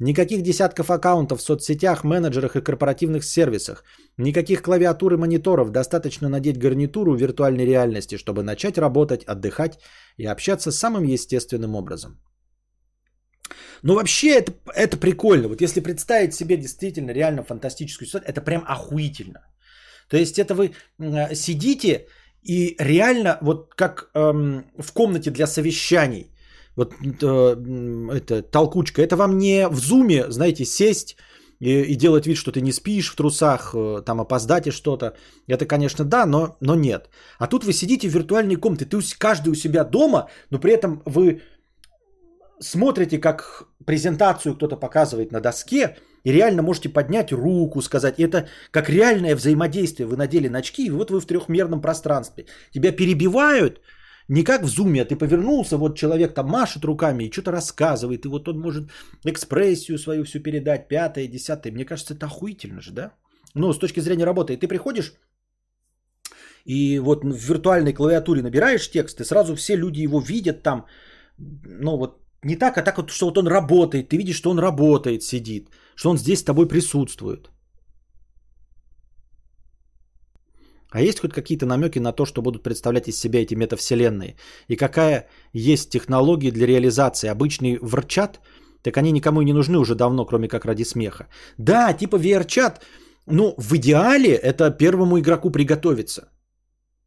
Никаких 0.00 0.42
десятков 0.42 0.90
аккаунтов 0.90 1.38
в 1.38 1.42
соцсетях, 1.42 2.04
менеджерах 2.04 2.56
и 2.56 2.60
корпоративных 2.62 3.22
сервисах. 3.22 3.84
Никаких 4.16 4.62
клавиатур 4.62 5.12
и 5.12 5.16
мониторов. 5.16 5.70
Достаточно 5.70 6.28
надеть 6.28 6.58
гарнитуру 6.58 7.14
виртуальной 7.14 7.66
реальности, 7.66 8.16
чтобы 8.16 8.42
начать 8.42 8.78
работать, 8.78 9.24
отдыхать 9.24 9.78
и 10.16 10.26
общаться 10.26 10.72
самым 10.72 11.04
естественным 11.04 11.76
образом. 11.76 12.18
Ну 13.82 13.94
вообще 13.94 14.38
это, 14.38 14.52
это 14.74 14.96
прикольно. 14.96 15.48
Вот 15.48 15.60
если 15.60 15.80
представить 15.80 16.34
себе 16.34 16.56
действительно 16.56 17.12
реально 17.12 17.44
фантастическую 17.44 18.08
ситуацию, 18.08 18.30
это 18.30 18.40
прям 18.40 18.64
охуительно. 18.66 19.40
То 20.10 20.16
есть 20.16 20.38
это 20.38 20.54
вы 20.54 20.72
сидите 21.34 22.06
и 22.42 22.76
реально 22.78 23.38
вот 23.40 23.74
как 23.74 24.10
эм, 24.14 24.64
в 24.78 24.92
комнате 24.92 25.30
для 25.30 25.46
совещаний, 25.46 26.32
вот 26.76 26.94
э, 27.02 27.56
это 28.14 28.42
толкучка, 28.42 29.02
это 29.02 29.16
вам 29.16 29.38
не 29.38 29.68
в 29.68 29.78
зуме, 29.78 30.30
знаете, 30.30 30.64
сесть 30.64 31.16
и, 31.60 31.82
и 31.82 31.94
делать 31.94 32.26
вид, 32.26 32.36
что 32.36 32.50
ты 32.50 32.60
не 32.60 32.72
спишь 32.72 33.10
в 33.10 33.16
трусах, 33.16 33.74
э, 33.74 34.02
там 34.04 34.20
опоздать 34.20 34.66
и 34.66 34.70
что-то. 34.70 35.14
Это, 35.46 35.66
конечно, 35.66 36.04
да, 36.04 36.26
но, 36.26 36.56
но 36.60 36.74
нет. 36.74 37.10
А 37.38 37.46
тут 37.46 37.64
вы 37.64 37.72
сидите 37.72 38.08
в 38.08 38.14
виртуальной 38.14 38.56
комнате, 38.56 38.86
ты 38.86 38.98
каждый 39.18 39.50
у 39.50 39.54
себя 39.54 39.84
дома, 39.84 40.28
но 40.50 40.58
при 40.58 40.72
этом 40.72 41.02
вы 41.04 41.42
смотрите, 42.60 43.18
как 43.18 43.68
презентацию 43.84 44.54
кто-то 44.54 44.76
показывает 44.76 45.32
на 45.32 45.40
доске, 45.40 45.96
И 46.24 46.32
реально 46.32 46.62
можете 46.62 46.88
поднять 46.88 47.32
руку, 47.32 47.82
сказать. 47.82 48.20
Это 48.20 48.48
как 48.70 48.90
реальное 48.90 49.36
взаимодействие. 49.36 50.06
Вы 50.06 50.16
надели 50.16 50.48
очки, 50.58 50.86
и 50.86 50.90
вот 50.90 51.10
вы 51.10 51.20
в 51.20 51.26
трехмерном 51.26 51.80
пространстве. 51.80 52.46
Тебя 52.72 52.92
перебивают, 52.92 53.80
не 54.28 54.44
как 54.44 54.62
в 54.62 54.68
зуме, 54.68 55.02
а 55.02 55.04
ты 55.04 55.16
повернулся, 55.16 55.76
вот 55.76 55.96
человек 55.96 56.34
там 56.34 56.46
машет 56.46 56.84
руками 56.84 57.24
и 57.24 57.32
что-то 57.32 57.50
рассказывает, 57.50 58.24
и 58.24 58.28
вот 58.28 58.48
он 58.48 58.60
может 58.60 58.90
экспрессию 59.24 59.98
свою 59.98 60.24
всю 60.24 60.40
передать, 60.40 60.88
пятое, 60.88 61.26
десятое. 61.26 61.72
Мне 61.72 61.84
кажется, 61.84 62.14
это 62.14 62.26
охуительно 62.26 62.80
же, 62.80 62.92
да? 62.92 63.12
Ну, 63.54 63.72
с 63.72 63.78
точки 63.78 64.00
зрения 64.00 64.24
работы. 64.24 64.52
И 64.52 64.56
ты 64.56 64.68
приходишь, 64.68 65.14
и 66.64 67.00
вот 67.00 67.24
в 67.24 67.48
виртуальной 67.48 67.92
клавиатуре 67.92 68.42
набираешь 68.42 68.90
текст, 68.90 69.20
и 69.20 69.24
сразу 69.24 69.54
все 69.56 69.76
люди 69.76 70.02
его 70.02 70.20
видят 70.20 70.62
там, 70.62 70.86
ну 71.38 71.96
вот 71.96 72.20
не 72.44 72.56
так, 72.56 72.78
а 72.78 72.82
так 72.82 72.96
вот, 72.96 73.10
что 73.10 73.26
вот 73.26 73.38
он 73.38 73.48
работает, 73.48 74.08
ты 74.08 74.16
видишь, 74.16 74.36
что 74.36 74.50
он 74.50 74.58
работает, 74.58 75.22
сидит, 75.22 75.68
что 76.00 76.10
он 76.10 76.18
здесь 76.18 76.38
с 76.38 76.44
тобой 76.44 76.66
присутствует. 76.66 77.50
А 80.90 81.02
есть 81.02 81.20
хоть 81.20 81.32
какие-то 81.32 81.66
намеки 81.66 82.00
на 82.00 82.12
то, 82.12 82.24
что 82.24 82.42
будут 82.42 82.62
представлять 82.62 83.08
из 83.08 83.20
себя 83.20 83.42
эти 83.42 83.54
метавселенные? 83.54 84.36
И 84.68 84.76
какая 84.76 85.26
есть 85.52 85.90
технология 85.90 86.52
для 86.52 86.66
реализации? 86.66 87.30
Обычный 87.30 87.78
врчат, 87.82 88.40
так 88.82 88.96
они 88.96 89.12
никому 89.12 89.42
и 89.42 89.44
не 89.44 89.52
нужны 89.52 89.78
уже 89.78 89.94
давно, 89.94 90.24
кроме 90.24 90.48
как 90.48 90.64
ради 90.64 90.84
смеха. 90.84 91.26
Да, 91.58 91.92
типа 91.92 92.16
VR-чат, 92.16 92.80
ну, 93.26 93.54
в 93.58 93.74
идеале 93.74 94.34
это 94.34 94.70
первому 94.70 95.18
игроку 95.18 95.50
приготовиться. 95.50 96.22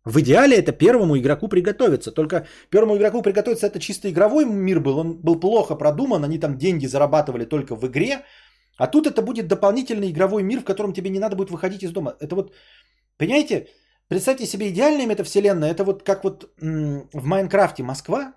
В 0.06 0.20
идеале 0.20 0.57
это 0.57 0.72
первому 0.72 1.18
игроку 1.18 1.48
приготовиться. 1.48 2.11
Только 2.11 2.45
первому 2.70 2.95
игроку 2.98 3.22
приготовиться 3.22 3.68
это 3.68 3.80
чисто 3.80 4.10
игровой 4.10 4.45
мир 4.45 4.80
был. 4.80 4.98
Он 4.98 5.14
был 5.14 5.40
плохо 5.40 5.76
продуман, 5.76 6.24
они 6.24 6.40
там 6.40 6.57
деньги 6.57 6.88
зарабатывали 6.88 7.45
только 7.45 7.76
в 7.76 7.86
игре. 7.88 8.24
А 8.78 8.88
тут 8.88 9.08
это 9.08 9.22
будет 9.22 9.48
дополнительный 9.48 10.10
игровой 10.10 10.44
мир, 10.44 10.60
в 10.60 10.66
котором 10.66 10.94
тебе 10.94 11.10
не 11.10 11.20
надо 11.20 11.36
будет 11.36 11.52
выходить 11.52 11.84
из 11.84 11.91
дома. 11.91 12.16
Это 12.20 12.36
вот, 12.36 12.54
понимаете, 13.18 13.68
представьте 14.08 14.45
себе 14.45 14.70
идеальная 14.70 15.06
метавселенная. 15.06 15.72
Это 15.72 15.84
вот 15.84 16.04
как 16.04 16.24
вот 16.24 16.54
в 16.58 17.26
Майнкрафте 17.26 17.84
Москва, 17.84 18.34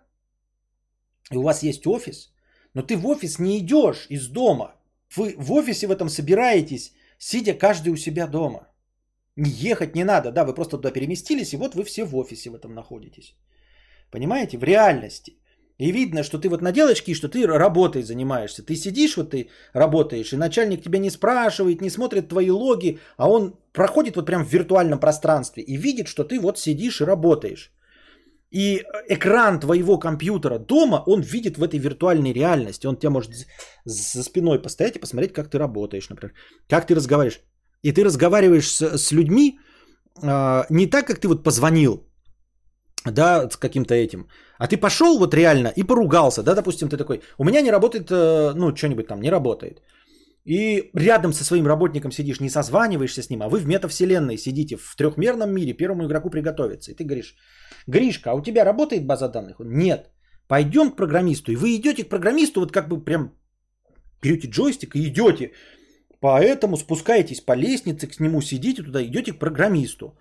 и 1.33 1.37
у 1.37 1.43
вас 1.43 1.63
есть 1.63 1.87
офис, 1.87 2.33
но 2.75 2.83
ты 2.83 2.97
в 2.97 3.07
офис 3.07 3.39
не 3.39 3.59
идешь 3.59 4.07
из 4.11 4.29
дома. 4.29 4.75
Вы 5.17 5.35
в 5.39 5.53
офисе 5.53 5.87
в 5.87 5.91
этом 5.91 6.09
собираетесь, 6.09 6.93
сидя 7.19 7.55
каждый 7.55 7.93
у 7.93 7.97
себя 7.97 8.27
дома. 8.27 8.69
Ехать 9.37 9.95
не 9.95 10.05
надо, 10.05 10.33
да, 10.33 10.45
вы 10.45 10.55
просто 10.55 10.77
туда 10.77 10.91
переместились, 10.91 11.53
и 11.53 11.57
вот 11.57 11.75
вы 11.75 11.85
все 11.85 12.05
в 12.05 12.17
офисе 12.17 12.51
в 12.51 12.55
этом 12.55 12.75
находитесь. 12.75 13.37
Понимаете, 14.11 14.59
в 14.59 14.65
реальности. 14.65 15.39
И 15.79 15.93
видно, 15.93 16.23
что 16.23 16.39
ты 16.39 16.49
вот 16.49 16.63
надел 16.63 16.89
очки, 16.89 17.15
что 17.15 17.29
ты 17.29 17.47
работой 17.47 18.03
занимаешься. 18.03 18.63
Ты 18.63 18.77
сидишь, 18.77 19.17
вот 19.17 19.31
ты 19.31 19.49
работаешь, 19.75 20.33
и 20.33 20.37
начальник 20.37 20.83
тебя 20.83 20.99
не 20.99 21.11
спрашивает, 21.11 21.83
не 21.83 21.91
смотрит 21.91 22.29
твои 22.29 22.51
логи, 22.51 22.99
а 23.17 23.29
он 23.29 23.57
проходит 23.73 24.17
вот 24.17 24.27
прям 24.27 24.45
в 24.45 24.53
виртуальном 24.53 24.99
пространстве 24.99 25.63
и 25.63 25.77
видит, 25.77 26.09
что 26.09 26.25
ты 26.25 26.41
вот 26.41 26.59
сидишь 26.59 27.01
и 27.01 27.05
работаешь. 27.05 27.73
И 28.51 28.85
экран 29.09 29.61
твоего 29.61 29.99
компьютера 29.99 30.59
дома, 30.59 31.03
он 31.07 31.21
видит 31.21 31.59
в 31.59 31.63
этой 31.63 31.79
виртуальной 31.79 32.33
реальности. 32.33 32.87
Он 32.87 32.97
тебя 32.97 33.11
может 33.11 33.33
за 33.85 34.23
спиной 34.23 34.63
постоять 34.63 34.97
и 34.97 35.01
посмотреть, 35.01 35.33
как 35.33 35.51
ты 35.51 35.59
работаешь, 35.59 36.09
например. 36.09 36.33
Как 36.69 36.87
ты 36.87 36.95
разговариваешь. 36.95 37.41
И 37.83 37.93
ты 37.93 38.05
разговариваешь 38.05 38.71
с, 38.71 38.97
с 38.97 39.13
людьми 39.13 39.59
э, 40.23 40.65
не 40.71 40.87
так, 40.87 41.07
как 41.07 41.21
ты 41.21 41.29
вот 41.29 41.45
позвонил, 41.45 42.07
да, 43.13 43.49
с 43.51 43.57
каким-то 43.57 43.95
этим, 43.95 44.29
а 44.59 44.67
ты 44.67 44.77
пошел 44.77 45.19
вот 45.19 45.35
реально 45.35 45.73
и 45.77 45.83
поругался, 45.83 46.43
да, 46.43 46.55
допустим, 46.55 46.89
ты 46.89 46.97
такой, 46.97 47.21
у 47.39 47.45
меня 47.45 47.61
не 47.61 47.71
работает, 47.71 48.11
э, 48.11 48.53
ну, 48.55 48.75
что-нибудь 48.77 49.07
там 49.07 49.21
не 49.21 49.31
работает. 49.31 49.83
И 50.45 50.91
рядом 50.95 51.33
со 51.33 51.45
своим 51.45 51.67
работником 51.67 52.13
сидишь, 52.13 52.41
не 52.41 52.51
созваниваешься 52.51 53.23
с 53.23 53.31
ним, 53.31 53.43
а 53.43 53.49
вы 53.49 53.59
в 53.59 53.67
метавселенной 53.67 54.39
сидите 54.39 54.77
в 54.77 54.95
трехмерном 54.97 55.51
мире, 55.51 55.73
первому 55.73 56.05
игроку 56.05 56.31
приготовиться. 56.31 56.93
И 56.93 56.95
ты 56.95 57.05
говоришь, 57.05 57.35
Гришка, 57.89 58.31
а 58.31 58.35
у 58.35 58.43
тебя 58.43 58.65
работает 58.65 59.07
база 59.07 59.29
данных? 59.29 59.57
Нет. 59.59 60.11
Пойдем 60.47 60.93
к 60.93 60.97
программисту. 60.97 61.51
И 61.51 61.57
вы 61.57 61.75
идете 61.75 62.05
к 62.05 62.09
программисту, 62.09 62.61
вот 62.61 62.71
как 62.71 62.89
бы 62.89 63.05
прям 63.05 63.33
берете 64.23 64.49
джойстик 64.49 64.95
и 64.95 65.09
идете 65.09 65.51
Поэтому 66.21 66.77
спускаетесь 66.77 67.41
по 67.41 67.57
лестнице, 67.57 68.07
к 68.07 68.21
нему 68.21 68.41
сидите 68.41 68.83
туда, 68.83 69.03
идете 69.05 69.33
к 69.33 69.39
программисту. 69.39 70.17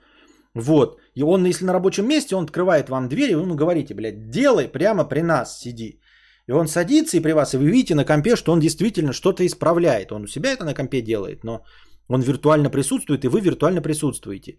Вот. 0.56 1.00
И 1.16 1.24
он, 1.24 1.46
если 1.46 1.66
на 1.66 1.74
рабочем 1.74 2.08
месте, 2.08 2.36
он 2.36 2.46
открывает 2.46 2.90
вам 2.90 3.08
дверь, 3.10 3.32
и 3.32 3.36
вы 3.36 3.42
ему 3.42 3.56
говорите, 3.56 3.94
блядь, 3.94 4.30
делай 4.30 4.68
прямо 4.68 5.04
при 5.04 5.22
нас, 5.22 5.60
сиди. 5.60 6.00
И 6.48 6.54
он 6.54 6.68
садится 6.68 7.18
и 7.18 7.22
при 7.22 7.34
вас, 7.34 7.54
и 7.54 7.58
вы 7.58 7.66
видите 7.66 7.96
на 7.96 8.06
компе, 8.06 8.36
что 8.36 8.52
он 8.52 8.60
действительно 8.60 9.14
что-то 9.14 9.46
исправляет. 9.46 10.12
Он 10.12 10.24
у 10.24 10.28
себя 10.28 10.52
это 10.52 10.64
на 10.64 10.74
компе 10.74 11.02
делает, 11.02 11.44
но 11.44 11.64
он 12.08 12.22
виртуально 12.22 12.70
присутствует, 12.70 13.26
и 13.26 13.28
вы 13.28 13.42
виртуально 13.42 13.82
присутствуете. 13.82 14.58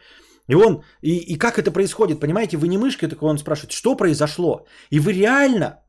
И 0.48 0.54
он, 0.54 0.82
и, 1.02 1.16
и 1.16 1.38
как 1.38 1.58
это 1.58 1.70
происходит, 1.70 2.20
понимаете, 2.20 2.56
вы 2.56 2.68
не 2.68 2.78
мышкой, 2.78 3.08
такой 3.08 3.30
он 3.30 3.38
спрашивает, 3.38 3.72
что 3.72 3.96
произошло? 3.96 4.66
И 4.90 5.00
вы 5.00 5.12
реально 5.12 5.82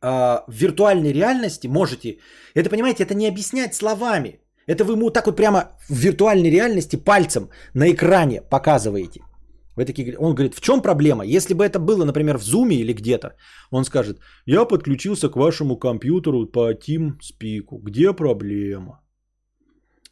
а, 0.00 0.44
в 0.48 0.54
виртуальной 0.54 1.12
реальности 1.12 1.68
можете, 1.68 2.18
это 2.54 2.70
понимаете, 2.70 3.04
это 3.04 3.14
не 3.14 3.28
объяснять 3.28 3.74
словами. 3.74 4.41
Это 4.66 4.84
вы 4.84 4.94
ему 4.94 5.10
так 5.10 5.26
вот 5.26 5.36
прямо 5.36 5.72
в 5.88 5.94
виртуальной 5.94 6.50
реальности 6.50 6.96
пальцем 6.96 7.48
на 7.74 7.90
экране 7.90 8.42
показываете. 8.50 9.20
Вы 9.76 9.84
такие, 9.86 10.16
он 10.18 10.34
говорит, 10.34 10.54
в 10.54 10.60
чем 10.60 10.82
проблема? 10.82 11.24
Если 11.24 11.54
бы 11.54 11.64
это 11.64 11.78
было, 11.78 12.04
например, 12.04 12.38
в 12.38 12.42
Zoom 12.42 12.72
или 12.72 12.92
где-то, 12.92 13.34
он 13.70 13.84
скажет, 13.84 14.18
я 14.46 14.64
подключился 14.64 15.30
к 15.30 15.36
вашему 15.36 15.76
компьютеру 15.78 16.46
по 16.46 16.72
TeamSpeak. 16.72 17.82
Где 17.82 18.12
проблема? 18.12 19.00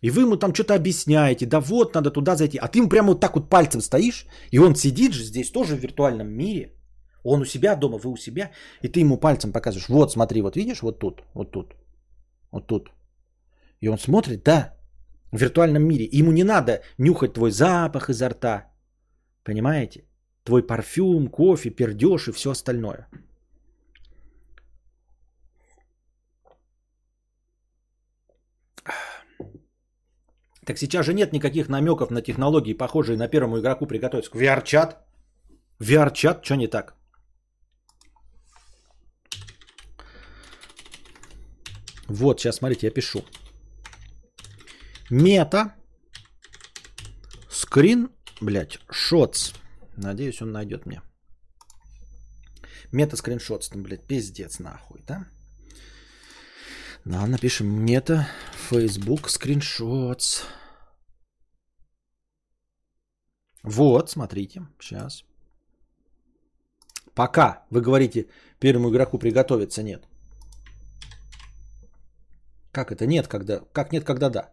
И 0.03 0.11
вы 0.11 0.23
ему 0.23 0.37
там 0.37 0.55
что-то 0.55 0.75
объясняете, 0.75 1.47
да 1.47 1.61
вот, 1.61 1.95
надо 1.95 2.11
туда 2.11 2.37
зайти. 2.37 2.59
А 2.59 2.69
ты 2.69 2.79
ему 2.79 2.89
прямо 2.89 3.09
вот 3.09 3.21
так 3.21 3.35
вот 3.35 3.51
пальцем 3.51 3.83
стоишь, 3.83 4.25
и 4.51 4.59
он 4.59 4.75
сидит 4.75 5.13
же 5.13 5.25
здесь 5.25 5.51
тоже 5.51 5.77
в 5.77 5.81
виртуальном 5.81 6.29
мире– 6.29 6.73
он 7.25 7.41
у 7.41 7.45
себя 7.45 7.77
дома, 7.77 7.99
вы 7.99 8.11
у 8.11 8.17
себя, 8.17 8.51
и 8.83 8.89
ты 8.89 9.01
ему 9.01 9.19
пальцем 9.19 9.53
показываешь, 9.53 9.89
вот 9.89 10.13
смотри, 10.13 10.43
вот 10.43 10.57
видишь, 10.57 10.83
вот 10.83 10.99
тут, 10.99 11.23
вот 11.35 11.51
тут, 11.51 11.75
вот 12.51 12.67
тут. 12.67 12.89
И 13.81 13.89
он 13.89 13.99
смотрит, 13.99 14.43
да, 14.45 14.75
в 15.33 15.39
виртуальном 15.39 15.83
мире. 15.83 16.09
Ему 16.13 16.33
не 16.33 16.45
надо 16.45 16.83
нюхать 16.99 17.35
твой 17.35 17.51
запах 17.51 18.11
изо 18.11 18.29
рта. 18.29 18.73
Понимаете? 19.43 20.05
Твой 20.45 20.67
парфюм, 20.67 21.29
кофе, 21.29 21.71
пердеж 21.71 22.29
и 22.29 22.33
все 22.33 22.51
остальное. 22.51 23.09
Так 30.67 30.79
сейчас 30.79 31.07
же 31.07 31.15
нет 31.15 31.33
никаких 31.33 31.69
намеков 31.69 32.11
на 32.11 32.23
технологии, 32.23 32.75
похожие 32.75 33.17
на 33.17 33.29
первому 33.29 33.59
игроку 33.59 33.87
приготовиться. 33.87 34.31
VR-чат? 34.31 34.99
VR-чат, 35.81 36.45
что 36.45 36.57
не 36.57 36.69
так? 36.69 36.95
Вот, 42.09 42.41
сейчас 42.41 42.57
смотрите, 42.57 42.87
я 42.87 42.93
пишу. 42.93 43.25
Мета. 45.11 45.75
Скрин, 47.51 48.11
блядь, 48.41 48.79
шотс. 48.91 49.53
Надеюсь, 49.97 50.41
он 50.41 50.53
найдет 50.53 50.87
мне. 50.87 51.03
Мета 52.93 53.17
скриншотс, 53.17 53.69
там, 53.69 53.83
блядь, 53.83 54.07
пиздец 54.07 54.59
нахуй, 54.61 55.03
да? 55.07 55.27
Да, 57.05 57.27
напишем 57.27 57.67
мета, 57.67 58.29
Facebook 58.71 59.29
скриншотс. 59.29 60.43
Вот, 63.65 64.11
смотрите, 64.11 64.63
сейчас. 64.81 65.25
Пока 67.15 67.65
вы 67.71 67.81
говорите 67.81 68.29
первому 68.61 68.91
игроку 68.91 69.19
приготовиться, 69.19 69.83
нет. 69.83 70.07
Как 72.73 72.93
это 72.93 73.07
нет, 73.07 73.27
когда... 73.27 73.61
Как 73.73 73.93
нет, 73.93 74.05
когда 74.05 74.31
да? 74.31 74.51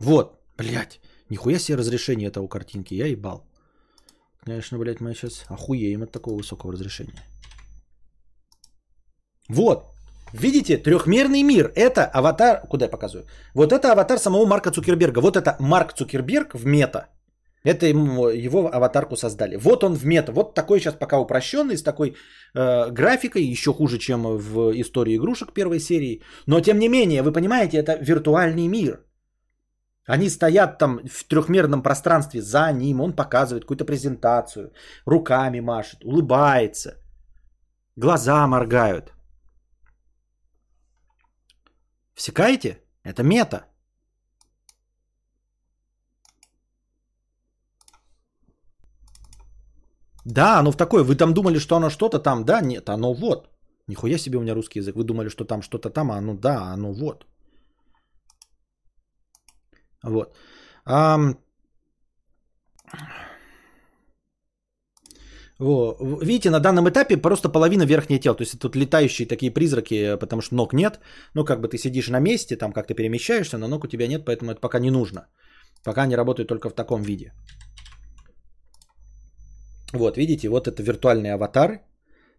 Вот, 0.00 0.40
блядь. 0.58 1.00
Нихуя 1.30 1.58
себе 1.58 1.78
разрешение 1.78 2.28
этого 2.28 2.48
картинки, 2.48 2.94
я 2.94 3.06
ебал. 3.06 3.46
Конечно, 4.44 4.78
блядь, 4.78 5.00
мы 5.00 5.14
сейчас 5.14 5.44
охуеем 5.48 6.02
от 6.02 6.12
такого 6.12 6.36
высокого 6.36 6.72
разрешения. 6.72 7.22
Вот, 9.48 9.84
видите, 10.32 10.76
трехмерный 10.76 11.42
мир. 11.42 11.72
Это 11.76 12.04
аватар, 12.04 12.66
куда 12.68 12.86
я 12.86 12.90
показываю? 12.90 13.26
Вот 13.54 13.72
это 13.72 13.92
аватар 13.92 14.18
самого 14.18 14.46
Марка 14.46 14.70
Цукерберга. 14.70 15.20
Вот 15.20 15.36
это 15.36 15.56
Марк 15.60 15.92
Цукерберг 15.92 16.54
в 16.54 16.66
мета. 16.66 17.08
Это 17.62 17.86
ему, 17.86 18.28
его 18.28 18.70
аватарку 18.72 19.16
создали. 19.16 19.56
Вот 19.56 19.84
он 19.84 19.94
в 19.94 20.04
мета. 20.06 20.32
Вот 20.32 20.54
такой 20.54 20.80
сейчас 20.80 20.94
пока 20.94 21.18
упрощенный, 21.18 21.76
с 21.76 21.82
такой 21.82 22.14
э, 22.54 22.90
графикой, 22.90 23.42
еще 23.42 23.72
хуже, 23.72 23.98
чем 23.98 24.22
в 24.22 24.72
истории 24.80 25.16
игрушек 25.16 25.52
первой 25.52 25.80
серии. 25.80 26.22
Но 26.46 26.60
тем 26.60 26.78
не 26.78 26.88
менее, 26.88 27.22
вы 27.22 27.32
понимаете, 27.32 27.76
это 27.76 27.98
виртуальный 28.00 28.68
мир. 28.68 29.04
Они 30.10 30.28
стоят 30.28 30.78
там 30.78 31.00
в 31.08 31.24
трехмерном 31.24 31.82
пространстве 31.82 32.42
за 32.42 32.72
ним, 32.72 33.00
он 33.00 33.12
показывает 33.12 33.64
какую-то 33.64 33.84
презентацию, 33.84 34.72
руками 35.06 35.60
машет, 35.60 36.04
улыбается, 36.04 36.90
глаза 37.96 38.46
моргают. 38.46 39.12
Всекаете? 42.14 42.82
Это 43.04 43.22
мета. 43.22 43.66
Да, 50.24 50.58
оно 50.58 50.72
в 50.72 50.76
такое. 50.76 51.04
Вы 51.04 51.14
там 51.16 51.32
думали, 51.34 51.58
что 51.58 51.76
оно 51.76 51.90
что-то 51.90 52.18
там, 52.18 52.44
да? 52.44 52.60
Нет, 52.60 52.88
оно 52.88 53.14
вот. 53.14 53.48
Нихуя 53.86 54.18
себе 54.18 54.38
у 54.38 54.42
меня 54.42 54.54
русский 54.54 54.80
язык. 54.80 54.96
Вы 54.96 55.04
думали, 55.04 55.28
что 55.28 55.44
там 55.44 55.62
что-то 55.62 55.90
там, 55.90 56.10
а 56.10 56.18
оно 56.18 56.34
да, 56.34 56.72
оно 56.74 56.92
вот. 56.92 57.26
Вот. 60.04 60.34
А, 60.84 61.18
во. 65.60 65.96
Видите, 66.22 66.50
на 66.50 66.60
данном 66.60 66.88
этапе 66.88 67.18
просто 67.18 67.48
половина 67.50 67.84
верхнее 67.86 68.18
тело. 68.18 68.36
То 68.36 68.42
есть 68.42 68.58
тут 68.58 68.76
летающие 68.76 69.28
такие 69.28 69.52
призраки, 69.52 70.16
потому 70.16 70.42
что 70.42 70.54
ног 70.54 70.72
нет. 70.72 71.00
Ну, 71.34 71.44
как 71.44 71.60
бы 71.60 71.68
ты 71.68 71.76
сидишь 71.78 72.08
на 72.08 72.20
месте, 72.20 72.56
там 72.56 72.72
как 72.72 72.86
ты 72.86 72.94
перемещаешься, 72.94 73.58
но 73.58 73.68
ног 73.68 73.84
у 73.84 73.88
тебя 73.88 74.08
нет, 74.08 74.24
поэтому 74.24 74.52
это 74.52 74.60
пока 74.60 74.78
не 74.78 74.90
нужно. 74.90 75.26
Пока 75.84 76.02
они 76.02 76.16
работают 76.16 76.48
только 76.48 76.70
в 76.70 76.74
таком 76.74 77.02
виде. 77.02 77.32
Вот, 79.92 80.16
видите, 80.16 80.48
вот 80.48 80.66
это 80.66 80.82
виртуальные 80.82 81.34
аватары. 81.34 81.80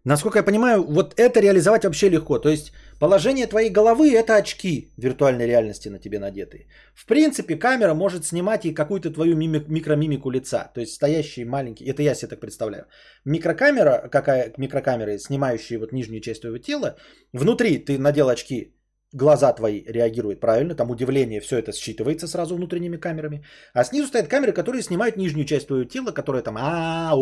Насколько 0.04 0.38
я 0.38 0.42
понимаю, 0.42 0.82
вот 0.82 1.14
это 1.16 1.40
реализовать 1.40 1.84
вообще 1.84 2.08
легко. 2.08 2.38
То 2.38 2.48
есть 2.48 2.72
положение 2.98 3.46
твоей 3.46 3.70
головы– 3.70 4.12
это 4.14 4.34
очки 4.34 4.92
виртуальной 4.96 5.46
реальности 5.46 5.88
на 5.88 5.98
тебе 5.98 6.18
надетые. 6.18 6.66
В 6.94 7.06
принципе, 7.06 7.56
камера 7.56 7.94
может 7.94 8.24
снимать 8.24 8.64
и 8.64 8.74
какую-то 8.74 9.12
твою 9.12 9.36
мимик, 9.36 9.68
микромимику 9.68 10.30
лица. 10.30 10.70
То 10.74 10.80
есть 10.80 10.94
стоящий 10.94 11.44
маленький, 11.44 11.84
это 11.84 12.02
я 12.02 12.14
себе 12.14 12.28
так 12.30 12.40
представляю. 12.40 12.86
Микрокамера, 13.24 14.08
какая 14.10 14.52
микрокамера, 14.56 15.18
снимающая 15.18 15.78
вот 15.78 15.92
нижнюю 15.92 16.20
часть 16.20 16.40
твоего 16.40 16.58
тела, 16.58 16.96
внутри 17.32 17.78
ты 17.78 17.96
надел 17.96 18.28
очки, 18.28 18.74
глаза 19.12 19.52
твои 19.52 19.84
реагируют 19.86 20.40
правильно, 20.40 20.74
там 20.74 20.90
удивление, 20.90 21.40
все 21.40 21.58
это 21.58 21.70
считывается 21.70 22.26
сразу 22.26 22.56
внутренними 22.56 22.96
камерами. 22.96 23.44
А 23.72 23.84
снизу 23.84 24.08
стоят 24.08 24.26
камеры, 24.26 24.52
которые 24.52 24.82
снимают 24.82 25.16
нижнюю 25.16 25.46
часть 25.46 25.68
твоего 25.68 25.84
тела, 25.84 26.10
которая 26.10 26.42
там 26.42 26.56
а 26.58 27.12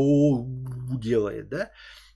делает, 0.99 1.51
да? 1.51 1.71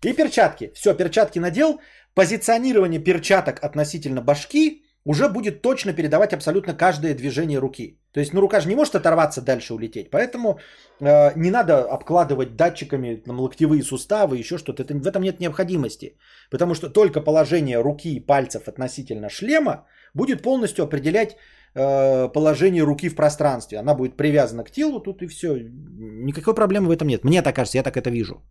И 0.04 0.12
перчатки. 0.12 0.72
Все, 0.74 0.94
перчатки 0.94 1.38
надел. 1.40 1.80
Позиционирование 2.14 3.00
перчаток 3.00 3.58
относительно 3.62 4.22
башки 4.22 4.84
уже 5.04 5.28
будет 5.28 5.62
точно 5.62 5.92
передавать 5.92 6.32
абсолютно 6.32 6.74
каждое 6.74 7.14
движение 7.14 7.58
руки. 7.58 7.98
То 8.12 8.20
есть, 8.20 8.32
ну, 8.32 8.40
рука 8.40 8.60
же 8.60 8.68
не 8.68 8.74
может 8.74 8.94
оторваться 8.94 9.42
дальше 9.42 9.74
улететь. 9.74 10.10
Поэтому 10.10 10.58
э, 11.00 11.32
не 11.36 11.50
надо 11.50 11.84
обкладывать 11.84 12.56
датчиками 12.56 13.16
там, 13.16 13.40
локтевые 13.40 13.82
суставы, 13.82 14.38
еще 14.38 14.58
что-то. 14.58 14.82
Это, 14.82 14.94
в 14.94 15.06
этом 15.06 15.22
нет 15.22 15.40
необходимости. 15.40 16.16
Потому 16.50 16.74
что 16.74 16.88
только 16.88 17.20
положение 17.20 17.82
руки 17.82 18.14
и 18.14 18.20
пальцев 18.20 18.68
относительно 18.68 19.28
шлема 19.28 19.86
будет 20.14 20.42
полностью 20.42 20.84
определять 20.84 21.36
э, 21.74 22.28
положение 22.32 22.84
руки 22.84 23.08
в 23.08 23.16
пространстве. 23.16 23.78
Она 23.78 23.94
будет 23.94 24.16
привязана 24.16 24.64
к 24.64 24.70
телу 24.70 25.00
тут 25.00 25.22
и 25.22 25.26
все. 25.26 25.58
Никакой 25.58 26.54
проблемы 26.54 26.88
в 26.88 26.96
этом 26.96 27.08
нет. 27.08 27.24
Мне 27.24 27.42
так 27.42 27.54
кажется, 27.54 27.78
я 27.78 27.82
так 27.82 27.96
это 27.96 28.10
вижу. 28.10 28.42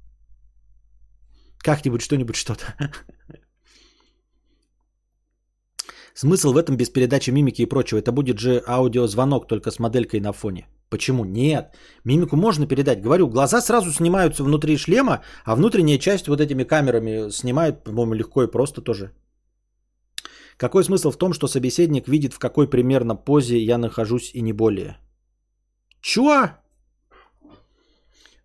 Как-нибудь 1.63 2.01
что-нибудь 2.01 2.35
что-то. 2.35 2.65
Смысл 6.13 6.53
в 6.53 6.57
этом 6.57 6.77
без 6.77 6.89
передачи 6.89 7.31
мимики 7.31 7.63
и 7.63 7.65
прочего. 7.65 7.99
Это 7.99 8.11
будет 8.11 8.37
же 8.39 8.61
аудиозвонок 8.67 9.47
только 9.47 9.71
с 9.71 9.79
моделькой 9.79 10.19
на 10.19 10.33
фоне. 10.33 10.67
Почему? 10.89 11.25
Нет. 11.25 11.75
Мимику 12.03 12.35
можно 12.35 12.67
передать. 12.67 13.01
Говорю, 13.01 13.27
глаза 13.27 13.61
сразу 13.61 13.91
снимаются 13.91 14.43
внутри 14.43 14.77
шлема, 14.77 15.21
а 15.45 15.55
внутренняя 15.55 15.97
часть 15.97 16.27
вот 16.27 16.39
этими 16.39 16.65
камерами 16.65 17.31
снимают, 17.31 17.83
по-моему, 17.83 18.13
легко 18.13 18.43
и 18.43 18.51
просто 18.51 18.81
тоже. 18.81 19.11
Какой 20.57 20.83
смысл 20.83 21.11
в 21.11 21.17
том, 21.17 21.33
что 21.33 21.47
собеседник 21.47 22.07
видит, 22.07 22.33
в 22.33 22.39
какой 22.39 22.69
примерно 22.69 23.15
позе 23.15 23.57
я 23.57 23.77
нахожусь 23.77 24.35
и 24.35 24.41
не 24.41 24.53
более? 24.53 24.97
Чё? 26.01 26.49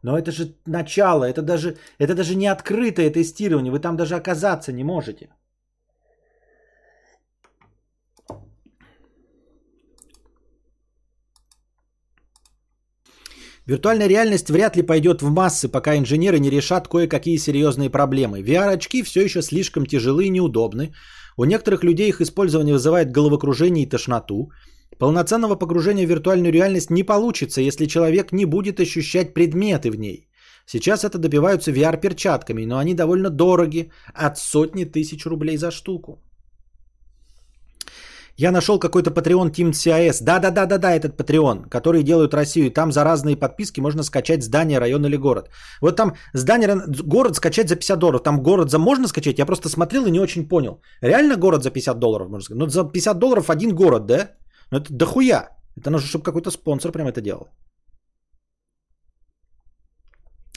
Но 0.03 0.17
это 0.17 0.31
же 0.31 0.55
начало, 0.67 1.25
это 1.25 1.43
даже, 1.43 1.77
это 1.99 2.15
даже 2.15 2.35
не 2.35 2.47
открытое 2.47 3.11
тестирование, 3.11 3.73
вы 3.73 3.81
там 3.81 3.97
даже 3.97 4.15
оказаться 4.15 4.73
не 4.73 4.85
можете. 4.85 5.29
Виртуальная 13.69 14.09
реальность 14.09 14.49
вряд 14.49 14.77
ли 14.77 14.83
пойдет 14.83 15.21
в 15.21 15.29
массы, 15.29 15.69
пока 15.69 15.99
инженеры 15.99 16.39
не 16.39 16.51
решат 16.51 16.89
кое-какие 16.89 17.37
серьезные 17.37 17.91
проблемы. 17.91 18.41
VR-очки 18.41 19.03
все 19.03 19.21
еще 19.21 19.43
слишком 19.43 19.85
тяжелы 19.85 20.25
и 20.25 20.31
неудобны. 20.31 20.95
У 21.37 21.45
некоторых 21.45 21.85
людей 21.85 22.09
их 22.09 22.23
использование 22.23 22.73
вызывает 22.73 23.11
головокружение 23.11 23.85
и 23.85 23.89
тошноту. 23.89 24.51
Полноценного 24.99 25.55
погружения 25.55 26.07
в 26.07 26.11
виртуальную 26.11 26.53
реальность 26.53 26.91
не 26.91 27.05
получится, 27.05 27.61
если 27.61 27.87
человек 27.87 28.33
не 28.33 28.47
будет 28.47 28.81
ощущать 28.81 29.35
предметы 29.35 29.91
в 29.91 29.99
ней. 29.99 30.29
Сейчас 30.67 31.05
это 31.05 31.19
добиваются 31.19 31.71
VR-перчатками, 31.71 32.67
но 32.67 32.79
они 32.79 32.95
довольно 32.95 33.31
дороги, 33.31 33.91
от 34.13 34.39
сотни 34.39 34.85
тысяч 34.85 35.25
рублей 35.27 35.57
за 35.57 35.71
штуку. 35.71 36.23
Я 38.41 38.53
нашел 38.53 38.79
какой-то 38.79 39.11
Patreon 39.11 39.51
Team 39.51 39.73
CIS. 39.73 40.23
Да-да-да-да-да, 40.23 40.93
этот 40.93 41.21
Patreon, 41.21 41.69
который 41.69 42.05
делают 42.05 42.35
Россию. 42.35 42.67
И 42.67 42.71
там 42.71 42.93
за 42.93 43.05
разные 43.05 43.37
подписки 43.37 43.81
можно 43.81 44.03
скачать 44.05 44.45
здание, 44.45 44.79
район 44.79 45.05
или 45.07 45.17
город. 45.17 45.51
Вот 45.81 45.97
там 45.97 46.15
здание, 46.35 46.69
город 47.05 47.35
скачать 47.35 47.69
за 47.69 47.75
50 47.75 47.99
долларов. 47.99 48.23
Там 48.23 48.41
город 48.41 48.71
за 48.71 48.79
можно 48.79 49.09
скачать? 49.09 49.39
Я 49.39 49.47
просто 49.47 49.69
смотрел 49.69 50.07
и 50.07 50.11
не 50.11 50.21
очень 50.21 50.49
понял. 50.49 50.81
Реально 51.03 51.37
город 51.37 51.63
за 51.63 51.71
50 51.71 51.99
долларов 51.99 52.29
можно 52.29 52.45
сказать? 52.45 52.61
Ну 52.61 52.71
за 52.71 52.85
50 52.85 53.19
долларов 53.19 53.51
один 53.51 53.75
город, 53.75 54.07
да? 54.07 54.29
Ну 54.71 54.79
это 54.79 54.93
дохуя. 54.93 55.49
Это 55.77 55.91
нужно, 55.91 56.09
чтобы 56.09 56.25
какой-то 56.25 56.51
спонсор 56.51 56.93
прям 56.93 57.07
это 57.07 57.21
делал. 57.21 57.49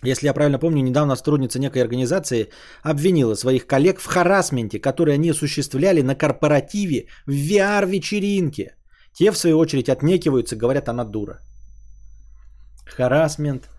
Если 0.03 0.27
я 0.27 0.33
правильно 0.33 0.59
помню, 0.59 0.81
недавно 0.81 1.15
сотрудница 1.15 1.59
некой 1.59 1.83
организации 1.83 2.49
обвинила 2.83 3.35
своих 3.35 3.67
коллег 3.67 3.99
в 3.99 4.07
харасменте, 4.07 4.79
который 4.79 5.13
они 5.13 5.29
осуществляли 5.29 6.01
на 6.01 6.15
корпоративе 6.15 7.07
в 7.27 7.31
VR-вечеринке. 7.31 8.75
Те, 9.13 9.31
в 9.31 9.37
свою 9.37 9.59
очередь, 9.59 9.89
отнекиваются, 9.89 10.55
говорят, 10.55 10.89
она 10.89 11.05
дура. 11.05 11.39
Харасмент 12.85 13.69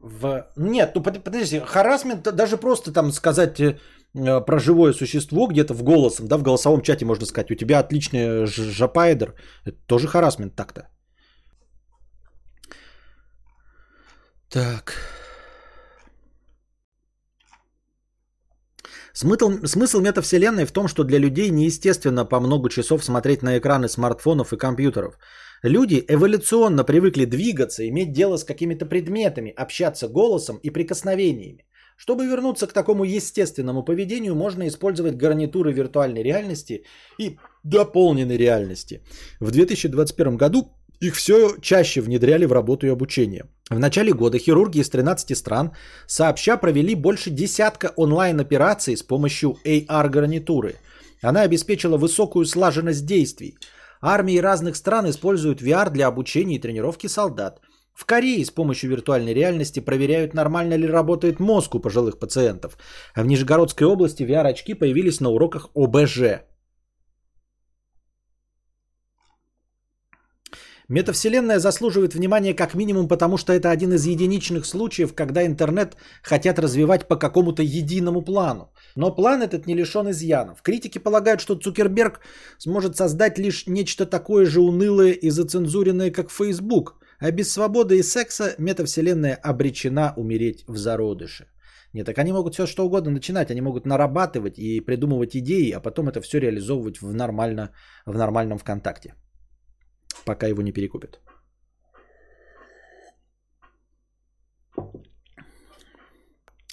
в... 0.00 0.46
Нет, 0.56 0.92
ну 0.94 1.02
подожди, 1.02 1.60
харасмент, 1.60 2.22
даже 2.22 2.56
просто 2.56 2.92
там 2.92 3.12
сказать 3.12 3.60
э, 3.60 3.78
про 4.14 4.58
живое 4.58 4.92
существо 4.92 5.46
где-то 5.46 5.74
в 5.74 5.82
голосом, 5.82 6.26
да, 6.26 6.36
в 6.36 6.42
голосовом 6.42 6.82
чате 6.82 7.04
можно 7.04 7.26
сказать, 7.26 7.50
у 7.50 7.54
тебя 7.54 7.78
отличный 7.78 8.46
жапайдер, 8.46 9.34
это 9.64 9.76
тоже 9.86 10.08
харасмент 10.08 10.56
так-то. 10.56 10.88
Так. 14.48 14.94
Смысл, 19.12 19.50
смысл 19.64 20.00
метавселенной 20.00 20.64
в 20.64 20.72
том, 20.72 20.88
что 20.88 21.04
для 21.04 21.18
людей 21.18 21.50
неестественно 21.50 22.24
по 22.24 22.40
много 22.40 22.68
часов 22.68 23.04
смотреть 23.04 23.42
на 23.42 23.58
экраны 23.58 23.88
смартфонов 23.88 24.52
и 24.52 24.56
компьютеров. 24.56 25.18
Люди 25.62 26.04
эволюционно 26.08 26.84
привыкли 26.84 27.26
двигаться, 27.26 27.86
иметь 27.88 28.12
дело 28.12 28.38
с 28.38 28.44
какими-то 28.44 28.86
предметами, 28.86 29.52
общаться 29.56 30.08
голосом 30.08 30.58
и 30.62 30.70
прикосновениями. 30.70 31.64
Чтобы 32.00 32.26
вернуться 32.26 32.66
к 32.66 32.72
такому 32.72 33.04
естественному 33.04 33.82
поведению, 33.82 34.34
можно 34.34 34.66
использовать 34.66 35.18
гарнитуры 35.18 35.70
виртуальной 35.72 36.22
реальности 36.22 36.84
и 37.18 37.36
дополненной 37.62 38.38
реальности. 38.38 39.02
В 39.38 39.50
2021 39.50 40.38
году 40.38 40.72
их 41.02 41.14
все 41.14 41.56
чаще 41.60 42.00
внедряли 42.00 42.46
в 42.46 42.52
работу 42.52 42.86
и 42.86 42.90
обучение. 42.90 43.44
В 43.68 43.78
начале 43.78 44.14
года 44.14 44.38
хирурги 44.38 44.78
из 44.78 44.88
13 44.88 45.36
стран 45.36 45.72
сообща 46.06 46.56
провели 46.56 46.94
больше 46.94 47.28
десятка 47.28 47.92
онлайн-операций 47.96 48.96
с 48.96 49.02
помощью 49.02 49.58
AR-гарнитуры. 49.66 50.76
Она 51.20 51.42
обеспечила 51.42 51.98
высокую 51.98 52.46
слаженность 52.46 53.04
действий. 53.04 53.58
Армии 54.00 54.38
разных 54.38 54.76
стран 54.76 55.10
используют 55.10 55.60
VR 55.60 55.90
для 55.90 56.06
обучения 56.06 56.56
и 56.56 56.60
тренировки 56.60 57.08
солдат. 57.08 57.60
В 57.94 58.06
Корее 58.06 58.44
с 58.44 58.50
помощью 58.50 58.90
виртуальной 58.90 59.34
реальности 59.34 59.80
проверяют, 59.80 60.34
нормально 60.34 60.74
ли 60.74 60.86
работает 60.86 61.40
мозг 61.40 61.74
у 61.74 61.80
пожилых 61.80 62.18
пациентов. 62.18 62.78
А 63.14 63.22
в 63.22 63.26
Нижегородской 63.26 63.86
области 63.86 64.22
VR-очки 64.22 64.74
появились 64.74 65.20
на 65.20 65.30
уроках 65.30 65.70
ОБЖ. 65.74 66.42
Метавселенная 70.90 71.60
заслуживает 71.60 72.14
внимания 72.14 72.52
как 72.52 72.74
минимум 72.74 73.06
потому, 73.06 73.36
что 73.36 73.52
это 73.52 73.70
один 73.70 73.92
из 73.92 74.06
единичных 74.06 74.66
случаев, 74.66 75.14
когда 75.14 75.46
интернет 75.46 75.96
хотят 76.20 76.58
развивать 76.58 77.06
по 77.06 77.14
какому-то 77.14 77.62
единому 77.62 78.22
плану. 78.22 78.72
Но 78.96 79.14
план 79.14 79.40
этот 79.40 79.68
не 79.68 79.74
лишен 79.74 80.10
изъянов. 80.10 80.62
Критики 80.62 80.98
полагают, 80.98 81.40
что 81.40 81.54
Цукерберг 81.54 82.18
сможет 82.58 82.96
создать 82.96 83.38
лишь 83.38 83.68
нечто 83.68 84.04
такое 84.04 84.46
же 84.46 84.60
унылое 84.60 85.12
и 85.12 85.30
зацензуренное, 85.30 86.10
как 86.10 86.32
Facebook. 86.32 86.96
А 87.20 87.30
без 87.30 87.52
свободы 87.52 87.98
и 87.98 88.02
секса 88.02 88.54
метавселенная 88.58 89.34
обречена 89.34 90.14
умереть 90.16 90.64
в 90.66 90.76
зародыше. 90.76 91.46
Нет, 91.92 92.06
так 92.06 92.18
они 92.18 92.32
могут 92.32 92.54
все 92.54 92.66
что 92.66 92.86
угодно 92.86 93.10
начинать, 93.10 93.50
они 93.50 93.60
могут 93.60 93.84
нарабатывать 93.84 94.58
и 94.58 94.80
придумывать 94.80 95.36
идеи, 95.36 95.70
а 95.72 95.80
потом 95.80 96.08
это 96.08 96.20
все 96.20 96.38
реализовывать 96.40 97.02
в, 97.02 97.12
нормально, 97.12 97.70
в 98.06 98.16
нормальном 98.16 98.58
ВКонтакте, 98.58 99.14
пока 100.24 100.46
его 100.46 100.62
не 100.62 100.72
перекупят. 100.72 101.20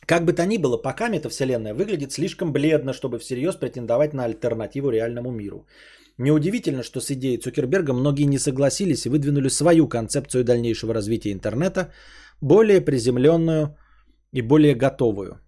Как 0.06 0.24
бы 0.24 0.32
то 0.32 0.45
ни 0.45 0.57
было, 0.57 0.78
пока 0.78 1.10
метавселенная 1.10 1.74
выглядит 1.74 2.11
слишком 2.11 2.53
бледно, 2.53 2.94
чтобы 2.94 3.19
всерьез 3.19 3.56
претендовать 3.56 4.14
на 4.14 4.24
альтернативу 4.24 4.90
реальному 4.90 5.32
миру. 5.32 5.68
Неудивительно, 6.18 6.84
что 6.84 6.99
с 6.99 7.11
идеей 7.11 7.38
Цукерберга 7.38 7.94
многие 7.94 8.27
не 8.27 8.39
согласились 8.39 9.06
и 9.06 9.10
выдвинули 9.10 9.49
свою 9.49 9.88
концепцию 9.88 10.44
дальнейшего 10.44 10.94
развития 10.94 11.31
интернета, 11.31 11.91
более 12.41 12.81
приземленную 12.81 13.77
и 14.31 14.41
более 14.41 14.76
готовую. 14.76 15.39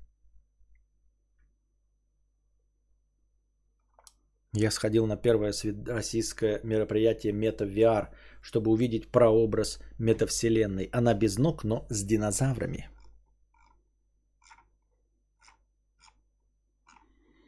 Я 4.53 4.71
сходил 4.71 5.05
на 5.05 5.15
первое 5.15 5.53
российское 5.87 6.59
мероприятие 6.63 7.33
Мета 7.33 7.65
VR, 7.65 8.09
чтобы 8.41 8.71
увидеть 8.71 9.11
прообраз 9.11 9.79
метавселенной. 9.99 10.89
Она 10.91 11.13
без 11.13 11.37
ног, 11.37 11.63
но 11.63 11.85
с 11.89 12.03
динозаврами. 12.03 12.89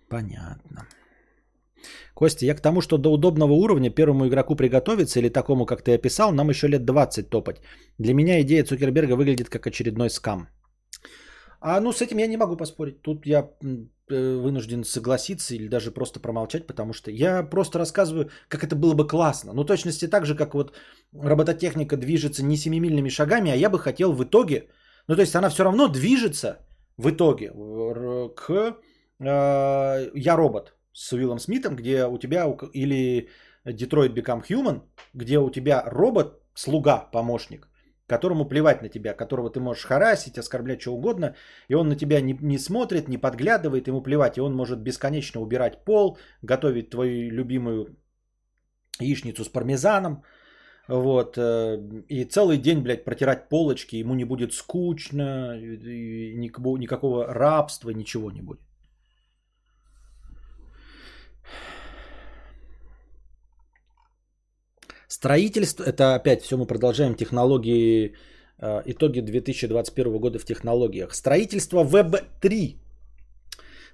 Понятно. 0.10 0.88
Костя, 2.14 2.46
я 2.46 2.56
к 2.56 2.62
тому, 2.62 2.82
что 2.82 2.98
до 2.98 3.12
удобного 3.12 3.54
уровня 3.54 3.90
первому 3.90 4.28
игроку 4.28 4.56
приготовиться 4.56 5.20
или 5.20 5.30
такому, 5.30 5.66
как 5.66 5.82
ты 5.82 5.94
описал, 5.94 6.32
нам 6.32 6.50
еще 6.50 6.68
лет 6.68 6.86
20 6.86 7.30
топать. 7.30 7.62
Для 7.98 8.14
меня 8.14 8.42
идея 8.42 8.64
Цукерберга 8.64 9.16
выглядит 9.16 9.50
как 9.50 9.68
очередной 9.68 10.10
скам. 10.10 10.48
А 11.62 11.80
ну 11.80 11.92
с 11.92 12.02
этим 12.02 12.18
я 12.18 12.28
не 12.28 12.38
могу 12.38 12.58
поспорить. 12.58 13.02
Тут 13.02 13.28
я 13.28 13.50
э, 14.10 14.38
вынужден 14.38 14.84
согласиться 14.84 15.54
или 15.56 15.68
даже 15.68 15.92
просто 15.92 16.20
промолчать, 16.20 16.68
потому 16.68 16.94
что 16.94 17.12
я 17.12 17.44
просто 17.44 17.80
рассказываю, 17.80 18.30
как 18.48 18.64
это 18.64 18.76
было 18.76 18.96
бы 18.96 19.08
классно. 19.08 19.54
Ну, 19.54 19.64
точности 19.64 20.08
так 20.08 20.26
же, 20.26 20.36
как 20.36 20.54
вот 20.54 20.74
робототехника 21.14 21.98
движется 21.98 22.44
не 22.44 22.58
семимильными 22.58 23.10
шагами, 23.10 23.52
а 23.52 23.56
я 23.56 23.70
бы 23.70 23.80
хотел 23.80 24.14
в 24.14 24.24
итоге, 24.24 24.70
ну, 25.08 25.16
то 25.16 25.22
есть 25.22 25.36
она 25.36 25.50
все 25.50 25.64
равно 25.64 25.88
движется 25.88 26.58
в 26.98 27.10
итоге 27.10 27.52
к 28.36 28.78
э, 29.20 30.12
«Я 30.16 30.36
робот» 30.36 30.74
с 30.94 31.14
Уиллом 31.14 31.40
Смитом, 31.40 31.76
где 31.76 32.06
у 32.06 32.18
тебя, 32.18 32.46
или 32.74 33.30
Detroit 33.66 34.14
Become 34.14 34.44
Human, 34.50 34.82
где 35.14 35.40
у 35.40 35.50
тебя 35.50 35.84
робот, 35.86 36.42
слуга, 36.54 37.10
помощник, 37.12 37.68
которому 38.08 38.46
плевать 38.46 38.82
на 38.82 38.90
тебя, 38.90 39.14
которого 39.14 39.50
ты 39.50 39.60
можешь 39.60 39.86
харасить, 39.86 40.38
оскорблять, 40.38 40.82
что 40.82 40.94
угодно, 40.94 41.36
и 41.70 41.76
он 41.76 41.88
на 41.88 41.96
тебя 41.96 42.22
не, 42.22 42.38
не 42.42 42.58
смотрит, 42.58 43.08
не 43.08 43.18
подглядывает, 43.18 43.88
ему 43.88 44.02
плевать, 44.02 44.38
и 44.38 44.42
он 44.42 44.54
может 44.54 44.80
бесконечно 44.80 45.42
убирать 45.42 45.86
пол, 45.86 46.18
готовить 46.42 46.90
твою 46.90 47.32
любимую 47.32 47.96
яичницу 49.00 49.44
с 49.44 49.50
пармезаном, 49.50 50.24
вот, 50.88 51.38
э, 51.38 51.78
и 52.10 52.26
целый 52.26 52.58
день, 52.58 52.82
блядь, 52.82 53.06
протирать 53.06 53.50
полочки, 53.50 53.96
ему 53.96 54.14
не 54.14 54.26
будет 54.26 54.54
скучно, 54.54 55.58
никакого 55.58 57.28
рабства, 57.28 57.92
ничего 57.92 58.32
не 58.32 58.42
будет. 58.42 58.60
Строительство, 65.12 65.84
это 65.84 66.16
опять 66.16 66.42
все 66.42 66.56
мы 66.56 66.66
продолжаем 66.66 67.16
технологии, 67.16 68.16
э, 68.60 68.82
итоги 68.86 69.20
2021 69.20 70.20
года 70.20 70.40
в 70.40 70.46
технологиях. 70.46 71.14
Строительство 71.14 71.84
Web 71.84 72.24
3, 72.40 72.78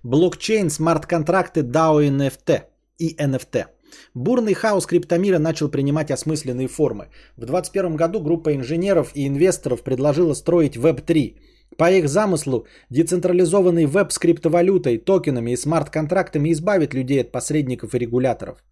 блокчейн, 0.04 0.70
смарт-контракты, 0.70 1.62
DAO 1.62 2.04
и 2.04 2.12
NFT. 2.12 2.62
И 3.00 3.16
NFT. 3.16 3.66
Бурный 4.14 4.54
хаос 4.54 4.86
криптомира 4.86 5.40
начал 5.40 5.70
принимать 5.70 6.12
осмысленные 6.12 6.68
формы. 6.68 7.08
В 7.36 7.46
2021 7.46 7.96
году 7.96 8.20
группа 8.20 8.54
инженеров 8.54 9.12
и 9.16 9.26
инвесторов 9.26 9.82
предложила 9.82 10.36
строить 10.36 10.78
Web 10.78 11.02
3. 11.02 11.36
По 11.78 11.90
их 11.90 12.10
замыслу, 12.10 12.68
децентрализованный 12.92 13.88
веб 13.88 14.12
с 14.12 14.20
криптовалютой, 14.20 15.00
токенами 15.00 15.52
и 15.52 15.58
смарт-контрактами 15.58 16.52
избавит 16.52 16.94
людей 16.94 17.22
от 17.22 17.32
посредников 17.32 17.96
и 17.96 17.98
регуляторов. 17.98 18.64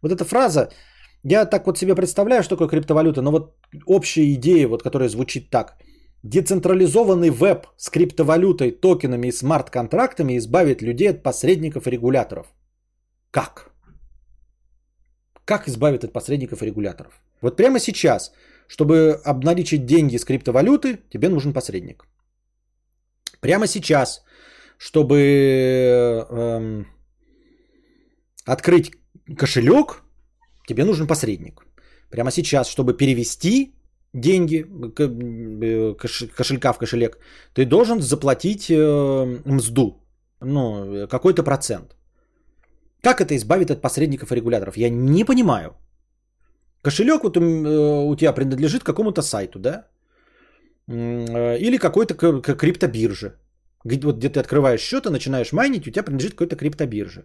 Вот 0.00 0.12
эта 0.12 0.24
фраза 0.24 0.70
я 1.24 1.46
так 1.46 1.66
вот 1.66 1.78
себе 1.78 1.94
представляю, 1.94 2.42
что 2.42 2.56
такое 2.56 2.68
криптовалюта, 2.68 3.22
но 3.22 3.30
вот 3.30 3.56
общая 3.86 4.32
идея, 4.34 4.68
вот, 4.68 4.82
которая 4.82 5.08
звучит 5.08 5.50
так. 5.50 5.76
Децентрализованный 6.22 7.30
веб 7.30 7.66
с 7.76 7.90
криптовалютой, 7.90 8.72
токенами 8.72 9.28
и 9.28 9.32
смарт-контрактами 9.32 10.36
избавит 10.36 10.82
людей 10.82 11.10
от 11.10 11.22
посредников 11.22 11.86
и 11.86 11.90
регуляторов. 11.90 12.46
Как? 13.30 13.70
Как 15.44 15.68
избавит 15.68 16.04
от 16.04 16.12
посредников 16.12 16.62
и 16.62 16.66
регуляторов? 16.66 17.12
Вот 17.40 17.56
прямо 17.56 17.78
сейчас, 17.78 18.32
чтобы 18.66 19.20
обналичить 19.24 19.86
деньги 19.86 20.18
с 20.18 20.24
криптовалюты, 20.24 20.98
тебе 21.10 21.28
нужен 21.28 21.52
посредник. 21.52 22.04
Прямо 23.40 23.66
сейчас, 23.66 24.24
чтобы 24.78 25.16
эм, 26.30 26.86
открыть 28.44 28.92
кошелек, 29.36 30.02
тебе 30.68 30.84
нужен 30.84 31.06
посредник. 31.06 31.66
Прямо 32.10 32.30
сейчас, 32.30 32.68
чтобы 32.68 32.96
перевести 32.96 33.74
деньги, 34.14 34.64
э, 34.98 35.94
кошелька 36.36 36.72
в 36.72 36.78
кошелек, 36.78 37.18
ты 37.54 37.64
должен 37.64 38.00
заплатить 38.00 38.70
э, 38.70 39.40
мзду, 39.44 40.02
ну, 40.40 41.06
какой-то 41.08 41.42
процент. 41.42 41.96
Как 43.02 43.20
это 43.20 43.34
избавит 43.34 43.70
от 43.70 43.80
посредников 43.82 44.32
и 44.32 44.36
регуляторов? 44.36 44.76
Я 44.76 44.90
не 44.90 45.24
понимаю. 45.24 45.70
Кошелек 46.82 47.22
вот 47.22 47.36
э, 47.36 47.40
у 47.40 48.16
тебя 48.16 48.32
принадлежит 48.32 48.84
какому-то 48.84 49.22
сайту, 49.22 49.58
да? 49.58 49.86
Или 50.88 51.78
какой-то 51.78 52.14
криптобирже. 52.14 53.32
Вот 53.84 54.16
где 54.16 54.30
ты 54.30 54.40
открываешь 54.40 54.80
счет 54.80 55.06
и 55.06 55.10
начинаешь 55.10 55.52
майнить, 55.52 55.86
у 55.86 55.90
тебя 55.90 56.02
принадлежит 56.02 56.32
какой-то 56.32 56.56
криптобирже. 56.56 57.24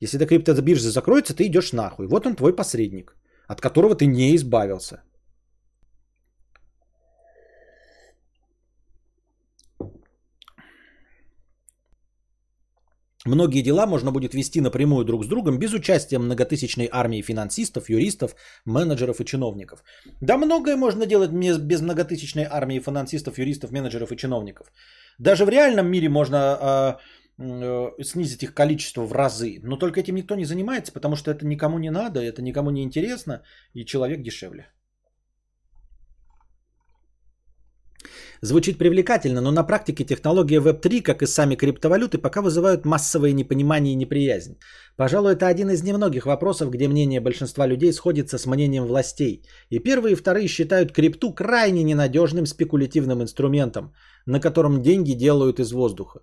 Если 0.00 0.18
эта 0.18 0.26
криптобиржа 0.26 0.90
закроется, 0.90 1.34
ты 1.34 1.46
идешь 1.46 1.72
нахуй. 1.72 2.06
Вот 2.06 2.26
он 2.26 2.36
твой 2.36 2.56
посредник, 2.56 3.16
от 3.48 3.60
которого 3.60 3.94
ты 3.94 4.06
не 4.06 4.34
избавился. 4.34 5.02
Многие 13.26 13.62
дела 13.62 13.86
можно 13.86 14.12
будет 14.12 14.32
вести 14.32 14.62
напрямую 14.62 15.04
друг 15.04 15.24
с 15.24 15.28
другом 15.28 15.58
без 15.58 15.74
участия 15.74 16.18
многотысячной 16.18 16.88
армии 16.90 17.20
финансистов, 17.22 17.90
юристов, 17.90 18.34
менеджеров 18.64 19.20
и 19.20 19.24
чиновников. 19.26 19.84
Да 20.22 20.38
многое 20.38 20.76
можно 20.76 21.04
делать 21.04 21.30
без 21.30 21.82
многотысячной 21.82 22.46
армии 22.50 22.80
финансистов, 22.80 23.38
юристов, 23.38 23.72
менеджеров 23.72 24.10
и 24.10 24.16
чиновников. 24.16 24.72
Даже 25.18 25.44
в 25.44 25.50
реальном 25.50 25.90
мире 25.90 26.08
можно 26.08 26.38
а, 26.38 26.98
снизить 28.02 28.42
их 28.42 28.54
количество 28.54 29.06
в 29.06 29.12
разы. 29.12 29.60
Но 29.62 29.76
только 29.76 30.00
этим 30.00 30.14
никто 30.14 30.34
не 30.34 30.44
занимается, 30.44 30.92
потому 30.92 31.16
что 31.16 31.30
это 31.30 31.46
никому 31.46 31.78
не 31.78 31.90
надо, 31.90 32.20
это 32.20 32.42
никому 32.42 32.70
не 32.70 32.82
интересно, 32.82 33.42
и 33.74 33.84
человек 33.84 34.22
дешевле. 34.22 34.66
Звучит 38.42 38.78
привлекательно, 38.78 39.40
но 39.42 39.52
на 39.52 39.66
практике 39.66 40.04
технология 40.04 40.60
Web3, 40.60 41.02
как 41.02 41.22
и 41.22 41.26
сами 41.26 41.56
криптовалюты, 41.56 42.18
пока 42.18 42.40
вызывают 42.40 42.86
массовое 42.86 43.32
непонимание 43.32 43.92
и 43.92 43.96
неприязнь. 43.96 44.58
Пожалуй, 44.96 45.32
это 45.32 45.46
один 45.46 45.70
из 45.70 45.82
немногих 45.82 46.24
вопросов, 46.24 46.70
где 46.70 46.88
мнение 46.88 47.20
большинства 47.20 47.66
людей 47.66 47.92
сходится 47.92 48.38
с 48.38 48.46
мнением 48.46 48.86
властей. 48.86 49.42
И 49.68 49.78
первые 49.78 50.12
и 50.12 50.16
вторые 50.16 50.48
считают 50.48 50.92
крипту 50.92 51.34
крайне 51.34 51.82
ненадежным 51.82 52.46
спекулятивным 52.46 53.22
инструментом, 53.22 53.92
на 54.26 54.40
котором 54.40 54.80
деньги 54.82 55.12
делают 55.12 55.60
из 55.60 55.72
воздуха. 55.72 56.20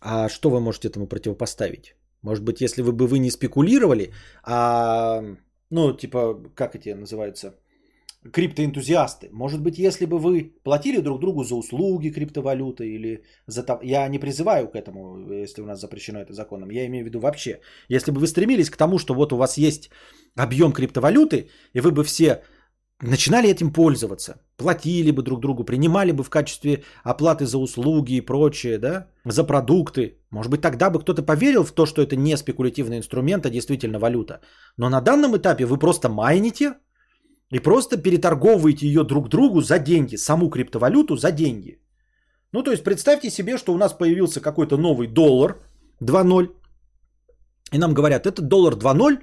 А 0.00 0.28
что 0.28 0.50
вы 0.50 0.60
можете 0.60 0.88
этому 0.88 1.06
противопоставить? 1.06 1.96
Может 2.22 2.44
быть, 2.44 2.60
если 2.60 2.82
вы 2.82 2.92
бы 2.92 3.06
вы 3.06 3.18
не 3.18 3.30
спекулировали, 3.30 4.12
а, 4.42 5.22
ну, 5.70 5.96
типа, 5.96 6.34
как 6.54 6.74
эти 6.74 6.94
называются, 6.94 7.54
криптоэнтузиасты. 8.32 9.28
Может 9.32 9.62
быть, 9.62 9.78
если 9.78 10.06
бы 10.06 10.18
вы 10.18 10.52
платили 10.64 11.00
друг 11.00 11.20
другу 11.20 11.44
за 11.44 11.54
услуги 11.54 12.10
криптовалюты 12.10 12.84
или 12.84 13.24
за... 13.46 13.64
Я 13.82 14.08
не 14.08 14.18
призываю 14.18 14.68
к 14.68 14.74
этому, 14.74 15.32
если 15.32 15.62
у 15.62 15.66
нас 15.66 15.80
запрещено 15.80 16.20
это 16.20 16.32
законом. 16.32 16.70
Я 16.70 16.86
имею 16.86 17.04
в 17.04 17.06
виду 17.06 17.20
вообще. 17.20 17.60
Если 17.88 18.10
бы 18.10 18.20
вы 18.20 18.26
стремились 18.26 18.70
к 18.70 18.76
тому, 18.76 18.98
что 18.98 19.14
вот 19.14 19.32
у 19.32 19.36
вас 19.36 19.58
есть 19.58 19.90
объем 20.36 20.72
криптовалюты, 20.72 21.48
и 21.74 21.80
вы 21.80 21.92
бы 21.92 22.04
все 22.04 22.42
начинали 23.02 23.48
этим 23.48 23.72
пользоваться, 23.72 24.40
платили 24.56 25.10
бы 25.10 25.22
друг 25.22 25.40
другу, 25.40 25.64
принимали 25.64 26.12
бы 26.12 26.24
в 26.24 26.30
качестве 26.30 26.84
оплаты 27.04 27.44
за 27.46 27.58
услуги 27.58 28.16
и 28.16 28.20
прочее, 28.20 28.78
да, 28.78 29.06
за 29.24 29.44
продукты. 29.44 30.18
Может 30.30 30.50
быть, 30.50 30.60
тогда 30.60 30.90
бы 30.90 31.00
кто-то 31.00 31.22
поверил 31.22 31.64
в 31.64 31.72
то, 31.72 31.86
что 31.86 32.02
это 32.02 32.16
не 32.16 32.36
спекулятивный 32.36 32.98
инструмент, 32.98 33.46
а 33.46 33.50
действительно 33.50 33.98
валюта. 33.98 34.40
Но 34.76 34.88
на 34.88 35.00
данном 35.00 35.36
этапе 35.36 35.66
вы 35.66 35.78
просто 35.78 36.08
майните 36.08 36.74
и 37.50 37.58
просто 37.58 37.96
переторговываете 37.96 38.86
ее 38.86 39.04
друг 39.04 39.28
другу 39.28 39.60
за 39.60 39.78
деньги, 39.78 40.16
саму 40.16 40.50
криптовалюту 40.50 41.16
за 41.16 41.32
деньги. 41.32 41.80
Ну, 42.52 42.62
то 42.62 42.70
есть 42.70 42.84
представьте 42.84 43.30
себе, 43.30 43.58
что 43.58 43.74
у 43.74 43.78
нас 43.78 43.92
появился 43.92 44.40
какой-то 44.40 44.76
новый 44.76 45.08
доллар 45.08 45.60
2.0, 46.00 46.48
и 47.72 47.78
нам 47.78 47.94
говорят, 47.94 48.26
этот 48.26 48.48
доллар 48.48 48.74
2.0 48.74 49.18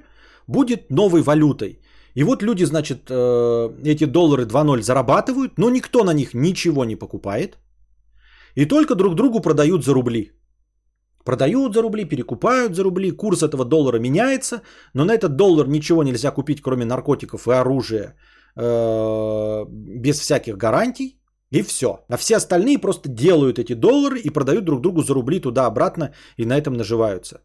будет 0.46 0.90
новой 0.90 1.22
валютой. 1.22 1.80
И 2.14 2.24
вот 2.24 2.42
люди, 2.42 2.64
значит, 2.64 3.10
э, 3.10 3.70
эти 3.84 4.06
доллары 4.06 4.44
2.0 4.44 4.82
зарабатывают, 4.82 5.58
но 5.58 5.70
никто 5.70 6.04
на 6.04 6.14
них 6.14 6.34
ничего 6.34 6.84
не 6.84 6.96
покупает. 6.96 7.58
И 8.54 8.66
только 8.66 8.94
друг 8.94 9.14
другу 9.14 9.40
продают 9.40 9.84
за 9.84 9.94
рубли. 9.94 10.30
Продают 11.24 11.74
за 11.74 11.82
рубли, 11.82 12.04
перекупают 12.04 12.74
за 12.74 12.82
рубли, 12.82 13.10
курс 13.10 13.42
этого 13.42 13.64
доллара 13.64 13.98
меняется, 13.98 14.62
но 14.94 15.04
на 15.04 15.14
этот 15.14 15.36
доллар 15.36 15.66
ничего 15.66 16.02
нельзя 16.02 16.30
купить, 16.30 16.60
кроме 16.60 16.84
наркотиков 16.84 17.48
и 17.48 17.52
оружия, 17.52 18.14
э, 18.56 19.64
без 19.68 20.20
всяких 20.20 20.56
гарантий. 20.56 21.18
И 21.50 21.62
все. 21.62 22.04
А 22.08 22.16
все 22.16 22.36
остальные 22.36 22.78
просто 22.78 23.08
делают 23.08 23.58
эти 23.58 23.74
доллары 23.74 24.18
и 24.18 24.30
продают 24.30 24.64
друг 24.64 24.80
другу 24.80 25.02
за 25.02 25.14
рубли 25.14 25.40
туда-обратно 25.40 26.12
и 26.36 26.46
на 26.46 26.56
этом 26.56 26.74
наживаются. 26.74 27.40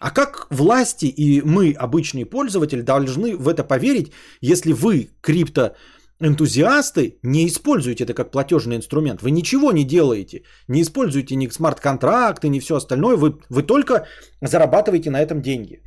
А 0.00 0.10
как 0.10 0.46
власти 0.50 1.04
и 1.04 1.42
мы, 1.42 1.74
обычные 1.78 2.24
пользователи, 2.24 2.80
должны 2.80 3.36
в 3.36 3.48
это 3.48 3.64
поверить, 3.64 4.12
если 4.40 4.72
вы, 4.72 5.10
крипто 5.20 5.76
энтузиасты, 6.20 7.18
не 7.22 7.46
используете 7.46 8.04
это 8.04 8.14
как 8.14 8.30
платежный 8.30 8.76
инструмент? 8.76 9.20
Вы 9.22 9.30
ничего 9.30 9.72
не 9.72 9.84
делаете, 9.84 10.42
не 10.68 10.80
используете 10.80 11.36
ни 11.36 11.48
смарт-контракты, 11.48 12.48
ни 12.48 12.60
все 12.60 12.76
остальное, 12.76 13.16
вы, 13.16 13.38
вы 13.50 13.62
только 13.62 14.06
зарабатываете 14.40 15.10
на 15.10 15.20
этом 15.20 15.42
деньги. 15.42 15.82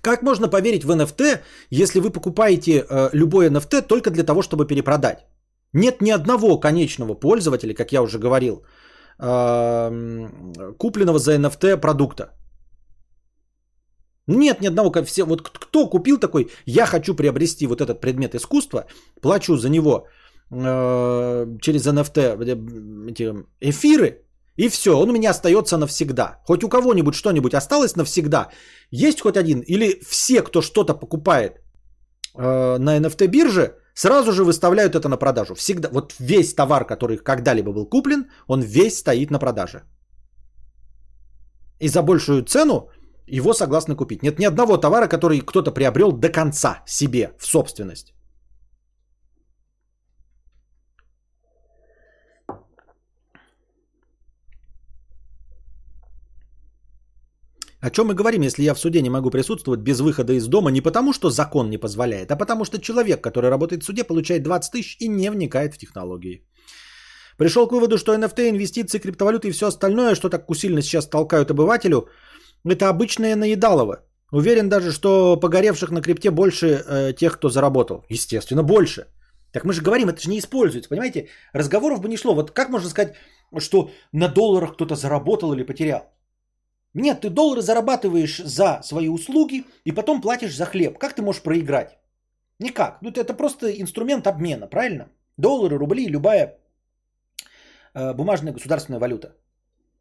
Как 0.00 0.22
можно 0.22 0.48
поверить 0.48 0.84
в 0.84 0.90
NFT, 0.90 1.40
если 1.70 2.00
вы 2.00 2.10
покупаете 2.10 2.84
э, 2.88 3.10
любой 3.12 3.48
NFT 3.48 3.82
только 3.82 4.10
для 4.10 4.24
того, 4.24 4.42
чтобы 4.42 4.66
перепродать? 4.66 5.26
Нет 5.72 6.00
ни 6.00 6.10
одного 6.12 6.60
конечного 6.60 7.14
пользователя, 7.14 7.74
как 7.74 7.92
я 7.92 8.02
уже 8.02 8.18
говорил, 8.18 8.64
э, 9.18 10.28
купленного 10.78 11.18
за 11.18 11.36
NFT 11.36 11.80
продукта. 11.80 12.24
Нет 14.26 14.60
ни 14.60 14.68
одного, 14.68 14.92
все, 15.04 15.24
вот 15.24 15.42
кто 15.42 15.90
купил 15.90 16.18
такой, 16.18 16.50
я 16.66 16.86
хочу 16.86 17.14
приобрести 17.14 17.66
вот 17.66 17.80
этот 17.80 18.00
предмет 18.00 18.34
искусства, 18.34 18.86
плачу 19.20 19.56
за 19.56 19.68
него 19.68 20.06
э, 20.50 21.58
через 21.60 21.86
NFT 21.86 22.18
э, 22.18 23.10
эти 23.10 23.34
эфиры, 23.60 24.22
и 24.56 24.68
все, 24.68 24.90
он 24.90 25.10
у 25.10 25.12
меня 25.12 25.30
остается 25.30 25.76
навсегда. 25.76 26.38
Хоть 26.46 26.62
у 26.62 26.68
кого-нибудь 26.68 27.14
что-нибудь 27.14 27.54
осталось 27.54 27.96
навсегда. 27.96 28.48
Есть 28.90 29.20
хоть 29.20 29.36
один? 29.36 29.60
Или 29.60 30.00
все, 30.06 30.42
кто 30.42 30.62
что-то 30.62 30.94
покупает 30.94 31.52
э, 32.36 32.78
на 32.78 33.00
NFT 33.00 33.26
бирже, 33.26 33.74
сразу 33.94 34.32
же 34.32 34.44
выставляют 34.44 34.94
это 34.94 35.08
на 35.08 35.16
продажу. 35.16 35.54
Всегда. 35.54 35.88
Вот 35.92 36.14
весь 36.20 36.54
товар, 36.54 36.84
который 36.84 37.16
когда-либо 37.16 37.72
был 37.72 37.86
куплен, 37.86 38.26
он 38.46 38.62
весь 38.62 38.98
стоит 38.98 39.30
на 39.30 39.38
продаже. 39.38 39.82
И 41.80 41.88
за 41.88 42.02
большую 42.02 42.44
цену 42.44 42.90
его 43.38 43.54
согласны 43.54 43.96
купить. 43.96 44.22
Нет 44.22 44.38
ни 44.38 44.44
одного 44.44 44.76
товара, 44.76 45.08
который 45.08 45.40
кто-то 45.40 45.72
приобрел 45.72 46.12
до 46.12 46.28
конца 46.28 46.82
себе 46.86 47.32
в 47.38 47.46
собственность. 47.46 48.14
О 57.80 57.90
чем 57.90 58.06
мы 58.06 58.14
говорим, 58.14 58.42
если 58.42 58.62
я 58.62 58.74
в 58.74 58.78
суде 58.78 59.02
не 59.02 59.10
могу 59.10 59.30
присутствовать 59.30 59.80
без 59.80 60.00
выхода 60.00 60.34
из 60.34 60.46
дома 60.46 60.70
не 60.70 60.80
потому, 60.80 61.12
что 61.12 61.30
закон 61.30 61.68
не 61.68 61.78
позволяет, 61.78 62.30
а 62.30 62.36
потому 62.36 62.64
что 62.64 62.78
человек, 62.78 63.20
который 63.20 63.50
работает 63.50 63.82
в 63.82 63.86
суде, 63.86 64.04
получает 64.04 64.42
20 64.42 64.72
тысяч 64.72 64.96
и 65.00 65.08
не 65.08 65.30
вникает 65.30 65.74
в 65.74 65.78
технологии. 65.78 66.44
Пришел 67.38 67.66
к 67.66 67.72
выводу, 67.72 67.98
что 67.98 68.14
NFT, 68.14 68.50
инвестиции, 68.50 69.00
криптовалюты 69.00 69.48
и 69.48 69.52
все 69.52 69.66
остальное, 69.66 70.14
что 70.14 70.28
так 70.28 70.48
усиленно 70.50 70.82
сейчас 70.82 71.08
толкают 71.08 71.50
обывателю, 71.50 72.08
это 72.64 72.88
обычное 72.88 73.36
наедалово. 73.36 73.96
Уверен 74.32 74.68
даже, 74.68 74.92
что 74.92 75.36
погоревших 75.36 75.90
на 75.90 76.00
крипте 76.00 76.30
больше 76.30 76.66
э, 76.66 77.12
тех, 77.12 77.32
кто 77.32 77.48
заработал. 77.48 78.04
Естественно, 78.08 78.62
больше. 78.62 79.06
Так 79.52 79.64
мы 79.64 79.72
же 79.72 79.82
говорим, 79.82 80.08
это 80.08 80.22
же 80.22 80.30
не 80.30 80.38
используется, 80.38 80.88
понимаете? 80.88 81.28
Разговоров 81.52 82.00
бы 82.00 82.08
не 82.08 82.16
шло. 82.16 82.34
Вот 82.34 82.50
как 82.50 82.70
можно 82.70 82.88
сказать, 82.88 83.14
что 83.58 83.90
на 84.12 84.28
долларах 84.28 84.74
кто-то 84.74 84.94
заработал 84.94 85.52
или 85.52 85.64
потерял? 85.64 86.02
Нет, 86.94 87.20
ты 87.20 87.30
доллары 87.30 87.60
зарабатываешь 87.60 88.38
за 88.38 88.80
свои 88.82 89.08
услуги 89.08 89.64
и 89.84 89.92
потом 89.92 90.20
платишь 90.20 90.56
за 90.56 90.64
хлеб. 90.64 90.98
Как 90.98 91.14
ты 91.14 91.22
можешь 91.22 91.42
проиграть? 91.42 91.98
Никак. 92.58 92.98
Ну, 93.02 93.10
это 93.10 93.34
просто 93.34 93.70
инструмент 93.70 94.26
обмена, 94.26 94.66
правильно? 94.66 95.08
Доллары, 95.36 95.78
рубли, 95.78 96.06
любая 96.08 96.58
э, 97.94 98.14
бумажная 98.14 98.52
государственная 98.52 99.00
валюта. 99.00 99.36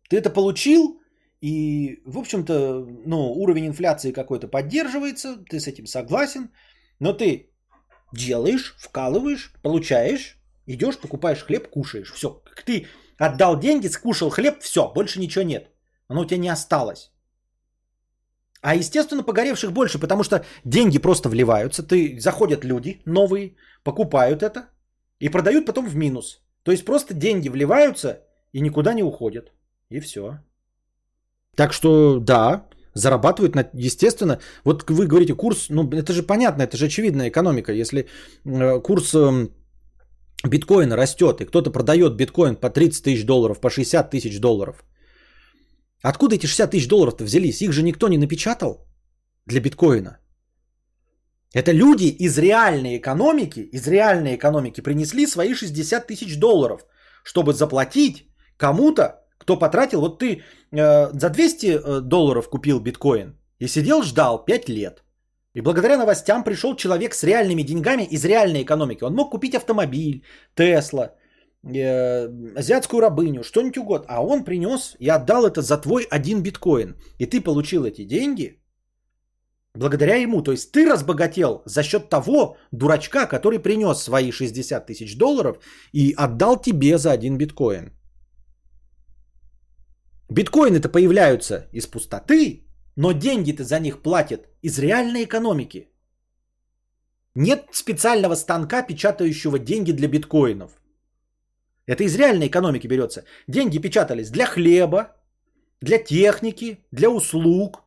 Ты 0.10 0.18
это 0.18 0.30
получил, 0.30 1.01
и, 1.42 2.02
в 2.06 2.20
общем-то, 2.20 2.86
ну, 3.06 3.34
уровень 3.34 3.68
инфляции 3.68 4.12
какой-то 4.12 4.48
поддерживается, 4.48 5.38
ты 5.50 5.60
с 5.60 5.68
этим 5.68 5.88
согласен, 5.88 6.52
но 7.00 7.14
ты 7.14 7.50
делаешь, 8.14 8.76
вкалываешь, 8.78 9.54
получаешь, 9.64 10.38
идешь, 10.68 11.00
покупаешь 11.00 11.44
хлеб, 11.44 11.70
кушаешь. 11.70 12.12
Все. 12.14 12.44
Ты 12.66 12.86
отдал 13.18 13.60
деньги, 13.60 13.88
скушал 13.88 14.30
хлеб, 14.30 14.60
все, 14.62 14.92
больше 14.94 15.20
ничего 15.20 15.44
нет. 15.44 15.72
Оно 16.08 16.22
у 16.22 16.26
тебя 16.26 16.38
не 16.38 16.50
осталось. 16.50 17.12
А 18.62 18.76
естественно 18.76 19.24
погоревших 19.24 19.72
больше, 19.72 19.98
потому 19.98 20.24
что 20.24 20.46
деньги 20.64 21.00
просто 21.00 21.30
вливаются, 21.30 21.82
ты, 21.82 22.20
заходят 22.20 22.64
люди 22.64 23.02
новые, 23.06 23.56
покупают 23.84 24.44
это 24.44 24.70
и 25.20 25.30
продают 25.30 25.66
потом 25.66 25.88
в 25.88 25.96
минус. 25.96 26.44
То 26.64 26.72
есть 26.72 26.86
просто 26.86 27.16
деньги 27.16 27.50
вливаются 27.50 28.22
и 28.54 28.62
никуда 28.62 28.94
не 28.94 29.02
уходят. 29.02 29.52
И 29.90 30.00
все. 30.00 30.40
Так 31.56 31.74
что 31.74 32.20
да, 32.20 32.68
зарабатывают, 32.94 33.56
на, 33.56 33.70
естественно. 33.74 34.40
Вот 34.64 34.90
вы 34.90 35.08
говорите 35.08 35.36
курс, 35.36 35.68
ну 35.70 35.90
это 35.92 36.14
же 36.14 36.24
понятно, 36.24 36.64
это 36.64 36.78
же 36.78 36.86
очевидная 36.86 37.30
экономика. 37.30 37.74
Если 37.74 38.08
э, 38.46 38.80
курс 38.82 39.14
э, 39.16 39.48
биткоина 40.44 40.96
растет, 40.96 41.42
и 41.42 41.46
кто-то 41.46 41.72
продает 41.72 42.16
биткоин 42.16 42.56
по 42.56 42.70
30 42.70 43.04
тысяч 43.04 43.26
долларов, 43.26 43.60
по 43.60 43.70
60 43.70 44.10
тысяч 44.10 44.40
долларов, 44.40 44.84
Откуда 46.04 46.36
эти 46.36 46.48
60 46.48 46.72
тысяч 46.72 46.88
долларов-то 46.88 47.24
взялись? 47.24 47.62
Их 47.62 47.72
же 47.72 47.84
никто 47.84 48.08
не 48.08 48.18
напечатал 48.18 48.88
для 49.46 49.62
биткоина. 49.62 50.18
Это 51.54 51.74
люди 51.74 52.06
из 52.06 52.38
реальной 52.38 52.98
экономики, 52.98 53.60
из 53.60 53.88
реальной 53.88 54.36
экономики 54.36 54.82
принесли 54.82 55.28
свои 55.28 55.54
60 55.54 56.08
тысяч 56.08 56.40
долларов, 56.40 56.86
чтобы 57.24 57.54
заплатить 57.54 58.28
кому-то, 58.58 59.21
кто 59.42 59.60
потратил, 59.60 60.02
вот 60.02 60.20
ты 60.20 60.44
э, 60.72 61.10
за 61.14 61.30
200 61.30 61.66
э, 61.66 62.02
долларов 62.02 62.50
купил 62.50 62.80
биткоин 62.80 63.34
и 63.60 63.68
сидел, 63.68 64.04
ждал 64.04 64.46
5 64.46 64.70
лет. 64.70 65.04
И 65.56 65.62
благодаря 65.62 65.98
новостям 65.98 66.44
пришел 66.44 66.76
человек 66.76 67.14
с 67.14 67.24
реальными 67.24 67.64
деньгами 67.64 68.04
из 68.04 68.24
реальной 68.26 68.62
экономики. 68.62 69.04
Он 69.04 69.14
мог 69.16 69.32
купить 69.32 69.56
автомобиль, 69.56 70.24
Тесла, 70.56 71.16
э, 71.64 72.30
азиатскую 72.56 73.02
рабыню, 73.02 73.44
что-нибудь 73.44 73.78
угодно. 73.78 74.06
А 74.10 74.24
он 74.24 74.44
принес 74.44 74.96
и 75.00 75.10
отдал 75.10 75.46
это 75.46 75.62
за 75.62 75.78
твой 75.78 76.08
один 76.12 76.44
биткоин. 76.44 76.96
И 77.20 77.26
ты 77.26 77.42
получил 77.42 77.84
эти 77.84 78.06
деньги 78.06 78.62
благодаря 79.74 80.16
ему. 80.22 80.44
То 80.44 80.52
есть 80.52 80.72
ты 80.72 80.86
разбогател 80.86 81.64
за 81.66 81.84
счет 81.84 82.10
того 82.10 82.58
дурачка, 82.72 83.26
который 83.26 83.60
принес 83.60 83.98
свои 83.98 84.32
60 84.32 84.86
тысяч 84.86 85.18
долларов 85.18 85.58
и 85.94 86.14
отдал 86.16 86.62
тебе 86.62 86.98
за 86.98 87.12
один 87.12 87.38
биткоин. 87.38 87.92
Биткоины-то 90.32 90.88
появляются 90.88 91.68
из 91.74 91.88
пустоты, 91.88 92.64
но 92.96 93.12
деньги-то 93.12 93.64
за 93.64 93.80
них 93.80 94.02
платят 94.02 94.48
из 94.62 94.80
реальной 94.80 95.26
экономики. 95.26 95.90
Нет 97.36 97.66
специального 97.72 98.36
станка, 98.36 98.82
печатающего 98.82 99.60
деньги 99.60 99.92
для 99.92 100.08
биткоинов. 100.08 100.72
Это 101.86 102.06
из 102.06 102.16
реальной 102.16 102.48
экономики 102.48 102.88
берется. 102.88 103.24
Деньги 103.48 103.82
печатались 103.82 104.30
для 104.30 104.46
хлеба, 104.46 105.18
для 105.82 105.98
техники, 105.98 106.80
для 106.92 107.10
услуг. 107.10 107.84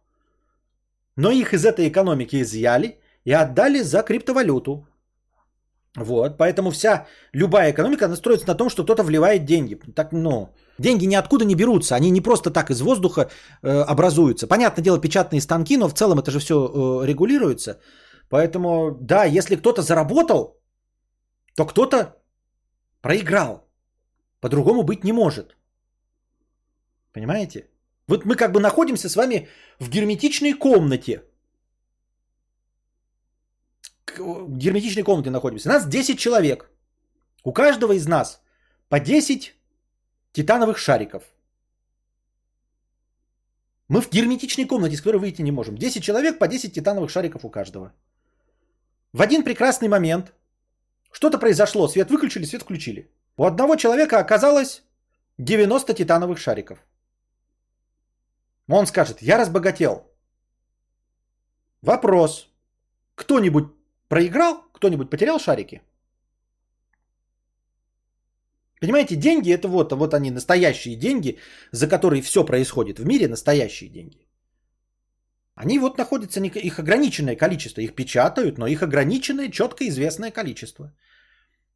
Но 1.16 1.31
их 1.31 1.55
из 1.55 1.65
этой 1.65 1.89
экономики 1.89 2.43
изъяли 2.43 2.99
и 3.25 3.33
отдали 3.33 3.81
за 3.81 4.03
криптовалюту. 4.03 4.87
Вот, 5.97 6.37
поэтому 6.37 6.71
вся 6.71 7.07
любая 7.33 7.71
экономика 7.71 8.05
она 8.05 8.16
на 8.47 8.55
том, 8.55 8.69
что 8.69 8.85
кто-то 8.85 9.03
вливает 9.03 9.47
деньги. 9.47 9.81
Так, 9.95 10.12
ну, 10.12 10.51
деньги 10.78 11.06
ниоткуда 11.06 11.44
не 11.44 11.55
берутся, 11.55 11.94
они 11.94 12.10
не 12.10 12.20
просто 12.20 12.51
так 12.51 12.70
из 12.70 12.80
воздуха 12.80 13.30
э, 13.62 13.82
образуются. 13.82 14.46
Понятное 14.46 14.84
дело, 14.84 15.01
печатные 15.01 15.40
станки, 15.40 15.76
но 15.76 15.88
в 15.88 15.94
целом 15.94 16.18
это 16.18 16.30
же 16.30 16.38
все 16.38 16.55
э, 16.55 17.06
регулируется. 17.06 17.78
Поэтому, 18.28 18.98
да, 19.01 19.24
если 19.24 19.56
кто-то 19.56 19.82
заработал, 19.82 20.60
то 21.56 21.66
кто-то 21.66 22.16
проиграл. 23.01 23.68
По-другому 24.40 24.82
быть 24.82 25.05
не 25.05 25.12
может. 25.12 25.56
Понимаете? 27.12 27.68
Вот 28.09 28.24
мы 28.24 28.36
как 28.36 28.52
бы 28.52 28.60
находимся 28.60 29.09
с 29.09 29.16
вами 29.16 29.48
в 29.80 29.88
герметичной 29.88 30.55
комнате. 30.55 31.22
В 34.18 34.56
герметичной 34.59 35.02
комнате 35.02 35.30
находимся. 35.30 35.68
Нас 35.68 35.86
10 35.86 36.18
человек. 36.18 36.70
У 37.44 37.52
каждого 37.52 37.92
из 37.92 38.06
нас 38.06 38.42
по 38.88 38.98
10 39.01 39.55
титановых 40.35 40.78
шариков. 40.78 41.23
Мы 43.89 44.01
в 44.01 44.11
герметичной 44.11 44.66
комнате, 44.66 44.97
с 44.97 45.01
которой 45.01 45.19
выйти 45.19 45.43
не 45.43 45.52
можем. 45.52 45.77
10 45.77 46.02
человек 46.02 46.39
по 46.39 46.48
10 46.48 46.73
титановых 46.73 47.11
шариков 47.11 47.44
у 47.44 47.51
каждого. 47.51 47.93
В 49.12 49.23
один 49.23 49.44
прекрасный 49.44 49.89
момент 49.89 50.32
что-то 51.12 51.39
произошло. 51.39 51.89
Свет 51.89 52.11
выключили, 52.11 52.47
свет 52.47 52.62
включили. 52.62 53.11
У 53.36 53.44
одного 53.44 53.77
человека 53.77 54.19
оказалось 54.19 54.82
90 55.39 55.94
титановых 55.94 56.39
шариков. 56.39 56.78
Он 58.69 58.86
скажет, 58.86 59.23
я 59.23 59.39
разбогател. 59.39 60.02
Вопрос. 61.82 62.48
Кто-нибудь 63.15 63.69
проиграл? 64.09 64.65
Кто-нибудь 64.73 65.11
потерял 65.11 65.39
шарики? 65.39 65.82
Понимаете, 68.85 69.16
деньги 69.16 69.51
это 69.51 69.66
вот, 69.66 69.93
вот 69.93 70.12
они, 70.12 70.31
настоящие 70.31 70.97
деньги, 70.97 71.39
за 71.73 71.89
которые 71.89 72.20
все 72.20 72.44
происходит 72.44 72.98
в 72.98 73.06
мире, 73.06 73.28
настоящие 73.28 73.89
деньги. 73.89 74.27
Они 75.55 75.78
вот 75.78 75.97
находятся, 75.97 76.40
их 76.40 76.78
ограниченное 76.78 77.35
количество, 77.35 77.81
их 77.81 77.94
печатают, 77.94 78.59
но 78.59 78.66
их 78.66 78.82
ограниченное, 78.82 79.48
четко 79.48 79.89
известное 79.89 80.31
количество. 80.31 80.93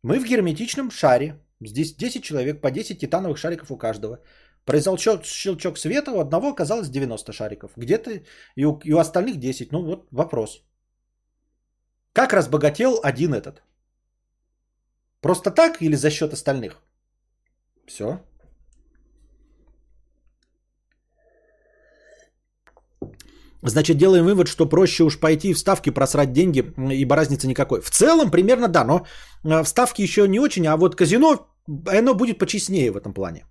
Мы 0.03 0.21
в 0.21 0.27
герметичном 0.27 0.91
шаре, 0.91 1.41
здесь 1.63 1.97
10 1.97 2.23
человек, 2.23 2.61
по 2.61 2.71
10 2.71 2.99
титановых 2.99 3.39
шариков 3.39 3.71
у 3.71 3.79
каждого. 3.79 4.19
Произошел 4.67 5.23
щелчок 5.23 5.79
света, 5.79 6.11
у 6.11 6.21
одного 6.21 6.49
оказалось 6.49 6.91
90 6.91 7.33
шариков, 7.33 7.71
где-то 7.77 8.21
и 8.55 8.67
у, 8.67 8.81
и 8.85 8.93
у 8.93 8.99
остальных 8.99 9.39
10. 9.39 9.73
Ну 9.73 9.83
вот 9.83 10.09
вопрос. 10.11 10.63
Как 12.13 12.35
разбогател 12.35 13.01
один 13.03 13.33
этот? 13.33 13.63
Просто 15.23 15.51
так 15.51 15.81
или 15.81 15.97
за 15.97 16.11
счет 16.11 16.35
остальных? 16.35 16.83
Все. 17.89 18.19
Значит, 23.63 23.97
делаем 23.97 24.25
вывод, 24.25 24.49
что 24.49 24.69
проще 24.69 25.05
уж 25.05 25.19
пойти 25.19 25.55
в 25.55 25.59
ставки 25.59 25.91
просрать 25.91 26.33
деньги, 26.33 26.65
ибо 26.93 27.17
разницы 27.17 27.49
никакой. 27.49 27.81
В 27.81 27.91
целом, 27.91 28.31
примерно 28.31 28.69
да, 28.69 28.85
но 28.85 29.07
э, 29.45 29.63
в 29.65 29.69
ставки 29.69 30.03
еще 30.03 30.29
не 30.29 30.39
очень, 30.39 30.67
а 30.67 30.77
вот 30.77 30.97
казино, 30.97 31.49
оно 31.87 32.15
будет 32.15 32.39
почестнее 32.39 32.93
в 32.93 32.97
этом 32.97 33.13
плане. 33.15 33.47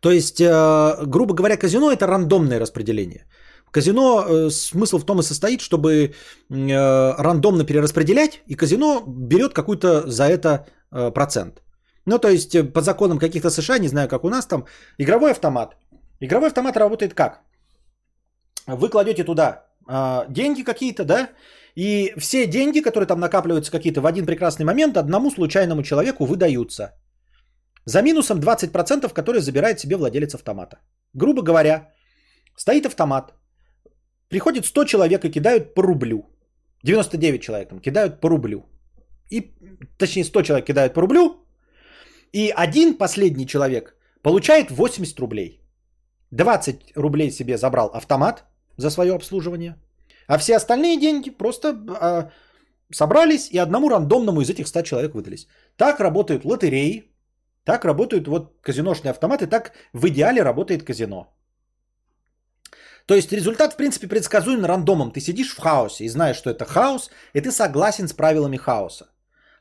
То 0.00 0.10
есть, 0.10 0.40
э, 0.40 1.06
грубо 1.06 1.34
говоря, 1.34 1.56
казино 1.56 1.92
это 1.92 2.06
рандомное 2.06 2.58
распределение. 2.58 3.26
Казино 3.70 4.24
э, 4.26 4.50
смысл 4.50 4.98
в 4.98 5.04
том 5.04 5.20
и 5.20 5.22
состоит, 5.22 5.60
чтобы 5.60 6.14
рандомно 6.48 7.64
перераспределять, 7.64 8.42
и 8.48 8.56
казино 8.56 9.04
берет 9.06 9.52
какой-то 9.52 10.10
за 10.10 10.24
это 10.24 10.66
процент. 10.90 11.63
Ну, 12.06 12.18
то 12.18 12.28
есть, 12.28 12.72
по 12.72 12.80
законам 12.80 13.18
каких-то 13.18 13.50
США, 13.50 13.78
не 13.78 13.88
знаю, 13.88 14.08
как 14.08 14.24
у 14.24 14.28
нас 14.28 14.46
там, 14.46 14.64
игровой 14.98 15.30
автомат. 15.30 15.76
Игровой 16.20 16.48
автомат 16.48 16.76
работает 16.76 17.14
как? 17.14 17.40
Вы 18.66 18.88
кладете 18.88 19.24
туда 19.24 19.66
э, 19.88 20.24
деньги 20.28 20.62
какие-то, 20.62 21.04
да, 21.04 21.28
и 21.76 22.14
все 22.18 22.46
деньги, 22.46 22.80
которые 22.80 23.06
там 23.06 23.20
накапливаются 23.20 23.70
какие-то 23.70 24.00
в 24.00 24.06
один 24.06 24.26
прекрасный 24.26 24.64
момент, 24.64 24.96
одному 24.96 25.30
случайному 25.30 25.82
человеку 25.82 26.24
выдаются. 26.26 26.92
За 27.86 28.02
минусом 28.02 28.40
20%, 28.40 29.12
которые 29.12 29.42
забирает 29.42 29.80
себе 29.80 29.96
владелец 29.96 30.34
автомата. 30.34 30.78
Грубо 31.14 31.42
говоря, 31.42 31.92
стоит 32.56 32.86
автомат, 32.86 33.34
приходит 34.28 34.66
100 34.66 34.84
человек 34.84 35.24
и 35.24 35.30
кидают 35.30 35.74
по 35.74 35.82
рублю. 35.82 36.24
99 36.84 37.42
человек 37.42 37.68
там 37.68 37.80
кидают 37.80 38.20
по 38.20 38.28
рублю. 38.28 38.64
И, 39.30 39.52
точнее, 39.98 40.24
100 40.24 40.42
человек 40.42 40.66
кидают 40.66 40.94
по 40.94 41.00
рублю, 41.00 41.43
и 42.34 42.50
один 42.50 42.98
последний 42.98 43.46
человек 43.46 43.94
получает 44.22 44.70
80 44.70 45.20
рублей. 45.20 45.60
20 46.32 46.96
рублей 46.96 47.30
себе 47.30 47.56
забрал 47.56 47.90
автомат 47.94 48.44
за 48.76 48.90
свое 48.90 49.14
обслуживание, 49.14 49.76
а 50.26 50.38
все 50.38 50.56
остальные 50.56 50.98
деньги 50.98 51.30
просто 51.30 51.68
а, 51.68 52.30
собрались 52.92 53.50
и 53.50 53.58
одному 53.58 53.88
рандомному 53.88 54.40
из 54.40 54.50
этих 54.50 54.66
100 54.66 54.82
человек 54.82 55.14
выдались. 55.14 55.46
Так 55.76 56.00
работают 56.00 56.44
лотереи, 56.44 57.04
так 57.64 57.84
работают 57.84 58.26
вот 58.26 58.60
казиношные 58.62 59.12
автоматы, 59.12 59.46
так 59.46 59.72
в 59.92 60.08
идеале 60.08 60.42
работает 60.42 60.82
казино. 60.82 61.26
То 63.06 63.14
есть 63.14 63.32
результат, 63.32 63.74
в 63.74 63.76
принципе, 63.76 64.08
предсказуем 64.08 64.64
рандомом. 64.64 65.12
Ты 65.12 65.20
сидишь 65.20 65.54
в 65.54 65.60
хаосе 65.60 66.04
и 66.04 66.08
знаешь, 66.08 66.36
что 66.36 66.50
это 66.50 66.64
хаос, 66.64 67.10
и 67.34 67.40
ты 67.40 67.52
согласен 67.52 68.08
с 68.08 68.12
правилами 68.12 68.56
хаоса. 68.56 69.13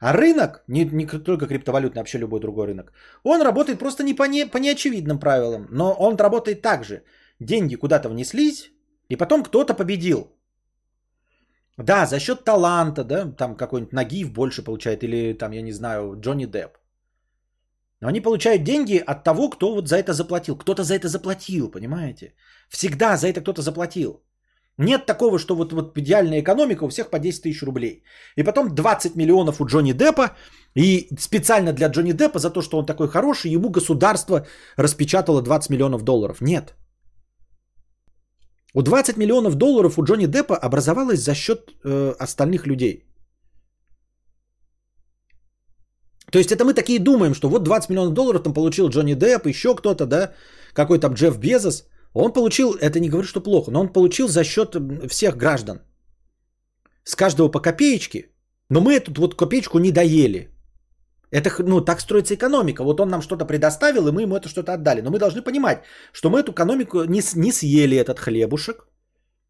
А 0.03 0.13
рынок, 0.13 0.63
не, 0.67 0.85
не 0.85 1.05
только 1.05 1.47
криптовалютный, 1.47 1.99
а 1.99 2.01
вообще 2.01 2.19
любой 2.19 2.39
другой 2.39 2.65
рынок, 2.67 2.91
он 3.23 3.41
работает 3.41 3.79
просто 3.79 4.03
не 4.03 4.13
по, 4.13 4.23
не 4.23 4.51
по 4.51 4.57
неочевидным 4.57 5.19
правилам, 5.19 5.67
но 5.71 5.93
он 5.93 6.17
работает 6.17 6.61
так 6.61 6.83
же. 6.83 7.03
Деньги 7.39 7.75
куда-то 7.75 8.09
внеслись, 8.09 8.71
и 9.07 9.15
потом 9.15 9.43
кто-то 9.43 9.73
победил. 9.73 10.27
Да, 11.77 12.05
за 12.05 12.19
счет 12.19 12.43
таланта, 12.43 13.03
да, 13.05 13.31
там 13.31 13.55
какой-нибудь 13.55 13.93
Нагиев 13.93 14.33
больше 14.33 14.61
получает, 14.61 15.03
или 15.03 15.37
там, 15.37 15.53
я 15.53 15.61
не 15.61 15.71
знаю, 15.71 16.19
Джонни 16.19 16.47
Депп. 16.47 16.77
Но 18.01 18.09
они 18.09 18.19
получают 18.19 18.63
деньги 18.63 19.01
от 19.07 19.23
того, 19.23 19.49
кто 19.49 19.73
вот 19.73 19.87
за 19.87 19.95
это 19.95 20.11
заплатил. 20.11 20.57
Кто-то 20.57 20.83
за 20.83 20.95
это 20.95 21.07
заплатил, 21.07 21.71
понимаете? 21.71 22.33
Всегда 22.67 23.15
за 23.15 23.27
это 23.27 23.39
кто-то 23.39 23.61
заплатил. 23.61 24.21
Нет 24.77 25.05
такого, 25.05 25.37
что 25.39 25.55
вот, 25.55 25.71
вот 25.71 25.97
идеальная 25.97 26.41
экономика 26.41 26.83
у 26.83 26.89
всех 26.89 27.09
по 27.09 27.19
10 27.19 27.43
тысяч 27.43 27.63
рублей. 27.63 28.03
И 28.35 28.43
потом 28.43 28.73
20 28.73 29.15
миллионов 29.15 29.61
у 29.61 29.65
Джонни 29.65 29.93
Деппа. 29.93 30.31
И 30.75 31.07
специально 31.19 31.73
для 31.73 31.89
Джонни 31.89 32.13
Деппа 32.13 32.39
за 32.39 32.49
то, 32.49 32.61
что 32.61 32.77
он 32.77 32.85
такой 32.85 33.07
хороший, 33.07 33.51
ему 33.51 33.69
государство 33.69 34.47
распечатало 34.77 35.41
20 35.41 35.69
миллионов 35.69 36.01
долларов. 36.03 36.41
Нет. 36.41 36.73
У 38.73 38.81
20 38.81 39.17
миллионов 39.17 39.55
долларов 39.55 39.97
у 39.97 40.03
Джонни 40.03 40.25
Деппа 40.25 40.57
образовалось 40.57 41.19
за 41.19 41.35
счет 41.35 41.71
э, 41.85 42.15
остальных 42.19 42.65
людей. 42.65 43.05
То 46.31 46.39
есть 46.39 46.51
это 46.51 46.65
мы 46.65 46.73
такие 46.73 46.99
думаем, 46.99 47.35
что 47.35 47.49
вот 47.49 47.63
20 47.63 47.89
миллионов 47.89 48.13
долларов 48.13 48.43
там 48.43 48.53
получил 48.53 48.89
Джонни 48.89 49.13
Депп, 49.13 49.45
еще 49.45 49.75
кто-то, 49.75 50.07
да, 50.07 50.33
какой 50.73 50.99
там 50.99 51.13
Джефф 51.13 51.37
Безос. 51.37 51.85
Он 52.13 52.33
получил, 52.33 52.73
это 52.73 52.99
не 52.99 53.09
говорю, 53.09 53.27
что 53.27 53.41
плохо, 53.41 53.71
но 53.71 53.81
он 53.81 53.93
получил 53.93 54.27
за 54.27 54.43
счет 54.43 54.75
всех 55.09 55.35
граждан. 55.35 55.81
С 57.03 57.15
каждого 57.15 57.49
по 57.49 57.59
копеечке. 57.59 58.29
Но 58.69 58.81
мы 58.81 58.93
эту 58.93 59.11
вот 59.21 59.35
копеечку 59.35 59.79
не 59.79 59.91
доели. 59.91 60.49
Это, 61.31 61.49
ну, 61.63 61.81
так 61.81 62.01
строится 62.01 62.35
экономика. 62.35 62.83
Вот 62.83 62.99
он 62.99 63.09
нам 63.09 63.21
что-то 63.21 63.45
предоставил, 63.45 64.07
и 64.07 64.11
мы 64.11 64.21
ему 64.21 64.35
это 64.35 64.47
что-то 64.47 64.73
отдали. 64.73 65.01
Но 65.01 65.09
мы 65.09 65.19
должны 65.19 65.41
понимать, 65.41 65.83
что 66.13 66.29
мы 66.29 66.39
эту 66.39 66.51
экономику 66.51 67.03
не, 67.05 67.21
не 67.35 67.51
съели 67.51 67.97
этот 67.97 68.19
хлебушек, 68.19 68.87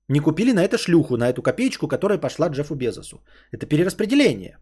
не 0.08 0.20
купили 0.20 0.54
на 0.54 0.64
это 0.64 0.78
шлюху, 0.78 1.18
на 1.18 1.30
эту 1.30 1.42
копеечку, 1.42 1.88
которая 1.88 2.18
пошла 2.18 2.48
Джеффу 2.48 2.76
Безосу. 2.76 3.22
Это 3.52 3.66
перераспределение. 3.66 4.58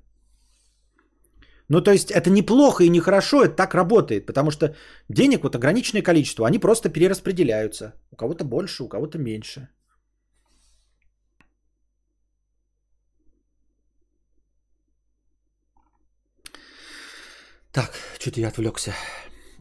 Ну, 1.69 1.81
то 1.81 1.91
есть 1.91 2.11
это 2.11 2.29
неплохо 2.29 2.83
и 2.83 2.89
нехорошо, 2.89 3.43
это 3.43 3.55
так 3.55 3.73
работает, 3.73 4.25
потому 4.25 4.51
что 4.51 4.75
денег 5.09 5.43
вот 5.43 5.55
ограниченное 5.55 6.01
количество, 6.01 6.45
они 6.47 6.59
просто 6.59 6.89
перераспределяются. 6.89 7.93
У 8.11 8.15
кого-то 8.15 8.43
больше, 8.43 8.83
у 8.83 8.87
кого-то 8.87 9.17
меньше. 9.17 9.69
Так, 17.71 17.93
что-то 18.19 18.41
я 18.41 18.49
отвлекся. 18.49 18.93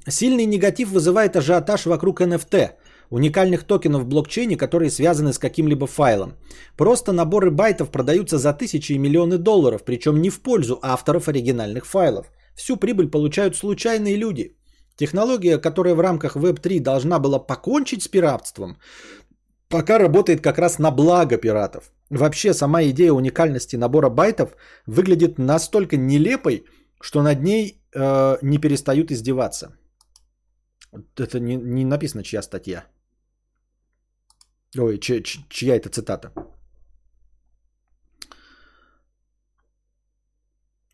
Сильный 0.09 0.47
негатив 0.47 0.89
вызывает 0.89 1.37
ажиотаж 1.37 1.87
вокруг 1.87 2.21
NFT, 2.21 2.73
уникальных 3.11 3.65
токенов 3.65 4.03
в 4.03 4.07
блокчейне, 4.07 4.57
которые 4.57 4.91
связаны 4.91 5.32
с 5.32 5.39
каким-либо 5.39 5.87
файлом. 5.87 6.32
Просто 6.77 7.12
наборы 7.12 7.51
байтов 7.51 7.91
продаются 7.91 8.39
за 8.39 8.53
тысячи 8.53 8.93
и 8.93 8.99
миллионы 8.99 9.39
долларов, 9.39 9.85
причем 9.85 10.23
не 10.23 10.31
в 10.31 10.41
пользу 10.41 10.78
авторов 10.82 11.28
оригинальных 11.28 11.85
файлов. 11.85 12.31
Всю 12.55 12.77
прибыль 12.77 13.11
получают 13.11 13.57
случайные 13.57 14.16
люди. 14.16 14.57
Технология, 14.97 15.59
которая 15.59 15.95
в 15.95 16.01
рамках 16.01 16.37
Web3 16.37 16.81
должна 16.81 17.19
была 17.19 17.39
покончить 17.39 18.03
с 18.03 18.09
пиратством, 18.09 18.78
пока 19.69 19.99
работает 19.99 20.41
как 20.41 20.59
раз 20.59 20.78
на 20.78 20.91
благо 20.91 21.39
пиратов. 21.39 21.93
Вообще 22.11 22.55
сама 22.55 22.82
идея 22.82 23.12
уникальности 23.12 23.77
набора 23.77 24.11
байтов 24.11 24.57
выглядит 24.87 25.39
настолько 25.39 25.97
нелепой, 25.97 26.65
что 27.01 27.23
над 27.23 27.43
ней 27.43 27.82
э, 27.95 28.39
не 28.43 28.59
перестают 28.59 29.11
издеваться. 29.11 29.77
Это 31.16 31.39
не, 31.39 31.57
не 31.57 31.85
написано, 31.85 32.23
чья 32.23 32.43
статья. 32.43 32.85
Ой, 34.79 34.99
чья, 34.99 35.77
это 35.77 35.89
цитата. 35.89 36.33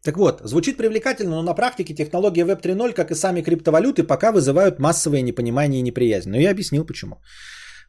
Так 0.02 0.16
вот, 0.16 0.40
звучит 0.44 0.76
привлекательно, 0.76 1.36
но 1.36 1.42
на 1.42 1.54
практике 1.54 1.94
технология 1.94 2.44
Web 2.44 2.62
3.0, 2.62 2.94
как 2.94 3.10
и 3.10 3.14
сами 3.14 3.42
криптовалюты, 3.42 4.04
пока 4.04 4.32
вызывают 4.32 4.78
массовое 4.78 5.22
непонимание 5.22 5.80
и 5.80 5.82
неприязнь. 5.82 6.30
Но 6.30 6.36
я 6.36 6.52
объяснил 6.52 6.86
почему. 6.86 7.16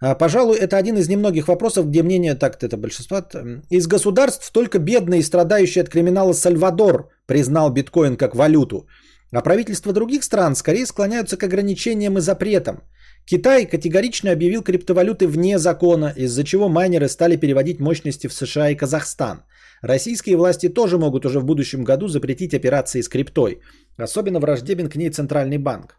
А, 0.02 0.16
пожалуй, 0.16 0.58
это 0.58 0.78
один 0.78 0.98
из 0.98 1.08
немногих 1.08 1.48
вопросов, 1.48 1.86
где 1.90 2.04
мнение, 2.04 2.36
так 2.36 2.64
это 2.64 2.78
большинство, 2.78 3.22
из 3.70 3.88
государств 3.88 4.52
только 4.52 4.80
бедный 4.80 5.20
и 5.20 5.24
страдающий 5.24 5.82
от 5.82 5.90
криминала 5.90 6.34
Сальвадор 6.34 7.10
признал 7.28 7.72
биткоин 7.72 8.18
как 8.18 8.36
валюту. 8.36 8.88
А 9.32 9.42
правительства 9.42 9.94
других 9.94 10.24
стран 10.24 10.56
скорее 10.56 10.86
склоняются 10.86 11.38
к 11.38 11.44
ограничениям 11.44 12.18
и 12.18 12.22
запретам. 12.22 12.82
Китай 13.30 13.66
категорично 13.66 14.32
объявил 14.32 14.64
криптовалюты 14.64 15.28
вне 15.28 15.60
закона, 15.60 16.14
из-за 16.16 16.46
чего 16.46 16.70
майнеры 16.70 17.10
стали 17.10 17.36
переводить 17.36 17.82
мощности 17.82 18.28
в 18.28 18.34
США 18.34 18.70
и 18.70 18.76
Казахстан. 18.76 19.44
Российские 19.82 20.38
власти 20.38 20.70
тоже 20.70 20.98
могут 20.98 21.26
уже 21.26 21.40
в 21.40 21.46
будущем 21.46 21.84
году 21.84 22.08
запретить 22.08 22.54
операции 22.54 23.02
с 23.02 23.10
криптой. 23.10 23.60
Особенно 23.98 24.40
враждебен 24.40 24.90
к 24.90 24.96
ней 24.96 25.10
Центральный 25.10 25.58
банк. 25.58 25.98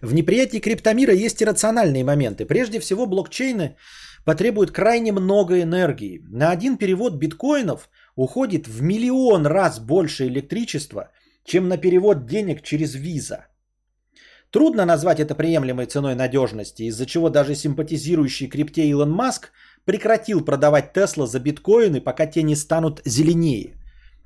В 0.00 0.14
неприятии 0.14 0.60
криптомира 0.60 1.12
есть 1.12 1.42
и 1.42 1.44
рациональные 1.44 2.02
моменты. 2.02 2.46
Прежде 2.46 2.80
всего, 2.80 3.06
блокчейны 3.06 3.76
потребуют 4.24 4.70
крайне 4.70 5.12
много 5.12 5.60
энергии. 5.60 6.22
На 6.30 6.50
один 6.50 6.78
перевод 6.78 7.12
биткоинов 7.18 7.90
уходит 8.16 8.66
в 8.66 8.80
миллион 8.80 9.46
раз 9.46 9.78
больше 9.78 10.28
электричества, 10.28 11.10
чем 11.44 11.68
на 11.68 11.76
перевод 11.76 12.24
денег 12.26 12.62
через 12.62 12.94
виза. 12.94 13.51
Трудно 14.52 14.84
назвать 14.84 15.18
это 15.18 15.34
приемлемой 15.34 15.86
ценой 15.86 16.14
надежности, 16.14 16.82
из-за 16.82 17.06
чего 17.06 17.30
даже 17.30 17.54
симпатизирующий 17.54 18.48
крипте 18.48 18.82
Илон 18.82 19.10
Маск 19.10 19.50
прекратил 19.86 20.44
продавать 20.44 20.92
Тесла 20.92 21.26
за 21.26 21.40
биткоины, 21.40 22.02
пока 22.02 22.26
те 22.26 22.42
не 22.42 22.54
станут 22.54 23.00
зеленее, 23.06 23.72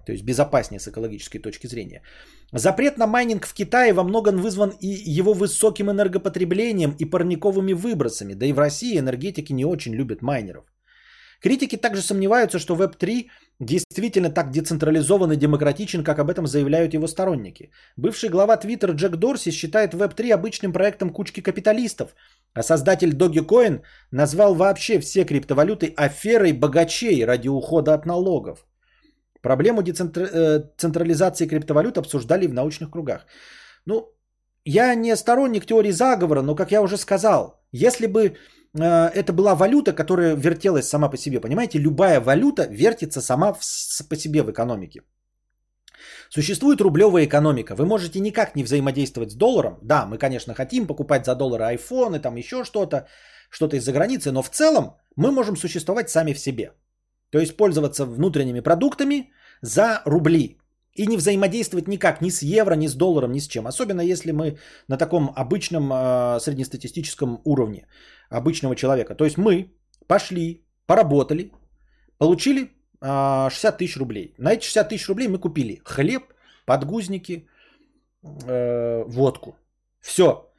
то 0.04 0.12
есть 0.12 0.24
безопаснее 0.24 0.80
с 0.80 0.88
экологической 0.88 1.38
точки 1.38 1.68
зрения. 1.68 2.02
Запрет 2.52 2.98
на 2.98 3.06
майнинг 3.06 3.46
в 3.46 3.54
Китае 3.54 3.92
во 3.92 4.02
многом 4.02 4.38
вызван 4.38 4.72
и 4.80 4.88
его 5.18 5.32
высоким 5.32 5.90
энергопотреблением 5.90 6.96
и 6.98 7.04
парниковыми 7.04 7.72
выбросами, 7.72 8.34
да 8.34 8.46
и 8.46 8.52
в 8.52 8.58
России 8.58 8.98
энергетики 8.98 9.52
не 9.52 9.64
очень 9.64 9.94
любят 9.94 10.22
майнеров. 10.22 10.64
Критики 11.46 11.76
также 11.76 12.02
сомневаются, 12.02 12.58
что 12.58 12.74
Web3 12.74 13.30
действительно 13.60 14.30
так 14.30 14.50
децентрализован 14.50 15.30
и 15.30 15.36
демократичен, 15.36 16.02
как 16.02 16.18
об 16.18 16.28
этом 16.28 16.46
заявляют 16.46 16.94
его 16.94 17.06
сторонники. 17.06 17.70
Бывший 17.96 18.30
глава 18.30 18.56
Twitter 18.56 18.90
Джек 18.90 19.16
Дорси 19.16 19.52
считает 19.52 19.94
Web3 19.94 20.32
обычным 20.32 20.72
проектом 20.72 21.10
кучки 21.10 21.40
капиталистов, 21.40 22.16
а 22.52 22.62
создатель 22.64 23.14
Dogecoin 23.14 23.82
назвал 24.10 24.56
вообще 24.56 24.98
все 24.98 25.24
криптовалюты 25.24 25.94
аферой 25.96 26.52
богачей 26.52 27.24
ради 27.24 27.46
ухода 27.46 27.94
от 27.94 28.06
налогов. 28.06 28.66
Проблему 29.40 29.82
децентрализации 29.82 31.46
э, 31.46 31.48
криптовалют 31.48 31.96
обсуждали 31.96 32.48
в 32.48 32.54
научных 32.54 32.90
кругах. 32.90 33.24
Ну, 33.84 34.12
я 34.64 34.96
не 34.96 35.14
сторонник 35.14 35.64
теории 35.64 35.92
заговора, 35.92 36.42
но, 36.42 36.56
как 36.56 36.72
я 36.72 36.82
уже 36.82 36.96
сказал, 36.96 37.62
если 37.70 38.08
бы 38.08 38.36
это 38.84 39.32
была 39.32 39.54
валюта, 39.54 39.92
которая 39.92 40.36
вертелась 40.36 40.88
сама 40.88 41.08
по 41.08 41.16
себе, 41.16 41.40
понимаете, 41.40 41.78
любая 41.78 42.20
валюта 42.20 42.66
вертится 42.70 43.20
сама 43.20 43.52
в, 43.52 44.08
по 44.08 44.16
себе 44.16 44.42
в 44.42 44.50
экономике. 44.50 45.00
Существует 46.30 46.80
рублевая 46.80 47.24
экономика. 47.24 47.74
Вы 47.74 47.86
можете 47.86 48.20
никак 48.20 48.56
не 48.56 48.64
взаимодействовать 48.64 49.30
с 49.30 49.34
долларом. 49.34 49.78
Да, 49.82 50.06
мы, 50.06 50.18
конечно, 50.18 50.54
хотим 50.54 50.86
покупать 50.86 51.24
за 51.24 51.34
доллары 51.34 51.64
айфоны, 51.64 52.18
там 52.18 52.36
еще 52.36 52.64
что-то, 52.64 53.06
что-то 53.50 53.76
из-за 53.76 53.92
границы, 53.92 54.32
но 54.32 54.42
в 54.42 54.50
целом 54.50 54.96
мы 55.16 55.30
можем 55.30 55.56
существовать 55.56 56.10
сами 56.10 56.32
в 56.32 56.38
себе. 56.38 56.72
То 57.30 57.38
есть 57.38 57.56
пользоваться 57.56 58.04
внутренними 58.04 58.60
продуктами 58.60 59.32
за 59.62 60.02
рубли. 60.04 60.58
И 60.94 61.06
не 61.06 61.16
взаимодействовать 61.16 61.88
никак 61.88 62.22
ни 62.22 62.30
с 62.30 62.42
евро, 62.42 62.74
ни 62.74 62.88
с 62.88 62.94
долларом, 62.94 63.32
ни 63.32 63.40
с 63.40 63.46
чем. 63.46 63.66
Особенно 63.66 64.00
если 64.00 64.32
мы 64.32 64.58
на 64.88 64.96
таком 64.96 65.30
обычном 65.36 65.92
э, 65.92 66.40
среднестатистическом 66.40 67.40
уровне 67.44 67.86
обычного 68.30 68.74
человека. 68.74 69.14
То 69.14 69.24
есть 69.24 69.38
мы 69.38 69.72
пошли, 70.06 70.64
поработали, 70.86 71.52
получили 72.18 72.62
э, 72.62 72.68
а, 73.00 73.50
60 73.50 73.78
тысяч 73.78 73.96
рублей. 73.96 74.34
На 74.38 74.52
эти 74.52 74.64
60 74.64 74.88
тысяч 74.88 75.08
рублей 75.08 75.28
мы 75.28 75.38
купили 75.38 75.80
хлеб, 75.84 76.22
подгузники, 76.66 77.46
э, 78.22 79.04
водку. 79.08 79.56
Все. 80.00 80.50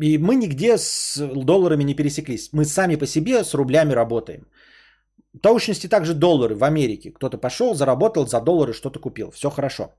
И 0.00 0.18
мы 0.18 0.36
нигде 0.36 0.78
с 0.78 1.16
долларами 1.34 1.84
не 1.84 1.94
пересеклись. 1.94 2.50
Мы 2.52 2.64
сами 2.64 2.96
по 2.96 3.06
себе 3.06 3.44
с 3.44 3.54
рублями 3.54 3.94
работаем. 3.94 4.46
Точности 5.42 5.88
также 5.88 6.14
доллары 6.14 6.54
в 6.54 6.64
Америке. 6.64 7.10
Кто-то 7.10 7.38
пошел, 7.38 7.74
заработал 7.74 8.26
за 8.26 8.40
доллары, 8.40 8.72
что-то 8.72 9.00
купил. 9.00 9.30
Все 9.30 9.50
хорошо. 9.50 9.94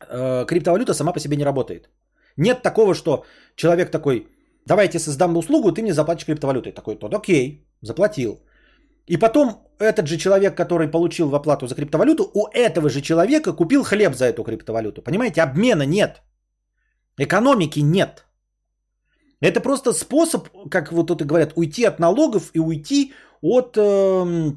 Э, 0.00 0.44
криптовалюта 0.46 0.94
сама 0.94 1.12
по 1.12 1.20
себе 1.20 1.36
не 1.36 1.44
работает. 1.44 1.88
Нет 2.36 2.62
такого, 2.62 2.94
что 2.94 3.24
человек 3.56 3.90
такой, 3.90 4.28
давайте 4.68 4.98
создам 4.98 5.36
услугу, 5.36 5.72
ты 5.72 5.82
мне 5.82 5.92
заплатишь 5.92 6.26
криптовалютой. 6.26 6.72
Такой, 6.72 6.96
тот, 6.96 7.14
окей, 7.14 7.66
заплатил. 7.82 8.40
И 9.08 9.16
потом 9.16 9.68
этот 9.80 10.06
же 10.06 10.18
человек, 10.18 10.56
который 10.56 10.88
получил 10.88 11.28
в 11.28 11.34
оплату 11.34 11.66
за 11.66 11.74
криптовалюту, 11.74 12.30
у 12.34 12.46
этого 12.52 12.88
же 12.90 13.00
человека 13.00 13.56
купил 13.56 13.82
хлеб 13.82 14.14
за 14.14 14.26
эту 14.26 14.44
криптовалюту. 14.44 15.02
Понимаете, 15.02 15.42
обмена 15.42 15.86
нет. 15.86 16.22
Экономики 17.18 17.80
нет. 17.80 18.24
Это 19.40 19.60
просто 19.60 19.92
способ, 19.92 20.48
как 20.70 20.92
вот 20.92 21.06
тут 21.06 21.22
и 21.22 21.24
говорят, 21.24 21.52
уйти 21.56 21.84
от 21.84 21.98
налогов 22.00 22.50
и 22.54 22.60
уйти 22.60 23.12
от 23.40 23.76
э, 23.76 24.52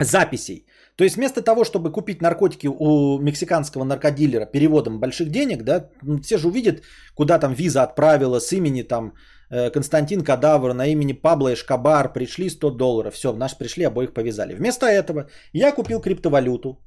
записей. 0.00 0.66
То 1.02 1.04
есть 1.04 1.16
вместо 1.16 1.42
того, 1.42 1.64
чтобы 1.64 1.90
купить 1.90 2.22
наркотики 2.22 2.68
у 2.68 3.18
мексиканского 3.18 3.82
наркодилера 3.84 4.46
переводом 4.46 5.00
больших 5.00 5.30
денег, 5.30 5.64
да, 5.64 5.88
все 6.22 6.38
же 6.38 6.46
увидят, 6.46 6.82
куда 7.16 7.40
там 7.40 7.54
виза 7.54 7.82
отправила 7.82 8.38
с 8.38 8.52
имени 8.52 8.82
там 8.82 9.12
э, 9.50 9.70
Константин 9.70 10.20
Кадавр 10.20 10.74
на 10.74 10.86
имени 10.86 11.12
Пабло 11.12 11.52
Эшкабар, 11.52 12.12
пришли 12.12 12.50
100 12.50 12.70
долларов, 12.70 13.14
все, 13.14 13.32
наш 13.32 13.58
пришли, 13.58 13.82
обоих 13.82 14.14
повязали. 14.14 14.54
Вместо 14.54 14.86
этого 14.86 15.28
я 15.52 15.72
купил 15.72 16.00
криптовалюту 16.00 16.78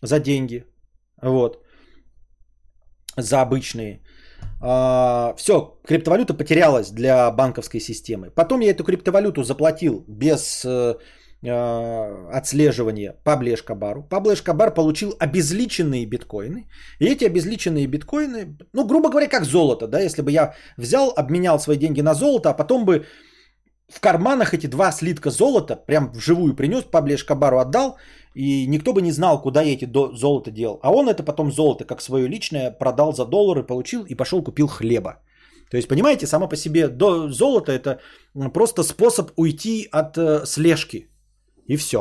за 0.00 0.20
деньги, 0.20 0.64
вот, 1.20 1.62
за 3.18 3.42
обычные. 3.42 4.00
А, 4.62 5.34
все, 5.36 5.78
криптовалюта 5.86 6.32
потерялась 6.32 6.90
для 6.90 7.30
банковской 7.30 7.80
системы. 7.80 8.30
Потом 8.30 8.60
я 8.60 8.70
эту 8.70 8.84
криптовалюту 8.84 9.42
заплатил 9.42 10.04
без 10.08 10.64
э, 10.64 10.94
отслеживания 11.42 13.14
Пабле 13.24 13.54
Эшкабару. 13.54 14.02
Пабло 14.02 14.34
Эшкабар 14.34 14.74
получил 14.74 15.14
обезличенные 15.18 16.06
биткоины. 16.06 16.68
И 16.98 17.06
эти 17.06 17.24
обезличенные 17.24 17.86
биткоины, 17.86 18.58
ну, 18.74 18.86
грубо 18.86 19.08
говоря, 19.08 19.28
как 19.28 19.44
золото, 19.44 19.86
да, 19.86 20.00
если 20.00 20.22
бы 20.22 20.30
я 20.30 20.54
взял, 20.76 21.12
обменял 21.16 21.58
свои 21.58 21.78
деньги 21.78 22.02
на 22.02 22.14
золото, 22.14 22.50
а 22.50 22.54
потом 22.54 22.84
бы 22.84 23.06
в 23.88 24.00
карманах 24.00 24.54
эти 24.54 24.66
два 24.66 24.92
слитка 24.92 25.30
золота, 25.30 25.76
прям 25.76 26.12
вживую 26.12 26.54
принес, 26.54 26.84
Пабле 26.84 27.14
Эшкабару 27.14 27.58
отдал, 27.58 27.96
и 28.34 28.66
никто 28.66 28.92
бы 28.92 29.02
не 29.02 29.12
знал, 29.12 29.42
куда 29.42 29.62
я 29.62 29.72
эти 29.72 29.88
золото 30.14 30.50
делал. 30.50 30.78
А 30.82 30.92
он 30.92 31.08
это 31.08 31.22
потом 31.22 31.50
золото, 31.50 31.84
как 31.84 32.02
свое 32.02 32.28
личное, 32.28 32.70
продал 32.70 33.12
за 33.12 33.24
доллары, 33.24 33.62
получил 33.66 34.04
и 34.04 34.14
пошел 34.14 34.42
купил 34.42 34.68
хлеба. 34.68 35.22
То 35.70 35.76
есть, 35.76 35.88
понимаете, 35.88 36.26
само 36.26 36.48
по 36.48 36.56
себе 36.56 36.88
до 36.88 37.28
золото 37.28 37.72
это 37.72 38.00
просто 38.52 38.82
способ 38.82 39.30
уйти 39.36 39.88
от 39.90 40.18
э, 40.18 40.44
слежки. 40.44 41.09
И 41.70 41.76
все. 41.76 41.98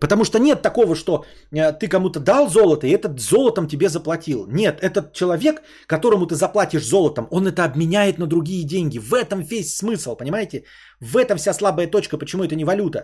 Потому 0.00 0.24
что 0.24 0.38
нет 0.38 0.62
такого, 0.62 0.96
что 0.96 1.24
э, 1.52 1.72
ты 1.78 1.88
кому-то 1.88 2.20
дал 2.20 2.48
золото, 2.48 2.86
и 2.86 2.90
этот 2.90 3.20
золотом 3.20 3.68
тебе 3.68 3.88
заплатил. 3.88 4.46
Нет, 4.48 4.80
этот 4.82 5.12
человек, 5.12 5.62
которому 5.86 6.26
ты 6.26 6.34
заплатишь 6.34 6.84
золотом, 6.84 7.28
он 7.30 7.46
это 7.46 7.64
обменяет 7.64 8.18
на 8.18 8.26
другие 8.26 8.64
деньги. 8.64 8.98
В 8.98 9.14
этом 9.14 9.40
весь 9.40 9.76
смысл, 9.76 10.16
понимаете? 10.16 10.64
В 11.00 11.16
этом 11.16 11.38
вся 11.38 11.54
слабая 11.54 11.86
точка, 11.86 12.18
почему 12.18 12.42
это 12.42 12.56
не 12.56 12.64
валюта. 12.64 13.00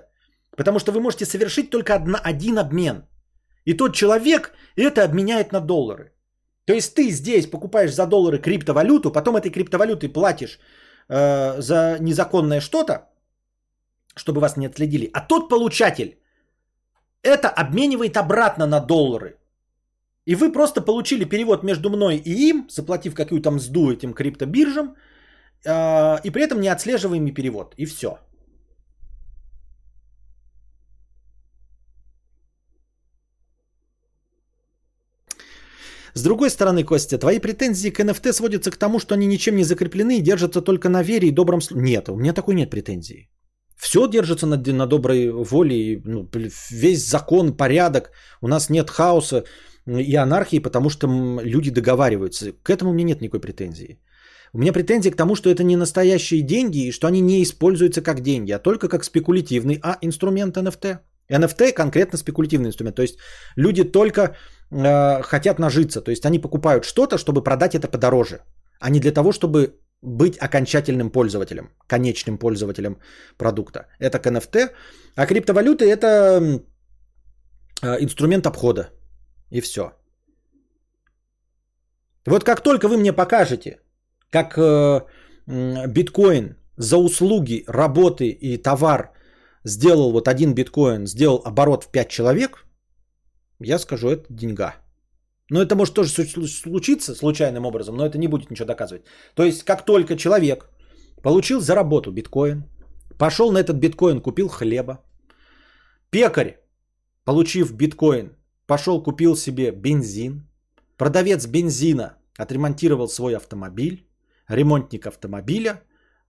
Потому 0.57 0.79
что 0.81 0.93
вы 0.93 1.01
можете 1.01 1.25
совершить 1.25 1.71
только 1.71 1.95
одна, 1.95 2.19
один 2.19 2.59
обмен. 2.59 3.05
И 3.65 3.77
тот 3.77 3.95
человек 3.95 4.53
это 4.77 5.05
обменяет 5.05 5.53
на 5.53 5.61
доллары. 5.61 6.13
То 6.67 6.75
есть 6.75 6.95
ты 6.95 7.11
здесь 7.11 7.47
покупаешь 7.47 7.95
за 7.95 8.07
доллары 8.07 8.39
криптовалюту, 8.39 9.13
потом 9.13 9.37
этой 9.37 9.51
криптовалютой 9.51 10.09
платишь 10.09 10.59
э, 11.09 11.61
за 11.61 11.99
незаконное 12.01 12.61
что-то, 12.61 13.11
чтобы 14.17 14.41
вас 14.41 14.57
не 14.57 14.67
отследили. 14.67 15.11
А 15.13 15.21
тот 15.21 15.49
получатель 15.49 16.19
это 17.23 17.49
обменивает 17.49 18.17
обратно 18.17 18.67
на 18.67 18.81
доллары. 18.81 19.37
И 20.27 20.35
вы 20.35 20.53
просто 20.53 20.81
получили 20.81 21.25
перевод 21.25 21.63
между 21.63 21.91
мной 21.91 22.17
и 22.17 22.51
им, 22.51 22.67
заплатив 22.69 23.15
какую-то 23.15 23.51
мзду 23.51 23.91
этим 23.91 24.13
криптобиржам, 24.13 24.95
э, 25.65 26.21
и 26.25 26.31
при 26.31 26.43
этом 26.43 26.61
неотслеживаемый 26.61 27.33
перевод. 27.33 27.75
И 27.77 27.87
все. 27.87 28.19
С 36.15 36.23
другой 36.23 36.51
стороны, 36.51 36.85
Костя, 36.85 37.19
твои 37.19 37.39
претензии 37.39 37.91
к 37.91 38.01
NFT 38.01 38.33
сводятся 38.33 38.71
к 38.71 38.77
тому, 38.77 38.99
что 38.99 39.15
они 39.15 39.27
ничем 39.27 39.57
не 39.57 39.65
закреплены 39.65 40.19
и 40.19 40.23
держатся 40.23 40.61
только 40.61 40.89
на 40.89 41.03
вере 41.03 41.29
и 41.29 41.35
добром 41.35 41.61
слове. 41.61 41.83
Нет, 41.83 42.09
у 42.09 42.17
меня 42.17 42.33
такой 42.33 42.55
нет 42.55 42.71
претензий. 42.71 43.29
Все 43.81 44.07
держится 44.07 44.47
на, 44.47 44.57
на 44.57 44.87
доброй 44.87 45.31
воле, 45.31 46.03
ну, 46.05 46.29
весь 46.71 47.09
закон, 47.09 47.57
порядок. 47.57 48.11
У 48.43 48.49
нас 48.49 48.71
нет 48.71 48.91
хаоса 48.91 49.45
и 49.87 50.17
анархии, 50.17 50.61
потому 50.61 50.91
что 50.91 51.07
люди 51.43 51.71
договариваются. 51.71 52.53
К 52.63 52.71
этому 52.71 52.91
у 52.91 52.95
меня 52.95 53.05
нет 53.05 53.21
никакой 53.23 53.41
претензии. 53.41 53.99
У 54.53 54.59
меня 54.59 54.73
претензии 54.73 55.11
к 55.11 55.17
тому, 55.17 55.35
что 55.35 55.49
это 55.49 55.63
не 55.65 55.77
настоящие 55.77 56.43
деньги 56.43 56.87
и 56.87 56.93
что 56.93 57.07
они 57.07 57.23
не 57.23 57.43
используются 57.43 58.03
как 58.03 58.21
деньги, 58.21 58.53
а 58.53 58.59
только 58.59 58.89
как 58.89 59.05
спекулятивный 59.05 59.79
а 59.83 59.97
инструмент 60.03 60.57
NFT. 60.57 60.99
NFT 61.31 61.73
конкретно 61.73 62.19
спекулятивный 62.19 62.69
инструмент. 62.69 62.97
То 62.97 63.03
есть 63.03 63.19
люди 63.57 63.85
только 63.85 64.37
э, 64.71 65.23
хотят 65.23 65.59
нажиться. 65.59 66.03
То 66.03 66.11
есть 66.11 66.27
они 66.27 66.39
покупают 66.39 66.85
что-то, 66.85 67.17
чтобы 67.17 67.43
продать 67.43 67.75
это 67.75 67.89
подороже, 67.89 68.41
а 68.79 68.91
не 68.91 69.01
для 69.01 69.13
того, 69.13 69.33
чтобы 69.33 69.75
быть 70.03 70.39
окончательным 70.39 71.11
пользователем, 71.11 71.71
конечным 71.87 72.39
пользователем 72.39 72.99
продукта. 73.39 73.87
Это 73.99 74.19
к 74.19 74.27
NFT. 74.27 74.71
А 75.17 75.27
криптовалюты 75.27 75.85
это 75.91 76.61
э, 77.83 77.97
инструмент 78.01 78.47
обхода. 78.47 78.91
И 79.51 79.61
все. 79.61 79.93
Вот 82.27 82.45
как 82.45 82.63
только 82.63 82.89
вы 82.89 82.97
мне 82.97 83.13
покажете, 83.13 83.81
как 84.31 84.57
э, 84.57 85.01
биткоин 85.87 86.57
за 86.77 86.97
услуги, 86.97 87.65
работы 87.67 88.29
и 88.29 88.57
товар 88.57 89.13
сделал 89.65 90.13
вот 90.13 90.29
один 90.29 90.55
биткоин, 90.55 91.07
сделал 91.07 91.43
оборот 91.45 91.85
в 91.85 91.91
5 91.91 92.09
человек, 92.09 92.67
я 93.61 93.79
скажу, 93.79 94.09
это 94.09 94.27
деньга. 94.31 94.75
Но 95.51 95.61
это 95.61 95.75
может 95.75 95.95
тоже 95.95 96.11
случиться 96.11 97.15
случайным 97.15 97.67
образом, 97.67 97.97
но 97.97 98.07
это 98.07 98.19
не 98.19 98.29
будет 98.29 98.51
ничего 98.51 98.67
доказывать. 98.67 99.03
То 99.35 99.43
есть, 99.43 99.65
как 99.65 99.85
только 99.85 100.17
человек 100.17 100.71
получил 101.23 101.61
за 101.61 101.75
работу 101.75 102.13
биткоин, 102.13 102.65
пошел 103.19 103.53
на 103.53 103.59
этот 103.59 103.77
биткоин, 103.77 104.21
купил 104.21 104.49
хлеба, 104.49 105.05
пекарь, 106.11 106.61
получив 107.25 107.73
биткоин, 107.73 108.37
пошел 108.67 109.03
купил 109.03 109.37
себе 109.37 109.73
бензин, 109.73 110.49
продавец 110.97 111.47
бензина 111.47 112.17
отремонтировал 112.39 113.09
свой 113.09 113.37
автомобиль, 113.37 114.07
ремонтник 114.49 115.07
автомобиля 115.07 115.83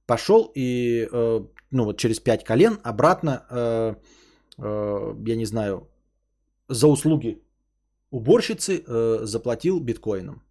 пошел 0.07 0.51
и 0.55 1.07
э, 1.11 1.41
ну 1.71 1.85
вот 1.85 1.97
через 1.97 2.19
5 2.19 2.43
колен 2.43 2.79
обратно, 2.83 3.45
э, 3.49 3.95
э, 4.57 5.13
я 5.27 5.35
не 5.35 5.45
знаю, 5.45 5.87
за 6.67 6.87
услуги 6.87 7.41
уборщицы 8.11 8.83
э, 8.87 9.25
заплатил 9.25 9.79
биткоином. 9.79 10.43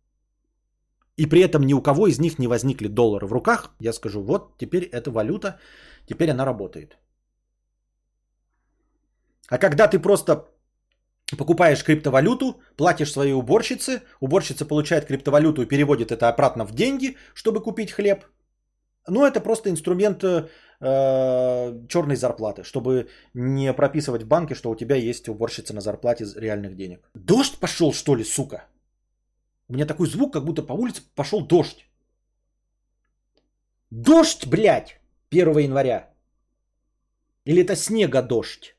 И 1.17 1.27
при 1.27 1.41
этом 1.41 1.63
ни 1.67 1.75
у 1.75 1.83
кого 1.83 2.07
из 2.07 2.19
них 2.19 2.39
не 2.39 2.49
возникли 2.49 2.89
доллары 2.89 3.27
в 3.27 3.33
руках. 3.33 3.71
Я 3.81 3.93
скажу, 3.93 4.23
вот 4.23 4.57
теперь 4.59 4.85
эта 4.85 5.11
валюта, 5.11 5.59
теперь 6.07 6.31
она 6.31 6.45
работает. 6.45 6.99
А 9.49 9.59
когда 9.59 9.89
ты 9.89 9.99
просто 9.99 10.49
покупаешь 11.37 11.85
криптовалюту, 11.85 12.61
платишь 12.77 13.13
своей 13.13 13.35
уборщице, 13.35 14.03
уборщица 14.21 14.65
получает 14.65 15.07
криптовалюту 15.07 15.63
и 15.63 15.67
переводит 15.67 16.11
это 16.11 16.29
обратно 16.29 16.65
в 16.65 16.73
деньги, 16.73 17.17
чтобы 17.35 17.63
купить 17.63 17.93
хлеб. 17.93 18.25
Ну, 19.09 19.27
это 19.27 19.41
просто 19.41 19.69
инструмент 19.71 20.25
э, 20.81 21.87
черной 21.89 22.17
зарплаты, 22.17 22.63
чтобы 22.65 23.09
не 23.35 23.73
прописывать 23.73 24.23
в 24.23 24.27
банке, 24.27 24.55
что 24.55 24.71
у 24.71 24.77
тебя 24.77 24.97
есть 24.97 25.29
уборщица 25.29 25.75
на 25.75 25.81
зарплате 25.81 26.27
реальных 26.37 26.77
денег. 26.77 27.09
Дождь 27.15 27.59
пошел, 27.59 27.93
что 27.93 28.15
ли, 28.15 28.25
сука? 28.25 28.65
У 29.69 29.75
меня 29.75 29.87
такой 29.87 30.07
звук, 30.09 30.33
как 30.33 30.45
будто 30.45 30.63
по 30.63 30.73
улице 30.73 31.03
пошел 31.15 31.47
дождь. 31.47 31.87
Дождь, 33.91 34.47
блядь, 34.47 35.01
1 35.31 35.59
января. 35.59 36.11
Или 37.45 37.63
это 37.63 37.77
снега 37.77 38.23
дождь? 38.23 38.77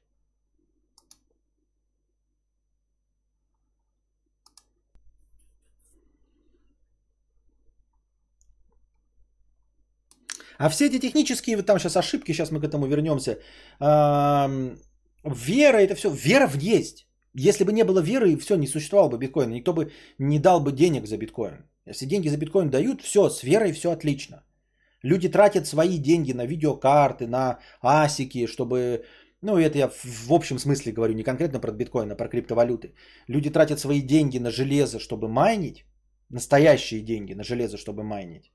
А 10.61 10.69
все 10.69 10.85
эти 10.85 10.99
технические, 10.99 11.55
вот 11.55 11.65
там 11.65 11.79
сейчас 11.79 11.97
ошибки, 11.97 12.33
сейчас 12.33 12.51
мы 12.51 12.59
к 12.59 12.63
этому 12.63 12.85
вернемся. 12.85 13.39
Вера, 13.79 15.77
это 15.77 15.95
все, 15.95 16.09
вера 16.09 16.47
в 16.47 16.57
есть. 16.59 17.07
Если 17.33 17.63
бы 17.63 17.73
не 17.73 17.83
было 17.83 18.01
веры, 18.01 18.37
все, 18.37 18.55
не 18.55 18.67
существовало 18.67 19.09
бы 19.09 19.17
биткоина. 19.17 19.53
Никто 19.53 19.73
бы 19.73 19.91
не 20.19 20.39
дал 20.39 20.61
бы 20.61 20.71
денег 20.71 21.07
за 21.07 21.17
биткоин. 21.17 21.65
Если 21.87 22.05
деньги 22.05 22.29
за 22.29 22.37
биткоин 22.37 22.69
дают, 22.69 23.01
все, 23.01 23.29
с 23.29 23.43
верой 23.43 23.71
все 23.71 23.89
отлично. 23.89 24.43
Люди 25.03 25.29
тратят 25.29 25.65
свои 25.65 25.97
деньги 25.97 26.33
на 26.33 26.45
видеокарты, 26.45 27.25
на 27.25 27.57
асики, 27.81 28.45
чтобы... 28.45 29.03
Ну, 29.41 29.57
это 29.57 29.77
я 29.77 29.89
в 30.03 30.31
общем 30.31 30.59
смысле 30.59 30.93
говорю, 30.93 31.15
не 31.15 31.23
конкретно 31.23 31.59
про 31.59 31.71
биткоин, 31.71 32.11
а 32.11 32.15
про 32.15 32.27
криптовалюты. 32.29 32.93
Люди 33.27 33.49
тратят 33.49 33.79
свои 33.79 34.01
деньги 34.01 34.37
на 34.39 34.51
железо, 34.51 34.99
чтобы 34.99 35.27
майнить, 35.27 35.85
настоящие 36.29 37.01
деньги 37.01 37.33
на 37.33 37.43
железо, 37.43 37.77
чтобы 37.77 38.03
майнить 38.03 38.51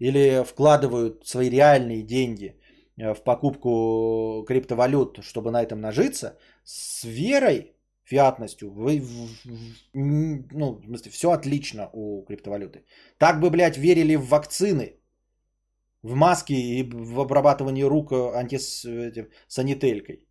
или 0.00 0.44
вкладывают 0.44 1.26
свои 1.26 1.50
реальные 1.50 2.02
деньги 2.02 2.56
э, 2.96 3.14
в 3.14 3.22
покупку 3.22 4.44
криптовалют, 4.48 5.18
чтобы 5.22 5.50
на 5.50 5.62
этом 5.62 5.80
нажиться, 5.80 6.38
с 6.64 7.04
верой, 7.04 7.76
фиатностью, 8.04 8.72
вы, 8.72 9.02
ну, 9.94 10.80
в 10.80 10.84
смысле, 10.84 11.10
все 11.10 11.30
отлично 11.30 11.90
у 11.92 12.24
криптовалюты. 12.24 12.84
Так 13.18 13.40
бы, 13.40 13.50
блядь, 13.50 13.78
верили 13.78 14.16
в 14.16 14.28
вакцины, 14.28 14.96
в 16.02 16.14
маски 16.14 16.52
и 16.52 16.82
в 16.82 17.20
обрабатывание 17.20 17.86
рук 17.86 18.12
э, 18.12 18.32
антисанителькой. 18.34 20.26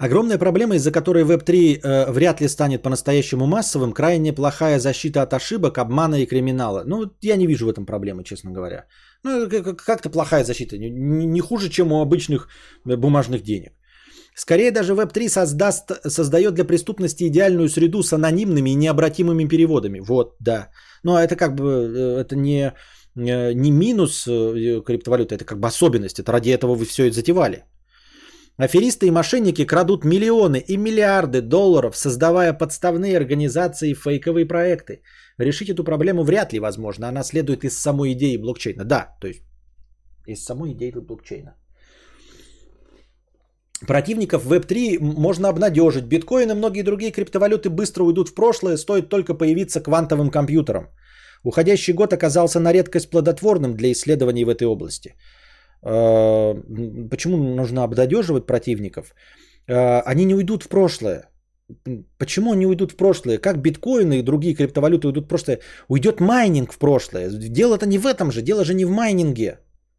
Огромная 0.00 0.38
проблема, 0.38 0.76
из-за 0.76 0.90
которой 0.92 1.24
Web3 1.24 1.52
э, 1.52 2.10
вряд 2.10 2.40
ли 2.40 2.48
станет 2.48 2.82
по-настоящему 2.82 3.46
массовым, 3.46 3.92
крайне 3.92 4.32
плохая 4.32 4.78
защита 4.78 5.20
от 5.20 5.34
ошибок, 5.34 5.76
обмана 5.76 6.14
и 6.14 6.26
криминала. 6.26 6.84
Ну, 6.86 7.12
я 7.20 7.36
не 7.36 7.46
вижу 7.46 7.66
в 7.66 7.68
этом 7.68 7.84
проблемы, 7.84 8.24
честно 8.24 8.50
говоря. 8.50 8.86
Ну, 9.24 9.46
как-то 9.76 10.08
плохая 10.08 10.44
защита, 10.44 10.78
не, 10.78 11.26
не 11.26 11.40
хуже, 11.40 11.68
чем 11.68 11.92
у 11.92 12.00
обычных 12.00 12.48
э, 12.88 12.96
бумажных 12.96 13.42
денег. 13.42 13.72
Скорее 14.34 14.70
даже 14.70 14.94
Web3 14.94 15.28
создаст, 15.28 15.90
создает 16.08 16.54
для 16.54 16.64
преступности 16.64 17.24
идеальную 17.24 17.68
среду 17.68 18.02
с 18.02 18.14
анонимными 18.14 18.70
и 18.70 18.76
необратимыми 18.76 19.48
переводами. 19.48 20.00
Вот, 20.00 20.36
да. 20.40 20.70
Но 21.02 21.18
это 21.18 21.36
как 21.36 21.54
бы, 21.54 21.64
э, 21.64 22.20
это 22.20 22.36
не, 22.36 22.72
э, 23.16 23.52
не 23.52 23.70
минус 23.70 24.24
криптовалюты, 24.24 25.34
это 25.34 25.44
как 25.44 25.58
бы 25.58 25.68
особенность. 25.68 26.20
Это 26.20 26.32
ради 26.32 26.48
этого 26.48 26.74
вы 26.74 26.86
все 26.86 27.04
это 27.04 27.16
затевали. 27.16 27.64
Аферисты 28.60 29.06
и 29.06 29.10
мошенники 29.10 29.64
крадут 29.64 30.04
миллионы 30.04 30.58
и 30.58 30.76
миллиарды 30.76 31.40
долларов, 31.40 31.96
создавая 31.96 32.52
подставные 32.52 33.16
организации 33.16 33.90
и 33.90 33.94
фейковые 33.94 34.46
проекты. 34.46 35.02
Решить 35.38 35.70
эту 35.70 35.82
проблему 35.82 36.24
вряд 36.24 36.52
ли 36.52 36.60
возможно. 36.60 37.08
Она 37.08 37.22
следует 37.24 37.64
из 37.64 37.78
самой 37.78 38.12
идеи 38.12 38.36
блокчейна. 38.36 38.84
Да, 38.84 39.16
то 39.20 39.28
есть 39.28 39.40
из 40.26 40.44
самой 40.44 40.72
идеи 40.72 40.90
блокчейна. 40.90 41.54
Противников 43.86 44.44
Web3 44.44 44.98
можно 45.00 45.48
обнадежить. 45.48 46.04
Биткоин 46.04 46.50
и 46.50 46.54
многие 46.54 46.82
другие 46.82 47.12
криптовалюты 47.12 47.70
быстро 47.70 48.04
уйдут 48.04 48.28
в 48.28 48.34
прошлое, 48.34 48.76
стоит 48.76 49.08
только 49.08 49.32
появиться 49.32 49.80
квантовым 49.80 50.30
компьютером. 50.30 50.88
Уходящий 51.44 51.94
год 51.94 52.12
оказался 52.12 52.60
на 52.60 52.72
редкость 52.72 53.08
плодотворным 53.08 53.74
для 53.74 53.90
исследований 53.90 54.44
в 54.44 54.50
этой 54.50 54.66
области. 54.66 55.14
Э, 55.82 56.54
почему 57.10 57.36
нужно 57.36 57.84
обнадеживать 57.84 58.46
противников? 58.46 59.14
Э, 59.68 60.00
они 60.00 60.24
не 60.24 60.34
уйдут 60.34 60.62
в 60.62 60.68
прошлое. 60.68 61.24
Почему 62.18 62.52
они 62.52 62.66
уйдут 62.66 62.92
в 62.92 62.96
прошлое? 62.96 63.38
Как 63.38 63.62
биткоины 63.62 64.18
и 64.18 64.22
другие 64.22 64.54
криптовалюты 64.54 65.06
уйдут 65.06 65.24
в 65.24 65.28
прошлое? 65.28 65.60
Уйдет 65.88 66.20
майнинг 66.20 66.72
в 66.72 66.78
прошлое. 66.78 67.30
Дело-то 67.30 67.86
не 67.86 67.98
в 67.98 68.06
этом 68.06 68.30
же, 68.32 68.42
дело 68.42 68.64
же 68.64 68.74
не 68.74 68.84
в 68.84 68.90
майнинге. 68.90 69.58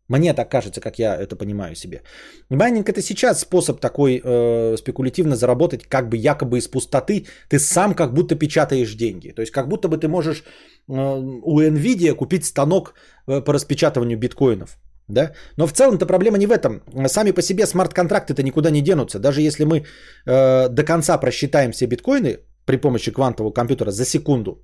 Мне 0.09 0.33
так 0.33 0.51
кажется, 0.51 0.81
как 0.81 0.99
я 0.99 1.15
это 1.15 1.37
понимаю 1.37 1.75
себе. 1.75 2.01
Майнинг 2.49 2.89
это 2.89 3.01
сейчас 3.01 3.39
способ 3.39 3.79
такой 3.79 4.21
э, 4.23 4.77
спекулятивно 4.77 5.35
заработать, 5.35 5.83
как 5.83 6.09
бы 6.09 6.17
якобы 6.17 6.57
из 6.57 6.67
пустоты. 6.67 7.25
Ты 7.49 7.59
сам 7.59 7.93
как 7.93 8.13
будто 8.13 8.35
печатаешь 8.35 8.93
деньги. 8.95 9.29
То 9.29 9.41
есть 9.41 9.53
как 9.53 9.69
будто 9.69 9.87
бы 9.87 9.97
ты 9.97 10.07
можешь 10.07 10.43
э, 10.89 10.93
у 10.93 11.61
Nvidia 11.61 12.13
купить 12.13 12.45
станок 12.45 12.93
э, 13.27 13.41
по 13.41 13.53
распечатыванию 13.53 14.17
биткоинов. 14.17 14.77
Да? 15.07 15.31
Но 15.57 15.67
в 15.67 15.73
целом-то 15.73 16.05
проблема 16.05 16.37
не 16.37 16.47
в 16.47 16.51
этом. 16.51 16.81
Сами 17.07 17.31
по 17.31 17.41
себе 17.41 17.65
смарт-контракты-то 17.65 18.43
никуда 18.43 18.69
не 18.69 18.81
денутся. 18.81 19.19
Даже 19.19 19.41
если 19.41 19.65
мы 19.65 19.83
э, 20.25 20.69
до 20.69 20.83
конца 20.83 21.17
просчитаем 21.17 21.71
все 21.71 21.85
биткоины 21.87 22.39
при 22.65 22.77
помощи 22.77 23.11
квантового 23.11 23.51
компьютера 23.53 23.91
за 23.91 24.05
секунду, 24.05 24.63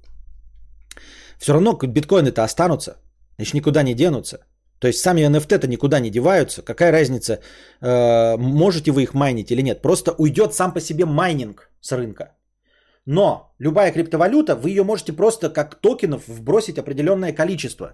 все 1.39 1.53
равно 1.53 1.73
биткоины-то 1.73 2.43
останутся. 2.43 2.95
Значит, 3.37 3.53
никуда 3.53 3.83
не 3.83 3.93
денутся. 3.93 4.37
То 4.79 4.87
есть 4.87 4.99
сами 4.99 5.21
NFT-то 5.21 5.67
никуда 5.67 5.99
не 5.99 6.09
деваются. 6.09 6.61
Какая 6.61 6.91
разница, 6.91 7.39
э, 7.81 8.37
можете 8.37 8.91
вы 8.91 9.03
их 9.03 9.13
майнить 9.13 9.51
или 9.51 9.61
нет. 9.61 9.81
Просто 9.81 10.11
уйдет 10.17 10.53
сам 10.53 10.73
по 10.73 10.79
себе 10.79 11.05
майнинг 11.05 11.69
с 11.81 11.91
рынка. 11.91 12.37
Но 13.05 13.53
любая 13.59 13.91
криптовалюта, 13.91 14.55
вы 14.55 14.69
ее 14.69 14.83
можете 14.83 15.13
просто 15.13 15.49
как 15.49 15.75
токенов 15.75 16.27
вбросить 16.27 16.77
определенное 16.77 17.33
количество. 17.33 17.93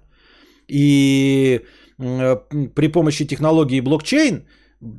И 0.68 1.62
при 2.76 2.92
помощи 2.92 3.26
технологии 3.26 3.82
блокчейн 3.82 4.46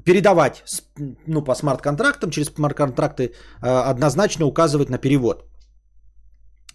передавать 0.04 0.64
ну, 1.26 1.44
по 1.44 1.54
смарт-контрактам, 1.54 2.30
через 2.30 2.48
смарт-контракты 2.48 3.22
э, 3.22 3.90
однозначно 3.90 4.46
указывать 4.46 4.90
на 4.90 4.98
перевод. 4.98 5.44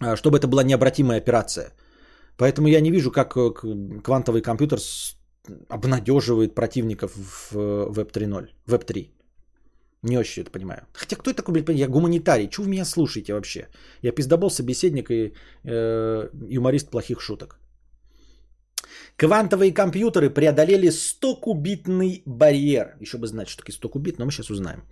а, 0.00 0.16
чтобы 0.16 0.38
это 0.38 0.46
была 0.46 0.62
необратимая 0.62 1.18
операция. 1.18 1.72
Поэтому 2.36 2.68
я 2.68 2.80
не 2.80 2.90
вижу, 2.90 3.10
как 3.10 3.36
э, 3.36 3.50
квантовый 4.02 4.42
компьютер 4.42 4.78
обнадеживает 5.68 6.54
противников 6.54 7.12
в 7.14 7.56
Web 7.56 8.12
3.0, 8.12 8.48
Web 8.66 8.84
3. 8.84 9.10
Не 10.02 10.18
очень 10.18 10.42
это 10.42 10.50
понимаю. 10.50 10.86
Хотя 10.92 11.16
кто 11.16 11.30
это 11.30 11.42
такой, 11.42 11.62
блядь, 11.62 11.78
я 11.78 11.88
гуманитарий, 11.88 12.48
чего 12.48 12.64
вы 12.64 12.70
меня 12.70 12.84
слушаете 12.84 13.34
вообще? 13.34 13.68
Я 14.02 14.12
пиздобол, 14.12 14.50
собеседник 14.50 15.10
и 15.10 15.34
э, 15.64 16.28
юморист 16.48 16.90
плохих 16.90 17.20
шуток. 17.20 17.59
Квантовые 19.20 19.74
компьютеры 19.74 20.30
преодолели 20.30 20.88
100-кубитный 20.88 22.22
барьер. 22.24 22.96
Еще 23.00 23.18
бы 23.18 23.26
знать, 23.26 23.48
что 23.48 23.58
такое 23.58 23.74
100 23.74 23.88
кубит, 23.90 24.18
но 24.18 24.24
мы 24.24 24.32
сейчас 24.32 24.50
узнаем. 24.50 24.84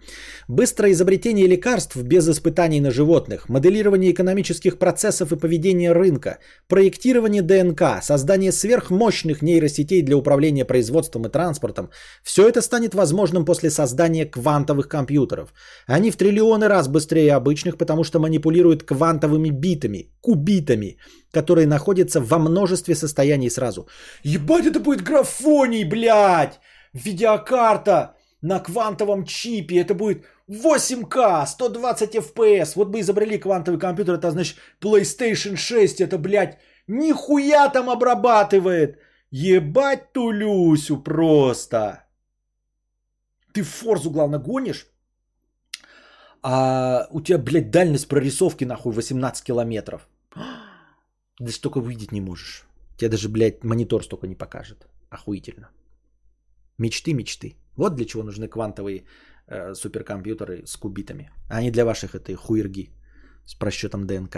Быстрое 0.49 0.93
изобретение 0.93 1.47
лекарств 1.47 1.97
без 1.97 2.29
испытаний 2.29 2.83
на 2.83 2.91
животных, 2.91 3.49
моделирование 3.49 4.13
экономических 4.13 4.79
процессов 4.79 5.33
и 5.33 5.37
поведения 5.39 5.93
рынка, 5.93 6.41
проектирование 6.69 7.41
ДНК, 7.41 8.03
создание 8.03 8.53
сверхмощных 8.53 9.41
нейросетей 9.41 10.03
для 10.03 10.17
управления 10.17 10.67
производством 10.67 11.27
и 11.27 11.31
транспортом. 11.31 11.89
Все 12.23 12.47
это 12.47 12.61
станет 12.61 12.95
возможным 12.95 13.47
после 13.47 13.71
создания 13.71 14.27
квантовых 14.27 14.89
компьютеров. 14.89 15.55
Они 15.87 16.11
в 16.11 16.17
триллионы 16.17 16.69
раз 16.69 16.89
быстрее 16.89 17.33
обычных, 17.33 17.79
потому 17.79 18.05
что 18.05 18.19
манипулируют 18.19 18.83
квантовыми 18.83 19.49
битами, 19.49 20.11
кубитами, 20.21 20.99
которые 21.33 21.67
находятся 21.67 22.21
во 22.21 22.39
множестве 22.39 22.95
состояний 22.95 23.51
сразу. 23.51 23.89
Ебать, 24.23 24.67
это 24.67 24.81
будет 24.81 25.03
графоний, 25.03 25.85
блядь! 25.85 26.61
Видеокарта 26.93 28.17
на 28.43 28.61
квантовом 28.61 29.25
чипе. 29.25 29.81
Это 29.81 29.95
будет 29.95 30.25
8К, 30.49 31.47
120 31.47 32.15
FPS. 32.17 32.73
Вот 32.77 32.89
бы 32.89 33.01
изобрели 33.01 33.39
квантовый 33.39 33.81
компьютер, 33.81 34.15
это 34.15 34.31
значит 34.31 34.57
PlayStation 34.81 35.57
6. 35.57 36.01
Это, 36.01 36.19
блядь, 36.19 36.59
нихуя 36.87 37.69
там 37.69 37.91
обрабатывает. 37.91 38.99
Ебать 39.31 40.13
тулюсю 40.13 41.03
просто. 41.03 42.05
Ты 43.53 43.63
форзу, 43.63 44.11
главное, 44.11 44.39
гонишь, 44.39 44.87
а 46.43 47.09
у 47.11 47.21
тебя, 47.21 47.39
блядь, 47.39 47.71
дальность 47.71 48.09
прорисовки, 48.09 48.65
нахуй, 48.65 48.93
18 48.93 49.45
километров. 49.45 50.09
Да 51.41 51.53
столько 51.53 51.79
увидеть 51.79 52.11
не 52.11 52.21
можешь. 52.21 52.68
Тебе 52.99 53.11
даже, 53.11 53.29
блядь, 53.29 53.65
монитор 53.65 54.05
столько 54.05 54.27
не 54.27 54.35
покажет. 54.35 54.87
Охуительно. 55.11 55.71
Мечты, 56.79 57.15
мечты. 57.15 57.57
Вот 57.77 57.95
для 57.95 58.05
чего 58.05 58.23
нужны 58.23 58.49
квантовые 58.49 59.05
э, 59.47 59.75
суперкомпьютеры 59.75 60.67
с 60.67 60.77
кубитами. 60.77 61.31
А 61.49 61.63
не 61.63 61.71
для 61.71 61.85
ваших 61.85 62.15
этой 62.15 62.35
хуерги 62.35 62.91
с 63.47 63.55
просчетом 63.55 64.07
ДНК. 64.07 64.37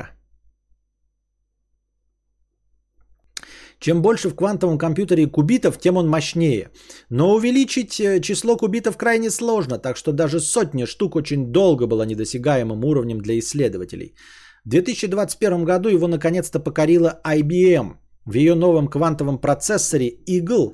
Чем 3.79 4.03
больше 4.03 4.29
в 4.29 4.35
квантовом 4.35 4.79
компьютере 4.79 5.27
кубитов, 5.27 5.79
тем 5.79 5.97
он 5.97 6.09
мощнее. 6.09 6.71
Но 7.09 7.35
увеличить 7.35 7.99
э, 7.99 8.21
число 8.21 8.59
кубитов 8.59 8.99
крайне 8.99 9.31
сложно, 9.31 9.79
так 9.79 9.97
что 9.97 10.13
даже 10.13 10.41
сотня 10.41 10.87
штук 10.87 11.17
очень 11.17 11.47
долго 11.53 11.87
была 11.87 12.05
недосягаемым 12.05 12.85
уровнем 12.85 13.21
для 13.21 13.39
исследователей. 13.39 14.15
В 14.65 14.69
2021 14.69 15.65
году 15.65 15.89
его 15.89 16.09
наконец-то 16.09 16.61
покорила 16.61 17.21
IBM 17.25 17.97
в 18.25 18.35
ее 18.35 18.55
новом 18.55 18.89
квантовом 18.89 19.39
процессоре 19.39 20.15
Eagle 20.27 20.73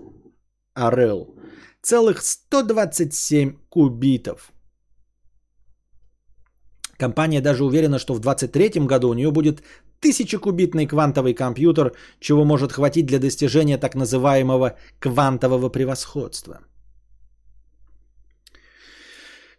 RL 0.77 1.35
целых 1.83 2.23
127 2.23 3.57
кубитов. 3.69 4.53
Компания 6.99 7.41
даже 7.41 7.65
уверена, 7.65 7.99
что 7.99 8.15
в 8.15 8.21
2023 8.21 8.87
году 8.87 9.11
у 9.11 9.15
нее 9.15 9.31
будет 9.31 9.63
тысячекубитный 10.01 10.87
квантовый 10.87 11.35
компьютер, 11.35 11.93
чего 12.21 12.45
может 12.45 12.73
хватить 12.73 13.07
для 13.07 13.19
достижения 13.19 13.79
так 13.79 13.95
называемого 13.95 14.77
квантового 14.99 15.69
превосходства– 15.69 16.61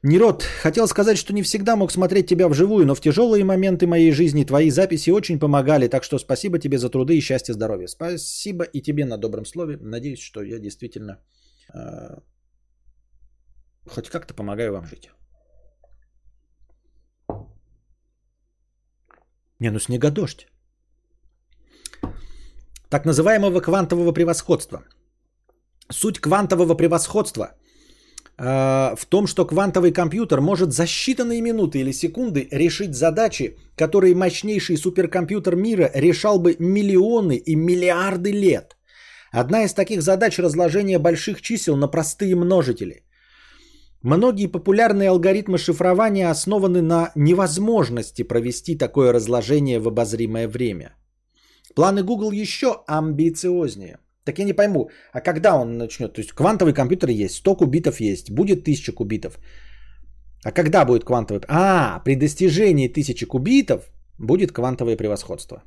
Нерод, 0.04 0.44
хотел 0.44 0.88
сказать, 0.88 1.18
что 1.18 1.34
не 1.34 1.42
всегда 1.42 1.76
мог 1.76 1.92
смотреть 1.92 2.30
тебя 2.30 2.48
вживую, 2.48 2.86
но 2.86 2.94
в 2.94 3.02
тяжелые 3.02 3.44
моменты 3.44 3.88
моей 3.88 4.12
жизни 4.12 4.46
твои 4.46 4.70
записи 4.70 5.10
очень 5.10 5.40
помогали, 5.40 5.88
так 5.88 6.04
что 6.04 6.20
спасибо 6.20 6.60
тебе 6.60 6.78
за 6.78 6.90
труды 6.90 7.18
и 7.18 7.22
счастье, 7.22 7.54
здоровья. 7.54 7.88
Спасибо 7.88 8.64
и 8.64 8.82
тебе 8.82 9.06
на 9.06 9.18
добром 9.18 9.46
слове. 9.46 9.78
Надеюсь, 9.82 10.20
что 10.20 10.44
я 10.44 10.60
действительно 10.60 11.20
э, 11.74 12.20
хоть 13.88 14.10
как-то 14.10 14.36
помогаю 14.36 14.72
вам 14.74 14.86
жить. 14.86 15.10
Не, 19.60 19.72
ну 19.72 19.80
снегодождь. 19.80 20.48
Так 22.90 23.06
называемого 23.06 23.62
квантового 23.62 24.14
превосходства. 24.14 24.84
Суть 25.92 26.20
квантового 26.20 26.76
превосходства– 26.76 27.56
в 28.38 29.00
том, 29.10 29.26
что 29.26 29.46
квантовый 29.46 29.92
компьютер 29.92 30.42
может 30.42 30.72
за 30.72 30.84
считанные 30.84 31.42
минуты 31.42 31.80
или 31.80 31.92
секунды 31.92 32.48
решить 32.52 32.94
задачи, 32.94 33.58
которые 33.76 34.14
мощнейший 34.14 34.78
суперкомпьютер 34.78 35.56
мира 35.56 35.90
решал 35.96 36.40
бы 36.40 36.56
миллионы 36.60 37.38
и 37.38 37.56
миллиарды 37.56 38.32
лет. 38.32 38.78
Одна 39.32 39.64
из 39.64 39.74
таких 39.74 40.02
задач– 40.02 40.38
разложение 40.40 41.00
больших 41.00 41.42
чисел 41.42 41.76
на 41.76 41.88
простые 41.88 42.36
множители. 42.36 43.04
Многие 44.04 44.48
популярные 44.48 45.10
алгоритмы 45.10 45.58
шифрования 45.58 46.30
основаны 46.30 46.82
на 46.82 47.12
невозможности 47.16 48.22
провести 48.22 48.78
такое 48.78 49.12
разложение 49.12 49.80
в 49.80 49.88
обозримое 49.88 50.48
время. 50.48 50.96
Планы 51.76 52.04
Google 52.04 52.32
еще 52.32 52.84
амбициознее– 52.88 53.98
так 54.28 54.40
я 54.40 54.46
не 54.46 54.54
пойму, 54.54 54.90
а 55.14 55.22
когда 55.22 55.56
он 55.56 55.78
начнет? 55.78 56.14
То 56.14 56.22
есть 56.22 56.32
квантовый 56.34 56.74
компьютер 56.74 57.10
есть, 57.10 57.36
100 57.36 57.56
кубитов 57.56 58.02
есть, 58.02 58.30
будет 58.32 58.62
1000 58.62 58.92
кубитов. 58.92 59.40
А 60.44 60.52
когда 60.52 60.86
будет 60.86 61.04
квантовый? 61.04 61.42
А, 61.48 62.02
при 62.04 62.16
достижении 62.16 62.90
1000 62.90 63.26
кубитов 63.26 63.82
будет 64.20 64.52
квантовое 64.52 64.98
превосходство. 64.98 65.64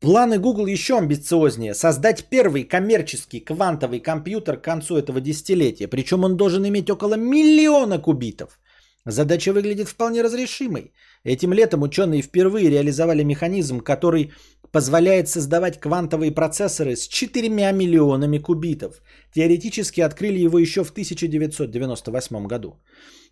Планы 0.00 0.38
Google 0.38 0.66
еще 0.66 0.96
амбициознее. 0.98 1.74
Создать 1.74 2.24
первый 2.30 2.64
коммерческий 2.64 3.40
квантовый 3.40 4.00
компьютер 4.00 4.56
к 4.56 4.64
концу 4.64 4.96
этого 4.96 5.20
десятилетия. 5.20 5.88
Причем 5.88 6.24
он 6.24 6.36
должен 6.36 6.64
иметь 6.64 6.90
около 6.90 7.14
миллиона 7.16 7.98
кубитов. 7.98 8.60
Задача 9.04 9.52
выглядит 9.52 9.88
вполне 9.88 10.22
разрешимой. 10.22 10.92
Этим 11.24 11.52
летом 11.52 11.82
ученые 11.82 12.22
впервые 12.22 12.70
реализовали 12.70 13.24
механизм, 13.24 13.80
который 13.80 14.32
позволяет 14.72 15.28
создавать 15.28 15.80
квантовые 15.80 16.32
процессоры 16.32 16.96
с 16.96 17.08
4 17.08 17.48
миллионами 17.48 18.38
кубитов. 18.38 19.02
Теоретически 19.34 20.00
открыли 20.00 20.38
его 20.38 20.58
еще 20.58 20.84
в 20.84 20.90
1998 20.90 22.46
году. 22.46 22.76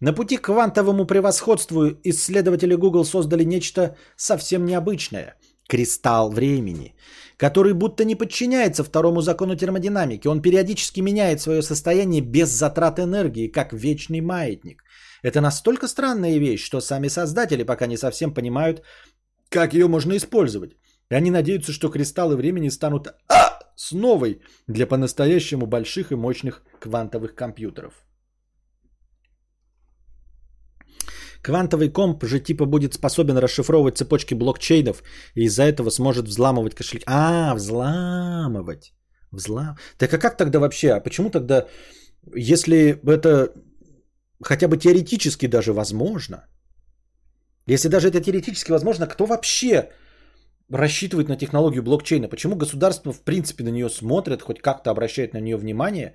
На 0.01 0.13
пути 0.13 0.37
к 0.37 0.47
квантовому 0.47 1.07
превосходству 1.07 1.91
исследователи 2.05 2.75
Google 2.75 3.05
создали 3.05 3.45
нечто 3.45 3.97
совсем 4.17 4.65
необычное– 4.65 5.35
кристалл 5.69 6.31
времени, 6.31 6.95
который 7.37 7.73
будто 7.73 8.05
не 8.05 8.15
подчиняется 8.15 8.85
второму 8.85 9.21
закону 9.21 9.57
термодинамики. 9.57 10.29
Он 10.29 10.43
периодически 10.43 11.01
меняет 11.01 11.41
свое 11.41 11.63
состояние 11.63 12.21
без 12.21 12.49
затрат 12.51 12.99
энергии, 12.99 13.49
как 13.49 13.73
вечный 13.73 14.21
маятник. 14.21 14.85
Это 15.23 15.41
настолько 15.41 15.89
странная 15.89 16.39
вещь, 16.39 16.65
что 16.65 16.81
сами 16.81 17.09
создатели 17.09 17.65
пока 17.65 17.87
не 17.87 17.97
совсем 17.97 18.35
понимают, 18.35 18.83
как 19.49 19.75
ее 19.75 19.89
можно 19.89 20.17
использовать. 20.17 20.77
И 21.11 21.15
они 21.15 21.31
надеются, 21.31 21.73
что 21.73 21.89
кристаллы 21.89 22.37
времени 22.37 22.71
станут 22.71 23.09
а, 23.29 23.61
новой 23.93 24.41
для 24.67 24.87
по-настоящему 24.87 25.67
больших 25.67 26.13
и 26.13 26.17
мощных 26.17 26.63
квантовых 26.81 27.35
компьютеров. 27.35 28.07
Квантовый 31.43 31.91
комп 31.91 32.25
же 32.25 32.41
типа 32.41 32.67
будет 32.67 32.95
способен 32.95 33.39
расшифровывать 33.39 33.97
цепочки 33.97 34.35
блокчейнов 34.35 35.03
и 35.35 35.45
из-за 35.45 35.63
этого 35.63 35.91
сможет 35.91 36.27
взламывать 36.27 36.75
кошельки. 36.75 37.05
А, 37.07 37.55
взламывать. 37.55 38.93
Взлам... 39.31 39.77
Так 39.99 40.13
а 40.15 40.19
как 40.19 40.37
тогда 40.37 40.59
вообще? 40.59 40.93
А 40.93 41.01
почему 41.01 41.31
тогда, 41.31 41.67
если 42.35 42.99
это 43.07 43.53
хотя 44.43 44.69
бы 44.69 44.77
теоретически 44.77 45.47
даже 45.47 45.73
возможно, 45.73 46.47
если 47.67 47.89
даже 47.89 48.09
это 48.09 48.21
теоретически 48.21 48.73
возможно, 48.73 49.07
кто 49.07 49.27
вообще 49.27 49.91
рассчитывает 50.71 51.29
на 51.29 51.37
технологию 51.37 51.83
блокчейна? 51.83 52.29
Почему 52.29 52.57
государство 52.57 53.13
в 53.13 53.23
принципе 53.23 53.65
на 53.65 53.71
нее 53.71 53.89
смотрит, 53.89 54.43
хоть 54.43 54.61
как-то 54.61 54.91
обращает 54.91 55.35
на 55.35 55.41
нее 55.41 55.57
внимание, 55.57 56.15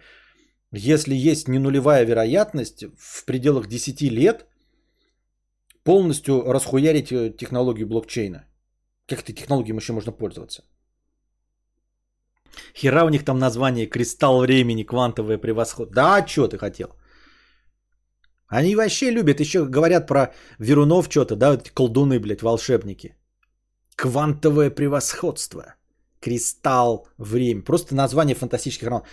если 0.71 1.13
есть 1.13 1.47
не 1.47 1.59
нулевая 1.59 2.05
вероятность 2.05 2.85
в 2.97 3.25
пределах 3.25 3.67
10 3.67 4.01
лет 4.01 4.45
полностью 5.83 6.43
расхуярить 6.53 7.11
э, 7.11 7.31
технологию 7.37 7.87
блокчейна? 7.87 8.45
Как 9.07 9.19
этой 9.19 9.33
технологией 9.33 9.75
еще 9.75 9.93
можно 9.93 10.13
пользоваться? 10.13 10.63
Хера 12.73 13.03
у 13.03 13.09
них 13.09 13.25
там 13.25 13.39
название 13.39 13.87
«Кристалл 13.87 14.41
времени, 14.41 14.83
квантовое 14.83 15.37
превосходство». 15.37 15.95
Да, 15.95 16.25
что 16.25 16.47
ты 16.47 16.57
хотел? 16.57 16.95
Они 18.51 18.75
вообще 18.75 19.11
любят, 19.11 19.39
еще 19.39 19.65
говорят 19.65 20.07
про 20.07 20.33
Верунов 20.59 21.07
что-то, 21.09 21.35
да, 21.37 21.53
эти 21.53 21.69
колдуны, 21.69 22.19
блядь, 22.19 22.41
волшебники. 22.41 23.15
Квантовое 23.95 24.69
превосходство. 24.69 25.75
Кристалл 26.19 27.07
время. 27.17 27.61
Просто 27.63 27.95
название 27.95 28.35
фантастических 28.35 28.87
романов. 28.87 29.07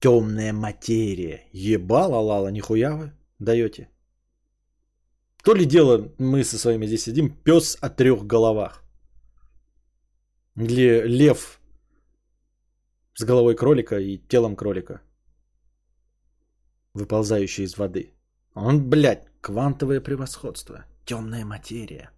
Темная 0.00 0.52
материя. 0.54 1.42
Ебала, 1.52 2.18
лала, 2.18 2.48
нихуя 2.50 2.96
вы 2.96 3.12
даете. 3.38 3.90
То 5.42 5.54
ли 5.54 5.66
дело 5.66 6.10
мы 6.18 6.42
со 6.42 6.56
своими 6.56 6.86
здесь 6.86 7.04
сидим, 7.04 7.28
пес 7.28 7.76
о 7.82 7.90
трех 7.90 8.26
головах. 8.26 8.82
Или 10.56 11.02
лев 11.06 11.60
с 13.14 13.24
головой 13.24 13.56
кролика 13.56 13.98
и 13.98 14.16
телом 14.16 14.56
кролика, 14.56 15.02
выползающий 16.94 17.64
из 17.64 17.76
воды. 17.76 18.13
Он, 18.54 18.88
блядь, 18.88 19.26
квантовое 19.40 20.00
превосходство, 20.00 20.84
темная 21.04 21.44
материя. 21.44 22.10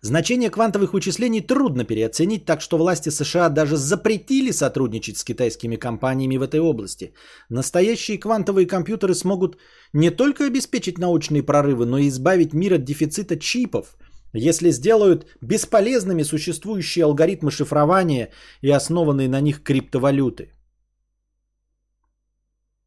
Значение 0.00 0.50
квантовых 0.50 0.92
вычислений 0.92 1.40
трудно 1.40 1.84
переоценить, 1.84 2.44
так 2.44 2.60
что 2.60 2.78
власти 2.78 3.10
США 3.10 3.48
даже 3.48 3.76
запретили 3.76 4.50
сотрудничать 4.52 5.16
с 5.16 5.24
китайскими 5.24 5.76
компаниями 5.76 6.36
в 6.36 6.42
этой 6.42 6.60
области. 6.60 7.14
Настоящие 7.48 8.18
квантовые 8.18 8.66
компьютеры 8.66 9.14
смогут 9.14 9.56
не 9.92 10.10
только 10.10 10.44
обеспечить 10.44 10.98
научные 10.98 11.42
прорывы, 11.42 11.86
но 11.86 11.98
и 11.98 12.08
избавить 12.08 12.52
мир 12.54 12.74
от 12.74 12.84
дефицита 12.84 13.38
чипов, 13.38 13.96
если 14.34 14.70
сделают 14.70 15.26
бесполезными 15.40 16.22
существующие 16.22 17.04
алгоритмы 17.04 17.50
шифрования 17.50 18.30
и 18.62 18.70
основанные 18.70 19.28
на 19.28 19.40
них 19.40 19.62
криптовалюты. 19.62 20.50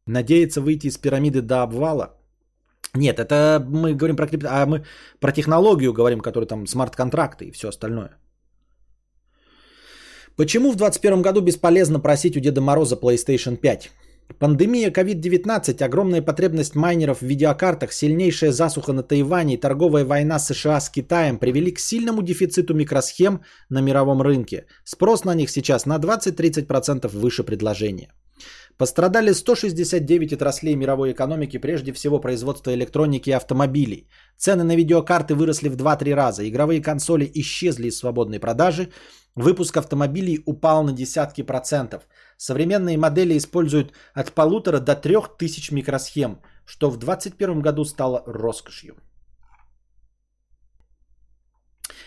Надеяться 0.08 0.60
выйти 0.60 0.88
из 0.88 0.98
пирамиды 0.98 1.42
до 1.42 1.62
обвала– 1.62 2.14
нет, 2.94 3.18
это 3.18 3.64
мы 3.68 3.94
говорим 3.94 4.16
про 4.16 4.26
крипто, 4.26 4.48
а 4.50 4.66
мы 4.66 4.84
про 5.20 5.32
технологию 5.32 5.92
говорим, 5.92 6.20
которая 6.20 6.48
там 6.48 6.66
смарт-контракты 6.66 7.44
и 7.44 7.52
все 7.52 7.68
остальное. 7.68 8.10
Почему 10.36 10.72
в 10.72 10.76
2021 10.76 11.22
году 11.22 11.40
бесполезно 11.40 12.00
просить 12.00 12.36
у 12.36 12.40
Деда 12.40 12.60
Мороза 12.60 12.96
PlayStation 12.96 13.56
5? 13.56 13.90
Пандемия 14.38 14.90
COVID-19, 14.90 15.82
огромная 15.82 16.22
потребность 16.22 16.74
майнеров 16.74 17.18
в 17.18 17.26
видеокартах, 17.26 17.92
сильнейшая 17.92 18.52
засуха 18.52 18.92
на 18.92 19.02
Тайване 19.02 19.54
и 19.54 19.60
торговая 19.60 20.04
война 20.04 20.38
США 20.38 20.80
с 20.80 20.90
Китаем 20.90 21.38
привели 21.38 21.72
к 21.72 21.80
сильному 21.80 22.22
дефициту 22.22 22.74
микросхем 22.74 23.40
на 23.70 23.80
мировом 23.80 24.22
рынке. 24.22 24.66
Спрос 24.84 25.24
на 25.24 25.34
них 25.34 25.50
сейчас 25.50 25.86
на 25.86 25.98
20-30% 25.98 27.08
выше 27.08 27.42
предложения. 27.42 28.12
Пострадали 28.78 29.32
169 29.32 30.32
отраслей 30.32 30.76
мировой 30.76 31.10
экономики, 31.10 31.58
прежде 31.58 31.92
всего 31.92 32.20
производство 32.20 32.72
электроники 32.72 33.30
и 33.30 33.36
автомобилей. 33.36 34.08
Цены 34.36 34.62
на 34.62 34.76
видеокарты 34.76 35.34
выросли 35.34 35.68
в 35.68 35.76
2-3 35.76 36.14
раза, 36.14 36.48
игровые 36.48 36.80
консоли 36.80 37.28
исчезли 37.34 37.88
из 37.88 37.98
свободной 37.98 38.38
продажи, 38.38 38.92
выпуск 39.34 39.76
автомобилей 39.76 40.42
упал 40.46 40.84
на 40.84 40.92
десятки 40.92 41.42
процентов. 41.42 42.06
Современные 42.36 42.96
модели 42.96 43.36
используют 43.36 43.92
от 44.14 44.32
полутора 44.32 44.78
до 44.78 44.94
трех 44.94 45.36
тысяч 45.36 45.72
микросхем, 45.72 46.38
что 46.64 46.88
в 46.88 46.98
2021 46.98 47.60
году 47.60 47.84
стало 47.84 48.22
роскошью. 48.26 48.94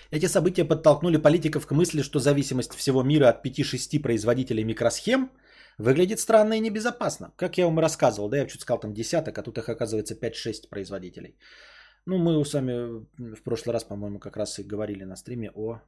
Эти 0.10 0.28
события 0.28 0.64
подтолкнули 0.64 1.18
политиков 1.18 1.68
к 1.68 1.72
мысли, 1.72 2.02
что 2.02 2.20
зависимость 2.20 2.74
всего 2.76 3.04
мира 3.04 3.28
от 3.28 3.46
5-6 3.46 4.02
производителей 4.02 4.64
микросхем– 4.64 5.32
Выглядит 5.82 6.20
странно 6.20 6.54
и 6.54 6.60
небезопасно. 6.60 7.32
Как 7.36 7.58
я 7.58 7.66
вам 7.66 7.80
рассказывал, 7.80 8.30
да, 8.30 8.38
я 8.38 8.48
чуть 8.48 8.62
сказал 8.62 8.80
там 8.80 8.94
десяток, 8.94 9.38
а 9.38 9.44
тут 9.44 9.58
их 9.58 9.68
оказывается 9.68 10.14
5-6 10.14 10.70
производителей. 10.70 11.36
Ну, 12.06 12.18
мы 12.18 12.46
с 12.46 12.54
вами 12.54 13.06
в 13.18 13.44
прошлый 13.44 13.74
раз, 13.74 13.84
по-моему, 13.84 14.20
как 14.20 14.38
раз 14.38 14.60
и 14.60 14.64
говорили 14.64 15.06
на 15.06 15.16
стриме 15.16 15.50
о, 15.56 15.82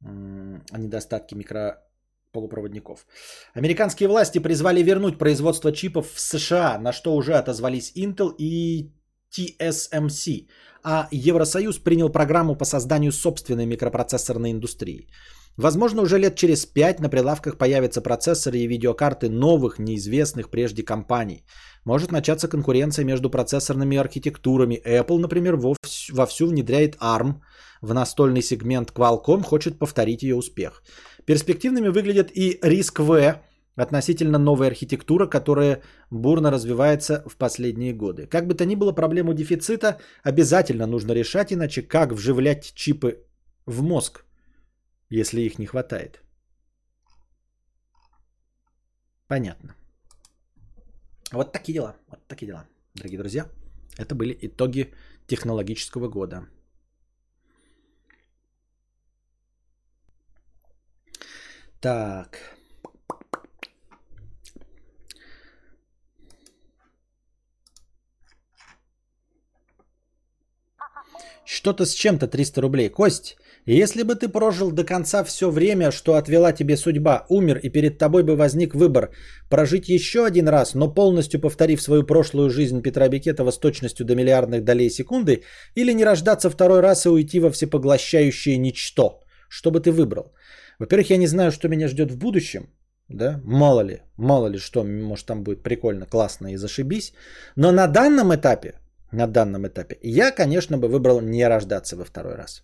о 0.00 0.78
недостатке 0.78 1.36
микрополупроводников. 1.36 3.06
Американские 3.54 4.08
власти 4.08 4.38
призвали 4.38 4.82
вернуть 4.82 5.18
производство 5.18 5.70
чипов 5.70 6.10
в 6.14 6.18
США, 6.18 6.78
на 6.78 6.92
что 6.92 7.14
уже 7.14 7.34
отозвались 7.34 7.92
Intel 7.96 8.34
и 8.38 8.90
TSMC, 9.36 10.48
а 10.82 11.08
Евросоюз 11.10 11.78
принял 11.78 12.08
программу 12.08 12.56
по 12.56 12.64
созданию 12.64 13.12
собственной 13.12 13.66
микропроцессорной 13.66 14.50
индустрии. 14.50 15.08
Возможно, 15.58 16.02
уже 16.02 16.18
лет 16.18 16.36
через 16.36 16.66
пять 16.66 17.00
на 17.00 17.08
прилавках 17.08 17.58
появятся 17.58 18.00
процессоры 18.00 18.58
и 18.58 18.68
видеокарты 18.68 19.28
новых, 19.28 19.80
неизвестных 19.80 20.50
прежде 20.50 20.84
компаний. 20.84 21.44
Может 21.84 22.12
начаться 22.12 22.46
конкуренция 22.48 23.04
между 23.04 23.28
процессорными 23.28 23.96
архитектурами. 23.96 24.80
Apple, 24.86 25.18
например, 25.18 25.56
вовсю 26.12 26.46
внедряет 26.46 26.96
ARM 27.00 27.40
в 27.82 27.92
настольный 27.92 28.40
сегмент 28.40 28.92
Qualcomm, 28.92 29.42
хочет 29.42 29.80
повторить 29.80 30.22
ее 30.22 30.36
успех. 30.36 30.84
Перспективными 31.24 31.88
выглядят 31.88 32.30
и 32.34 32.60
RISC-V, 32.62 33.40
относительно 33.74 34.38
новая 34.38 34.68
архитектура, 34.68 35.26
которая 35.26 35.82
бурно 36.10 36.52
развивается 36.52 37.24
в 37.26 37.36
последние 37.36 37.92
годы. 37.92 38.26
Как 38.26 38.46
бы 38.46 38.54
то 38.54 38.64
ни 38.64 38.76
было, 38.76 38.92
проблему 38.92 39.34
дефицита 39.34 39.98
обязательно 40.22 40.86
нужно 40.86 41.10
решать, 41.12 41.52
иначе 41.52 41.82
как 41.82 42.12
вживлять 42.12 42.72
чипы 42.76 43.24
в 43.66 43.82
мозг? 43.82 44.24
Если 45.10 45.40
их 45.40 45.58
не 45.58 45.66
хватает. 45.66 46.22
Понятно. 49.26 49.74
Вот 51.32 51.52
такие 51.52 51.74
дела. 51.74 51.96
Вот 52.08 52.26
такие 52.28 52.46
дела, 52.46 52.66
дорогие 52.94 53.18
друзья. 53.18 53.48
Это 53.98 54.14
были 54.14 54.38
итоги 54.40 54.94
технологического 55.26 56.08
года. 56.08 56.48
Так. 61.80 62.38
Что-то 71.44 71.86
с 71.86 71.94
чем-то 71.94 72.28
300 72.28 72.60
рублей. 72.60 72.88
Кость, 72.88 73.36
если 73.74 74.02
бы 74.02 74.14
ты 74.14 74.28
прожил 74.28 74.72
до 74.72 74.84
конца 74.84 75.24
все 75.24 75.50
время, 75.50 75.90
что 75.90 76.14
отвела 76.14 76.52
тебе 76.52 76.76
судьба, 76.76 77.26
умер, 77.28 77.58
и 77.58 77.68
перед 77.68 77.98
тобой 77.98 78.22
бы 78.22 78.34
возник 78.34 78.74
выбор 78.74 79.10
прожить 79.50 79.88
еще 79.88 80.24
один 80.24 80.48
раз, 80.48 80.74
но 80.74 80.94
полностью 80.94 81.40
повторив 81.40 81.82
свою 81.82 82.04
прошлую 82.04 82.48
жизнь 82.48 82.80
Петра 82.80 83.08
Бекетова 83.08 83.50
с 83.50 83.58
точностью 83.58 84.06
до 84.06 84.14
миллиардных 84.14 84.64
долей 84.64 84.90
секунды, 84.90 85.42
или 85.74 85.92
не 85.92 86.04
рождаться 86.04 86.50
второй 86.50 86.80
раз 86.80 87.04
и 87.04 87.10
уйти 87.10 87.40
во 87.40 87.50
всепоглощающее 87.50 88.56
ничто, 88.56 89.20
что 89.48 89.70
бы 89.70 89.80
ты 89.80 89.92
выбрал? 89.92 90.32
Во-первых, 90.78 91.10
я 91.10 91.18
не 91.18 91.26
знаю, 91.26 91.52
что 91.52 91.68
меня 91.68 91.88
ждет 91.88 92.10
в 92.10 92.18
будущем, 92.18 92.70
да, 93.08 93.40
мало 93.44 93.82
ли, 93.82 94.00
мало 94.16 94.46
ли 94.48 94.58
что, 94.58 94.84
может 94.84 95.26
там 95.26 95.42
будет 95.42 95.62
прикольно, 95.62 96.06
классно 96.06 96.52
и 96.52 96.56
зашибись, 96.56 97.12
но 97.56 97.72
на 97.72 97.86
данном 97.86 98.34
этапе, 98.34 98.80
на 99.12 99.26
данном 99.26 99.66
этапе, 99.66 99.98
я, 100.02 100.30
конечно, 100.30 100.78
бы 100.78 100.88
выбрал 100.88 101.20
не 101.20 101.48
рождаться 101.48 101.96
во 101.96 102.04
второй 102.04 102.34
раз. 102.34 102.62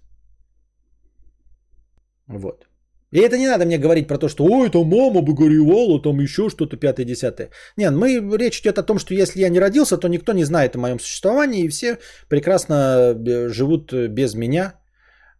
Вот. 2.28 2.66
И 3.14 3.20
это 3.20 3.38
не 3.38 3.46
надо 3.46 3.64
мне 3.64 3.78
говорить 3.78 4.08
про 4.08 4.18
то, 4.18 4.28
что 4.28 4.44
ой, 4.44 4.70
там 4.70 4.86
мама 4.88 5.22
бы 5.22 5.34
горевала, 5.34 6.02
там 6.02 6.20
еще 6.20 6.50
что-то 6.50 6.76
пятое-десятое. 6.76 7.50
Нет, 7.76 7.92
мы, 7.92 8.38
речь 8.38 8.60
идет 8.60 8.78
о 8.78 8.82
том, 8.82 8.98
что 8.98 9.14
если 9.14 9.40
я 9.40 9.50
не 9.50 9.60
родился, 9.60 9.98
то 9.98 10.08
никто 10.08 10.32
не 10.32 10.44
знает 10.44 10.74
о 10.74 10.80
моем 10.80 10.98
существовании, 10.98 11.64
и 11.64 11.68
все 11.68 11.98
прекрасно 12.28 12.74
э, 12.74 13.48
живут 13.50 13.92
без 13.92 14.34
меня 14.34 14.74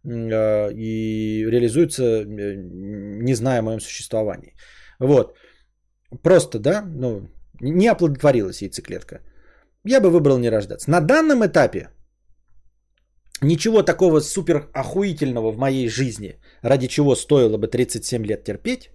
э, 0.05 0.71
и 0.73 1.45
реализуются, 1.51 2.03
э, 2.03 2.55
не 3.21 3.35
зная 3.35 3.59
о 3.59 3.63
моем 3.63 3.81
существовании. 3.81 4.55
Вот. 4.99 5.35
Просто, 6.23 6.59
да, 6.59 6.81
ну, 6.95 7.27
не 7.61 7.87
оплодотворилась 7.87 8.61
яйцеклетка. 8.61 9.19
Я 9.83 9.99
бы 9.99 10.09
выбрал 10.09 10.37
не 10.37 10.49
рождаться. 10.49 10.89
На 10.89 11.01
данном 11.01 11.45
этапе 11.45 11.89
Ничего 13.41 13.83
такого 13.83 14.21
супер 14.21 14.69
охуительного 14.73 15.51
в 15.51 15.57
моей 15.57 15.89
жизни, 15.89 16.39
ради 16.61 16.87
чего 16.87 17.15
стоило 17.15 17.57
бы 17.57 17.67
37 17.67 18.25
лет 18.25 18.43
терпеть 18.43 18.89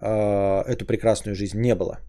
э, 0.00 0.62
эту 0.66 0.84
прекрасную 0.84 1.36
жизнь, 1.36 1.60
не 1.60 1.74
было. 1.74 2.00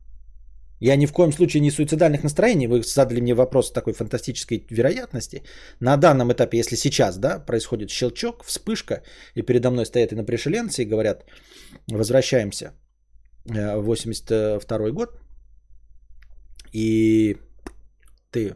Я 0.79 0.95
ни 0.95 1.05
в 1.05 1.13
коем 1.13 1.31
случае 1.31 1.61
не 1.61 1.71
суицидальных 1.71 2.23
настроений. 2.23 2.67
Вы 2.67 2.81
задали 2.81 3.21
мне 3.21 3.35
вопрос 3.35 3.71
такой 3.71 3.93
фантастической 3.93 4.65
вероятности. 4.71 5.43
На 5.79 5.95
данном 5.95 6.33
этапе, 6.33 6.57
если 6.57 6.75
сейчас 6.75 7.17
да, 7.17 7.37
происходит 7.45 7.91
щелчок, 7.91 8.43
вспышка, 8.43 9.03
и 9.35 9.43
передо 9.43 9.69
мной 9.69 9.85
стоят 9.85 10.11
инопришеленцы 10.13 10.81
и 10.81 10.89
говорят, 10.89 11.25
возвращаемся 11.87 12.73
э, 13.45 13.77
в 13.77 13.83
82 13.83 14.91
год, 14.91 15.19
и 16.73 17.37
ты, 18.31 18.55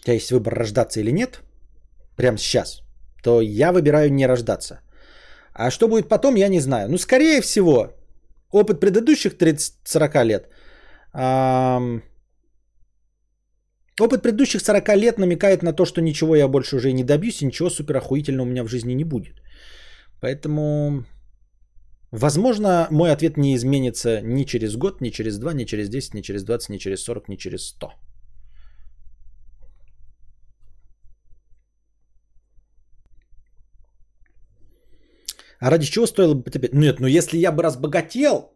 у 0.00 0.04
тебя 0.04 0.14
есть 0.14 0.32
выбор 0.32 0.54
рождаться 0.54 0.98
или 0.98 1.12
нет– 1.12 1.40
прямо 2.18 2.38
сейчас, 2.38 2.82
то 3.22 3.40
я 3.40 3.72
выбираю 3.72 4.12
не 4.12 4.26
рождаться. 4.26 4.80
А 5.54 5.70
что 5.70 5.88
будет 5.88 6.08
потом, 6.08 6.36
я 6.36 6.48
не 6.48 6.60
знаю. 6.60 6.88
Ну, 6.88 6.98
скорее 6.98 7.40
всего, 7.40 7.92
опыт 8.52 8.80
предыдущих 8.80 9.36
30-40 9.36 10.24
лет, 10.24 10.48
эм, 11.14 12.02
Опыт 14.00 14.22
предыдущих 14.22 14.60
40 14.60 14.96
лет 14.96 15.18
намекает 15.18 15.62
на 15.62 15.72
то, 15.72 15.84
что 15.84 16.00
ничего 16.00 16.36
я 16.36 16.48
больше 16.48 16.76
уже 16.76 16.92
не 16.92 17.04
добьюсь, 17.04 17.42
и 17.42 17.46
ничего 17.46 17.70
супер 17.70 17.96
охуительного 17.96 18.46
у 18.46 18.50
меня 18.50 18.62
в 18.62 18.68
жизни 18.68 18.94
не 18.94 19.04
будет. 19.04 19.42
Поэтому, 20.20 21.04
возможно, 22.12 22.86
мой 22.90 23.10
ответ 23.10 23.36
не 23.36 23.56
изменится 23.56 24.20
ни 24.22 24.44
через 24.44 24.76
год, 24.76 25.00
ни 25.00 25.10
через 25.10 25.38
два, 25.38 25.52
ни 25.52 25.64
через 25.64 25.88
10, 25.88 26.14
ни 26.14 26.22
через 26.22 26.44
20, 26.44 26.70
ни 26.70 26.78
через 26.78 27.02
40, 27.02 27.28
ни 27.28 27.36
через 27.36 27.66
100. 27.66 27.92
А 35.60 35.70
ради 35.70 35.86
чего 35.86 36.06
стоило 36.06 36.34
бы 36.34 36.50
тебе? 36.50 36.68
Нет, 36.72 37.00
ну 37.00 37.06
если 37.06 37.38
я 37.38 37.52
бы 37.52 37.62
разбогател, 37.62 38.52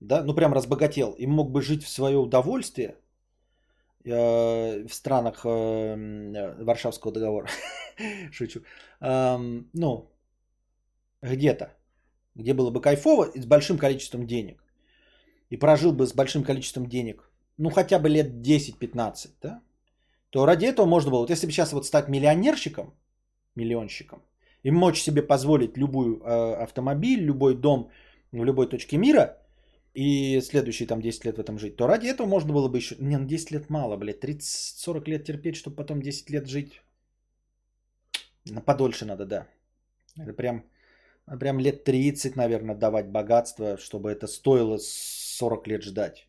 да, 0.00 0.22
ну 0.22 0.34
прям 0.34 0.52
разбогател 0.52 1.12
и 1.12 1.26
мог 1.26 1.50
бы 1.50 1.62
жить 1.62 1.84
в 1.84 1.88
свое 1.88 2.18
удовольствие 2.18 2.96
э, 4.04 4.86
в 4.86 4.92
странах 4.92 5.46
э, 5.46 6.64
Варшавского 6.64 7.12
договора, 7.12 7.48
шучу, 8.32 8.60
ну, 9.00 10.10
где-то, 11.22 11.76
где 12.34 12.54
было 12.54 12.70
бы 12.70 12.80
кайфово 12.80 13.24
и 13.34 13.40
с 13.40 13.46
большим 13.46 13.78
количеством 13.78 14.26
денег, 14.26 14.62
и 15.50 15.56
прожил 15.56 15.92
бы 15.92 16.06
с 16.06 16.14
большим 16.14 16.44
количеством 16.44 16.88
денег, 16.88 17.30
ну 17.56 17.70
хотя 17.70 17.98
бы 17.98 18.08
лет 18.08 18.32
10-15, 18.46 19.30
да, 19.40 19.62
то 20.30 20.46
ради 20.46 20.66
этого 20.66 20.86
можно 20.86 21.10
было, 21.10 21.20
вот 21.20 21.30
если 21.30 21.46
бы 21.46 21.52
сейчас 21.52 21.72
вот 21.72 21.86
стать 21.86 22.08
миллионерщиком, 22.08 22.94
миллионщиком, 23.54 24.22
и 24.62 24.70
мочь 24.70 25.02
себе 25.02 25.22
позволить 25.22 25.76
любой 25.76 26.18
э, 26.18 26.62
автомобиль, 26.62 27.24
любой 27.24 27.54
дом 27.54 27.90
в 28.32 28.44
любой 28.44 28.68
точке 28.68 28.98
мира 28.98 29.38
и 29.94 30.40
следующие 30.40 30.86
там 30.86 31.00
10 31.00 31.24
лет 31.24 31.36
в 31.36 31.40
этом 31.40 31.58
жить, 31.58 31.76
то 31.76 31.86
ради 31.86 32.06
этого 32.06 32.26
можно 32.26 32.52
было 32.52 32.68
бы 32.68 32.78
еще... 32.78 32.96
Не, 32.98 33.18
ну 33.18 33.26
10 33.26 33.50
лет 33.50 33.70
мало, 33.70 33.96
блядь, 33.96 34.24
30-40 34.24 35.10
лет 35.10 35.24
терпеть, 35.24 35.56
чтобы 35.56 35.76
потом 35.76 36.00
10 36.00 36.30
лет 36.30 36.46
жить. 36.46 36.80
На 38.50 38.60
подольше 38.60 39.04
надо, 39.04 39.26
да. 39.26 39.46
Это 40.16 40.32
прям, 40.32 40.64
прям 41.40 41.60
лет 41.60 41.84
30, 41.84 42.36
наверное, 42.36 42.74
давать 42.74 43.08
богатство, 43.08 43.76
чтобы 43.76 44.10
это 44.10 44.26
стоило 44.26 44.78
40 44.78 45.68
лет 45.68 45.82
ждать. 45.82 46.26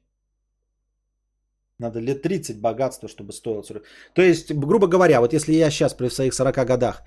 Надо 1.79 1.99
лет 1.99 2.21
30 2.21 2.61
богатства, 2.61 3.09
чтобы 3.09 3.33
стоило 3.33 3.61
40. 3.63 3.83
То 4.13 4.21
есть, 4.21 4.53
грубо 4.53 4.87
говоря, 4.87 5.21
вот 5.21 5.33
если 5.33 5.53
я 5.53 5.71
сейчас 5.71 5.93
при 5.93 6.09
своих 6.09 6.33
40 6.33 6.67
годах 6.67 7.03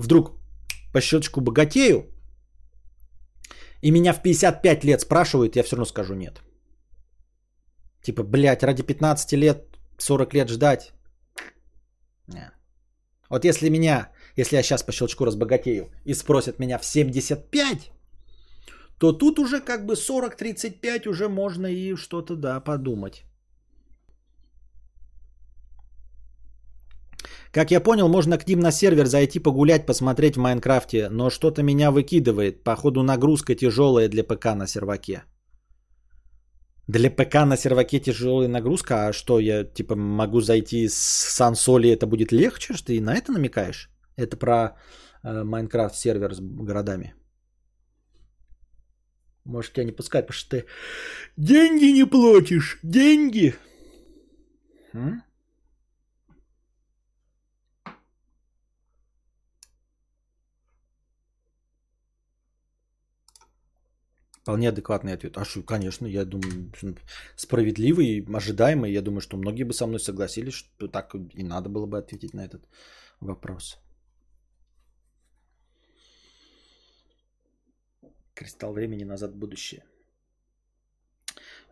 вдруг 0.00 0.32
по 0.92 1.00
щелчку 1.00 1.40
богатею, 1.40 2.04
и 3.82 3.90
меня 3.90 4.12
в 4.12 4.22
55 4.22 4.84
лет 4.84 5.00
спрашивают, 5.00 5.56
я 5.56 5.62
все 5.62 5.76
равно 5.76 5.86
скажу 5.86 6.14
нет. 6.14 6.42
Типа, 8.02 8.22
блядь, 8.22 8.62
ради 8.62 8.82
15 8.82 9.32
лет, 9.32 9.78
40 9.98 10.34
лет 10.34 10.48
ждать. 10.48 10.92
Не. 12.28 12.50
Вот 13.30 13.44
если 13.44 13.68
меня, 13.68 14.10
если 14.36 14.56
я 14.56 14.62
сейчас 14.62 14.82
по 14.82 14.92
щелчку 14.92 15.24
разбогатею 15.24 15.90
и 16.04 16.14
спросят 16.14 16.58
меня 16.58 16.78
в 16.78 16.84
75, 16.84 17.90
то 18.98 19.12
тут 19.12 19.38
уже 19.38 19.60
как 19.60 19.86
бы 19.86 19.94
40-35 19.94 21.08
уже 21.08 21.28
можно 21.28 21.66
и 21.66 21.96
что-то, 21.96 22.36
да, 22.36 22.60
подумать. 22.60 23.24
Как 27.52 27.70
я 27.70 27.80
понял, 27.80 28.08
можно 28.08 28.38
к 28.38 28.46
ним 28.48 28.60
на 28.60 28.72
сервер 28.72 29.06
зайти 29.06 29.38
погулять, 29.38 29.86
посмотреть 29.86 30.36
в 30.36 30.40
Майнкрафте, 30.40 31.08
но 31.10 31.30
что-то 31.30 31.62
меня 31.62 31.90
выкидывает. 31.90 32.64
Походу 32.64 33.02
нагрузка 33.02 33.54
тяжелая 33.54 34.08
для 34.08 34.24
ПК 34.24 34.54
на 34.54 34.66
серваке. 34.66 35.22
Для 36.88 37.10
ПК 37.10 37.34
на 37.46 37.56
серваке 37.56 38.00
тяжелая 38.00 38.48
нагрузка, 38.48 39.08
а 39.08 39.12
что 39.12 39.40
я 39.40 39.64
типа 39.64 39.96
могу 39.96 40.40
зайти 40.40 40.88
с 40.88 40.94
сансоли, 40.94 41.90
это 41.90 42.06
будет 42.06 42.32
легче, 42.32 42.74
что 42.74 42.86
ты 42.86 43.00
на 43.00 43.14
это 43.14 43.32
намекаешь? 43.32 43.90
Это 44.16 44.36
про 44.36 44.76
э, 45.24 45.42
Майнкрафт 45.44 45.94
э, 45.94 45.98
сервер 45.98 46.34
с 46.34 46.40
городами. 46.40 47.14
Может 49.44 49.72
тебя 49.72 49.84
не 49.84 49.92
пускать, 49.92 50.26
потому 50.26 50.38
что 50.38 50.50
ты 50.50 50.66
деньги 51.36 51.92
не 51.92 52.04
платишь, 52.04 52.78
деньги. 52.82 53.54
М? 54.92 55.22
Вполне 64.46 64.68
адекватный 64.68 65.12
ответ. 65.12 65.36
А 65.38 65.44
что, 65.44 65.62
конечно, 65.64 66.06
я 66.06 66.24
думаю, 66.24 66.72
справедливый, 67.36 68.24
ожидаемый. 68.32 68.92
Я 68.92 69.02
думаю, 69.02 69.20
что 69.20 69.36
многие 69.36 69.64
бы 69.64 69.72
со 69.72 69.86
мной 69.86 69.98
согласились, 69.98 70.54
что 70.54 70.86
так 70.86 71.16
и 71.34 71.42
надо 71.42 71.68
было 71.68 71.86
бы 71.86 71.98
ответить 71.98 72.32
на 72.32 72.44
этот 72.44 72.62
вопрос. 73.18 73.80
Кристалл 78.34 78.72
времени 78.72 79.04
назад 79.04 79.34
будущее. 79.34 79.82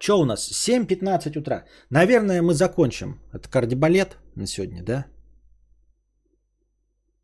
Что 0.00 0.18
у 0.18 0.24
нас? 0.24 0.50
7.15 0.50 1.38
утра. 1.38 1.66
Наверное, 1.90 2.42
мы 2.42 2.54
закончим. 2.54 3.20
Это 3.32 3.48
кардибалет 3.48 4.18
на 4.34 4.46
сегодня, 4.46 4.82
да? 4.82 5.06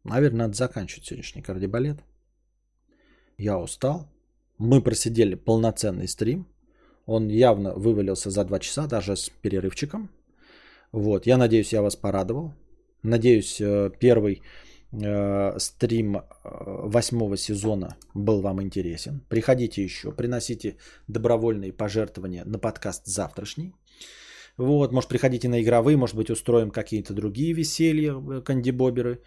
Наверное, 0.05 0.47
надо 0.47 0.55
заканчивать 0.55 1.07
сегодняшний 1.07 1.43
кардибалет. 1.43 2.05
Я 3.37 3.59
устал. 3.59 4.09
Мы 4.61 4.83
просидели 4.83 5.37
полноценный 5.37 6.07
стрим. 6.07 6.47
Он 7.07 7.29
явно 7.29 7.73
вывалился 7.75 8.31
за 8.31 8.45
2 8.45 8.59
часа, 8.59 8.87
даже 8.87 9.17
с 9.17 9.31
перерывчиком. 9.43 10.11
Вот, 10.93 11.27
я 11.27 11.39
надеюсь, 11.39 11.73
я 11.73 11.81
вас 11.81 11.97
порадовал. 11.97 12.53
Надеюсь, 13.03 13.59
э, 13.61 13.91
первый 13.99 14.43
э, 14.93 15.59
стрим 15.59 16.17
э, 16.17 16.23
восьмого 16.45 17.37
сезона 17.37 17.97
был 18.15 18.43
вам 18.43 18.61
интересен. 18.61 19.21
Приходите 19.31 19.83
еще, 19.83 20.13
приносите 20.13 20.77
добровольные 21.09 21.73
пожертвования 21.73 22.45
на 22.45 22.59
подкаст 22.59 23.07
завтрашний. 23.07 23.73
Вот, 24.59 24.93
может, 24.93 25.09
приходите 25.09 25.49
на 25.49 25.63
игровые, 25.63 25.97
может 25.97 26.17
быть, 26.17 26.31
устроим 26.31 26.71
какие-то 26.71 27.15
другие 27.15 27.55
веселья, 27.55 28.43
кандибоберы 28.43 29.23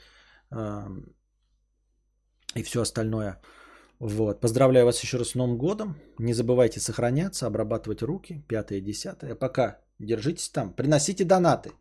и 2.56 2.64
все 2.64 2.82
остальное. 2.82 3.40
Вот. 4.00 4.42
Поздравляю 4.42 4.86
вас 4.86 5.02
еще 5.02 5.18
раз 5.18 5.30
с 5.30 5.36
Новым 5.36 5.58
годом. 5.58 5.96
Не 6.18 6.34
забывайте 6.34 6.80
сохраняться, 6.80 7.48
обрабатывать 7.48 8.02
руки. 8.02 8.44
Пятое, 8.48 8.82
десятое. 8.82 9.36
Пока. 9.36 9.80
Держитесь 10.00 10.50
там. 10.50 10.74
Приносите 10.74 11.24
донаты. 11.24 11.72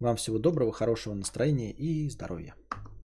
Вам 0.00 0.16
всего 0.16 0.38
доброго, 0.38 0.72
хорошего 0.72 1.14
настроения 1.14 1.72
и 1.72 2.08
здоровья. 2.08 2.54